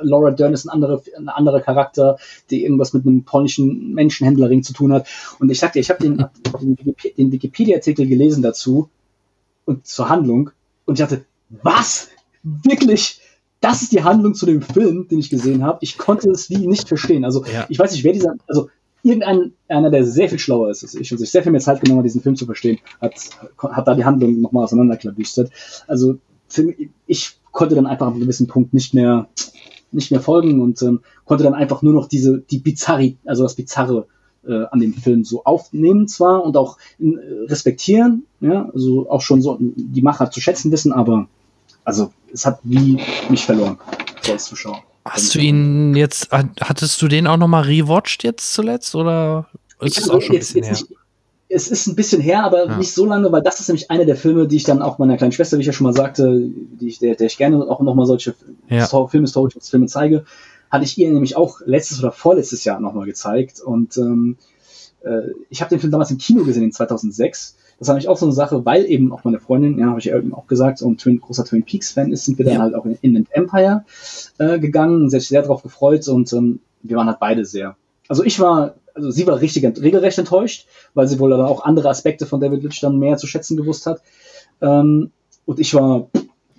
[0.00, 2.16] Laura Dern ist ein anderer, ein anderer Charakter,
[2.50, 5.06] der irgendwas mit einem polnischen Menschenhändlerring zu tun hat.
[5.38, 6.24] Und ich sagte, ich habe den,
[6.60, 8.88] den, den Wikipedia-Artikel gelesen dazu
[9.70, 10.50] und zur Handlung
[10.84, 11.24] und ich dachte,
[11.62, 12.08] was?
[12.42, 13.20] Wirklich?
[13.60, 15.78] Das ist die Handlung zu dem Film, den ich gesehen habe.
[15.82, 17.24] Ich konnte es wie nicht verstehen.
[17.24, 17.66] Also Ja.
[17.68, 18.68] ich weiß nicht, wer dieser, also
[19.02, 21.80] irgendein einer, der sehr viel schlauer ist als ich und sich sehr viel mehr Zeit
[21.80, 23.14] genommen hat, diesen Film zu verstehen, hat,
[23.58, 25.50] hat da die Handlung nochmal auseinanderklabüstert.
[25.86, 26.18] Also
[27.06, 29.28] ich konnte dann einfach an einem gewissen Punkt nicht mehr
[29.92, 33.54] nicht mehr folgen und ähm, konnte dann einfach nur noch diese die Bizarri, also das
[33.56, 34.06] Bizarre
[34.46, 37.04] äh, an dem Film so aufnehmen zwar und auch äh,
[37.46, 41.28] respektieren, ja, also auch schon so die Macher zu schätzen wissen, aber
[41.84, 42.98] also es hat wie
[43.28, 43.78] mich verloren
[44.22, 44.82] so als Zuschauer.
[45.04, 49.46] Hast du ihn jetzt, hat- hattest du den auch nochmal rewatcht jetzt zuletzt oder
[49.80, 50.86] ist es auch schon ein jetzt- bisschen jetzt her?
[50.88, 51.00] nicht-
[51.52, 52.76] es ist ein bisschen her, aber Ja.
[52.78, 55.16] nicht so lange, weil das ist nämlich einer der Filme, die ich dann auch meiner
[55.16, 57.80] kleinen Schwester, wie ich ja schon mal sagte, die ich, der, der ich gerne auch
[57.80, 58.36] nochmal solche
[58.68, 58.86] Ja.
[59.08, 60.24] Filmhistorische Filme zeige,
[60.70, 63.60] hatte ich ihr nämlich auch letztes oder vorletztes Jahr nochmal gezeigt.
[63.60, 64.36] Und ähm,
[65.02, 67.56] äh, ich habe den Film damals im Kino gesehen, in 2006.
[67.78, 70.04] Das war nämlich auch so eine Sache, weil eben auch meine Freundin, ja, habe ich
[70.04, 72.60] ja eben auch gesagt, so ein Twin, großer Twin Peaks-Fan ist, sind wir dann Ja.
[72.60, 73.84] halt auch in Inland Empire
[74.38, 77.76] äh, gegangen, sich sehr darauf gefreut und ähm, wir waren halt beide sehr.
[78.06, 81.88] Also ich war, also sie war richtig regelrecht enttäuscht, weil sie wohl dann auch andere
[81.88, 84.02] Aspekte von David Lynch dann mehr zu schätzen gewusst hat.
[84.60, 85.10] Ähm,
[85.46, 86.08] und ich war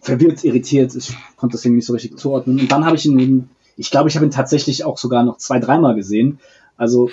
[0.01, 2.59] verwirrt, irritiert, ich konnte das irgendwie nicht so richtig zuordnen.
[2.59, 5.37] Und dann habe ich ihn eben, ich glaube, ich habe ihn tatsächlich auch sogar noch
[5.37, 6.39] zwei, dreimal gesehen.
[6.77, 7.09] Also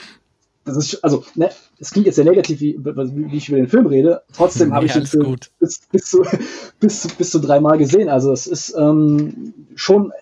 [0.65, 3.87] das ist, also, ne, es klingt jetzt sehr negativ, wie, wie ich über den Film
[3.87, 4.23] rede.
[4.35, 5.51] Trotzdem habe Ja, ich den alles Film gut.
[5.59, 6.23] bis, bis, zu,
[6.81, 8.09] bis, zu, bis zu dreimal gesehen.
[8.09, 10.13] Also es ist ähm, schon,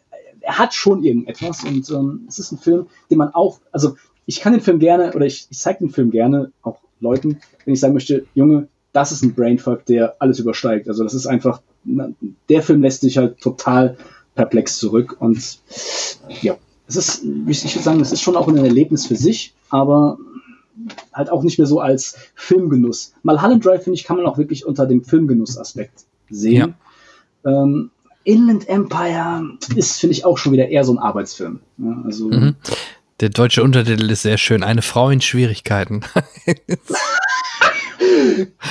[0.40, 3.96] er hat schon irgendetwas und ähm, es ist ein Film, den man auch, also
[4.26, 7.74] ich kann den Film gerne oder ich, ich zeige den Film gerne auch Leuten, wenn
[7.74, 10.88] ich sagen möchte, Junge, das ist ein Brainfuck, der alles übersteigt.
[10.88, 11.60] Also das ist einfach,
[12.48, 13.96] der Film lässt dich halt total
[14.36, 15.58] perplex zurück und
[16.42, 16.56] ja,
[16.86, 20.18] es ist, ich würde sagen, es ist schon auch ein Erlebnis für sich, aber
[21.12, 23.12] halt auch nicht mehr so als Filmgenuss.
[23.24, 26.74] Mulholland Drive, finde ich, kann man auch wirklich unter dem Filmgenuss-Aspekt sehen.
[27.44, 27.90] Ähm,
[28.24, 29.42] Inland Empire
[29.74, 31.60] ist, finde ich, auch schon wieder eher so ein Arbeitsfilm.
[31.78, 32.54] Ja, also, Mhm.
[33.20, 34.62] Der deutsche Untertitel ist sehr schön.
[34.62, 36.02] Eine Frau in Schwierigkeiten.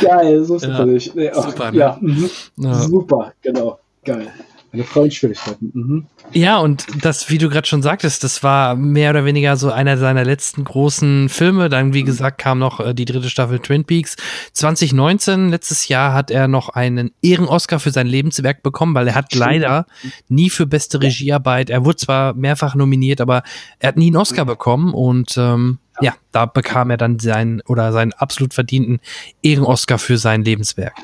[0.02, 1.12] geil, so ist Ja, natürlich.
[1.16, 1.78] Ja, super, ne?
[1.80, 2.30] ja, mhm.
[2.58, 2.74] Ja.
[2.76, 4.28] super, genau, geil.
[4.76, 5.72] Eine Frau in Schwierigkeiten.
[5.74, 6.06] Mhm.
[6.34, 9.98] Ja, und das, wie du gerade schon sagtest, das war mehr oder weniger so einer
[9.98, 11.70] seiner letzten großen Filme.
[11.70, 14.18] Dann, wie gesagt, kam noch äh, die dritte Staffel Twin Peaks.
[14.52, 19.34] 2019, letztes Jahr, hat er noch einen Ehren-Oscar für sein Lebenswerk bekommen, weil er hat
[19.34, 19.86] leider
[20.28, 23.44] nie für beste Regiearbeit, er wurde zwar mehrfach nominiert, aber
[23.80, 26.12] er hat nie einen Oscar bekommen und ähm, ja.
[26.12, 29.00] ja, da bekam er dann seinen oder seinen absolut verdienten
[29.42, 30.96] Ehren-Oscar für sein Lebenswerk.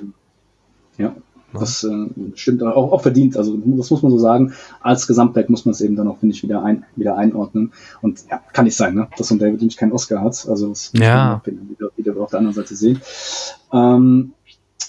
[0.97, 1.15] Ja,
[1.53, 3.37] das äh, stimmt auch, auch verdient.
[3.37, 4.53] Also das muss man so sagen.
[4.79, 7.71] Als Gesamtwerk muss man es eben dann auch, finde ich, wieder, ein, wieder einordnen.
[8.01, 9.07] Und ja, kann nicht sein, ne?
[9.17, 10.47] dass so ein David Lynch keinen Oscar hat.
[10.47, 11.41] Also das ja.
[11.45, 13.01] muss man wieder, wieder auf der anderen Seite sehen.
[13.73, 14.33] Ähm,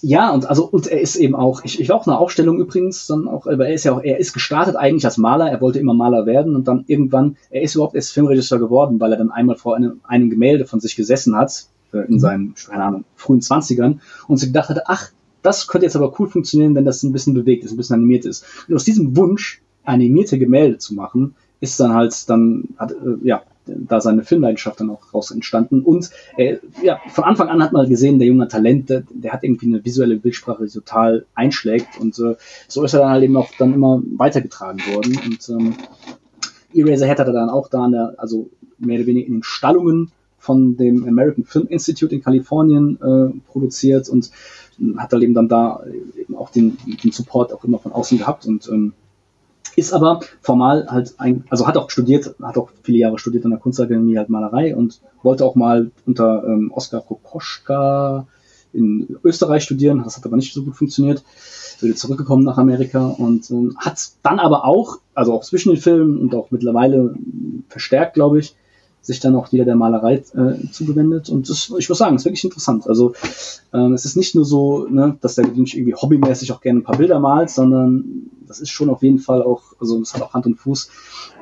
[0.05, 3.07] ja, und also und er ist eben auch, ich, ich war auch eine Aufstellung übrigens,
[3.07, 5.79] dann auch, aber er ist ja auch, er ist gestartet eigentlich als Maler, er wollte
[5.79, 9.31] immer Maler werden und dann irgendwann, er ist überhaupt erst Filmregisseur geworden, weil er dann
[9.31, 13.43] einmal vor einem, einem Gemälde von sich gesessen hat, äh, in seinen, keine Ahnung, frühen
[13.43, 15.11] Zwanzigern und sich gedacht hatte, ach,
[15.43, 18.25] das könnte jetzt aber cool funktionieren, wenn das ein bisschen bewegt ist, ein bisschen animiert
[18.25, 18.45] ist.
[18.69, 23.43] Und aus diesem Wunsch, animierte Gemälde zu machen, ist dann halt dann, hat, äh, ja,
[23.67, 25.83] da seine Filmleidenschaft dann auch raus entstanden.
[25.83, 29.45] Und äh, ja, von Anfang an hat man gesehen, der junge Talent, der, der hat
[29.45, 32.01] irgendwie eine visuelle Bildsprache, die total einschlägt.
[32.01, 32.37] Und äh,
[32.67, 35.19] so ist er dann halt eben auch dann immer weitergetragen worden.
[35.25, 35.75] Und ähm,
[36.75, 40.11] Eraserhead hat er dann auch da, der, also mehr oder weniger in den Stallungen
[40.43, 44.33] von dem American Film Institute in Kalifornien äh, produziert und
[44.97, 45.85] hat dann eben dann da
[46.19, 48.93] eben auch den, den Support auch immer von außen gehabt und ähm,
[49.77, 53.53] ist aber formal halt ein, also hat auch studiert, hat auch viele Jahre studiert an
[53.53, 58.27] der Kunstakademie halt Malerei und wollte auch mal unter ähm, Oskar Kokoschka
[58.73, 63.07] in Österreich studieren, das hat aber nicht so gut funktioniert, ist wieder zurückgekommen nach Amerika
[63.07, 67.15] und ähm, hat dann aber auch, also auch zwischen den Filmen und auch mittlerweile
[67.69, 68.57] verstärkt, glaube ich,
[69.03, 71.29] sich dann auch wieder der Malerei äh, zugewendet.
[71.29, 72.87] Und das, ich muss sagen, ist wirklich interessant.
[72.87, 73.15] Also
[73.75, 76.85] ähm, es ist nicht nur so, ne, dass der Lynch irgendwie hobbymäßig auch gerne ein
[76.85, 80.35] paar Bilder malt, sondern das ist schon auf jeden Fall auch, also es hat auch
[80.35, 80.89] Hand und Fuß.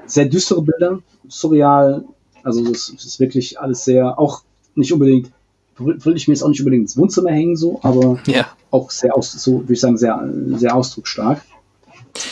[0.06, 2.04] Sehr düstere Bilder, surreal.
[2.42, 4.42] Also es ist wirklich alles sehr, auch
[4.74, 5.30] nicht unbedingt,
[5.76, 8.46] würde ich mir jetzt auch nicht unbedingt ins Wohnzimmer hängen, so, aber ja.
[8.70, 11.42] auch sehr aus, so würde ich sagen, sehr, sehr ausdrucksstark.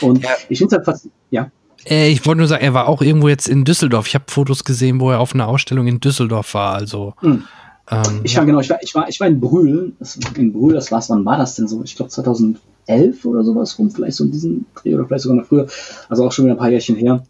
[0.01, 0.29] Und ja.
[0.49, 1.51] ich finde es halt fast, ja.
[1.89, 4.07] Äh, ich wollte nur sagen, er war auch irgendwo jetzt in Düsseldorf.
[4.07, 6.75] Ich habe Fotos gesehen, wo er auf einer Ausstellung in Düsseldorf war.
[6.75, 7.13] Also.
[7.19, 7.43] Hm.
[7.91, 9.93] Ähm, ich war genau, ich war, ich war, ich war in Brühl.
[10.37, 11.09] In Brühl, das war's.
[11.09, 11.83] Wann war das denn so?
[11.83, 15.47] Ich glaube 2011 oder sowas rum, vielleicht so in diesem Dreh oder vielleicht sogar noch
[15.47, 15.67] früher.
[16.07, 17.23] Also auch schon wieder ein paar Jährchen her.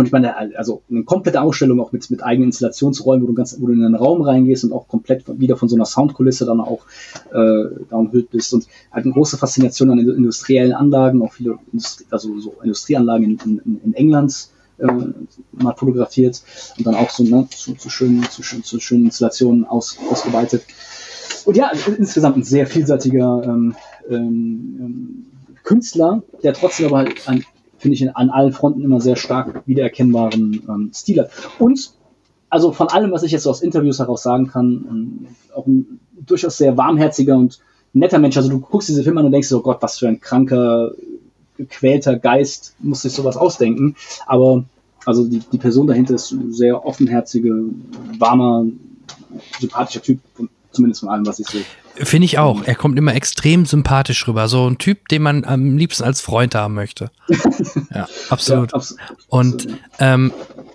[0.00, 3.60] Und ich meine, also eine komplette Ausstellung auch mit, mit eigenen Installationsräumen, wo du, ganz,
[3.60, 6.58] wo du in einen Raum reingehst und auch komplett wieder von so einer Soundkulisse dann
[6.58, 6.86] auch
[7.34, 8.54] äh, umhüllt bist.
[8.54, 13.60] Und halt eine große Faszination an industriellen Anlagen, auch viele Industrie, also so Industrieanlagen in,
[13.62, 14.48] in, in England
[14.78, 14.86] äh,
[15.52, 16.42] mal fotografiert
[16.78, 20.62] und dann auch so ne, zu, zu, schönen, zu, zu schönen Installationen aus, ausgeweitet.
[21.44, 23.74] Und ja, insgesamt ein sehr vielseitiger ähm,
[24.08, 25.26] ähm,
[25.62, 27.44] Künstler, der trotzdem aber halt an
[27.80, 31.30] finde ich, an allen Fronten immer sehr stark wiedererkennbaren ähm, Stil hat.
[31.58, 31.92] Und
[32.50, 36.00] also von allem, was ich jetzt so aus Interviews heraus sagen kann, ähm, auch ein
[36.14, 37.58] durchaus sehr warmherziger und
[37.92, 38.36] netter Mensch.
[38.36, 40.92] Also du guckst diese Filme an und denkst, oh Gott, was für ein kranker,
[41.56, 43.96] gequälter Geist muss sich sowas ausdenken.
[44.26, 44.64] Aber
[45.06, 47.64] also die, die Person dahinter ist ein sehr offenherzige,
[48.18, 48.66] warmer,
[49.58, 50.20] sympathischer Typ,
[50.70, 51.64] zumindest von allem, was ich sehe.
[52.02, 52.64] Finde ich auch.
[52.64, 54.48] Er kommt immer extrem sympathisch rüber.
[54.48, 57.10] So ein Typ, den man am liebsten als Freund haben möchte.
[57.94, 58.72] ja, absolut.
[58.72, 58.96] Ja, abs
[59.28, 59.68] Und
[59.98, 60.32] ähm,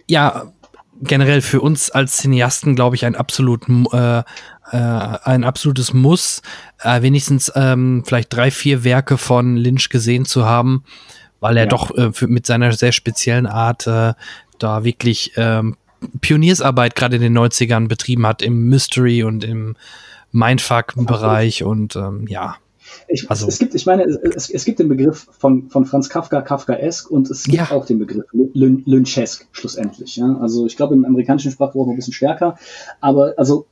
[0.08, 0.52] ja,
[1.02, 4.24] generell für uns als Cineasten, glaube ich, ein absolut äh, äh,
[4.72, 6.42] ein absolutes Muss,
[6.82, 10.84] äh, wenigstens ähm, vielleicht drei, vier Werke von Lynch gesehen zu haben,
[11.40, 11.70] weil er ja.
[11.70, 14.14] doch äh, für, mit seiner sehr speziellen Art äh,
[14.60, 15.76] da wirklich ähm,
[16.22, 19.76] Pioniersarbeit gerade in den 90ern betrieben hat im Mystery und im
[20.36, 22.58] Mindfuck-Bereich und ähm, ja.
[23.08, 26.42] Ich, also, es gibt, ich meine, es, es gibt den Begriff von, von Franz Kafka,
[26.42, 27.72] Kafkaesk und es gibt ja.
[27.72, 30.18] auch den Begriff Lynchesk schlussendlich.
[30.18, 30.38] Ja?
[30.40, 32.58] Also ich glaube im amerikanischen Sprachgebrauch ein bisschen stärker,
[33.02, 33.66] aber also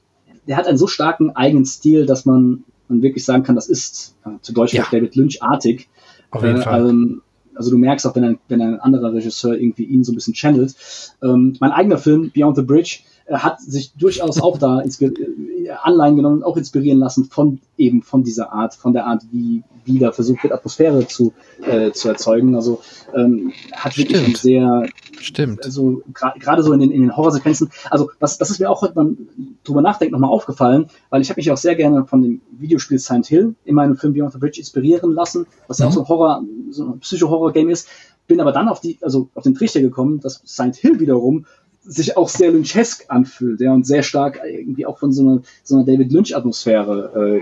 [0.48, 4.16] der hat einen so starken eigenen Stil, dass man, man wirklich sagen kann, das ist
[4.26, 4.86] äh, zu Deutsch ja.
[4.92, 5.90] David Lynch-artig.
[6.32, 6.90] Auf jeden äh, Fall.
[6.90, 7.22] Ähm,
[7.56, 10.34] also du merkst auch, wenn ein, wenn ein anderer Regisseur irgendwie ihn so ein bisschen
[10.34, 10.76] channelt.
[11.22, 16.44] Ähm, mein eigener Film, Beyond the Bridge, hat sich durchaus auch da äh, Anleihen genommen,
[16.44, 19.64] auch inspirieren lassen von eben von dieser Art, von der Art, wie,
[20.00, 22.56] da versucht wird, Atmosphäre zu, äh, zu erzeugen.
[22.56, 22.82] Also
[23.16, 24.38] ähm, hat wirklich Stimmt.
[24.38, 24.84] sehr
[25.24, 25.64] Stimmt.
[25.64, 27.70] Also gerade so in den, in den Horrorsequenzen.
[27.90, 29.18] Also das, das ist mir auch heute beim
[29.64, 33.28] drüber nachdenken nochmal aufgefallen, weil ich habe mich auch sehr gerne von dem Videospiel Silent
[33.28, 35.96] Hill in meinem Film Beyond the Bridge inspirieren lassen, was ja auch mhm.
[35.96, 37.88] so ein Horror, so ein Psycho-Horror-Game ist.
[38.28, 41.46] Bin aber dann auf die, also auf den Trichter gekommen, dass Silent Hill wiederum
[41.86, 45.76] sich auch sehr Lynchesk anfühlt, ja, und sehr stark irgendwie auch von so einer, so
[45.76, 47.42] einer David Lynch-Atmosphäre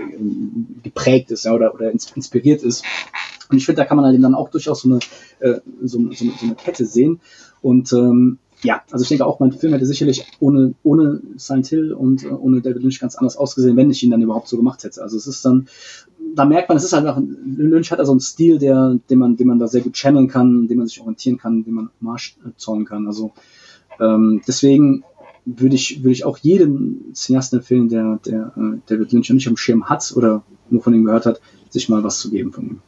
[0.82, 2.84] geprägt ist, ja, oder, oder inspiriert ist.
[3.50, 4.98] Und ich finde, da kann man halt eben dann auch durchaus so eine,
[5.40, 7.20] äh, so, so, so eine Kette sehen.
[7.60, 11.92] Und ähm, ja, also ich denke auch, mein Film hätte sicherlich ohne, ohne Silent Hill
[11.92, 14.84] und äh, ohne David Lynch ganz anders ausgesehen, wenn ich ihn dann überhaupt so gemacht
[14.84, 15.02] hätte.
[15.02, 15.68] Also es ist dann,
[16.34, 19.48] da merkt man, es ist einfach, Lynch hat also einen Stil, der, den man, den
[19.48, 22.84] man da sehr gut channeln kann, den man sich orientieren kann, den man Marsch zollen
[22.84, 23.06] kann.
[23.06, 23.32] Also
[24.00, 25.04] ähm, deswegen
[25.44, 29.56] würde ich, würde ich auch jedem Cineasten empfehlen, der, der äh, David Lynch nicht am
[29.56, 31.40] Schirm hat oder nur von ihm gehört hat,
[31.70, 32.80] sich mal was zu geben von ihm.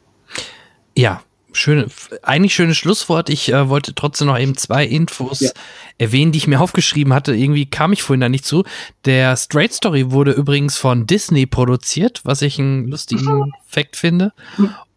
[0.97, 1.87] Ja, schöne,
[2.21, 3.29] eigentlich schönes Schlusswort.
[3.29, 5.51] Ich äh, wollte trotzdem noch eben zwei Infos ja.
[5.97, 7.35] erwähnen, die ich mir aufgeschrieben hatte.
[7.35, 8.63] Irgendwie kam ich vorhin da nicht zu.
[9.05, 14.33] Der Straight Story wurde übrigens von Disney produziert, was ich einen lustigen Fakt finde.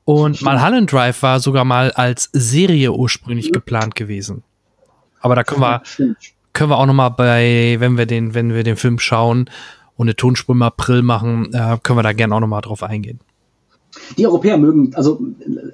[0.04, 4.42] Und Mulholland Drive war sogar mal als Serie ursprünglich geplant gewesen.
[5.20, 5.82] Aber da können wir,
[6.52, 9.50] können wir auch noch mal bei, wenn wir den, wenn wir den Film schauen
[9.96, 12.82] und eine Tonspur im April machen, äh, können wir da gerne auch noch mal drauf
[12.82, 13.20] eingehen.
[14.16, 15.20] Die Europäer mögen, also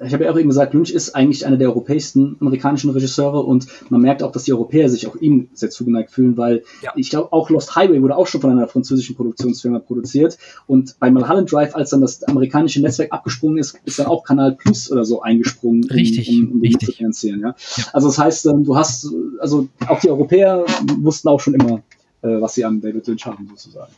[0.05, 3.67] ich habe ja auch eben gesagt, Lynch ist eigentlich einer der europäischsten amerikanischen Regisseure und
[3.89, 6.91] man merkt auch, dass die Europäer sich auch ihm sehr zugeneigt fühlen, weil ja.
[6.95, 10.37] ich glaube, auch Lost Highway wurde auch schon von einer französischen Produktionsfirma produziert
[10.67, 14.53] und bei Mulholland Drive, als dann das amerikanische Netzwerk abgesprungen ist, ist dann auch Kanal
[14.53, 16.89] Plus oder so eingesprungen, richtig, um, um, um richtig.
[16.89, 17.41] zu finanzieren.
[17.41, 17.55] Ja?
[17.77, 17.85] ja?
[17.93, 20.65] Also das heißt, ähm, du hast, also auch die Europäer
[20.97, 21.81] wussten auch schon immer,
[22.21, 23.91] äh, was sie an David Lynch haben, sozusagen.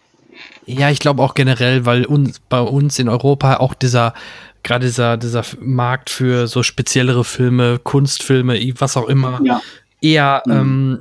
[0.66, 4.14] Ja, ich glaube auch generell, weil uns, bei uns in Europa auch dieser,
[4.64, 9.62] gerade dieser, dieser Markt für so speziellere Filme, Kunstfilme, was auch immer, ja.
[10.02, 10.52] eher mhm.
[10.52, 11.00] ähm,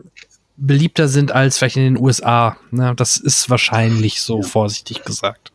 [0.57, 2.57] beliebter sind als vielleicht in den USA.
[2.71, 2.95] Ne?
[2.97, 4.47] Das ist wahrscheinlich so, ja.
[4.47, 5.53] vorsichtig gesagt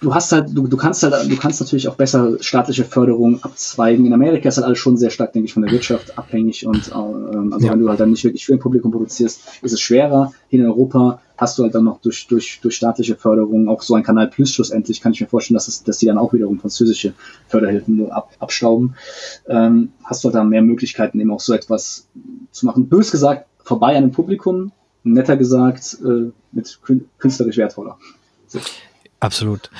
[0.00, 4.06] du hast halt, du, du kannst halt, du kannst natürlich auch besser staatliche Förderung abzweigen.
[4.06, 6.90] In Amerika ist halt alles schon sehr stark, denke ich, von der Wirtschaft abhängig und
[6.94, 7.72] ähm, also ja.
[7.72, 10.32] wenn du halt dann nicht wirklich für ein Publikum produzierst, ist es schwerer.
[10.48, 13.94] Hier in Europa hast du halt dann noch durch, durch, durch staatliche Förderung auch so
[13.94, 16.58] ein Kanal Plus schlussendlich, kann ich mir vorstellen, dass, es, dass die dann auch wiederum
[16.58, 17.14] französische
[17.48, 18.96] Förderhilfen nur ab, abstauben.
[19.48, 22.06] Ähm, hast du halt dann mehr Möglichkeiten, eben auch so etwas
[22.50, 22.88] zu machen.
[22.88, 26.78] Bös gesagt, vorbei an dem Publikum, netter gesagt, äh, mit
[27.18, 27.98] künstlerisch wertvoller.
[28.46, 28.60] So.
[29.20, 29.70] Absolut.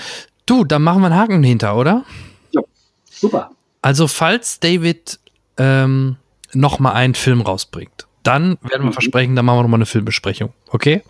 [0.45, 2.05] Du, dann machen wir einen Haken hinter, oder?
[2.53, 2.63] Ja,
[3.11, 3.51] super.
[3.83, 5.19] Also, falls David
[5.57, 6.17] ähm,
[6.53, 8.93] noch mal einen Film rausbringt, dann werden wir mhm.
[8.93, 10.53] versprechen, dann machen wir noch mal eine Filmbesprechung.
[10.71, 11.03] Okay?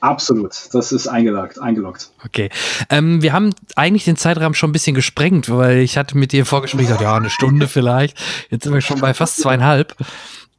[0.00, 2.10] Absolut, das ist eingeloggt, eingeloggt.
[2.24, 2.50] Okay.
[2.90, 6.40] Ähm, wir haben eigentlich den Zeitrahmen schon ein bisschen gesprengt, weil ich hatte mit dir
[6.40, 8.18] im Vorgespräch gesagt, ja, eine Stunde vielleicht.
[8.50, 9.94] Jetzt sind wir schon bei fast zweieinhalb.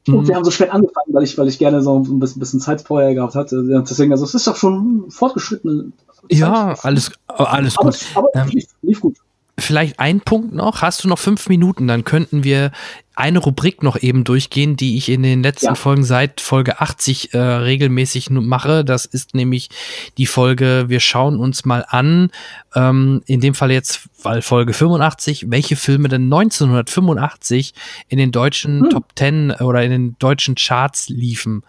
[0.08, 2.60] Und wir haben so spät angefangen, weil ich, weil ich gerne so ein bisschen, bisschen
[2.60, 3.64] Zeit vorher gehabt hatte.
[3.90, 5.92] Deswegen, also es ist doch schon fortgeschrittene
[6.30, 8.00] ja, alles, alles gut.
[8.16, 9.18] Aber, aber ähm, lief, lief gut.
[9.60, 10.82] Vielleicht ein Punkt noch.
[10.82, 11.88] Hast du noch fünf Minuten?
[11.88, 12.72] Dann könnten wir
[13.16, 15.76] eine Rubrik noch eben durchgehen, die ich in den letzten ja.
[15.76, 18.84] Folgen seit Folge 80 äh, regelmäßig mache.
[18.84, 19.70] Das ist nämlich
[20.18, 22.32] die Folge, wir schauen uns mal an,
[22.74, 27.76] ähm, in dem Fall jetzt, weil Folge 85, welche Filme denn 1985
[28.08, 28.90] in den deutschen hm.
[28.90, 31.62] Top 10 oder in den deutschen Charts liefen.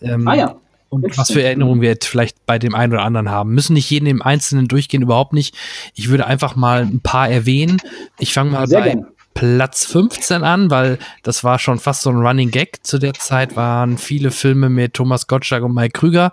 [0.00, 0.56] Ähm, ah ja
[0.88, 3.54] und was für Erinnerungen wir jetzt vielleicht bei dem einen oder anderen haben.
[3.54, 5.56] Müssen nicht jeden im Einzelnen durchgehen, überhaupt nicht.
[5.94, 7.78] Ich würde einfach mal ein paar erwähnen.
[8.18, 9.06] Ich fange mal Sehr bei gerne.
[9.36, 12.86] Platz 15 an, weil das war schon fast so ein Running Gag.
[12.86, 16.32] Zu der Zeit waren viele Filme mit Thomas Gottschalk und Mike Krüger.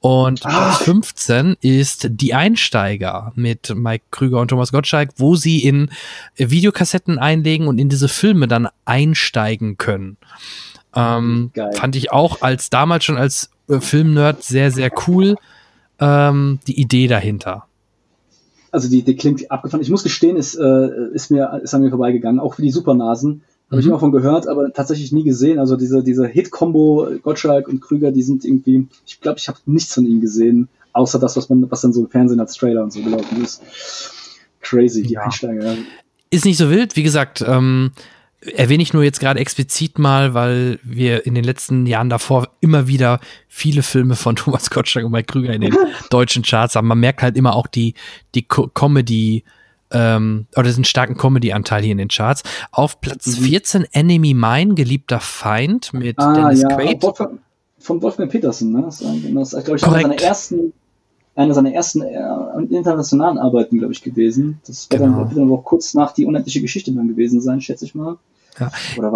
[0.00, 0.50] Und ah.
[0.50, 5.90] Platz 15 ist Die Einsteiger mit Mike Krüger und Thomas Gottschalk, wo sie in
[6.36, 10.18] Videokassetten einlegen und in diese Filme dann einsteigen können.
[10.94, 13.48] Ähm, fand ich auch als damals schon als
[13.80, 15.36] Filmnerd sehr, sehr cool.
[15.98, 17.66] Ähm, die Idee dahinter.
[18.70, 19.82] Also die, die klingt abgefahren.
[19.82, 22.40] Ich muss gestehen, ist, äh, ist, mir, ist an mir vorbeigegangen.
[22.40, 23.42] Auch für die Supernasen.
[23.70, 25.58] Habe ich immer von gehört, aber tatsächlich nie gesehen.
[25.58, 29.94] Also diese, diese Hit-Kombo Gottschalk und Krüger, die sind irgendwie, ich glaube, ich habe nichts
[29.94, 32.92] von ihnen gesehen, außer das, was man, was dann so im Fernsehen als Trailer und
[32.92, 33.62] so gelaufen ist.
[34.60, 35.22] Crazy, die ja.
[35.22, 35.74] Einsteiger.
[36.28, 37.92] Ist nicht so wild, wie gesagt, ähm,
[38.56, 42.88] erwähne ich nur jetzt gerade explizit mal, weil wir in den letzten Jahren davor immer
[42.88, 45.76] wieder viele Filme von Thomas Gottschalk und Mike Krüger in den
[46.10, 46.88] deutschen Charts haben.
[46.88, 47.94] Man merkt halt immer auch die,
[48.34, 49.44] die Co Comedy,
[49.92, 52.42] ähm, oder diesen starken Comedy-Anteil hier in den Charts.
[52.70, 53.44] Auf Platz mhm.
[53.44, 56.68] 14 Enemy Mine, geliebter Feind mit ah, Dennis ja.
[56.68, 57.04] Quaid.
[57.78, 58.82] Von Wolfgang Petersen, ne?
[58.82, 60.72] Das ist, glaube ich, einer seiner ersten
[61.34, 62.20] eine seiner ersten äh,
[62.70, 64.60] internationalen Arbeiten, glaube ich, gewesen.
[64.66, 65.24] Das wird, genau.
[65.24, 68.18] dann, dann auch kurz nach die unendliche Geschichte dann gewesen sein, schätze ich mal.
[68.60, 68.70] Ja.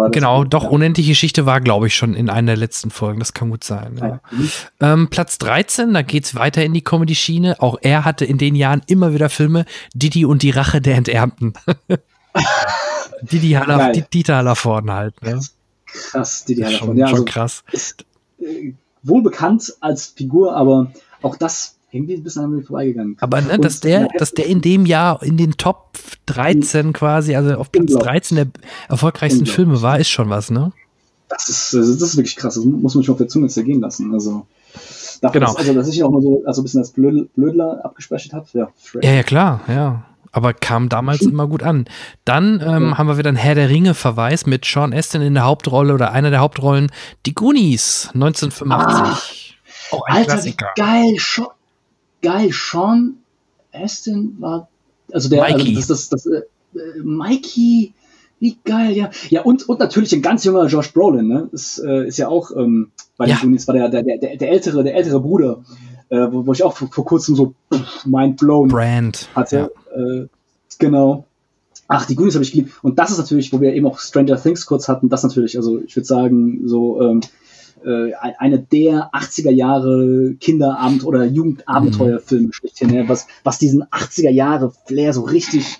[0.09, 0.69] genau, doch, ja.
[0.69, 3.19] unendliche Geschichte war, glaube ich, schon in einer der letzten Folgen.
[3.19, 3.97] Das kann gut sein.
[3.99, 4.07] Ja.
[4.07, 4.93] Ja.
[4.93, 7.61] Ähm, Platz 13, da geht's weiter in die Comedy-Schiene.
[7.61, 11.53] Auch er hatte in den Jahren immer wieder Filme, Didi und die Rache der Enterbten.
[13.21, 15.21] Didi Haller, Dieter Hallervorden halt.
[15.21, 15.39] Ne?
[15.85, 16.97] Krass, Didi Hallervorden.
[16.97, 17.63] Ja, schon also, krass.
[17.71, 18.05] Ist,
[18.39, 18.73] äh,
[19.03, 23.17] wohl bekannt als Figur, aber auch das irgendwie ein bisschen an mir vorbeigegangen.
[23.19, 27.55] Aber ne, dass der, dass der in dem Jahr in den Top 13 quasi, also
[27.55, 28.07] auf Platz Unglaublich.
[28.11, 28.47] 13 der
[28.89, 29.45] erfolgreichsten.
[29.45, 30.71] Filme war, ist schon was, ne?
[31.29, 32.55] Das ist, das ist wirklich krass.
[32.55, 34.13] Das muss man schon auf der Zunge zergehen lassen.
[34.13, 34.45] Also,
[35.21, 35.47] dafür, Genau.
[35.53, 38.45] dass, also, dass ich auch mal so, also ein bisschen als Blödel, Blödler abgespeichert habe.
[38.53, 38.69] Ja.
[39.01, 40.05] Ja, ja, klar, ja.
[40.31, 41.31] Aber kam damals Hm.
[41.31, 41.85] immer gut an.
[42.23, 42.97] Dann ähm, Ja.
[42.97, 46.29] haben wir wieder einen Herr der Ringe-Verweis mit Sean Astin in der Hauptrolle oder einer
[46.29, 46.91] der Hauptrollen.
[47.25, 49.57] Die Goonies, 1985.
[49.91, 50.17] Auch ein Ah.
[50.17, 50.67] Alter, wie Klassiker.
[50.75, 51.15] geil.
[51.17, 51.47] Sean,
[52.21, 52.49] geil.
[52.51, 53.15] Sean
[53.73, 54.67] Astin war,
[55.11, 55.75] also der, Mikey.
[55.75, 56.41] also das, das, das, äh,
[57.03, 57.93] Mikey,
[58.39, 59.09] wie geil, ja.
[59.29, 61.49] Ja, und, und natürlich ein ganz junger Josh Brolin, ne?
[61.51, 63.35] Ist, äh, ist ja auch, ähm, bei Ja.
[63.35, 65.63] den Goonies war der, der, der, der ältere, der ältere Bruder,
[66.09, 69.27] äh, wo, wo ich auch vor, vor kurzem so pff, mind blown Brand.
[69.35, 69.71] hatte.
[69.95, 70.27] Äh,
[70.77, 71.25] genau.
[71.87, 72.73] Ach, die Goonies habe ich geliebt.
[72.83, 75.79] Und das ist natürlich, wo wir eben auch Stranger Things kurz hatten, das natürlich, also
[75.81, 77.21] ich würde sagen, so ähm,
[77.85, 84.71] äh, eine der 80er Jahre Kinderabend- oder Jugendabenteuerfilme schlechthin, ja, was, was diesen 80er Jahre
[84.85, 85.77] Flair so richtig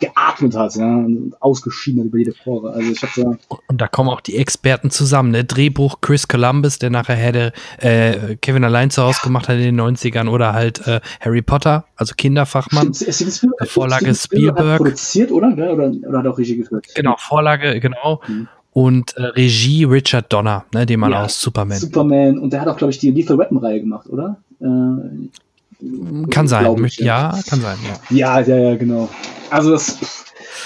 [0.00, 2.72] geatmet hat, ja, und ausgeschieden hat über jede Pore.
[2.72, 5.30] Also ich habe da, Und da kommen auch die Experten zusammen.
[5.30, 5.44] Ne?
[5.44, 9.80] Drehbuch Chris Columbus, der nachher der, äh, Kevin allein zu Hause gemacht hat in den
[9.80, 12.92] 90ern oder halt äh, Harry Potter, also Kinderfachmann.
[12.94, 14.72] Steven Spielberg, Der Vorlage Steven Spielberg Spielberg.
[14.72, 15.52] hat produziert, oder?
[15.52, 16.86] Oder, oder, oder hat auch Regie geführt?
[16.94, 18.20] Genau, Vorlage, genau.
[18.26, 18.48] Mhm.
[18.78, 21.78] Und äh, Regie Richard Donner, ne, den man Ja, aus Superman.
[21.78, 22.38] Superman.
[22.38, 24.36] Und der hat auch, glaube ich, die Lethal Weapon Reihe gemacht, oder?
[24.60, 26.70] Äh, kann sein.
[26.74, 27.30] ich, Mit, ja.
[27.48, 27.78] kann sein,
[28.10, 28.16] ja.
[28.16, 29.08] Ja, ja, ja, genau.
[29.48, 29.96] Also das,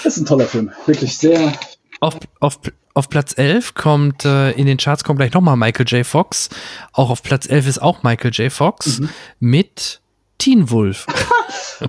[0.03, 0.71] das ist ein toller Film.
[0.87, 1.53] Wirklich sehr.
[2.01, 2.59] Auf, auf,
[2.95, 6.05] auf Platz 11 kommt, äh, in den Charts kommt gleich nochmal Michael J.
[6.05, 6.49] Fox.
[6.91, 8.51] Auch auf Platz 11 ist auch Michael J.
[8.51, 9.09] Fox Mhm.
[9.39, 10.01] mit
[10.37, 11.05] Teen Wolf.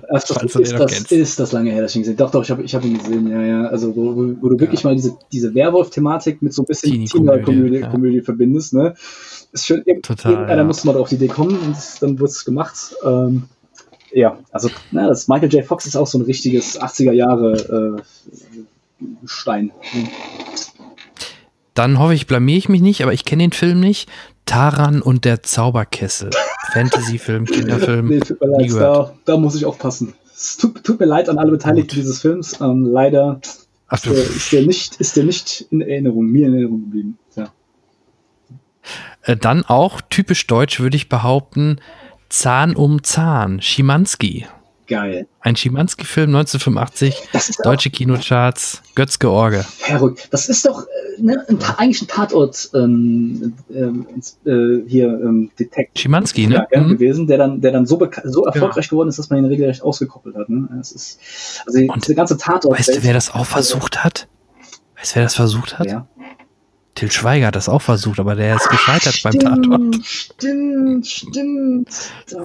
[0.09, 1.11] Also, Falls ist, das, kennst.
[1.11, 2.23] ist das lange her, dass ich ihn gesehen habe.
[2.25, 3.65] Doch, doch, ich habe ich hab ihn gesehen, ja, ja.
[3.67, 7.77] Also, wo, wo, wo du wirklich mal diese, diese Werwolf-Thematik mit so ein bisschen Teenie-Komödie,
[7.79, 7.89] ja.
[7.89, 8.95] Komödie verbindest, ne?
[9.51, 10.63] Ist schon, irg- Total, ja.
[10.63, 12.95] musste mal auf die Idee kommen und dann wurde es gemacht.
[13.05, 13.43] Ähm,
[14.11, 15.65] ja, also, na, das Michael J.
[15.65, 19.71] Fox ist auch so ein richtiges 80er Jahre äh, Stein.
[21.73, 24.09] Dann hoffe ich, blamier ich mich nicht, aber ich kenne den Film nicht.
[24.45, 26.29] Taran und der Zauberkessel.
[26.73, 28.07] Fantasy-Film, Kinderfilm.
[28.07, 30.13] Nee, tut mir leid, da, da muss ich aufpassen.
[30.35, 32.59] Es tut, tut mir leid an alle Beteiligten dieses Films.
[32.59, 33.39] Ähm, leider
[33.87, 37.17] Ach, ist der, ist, der nicht, ist der nicht in Erinnerung, mir in Erinnerung geblieben.
[37.35, 37.51] Ja.
[39.21, 41.77] Äh, dann auch typisch deutsch, würde ich behaupten,
[42.29, 43.61] Zahn um Zahn.
[43.61, 44.47] Schimanski.
[44.87, 45.27] Geil.
[45.39, 49.63] Ein Schimanski-Film 1985, Das ist deutsche Kinocharts, Götz George.
[49.77, 50.27] verrückt.
[50.31, 50.83] Das ist doch
[51.17, 54.05] äh, ne, ein, eigentlich ein Tatort ähm, ähm,
[54.45, 56.67] äh, hier ähm, Detect Schimanski, ne?
[56.71, 56.89] ja, Mhm.
[56.89, 60.35] gewesen, der dann, der dann so, so erfolgreich geworden ist, dass man ihn regelrecht ausgekoppelt
[60.35, 60.49] hat.
[60.49, 60.67] Ne?
[60.77, 61.19] Das ist,
[61.65, 62.77] also die, Und diese ganze Tatort.
[62.77, 64.27] Weißt du, wer das auch versucht hat?
[64.97, 65.87] Weißt du, wer das versucht hat?
[65.87, 66.07] Ja.
[66.95, 69.95] Till Schweiger hat das auch versucht, aber der ist gescheitert beim Tatort.
[70.05, 71.89] Stimmt, stimmt.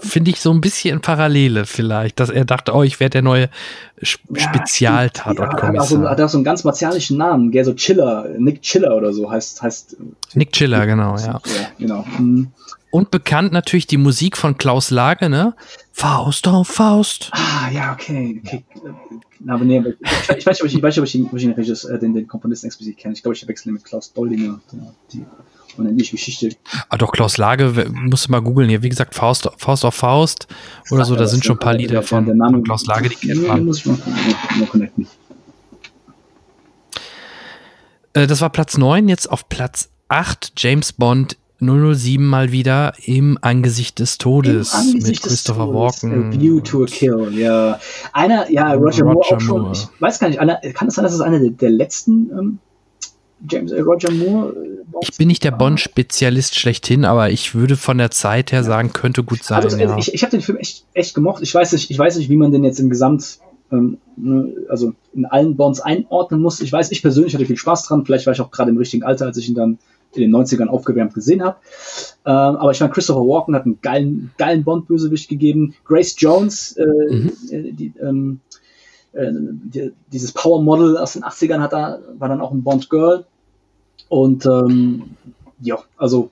[0.00, 3.50] Finde ich so ein bisschen Parallele vielleicht, dass er dachte, oh, ich werde der neue
[4.00, 5.72] Sp Ja, Ja, Spezial-Tatort-Kommissar.
[5.72, 8.96] hat auch so, hat auch so einen ganz martialischen Namen, gell, so Chiller, Nick Chiller
[8.96, 9.96] oder so heißt, heißt,
[10.34, 11.26] Nick Chiller, genau, ja.
[11.26, 11.40] ja,
[11.78, 12.04] genau.
[12.16, 12.48] Hm.
[12.90, 15.54] Und bekannt natürlich die Musik von Klaus Lage, ne?
[15.92, 17.30] Faust auf Faust.
[17.32, 18.64] Ah, ja, okay, okay.
[19.46, 21.34] Aber nee, ich, ich weiß nicht, ob ich, ich, weiß nicht, ob ich, den, ob
[21.34, 23.14] ich den, Regis, äh, den, den Komponisten explizit kenne.
[23.14, 24.60] Ich glaube, ich wechsle mit Klaus Doldinger,
[25.12, 25.24] die
[25.76, 26.50] unendliche Geschichte.
[26.88, 28.82] Ah, doch, Klaus Lage, musst du mal googeln hier.
[28.82, 30.48] Wie gesagt, Faust, Faust auf Faust
[30.90, 32.84] oder so, da sind schon ein paar der- Lieder der- von, der Name- von Klaus
[32.86, 33.64] Lage, die kennt man.
[33.64, 35.06] muss ich mal, mal, mal connecten.
[38.14, 43.36] Äh, das war Platz 9, jetzt auf Platz 8 James Bond 007 mal wieder im
[43.40, 46.28] Angesicht des Todes Im Angesicht mit des Christopher Todes, Walken.
[46.28, 47.80] A View to a Kill, ja.
[48.12, 49.62] Einer, ja, Roger, Moore Roger auch schon.
[49.62, 49.72] Moore.
[49.72, 52.58] Ich weiß gar nicht, einer, kann es sein, dass es einer der, letzten ähm,
[53.50, 54.54] James äh, Roger Moore?
[54.54, 55.50] Äh, Ich bin nicht der?
[55.50, 59.62] Bond-Spezialist schlechthin, aber ich würde von der Zeit her sagen, könnte gut sein.
[59.62, 59.96] Also, ja.
[59.98, 61.42] ich, ich habe den Film echt, echt gemocht.
[61.42, 63.40] Ich weiß nicht, ich weiß nicht, wie man den jetzt im Gesamt,
[63.72, 66.60] ähm, ne, also in allen Bonds einordnen muss.
[66.60, 68.04] Ich weiß, ich persönlich hatte viel Spaß dran.
[68.04, 69.78] Vielleicht war ich auch gerade im richtigen Alter, als ich ihn dann
[70.14, 71.56] in den 90ern aufgewärmt gesehen habe.
[72.24, 75.74] Ähm, aber ich meine, Christopher Walken hat einen geilen, geilen Bond-Bösewicht gegeben.
[75.84, 77.32] Grace Jones, äh, Mhm.
[77.50, 78.40] äh, die, ähm,
[79.12, 83.26] äh, die, dieses Power-Model aus den 80ern hat da, war dann auch ein Bond-Girl.
[84.08, 85.02] Und ähm,
[85.60, 86.30] ja, also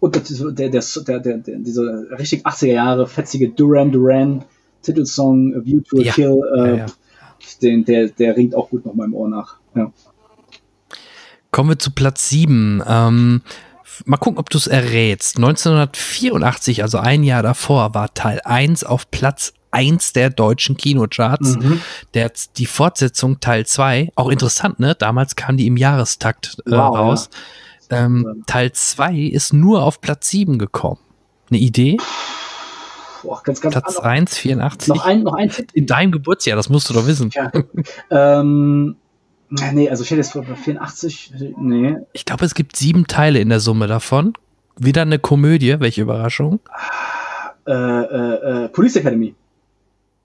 [0.00, 4.44] und der, der, der, der, diese richtig 80er Jahre fetzige Duran Duran
[4.82, 6.12] Titelsong A View to a Ja.
[6.12, 6.86] Kill, äh, Ja, ja.
[7.62, 9.56] Den, der, der ringt auch gut noch meinem Ohr nach.
[9.74, 9.92] Ja.
[11.54, 12.82] Kommen wir zu Platz 7.
[12.84, 13.42] Ähm,
[14.06, 15.36] mal gucken, ob du es errätst.
[15.36, 21.54] 1984, also ein Jahr davor, war Teil 1 auf Platz 1 der deutschen Kinocharts.
[21.54, 21.80] Mhm.
[22.14, 24.96] Der, die Fortsetzung Teil 2, auch interessant, ne?
[24.96, 27.30] Damals kam die im Jahrestakt äh, Wow, raus.
[27.88, 30.98] Ähm, Teil 2 ist nur auf Platz 7 gekommen.
[31.50, 31.98] Eine Idee?
[33.22, 34.88] boah, ganz, ganz Platz noch, 1, 84.
[34.88, 35.70] noch ein, noch ein Tipp.
[35.72, 37.30] In deinem Geburtsjahr, das musst du doch wissen.
[37.32, 37.52] Ja.
[38.10, 38.96] ähm,
[39.72, 41.96] nee, also hätte jetzt vor 84, nee.
[42.12, 44.34] Ich glaube, es gibt sieben Teile in der Summe davon.
[44.76, 46.60] Wieder eine Komödie, welche Überraschung.
[47.66, 49.34] Äh, äh, äh, Police Academy.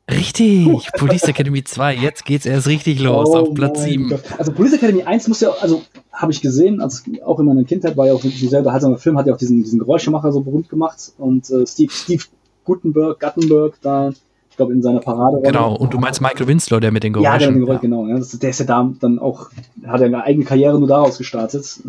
[0.09, 1.95] Richtig, Police Academy 2.
[1.95, 4.09] Jetzt geht's erst richtig los, auf Platz Oh mein 7.
[4.09, 4.23] Gott.
[4.37, 7.95] Also Police Academy 1 muss ja, also habe ich gesehen, also auch in meiner Kindheit
[7.95, 10.69] war ja auch wirklich sehr unterhaltsamer Film, hat ja auch diesen, diesen Geräuschemacher so berühmt
[10.69, 12.23] gemacht und äh, Steve, Steve
[12.65, 14.11] Gutenberg, Guttenberg da,
[14.59, 15.39] glaube in seiner Parade.
[15.43, 17.53] Genau, und du meinst Michael Winslow, der mit den Ja, der, Geräuschen.
[17.53, 18.07] mit dem Geräusch, genau.
[18.07, 19.49] Ja, das, der ist ja da dann auch,
[19.87, 21.79] hat ja eine eigene Karriere nur daraus gestartet.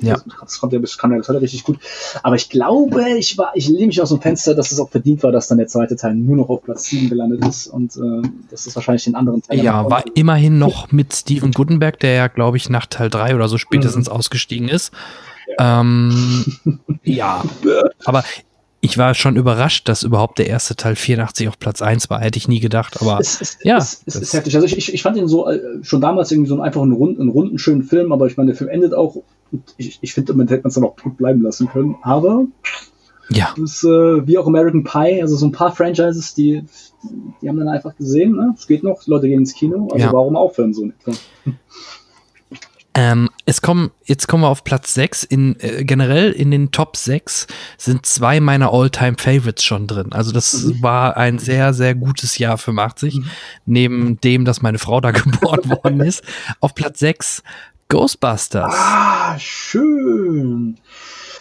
[0.00, 0.14] Ja.
[0.14, 1.78] Das, das kommt ja bis, kann ja bis heute richtig gut.
[2.22, 5.22] Aber ich glaube, ich war, ich lehne mich aus dem Fenster, dass es auch verdient
[5.22, 8.28] war, dass dann der zweite Teil nur noch auf Platz 7 gelandet ist und äh,
[8.50, 12.26] dass das wahrscheinlich den anderen Teil Ja, war immerhin noch mit Steven Gutenberg, der ja,
[12.28, 14.14] glaube ich, nach Teil 3 oder so spätestens Mhm.
[14.16, 14.90] ausgestiegen ist.
[15.58, 16.44] Ähm,
[17.04, 17.42] ja,
[18.04, 18.24] aber
[18.82, 22.20] ich war schon überrascht, dass überhaupt der erste Teil 84 auf Platz 1 war.
[22.20, 24.54] Hätte ich nie gedacht, aber es, es, ja, es, es ist heftig.
[24.54, 27.20] Also ich, ich, fand ihn so äh, schon damals irgendwie so einen, einfach einen runden,
[27.20, 29.16] einen runden, schönen Film, aber ich meine, der Film endet auch.
[29.52, 31.96] Und ich, ich finde, man hätte man es dann auch gut bleiben lassen können.
[32.02, 32.46] Aber
[33.30, 36.64] ja, Das ist äh, wie auch American Pie, also so ein paar Franchises, die,
[37.40, 38.54] die haben dann einfach gesehen, ne?
[38.56, 40.12] es geht noch, Leute gehen ins Kino, also Ja.
[40.12, 40.96] warum aufhören so nicht?
[42.94, 45.22] Ähm, es kommen, jetzt kommen wir auf Platz 6.
[45.22, 47.46] In, äh, generell in den Top 6
[47.78, 50.12] sind zwei meiner All-Time Favorites schon drin.
[50.12, 50.82] Also das Mhm.
[50.82, 53.20] war ein sehr, sehr gutes Jahr für 80.
[53.64, 56.24] Neben dem, dass meine Frau da geboren worden ist.
[56.58, 57.42] Auf Platz 6
[57.88, 58.74] Ghostbusters.
[58.76, 60.78] Ah, schön.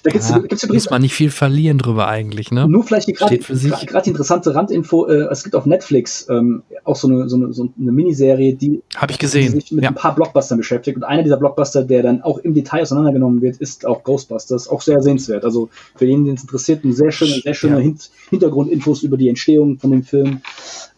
[0.04, 2.68] Da gibt's, Ja, gibt's muss übrigens man nicht viel verlieren drüber eigentlich, ne?
[2.68, 7.08] nur vielleicht die gerade die interessante Randinfo, äh, es gibt auf Netflix ähm, auch so
[7.08, 9.52] eine, so eine, so eine Miniserie, die Habe ich gesehen.
[9.52, 9.90] sich mit Ja.
[9.90, 10.98] ein paar Blockbustern beschäftigt.
[10.98, 14.68] Und einer dieser Blockbuster, der dann auch im Detail auseinandergenommen wird, ist auch Ghostbusters.
[14.68, 15.44] Auch sehr sehenswert.
[15.44, 17.82] Also für jeden, den es interessiert, eine sehr schöne, sehr schöne Ja.
[17.82, 17.98] Hin
[18.30, 20.42] Hintergrundinfos über die Entstehung von dem Film.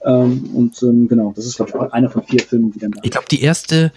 [0.03, 2.91] Ähm, und ähm, genau, das ist, glaube ich, auch einer von vier Filmen, die dann
[2.91, 3.91] da Ich glaube, die erste,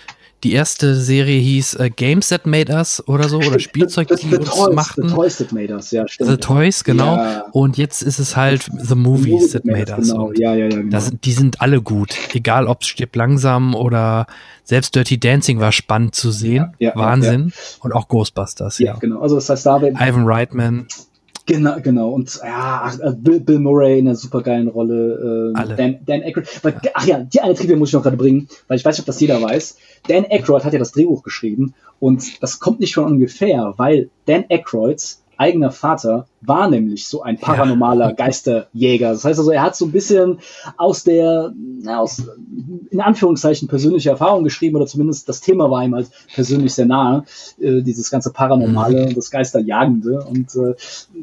[0.45, 4.29] die erste Serie hieß äh, Games That Made Us oder so, oder Spielzeug, The, die
[4.29, 5.09] the, uns Toys, machten.
[5.09, 6.31] The Toys That Made Us, ja, stimmt.
[6.31, 7.17] The Toys, genau.
[7.17, 7.47] Ja.
[7.53, 10.11] Und jetzt ist es halt The Movies That Made Us.
[10.11, 10.69] Genau, ja, ja, ja.
[10.69, 10.91] Genau.
[10.91, 12.17] das, die sind alle gut.
[12.35, 14.27] Egal, ob es stirbt langsam oder
[14.63, 16.75] selbst Dirty Dancing war spannend zu sehen.
[16.79, 17.53] Ja, ja, Wahnsinn.
[17.81, 19.21] Und auch Ghostbusters, ja, genau.
[19.21, 20.87] Also das heißt, da Ivan Reitman,
[21.47, 22.11] Genau, genau.
[22.11, 25.53] Und ja, äh, Bill, Bill Murray in einer supergeilen Rolle.
[25.55, 25.77] Äh, Alle.
[25.77, 26.47] Dan, Dan Aykroyd.
[26.63, 29.03] Weil, ach ja, die eine Trivia muss ich noch gerade bringen, weil ich weiß nicht,
[29.03, 29.77] ob das jeder weiß.
[30.09, 34.45] Dan Aykroyd hat ja das Drehbuch geschrieben und das kommt nicht von ungefähr, weil Dan
[34.49, 39.13] Aykroyds eigener Vater war nämlich so ein paranormaler Geisterjäger.
[39.13, 40.39] Das heißt also, er hat so ein bisschen
[40.77, 42.23] aus der, na, aus,
[42.91, 47.25] in Anführungszeichen, persönliche Erfahrung geschrieben oder zumindest das Thema war ihm halt persönlich sehr nahe,
[47.61, 50.75] äh, dieses ganze Paranormale, das Geisterjagende und äh,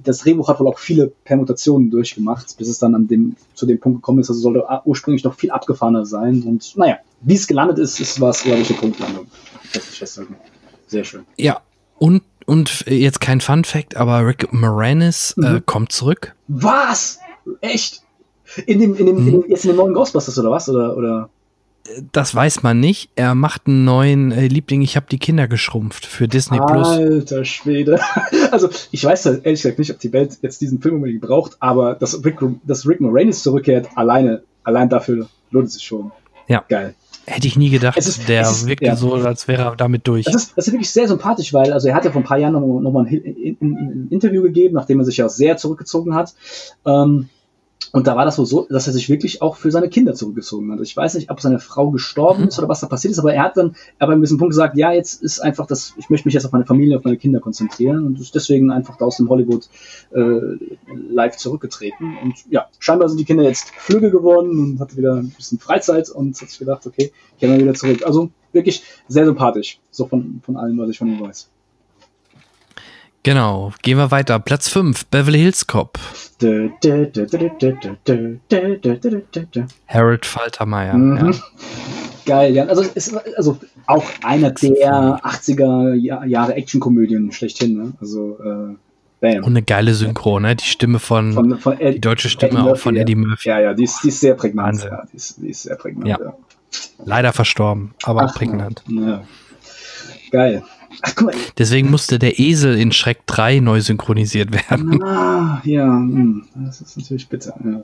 [0.03, 3.79] das Drehbuch hat wohl auch viele Permutationen durchgemacht, bis es dann an dem, zu dem
[3.79, 7.77] Punkt gekommen ist, also sollte ursprünglich noch viel abgefahrener sein und naja, wie es gelandet
[7.77, 9.27] ist, ist was, glaube ich, eine Punktlandung.
[9.73, 10.35] Das festhalten.
[10.87, 11.25] Sehr schön.
[11.37, 11.61] ja.
[11.99, 15.65] Und, und jetzt kein Fun Fact, aber Rick Moranis äh, Mhm.
[15.65, 16.35] kommt zurück.
[16.49, 17.19] Was?
[17.61, 18.01] Echt?
[18.65, 20.67] In dem, in dem, in dem, jetzt in dem neuen Ghostbusters oder was?
[20.67, 21.29] Oder, oder?
[22.11, 23.09] Das weiß man nicht.
[23.15, 26.87] Er macht einen neuen äh, Liebling, ich habe die Kinder geschrumpft für Disney Plus.
[26.87, 27.99] Alter Schwede.
[28.51, 31.55] Also, ich weiß da ehrlich gesagt nicht, ob die Welt jetzt diesen Film unbedingt braucht,
[31.61, 36.11] aber dass Rick, dass Rick Moranis zurückkehrt, alleine, allein dafür lohnt es sich schon.
[36.47, 36.65] Ja.
[36.67, 36.95] Geil.
[37.25, 37.97] Hätte ich nie gedacht.
[37.97, 38.95] Es ist- der ist- wirkte ja.
[38.95, 40.25] so, als wäre er damit durch.
[40.25, 42.37] Das ist, das ist wirklich sehr sympathisch, weil, also er hat ja vor ein paar
[42.37, 46.15] Jahren noch, noch mal ein, ein, ein Interview gegeben, nachdem er sich ja sehr zurückgezogen
[46.15, 46.33] hat.
[46.85, 47.29] Ähm,
[47.93, 50.71] und da war das wohl so, dass er sich wirklich auch für seine Kinder zurückgezogen
[50.71, 50.79] hat.
[50.81, 53.43] Ich weiß nicht, ob seine Frau gestorben ist oder was da passiert ist, aber er
[53.43, 56.33] hat dann aber ein bisschen Punkt gesagt, ja, jetzt ist einfach das, ich möchte mich
[56.33, 59.27] jetzt auf meine Familie, auf meine Kinder konzentrieren und ist deswegen einfach da aus dem
[59.27, 59.67] Hollywood
[60.11, 60.39] äh,
[61.09, 62.17] live zurückgetreten.
[62.23, 66.09] Und ja, scheinbar sind die Kinder jetzt Flügge geworden und hat wieder ein bisschen Freizeit
[66.09, 68.05] und hat sich gedacht, okay, gehen wir wieder zurück.
[68.05, 71.49] Also wirklich sehr sympathisch, so von, von allem, was ich von ihm weiß.
[73.23, 74.39] Genau, gehen wir weiter.
[74.39, 75.99] Platz 5, Beverly Hills Cop.
[79.87, 80.93] Harold Faltermeier.
[80.95, 81.17] Mhm.
[81.17, 81.31] Ja.
[82.25, 82.65] Geil, ja.
[82.65, 85.93] Also, ist, also auch einer der 80er
[86.25, 87.77] Jahre Actionkomödien schlechthin.
[87.77, 87.93] Ne?
[87.99, 88.75] Also, äh,
[89.19, 89.43] bam.
[89.43, 90.55] Und eine geile Synchro, ne?
[90.55, 93.49] Die Stimme von, von, von Ed, die deutsche Stimme Murphy, auch von Eddie Murphy.
[93.49, 94.83] Ja, ja, die ist, die ist sehr prägnant.
[94.83, 96.17] Ja, die, ist, die ist sehr prägnant, ja.
[96.19, 96.33] ja.
[97.05, 98.83] Leider verstorben, aber Ach, auch prägnant.
[98.87, 99.23] Ja.
[100.31, 100.63] Geil.
[101.03, 101.35] Ach, guck mal.
[101.57, 105.01] Deswegen musste der Esel in Schreck 3 neu synchronisiert werden.
[105.03, 107.53] Ah, ja, hm, das ist natürlich bitter.
[107.63, 107.81] Ja.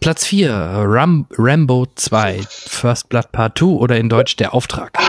[0.00, 4.92] Platz 4, Ram Rambo 2, First Blood Part 2 oder in Deutsch Der Auftrag.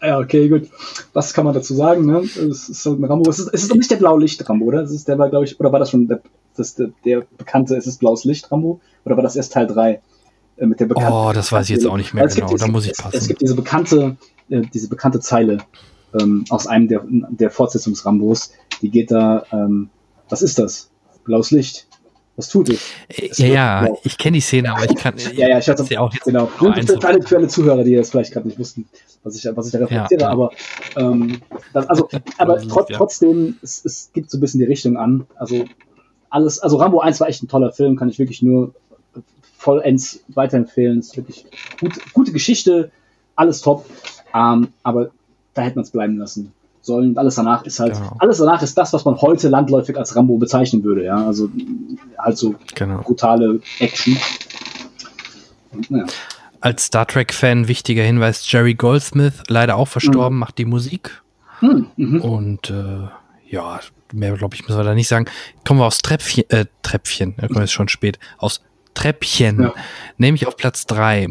[0.00, 0.68] Ja, okay, gut.
[1.12, 2.06] Was kann man dazu sagen?
[2.06, 2.18] Ne?
[2.20, 3.28] Es ist halt ein Rambo.
[3.28, 4.82] Es ist, es ist doch nicht der Blaulicht-Rambo, oder?
[4.82, 6.20] Es ist der war, glaube ich, oder war das schon der,
[6.56, 8.80] das, der, der bekannte, es ist blaues Licht-Rambo?
[9.04, 10.00] Oder war das erst Teil 3?
[10.58, 12.56] Äh, mit der bekannten, Oh, das weiß ich jetzt auch nicht mehr es gibt genau.
[12.56, 13.26] diese- Da muss ich es, es passen.
[13.26, 14.16] gibt diese bekannte,
[14.50, 15.58] äh, diese bekannte Zeile
[16.18, 18.52] ähm, aus einem der, der Fortsetzungsrambos,
[18.82, 19.90] die geht da, ähm,
[20.28, 20.90] was ist das?
[21.24, 21.86] Blaues Licht.
[22.36, 22.80] Was tut es?
[23.08, 25.14] Äh, Es Ja, ja, ich kenne die Szene, aber ich kann.
[25.34, 26.48] Ja, ja, ich hatte ja auch jetzt genau.
[26.60, 28.88] nur Für, alle, für alle Zuhörer, die jetzt vielleicht gerade nicht wussten,
[29.24, 30.52] was ich, was ich da referenziere, Ja, aber
[30.96, 31.40] ähm,
[31.72, 35.26] das, also, aber trot, trotzdem, es, es gibt so ein bisschen die Richtung an.
[35.34, 35.64] Also
[36.30, 38.72] alles, also Rambo 1 war echt ein toller Film, kann ich wirklich nur
[39.56, 41.00] vollends weiterempfehlen.
[41.00, 41.44] Ist wirklich
[41.80, 42.92] gut, gute Geschichte,
[43.34, 43.84] alles top.
[44.34, 45.10] Ähm, aber
[45.54, 47.16] da hätte man es bleiben lassen sollen.
[47.18, 48.16] Alles danach ist halt, Genau.
[48.18, 51.26] alles danach ist das, was man heute landläufig als Rambo bezeichnen würde, ja.
[51.26, 51.50] Also
[52.18, 53.00] halt so Genau.
[53.02, 54.16] brutale Action.
[55.72, 56.06] Und, naja.
[56.60, 61.22] Als Star Trek-Fan wichtiger Hinweis: Jerry Goldsmith, leider auch verstorben, macht die Musik.
[61.60, 62.20] Hm, mhm.
[62.20, 63.08] Und äh,
[63.48, 63.80] ja,
[64.12, 65.26] mehr glaube ich, müssen wir da nicht sagen.
[65.66, 68.60] Kommen wir aus Treppchen, äh, Treppchen, da kommen wir jetzt schon spät, aus
[68.94, 69.74] Treppchen, Ja.
[70.16, 71.28] nämlich auf Platz drei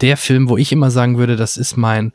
[0.00, 2.12] Der Film, wo ich immer sagen würde, das ist mein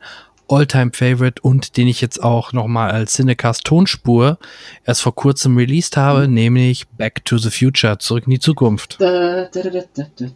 [0.48, 4.38] All-Time-Favorite und den ich jetzt auch nochmal als Cinecast Tonspur
[4.84, 9.00] erst vor kurzem released habe, nämlich Back to the Future, zurück in die Zukunft.
[9.00, 9.60] Da, da,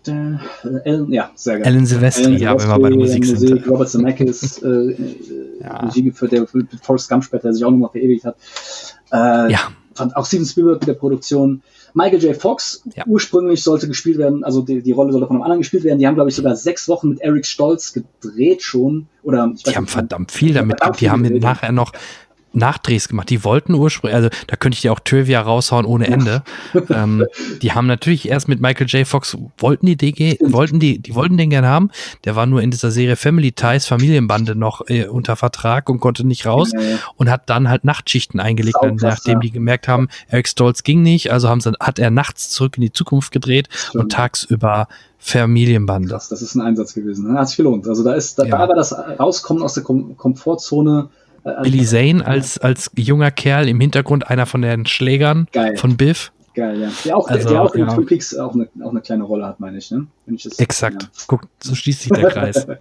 [0.05, 0.41] da.
[0.85, 1.67] Alan, ja, sehr geil.
[1.67, 3.69] Alan Silvestri, ja, wenn wir bei der Musik sind.
[3.69, 4.97] Robert Zemeckis, äh,
[5.61, 5.77] Ja.
[5.79, 6.47] Regie geführt, der
[6.83, 8.37] Forrest Gump später, der sich auch nochmal verewigt hat.
[9.13, 9.61] Äh, Ja.
[10.01, 11.63] Fand auch Steven Spielberg mit der Produktion.
[11.95, 12.37] Michael J.
[12.37, 13.05] Fox Ja.
[13.07, 15.99] ursprünglich sollte gespielt werden, also die, die Rolle sollte von einem anderen gespielt werden.
[15.99, 19.07] Die haben, glaube ich, sogar sechs Wochen mit Eric Stolz gedreht schon.
[19.23, 21.43] Oder ich Die weiß haben nicht, verdammt viel damit, verdammt die viel haben gedreht.
[21.43, 21.93] nachher noch
[22.53, 23.31] Nachdrehs gemacht.
[23.31, 26.43] Die wollten ursprünglich, also da könnte ich dir auch Trivia raushauen ohne Ende.
[26.91, 27.27] ähm,
[27.63, 29.07] die haben natürlich erst mit Michael J.
[29.07, 31.91] Fox, wollten die DG, wollten die, die wollten den gerne haben.
[32.25, 36.27] Der war nur in dieser Serie Family Ties, Familienbande noch äh, unter Vertrag und konnte
[36.27, 36.99] nicht raus Ja, ja.
[37.17, 39.41] und hat dann halt Nachtschichten eingelegt, nachdem ja.
[39.41, 42.83] die gemerkt haben, Eric Stolz ging nicht, also haben sie, hat er nachts zurück in
[42.83, 44.05] die Zukunft gedreht Stimmt.
[44.05, 44.89] und tagsüber
[45.23, 46.09] Familienbande.
[46.09, 47.31] Krass, das ist ein Einsatz gewesen.
[47.31, 47.39] Ne?
[47.39, 47.87] Hat sich gelohnt.
[47.87, 51.11] Also da ist, da war das Rauskommen aus der Kom Komfortzone.
[51.45, 55.77] Äh, Billy Zane als, als junger Kerl im Hintergrund, einer von den Schlägern Geil.
[55.77, 56.33] von Biff.
[56.55, 56.91] Geil, ja.
[57.05, 57.95] Der auch, Also, der, auch in ja.
[57.95, 60.07] Twin Peaks auch eine, auch eine kleine Rolle hat, meine ich, ne?
[60.27, 61.09] Wenn ich das, Exakt.
[61.27, 62.67] Guck, so schließt sich der Kreis.
[62.67, 62.77] Ja,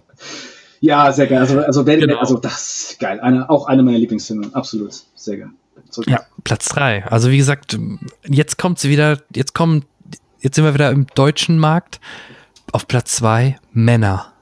[1.08, 1.40] ja sehr geil.
[1.40, 2.18] Also, also, wer, Genau.
[2.18, 3.20] also das ist geil.
[3.20, 4.50] Eine, auch eine meiner Lieblingsfilme.
[4.54, 4.94] Absolut.
[5.16, 5.50] Sehr geil.
[5.90, 6.10] Zurück.
[6.10, 7.06] Ja, Platz drei.
[7.06, 7.78] Also wie gesagt,
[8.28, 9.86] jetzt kommt sie wieder, jetzt kommen,
[10.40, 12.00] jetzt sind wir wieder im deutschen Markt.
[12.72, 14.34] Auf Platz zwei Männer.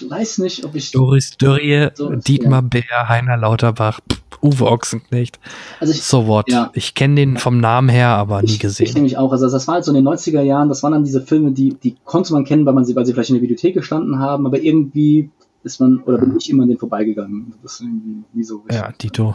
[0.00, 0.90] Ich weiß nicht, ob ich.
[0.90, 4.00] Doris Dörrie, So Dietmar Bär, Heiner Lauterbach,
[4.42, 5.38] Uwe Ochsenknecht.
[5.78, 6.50] Also ich, So what.
[6.50, 6.70] Ja.
[6.74, 8.92] Ich kenne den vom Namen her, aber nie ich, ich gesehen.
[8.94, 9.30] nämlich auch.
[9.30, 11.74] Also das war halt so in den 90er Jahren, das waren dann diese Filme, die,
[11.74, 14.46] die konnte man kennen, weil man sie, weil sie vielleicht in der Videothek gestanden haben,
[14.46, 15.30] aber irgendwie
[15.62, 17.54] ist man, oder bin ich immer an den vorbeigegangen.
[17.62, 18.76] Das ist irgendwie nie so richtig.
[18.76, 19.34] Ja, Dito.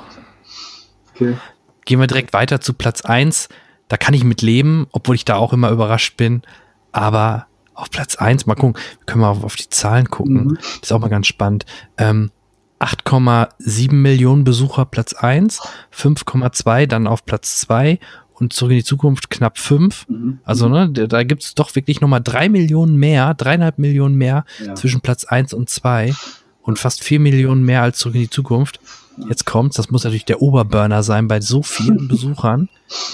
[1.16, 1.36] Okay.
[1.86, 3.50] Gehen wir direkt weiter zu Platz eins.
[3.88, 6.44] Da kann ich mit leben, obwohl ich da auch immer überrascht bin.
[6.92, 7.48] Aber
[7.80, 10.44] auf Platz eins, mal gucken, können wir auf, die Zahlen gucken.
[10.46, 10.56] Mhm.
[10.56, 11.66] Das ist auch mal ganz spannend.
[11.98, 12.32] Ähm,
[12.80, 15.60] 8,7 Millionen Besucher Platz eins,
[15.94, 18.00] 5,2 dann auf Platz zwei
[18.34, 20.08] und zurück in die Zukunft knapp fünf.
[20.08, 20.40] Mhm.
[20.44, 24.76] Also ne, da, gibt es doch wirklich nochmal drei Millionen mehr, dreieinhalb Millionen mehr Ja.
[24.76, 26.14] zwischen Platz eins und zwei
[26.62, 28.80] und fast vier Millionen mehr als zurück in die Zukunft.
[29.28, 32.70] Jetzt kommt's, das muss natürlich der Oberburner sein bei so vielen Besuchern.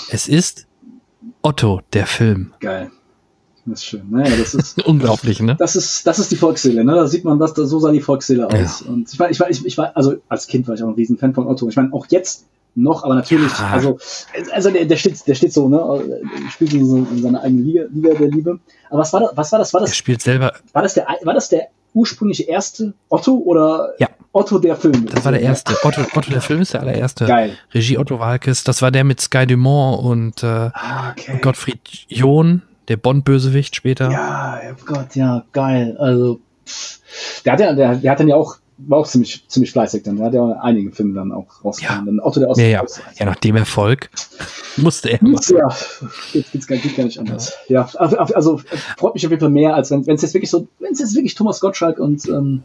[0.09, 0.67] Es ist
[1.41, 2.53] Otto, der Film.
[2.59, 2.91] Geil.
[3.67, 4.03] Das ist schön.
[4.11, 4.83] Naja, das ist.
[4.85, 5.55] Unglaublich, ne?
[5.57, 6.93] Das ist, das ist die Volksseele, ne?
[6.95, 8.81] Da sieht man, was da, so sah die Volksseele aus.
[8.83, 10.93] Und ich war, ich war, ich, ich war, also als Kind war ich auch ein
[10.93, 11.67] Riesenfan von Otto.
[11.69, 12.45] Ich meine, auch jetzt
[12.75, 13.71] noch, aber natürlich, Ja.
[13.71, 13.97] also,
[14.51, 16.19] also der, der steht, der steht so, ne?
[16.51, 18.59] Spielt in, so, in seiner eigenen Liga, Liga der Liebe.
[18.89, 21.07] Aber was war das, was war das, war Er das, spielt selber, war das der,
[21.23, 24.09] war das der ursprüngliche erste Otto oder Ja.
[24.33, 25.05] Otto der Film?
[25.05, 25.73] das war der erste.
[25.83, 27.25] Otto, Otto, der Film ist der allererste.
[27.25, 27.57] Geil.
[27.73, 31.39] Regie Otto Walkes, das war der mit Sky Dumont und äh, Ah, okay.
[31.41, 31.79] Gottfried
[32.09, 34.11] John, der Bond-Bösewicht später.
[34.11, 35.95] Ja, ja, Gott, ja, geil.
[35.97, 36.39] Also,
[37.43, 40.17] der hat ja, der, der hat dann ja auch, war auch ziemlich, ziemlich fleißig dann.
[40.17, 42.05] Der hat ja auch einige Filme dann auch rausgekommen.
[42.05, 42.11] Ja.
[42.11, 42.83] Dann Otto der Ost Ja, ja.
[43.17, 44.09] ja, nach dem Erfolg
[44.77, 45.19] musste er.
[45.21, 45.75] Ja,
[46.33, 47.53] geht, geht's gar, geht gar nicht anders.
[47.67, 48.61] Ja, also, also
[48.97, 51.15] freut mich auf jeden Fall mehr, als wenn es jetzt wirklich so, wenn es jetzt
[51.15, 52.63] wirklich Thomas Gottschalk und ähm,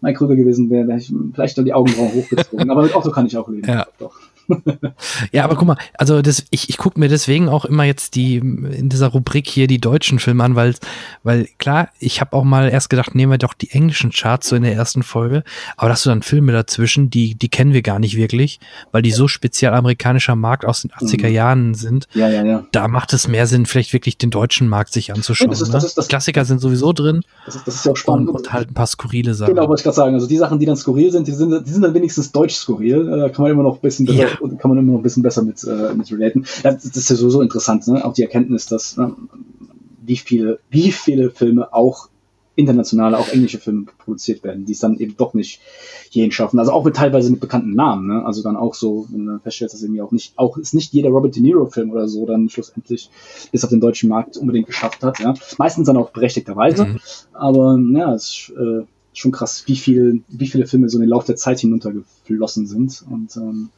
[0.00, 2.70] Mike Krüger gewesen wäre, wäre ich vielleicht noch die Augenbrauen hochgezogen.
[2.70, 3.66] Aber mit Otto kann ich auch leben.
[3.66, 3.86] Ja.
[3.98, 4.14] Doch.
[5.32, 8.36] Ja, aber guck mal, also das, ich, ich gucke mir deswegen auch immer jetzt die
[8.36, 10.74] in dieser Rubrik hier die deutschen Filme an, weil,
[11.22, 14.56] weil klar, ich habe auch mal erst gedacht, nehmen wir doch die englischen Charts so
[14.56, 15.42] in der ersten Folge,
[15.76, 18.60] aber da hast du dann Filme dazwischen, die, die kennen wir gar nicht wirklich,
[18.92, 21.34] weil die so speziell amerikanischer Markt aus den 80er Mhm.
[21.34, 22.08] Jahren sind.
[22.14, 22.64] Ja, ja, ja.
[22.72, 25.50] Da macht es mehr Sinn, vielleicht wirklich den deutschen Markt sich anzuschauen.
[25.50, 25.86] das ist- das ne?
[25.88, 28.28] ist das- Die Klassiker sind sowieso drin Das ist, das ist ja auch und, spannend.
[28.30, 29.54] und halt ein paar skurrile Sachen.
[29.54, 30.14] Genau, wollte ich gerade sagen.
[30.14, 33.08] Also die Sachen, die dann skurril sind, die sind, die sind dann wenigstens deutsch skurril.
[33.12, 34.28] Äh, Da kann man immer noch ein bisschen besser, Ja.
[34.40, 36.46] Kann man immer noch ein bisschen besser mit, äh, mit relaten.
[36.62, 38.04] Das, das ist ja sowieso interessant, ne?
[38.04, 39.14] Auch die Erkenntnis, dass ne,
[40.04, 42.08] wie viele, wie viele Filme auch
[42.56, 45.60] internationale, auch englische Filme produziert werden, die es dann eben doch nicht
[46.08, 46.58] hierhin schaffen.
[46.58, 48.24] Also auch mit teilweise mit bekannten Namen, ne?
[48.24, 51.10] Also dann auch so, wenn man feststellt, dass irgendwie auch nicht, auch ist nicht jeder
[51.10, 53.10] Robert De Niro Film oder so dann schlussendlich
[53.52, 55.34] bis auf den deutschen Markt unbedingt geschafft hat, ja.
[55.58, 56.86] Meistens dann auch berechtigterweise.
[56.86, 56.98] Mhm.
[57.34, 61.10] Aber ja, es ist äh, schon krass, wie viel, wie viele Filme so in den
[61.10, 63.04] Lauf der Zeit hinuntergeflossen sind.
[63.10, 63.68] Und ähm,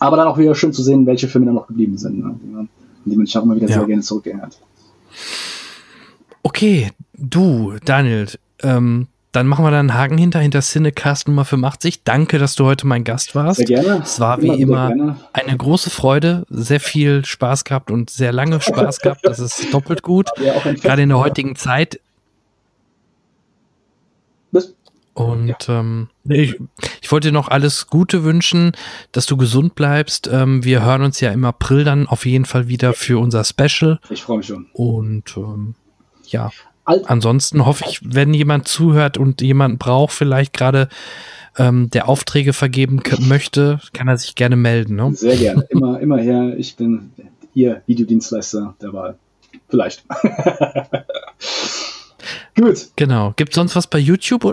[0.00, 2.34] aber dann auch wieder schön zu sehen, welche Filme dann noch geblieben sind, ne?
[2.42, 2.68] die man, an
[3.04, 3.78] die man auch immer wieder Ja.
[3.78, 4.58] sehr gerne zurückerinnert.
[6.42, 8.26] Okay, du, Daniel,
[8.62, 12.02] ähm, dann machen wir da einen Haken hinter, hinter Cinecast Nummer 85.
[12.02, 13.58] Danke, dass du heute mein Gast warst.
[13.58, 14.00] Sehr gerne.
[14.02, 19.00] Es war wie immer eine große Freude, sehr viel Spaß gehabt und sehr lange Spaß
[19.00, 19.20] gehabt.
[19.24, 20.28] Das ist doppelt gut.
[20.42, 22.00] Ja, Gerade in der heutigen Zeit.
[25.18, 26.54] Und ähm, ich,
[27.02, 28.70] ich wollte dir noch alles Gute wünschen,
[29.10, 30.30] dass du gesund bleibst.
[30.32, 33.98] Ähm, wir hören uns ja im April dann auf jeden Fall wieder für unser Special.
[34.10, 34.66] Ich freue mich schon.
[34.74, 35.74] Und ähm,
[36.28, 36.52] ja,
[36.84, 40.88] ansonsten hoffe ich, wenn jemand zuhört und jemand braucht, vielleicht gerade
[41.58, 44.94] ähm, der Aufträge vergeben möchte, kann er sich gerne melden.
[44.94, 45.10] Ne?
[45.16, 45.66] Sehr gerne.
[45.70, 46.54] Immer, immer her.
[46.56, 47.10] Ich bin
[47.54, 49.18] Ihr Videodienstleister der Wahl.
[49.68, 50.04] Vielleicht.
[52.58, 52.88] Gut.
[52.96, 53.32] Genau.
[53.36, 54.44] Gibt sonst was bei YouTube?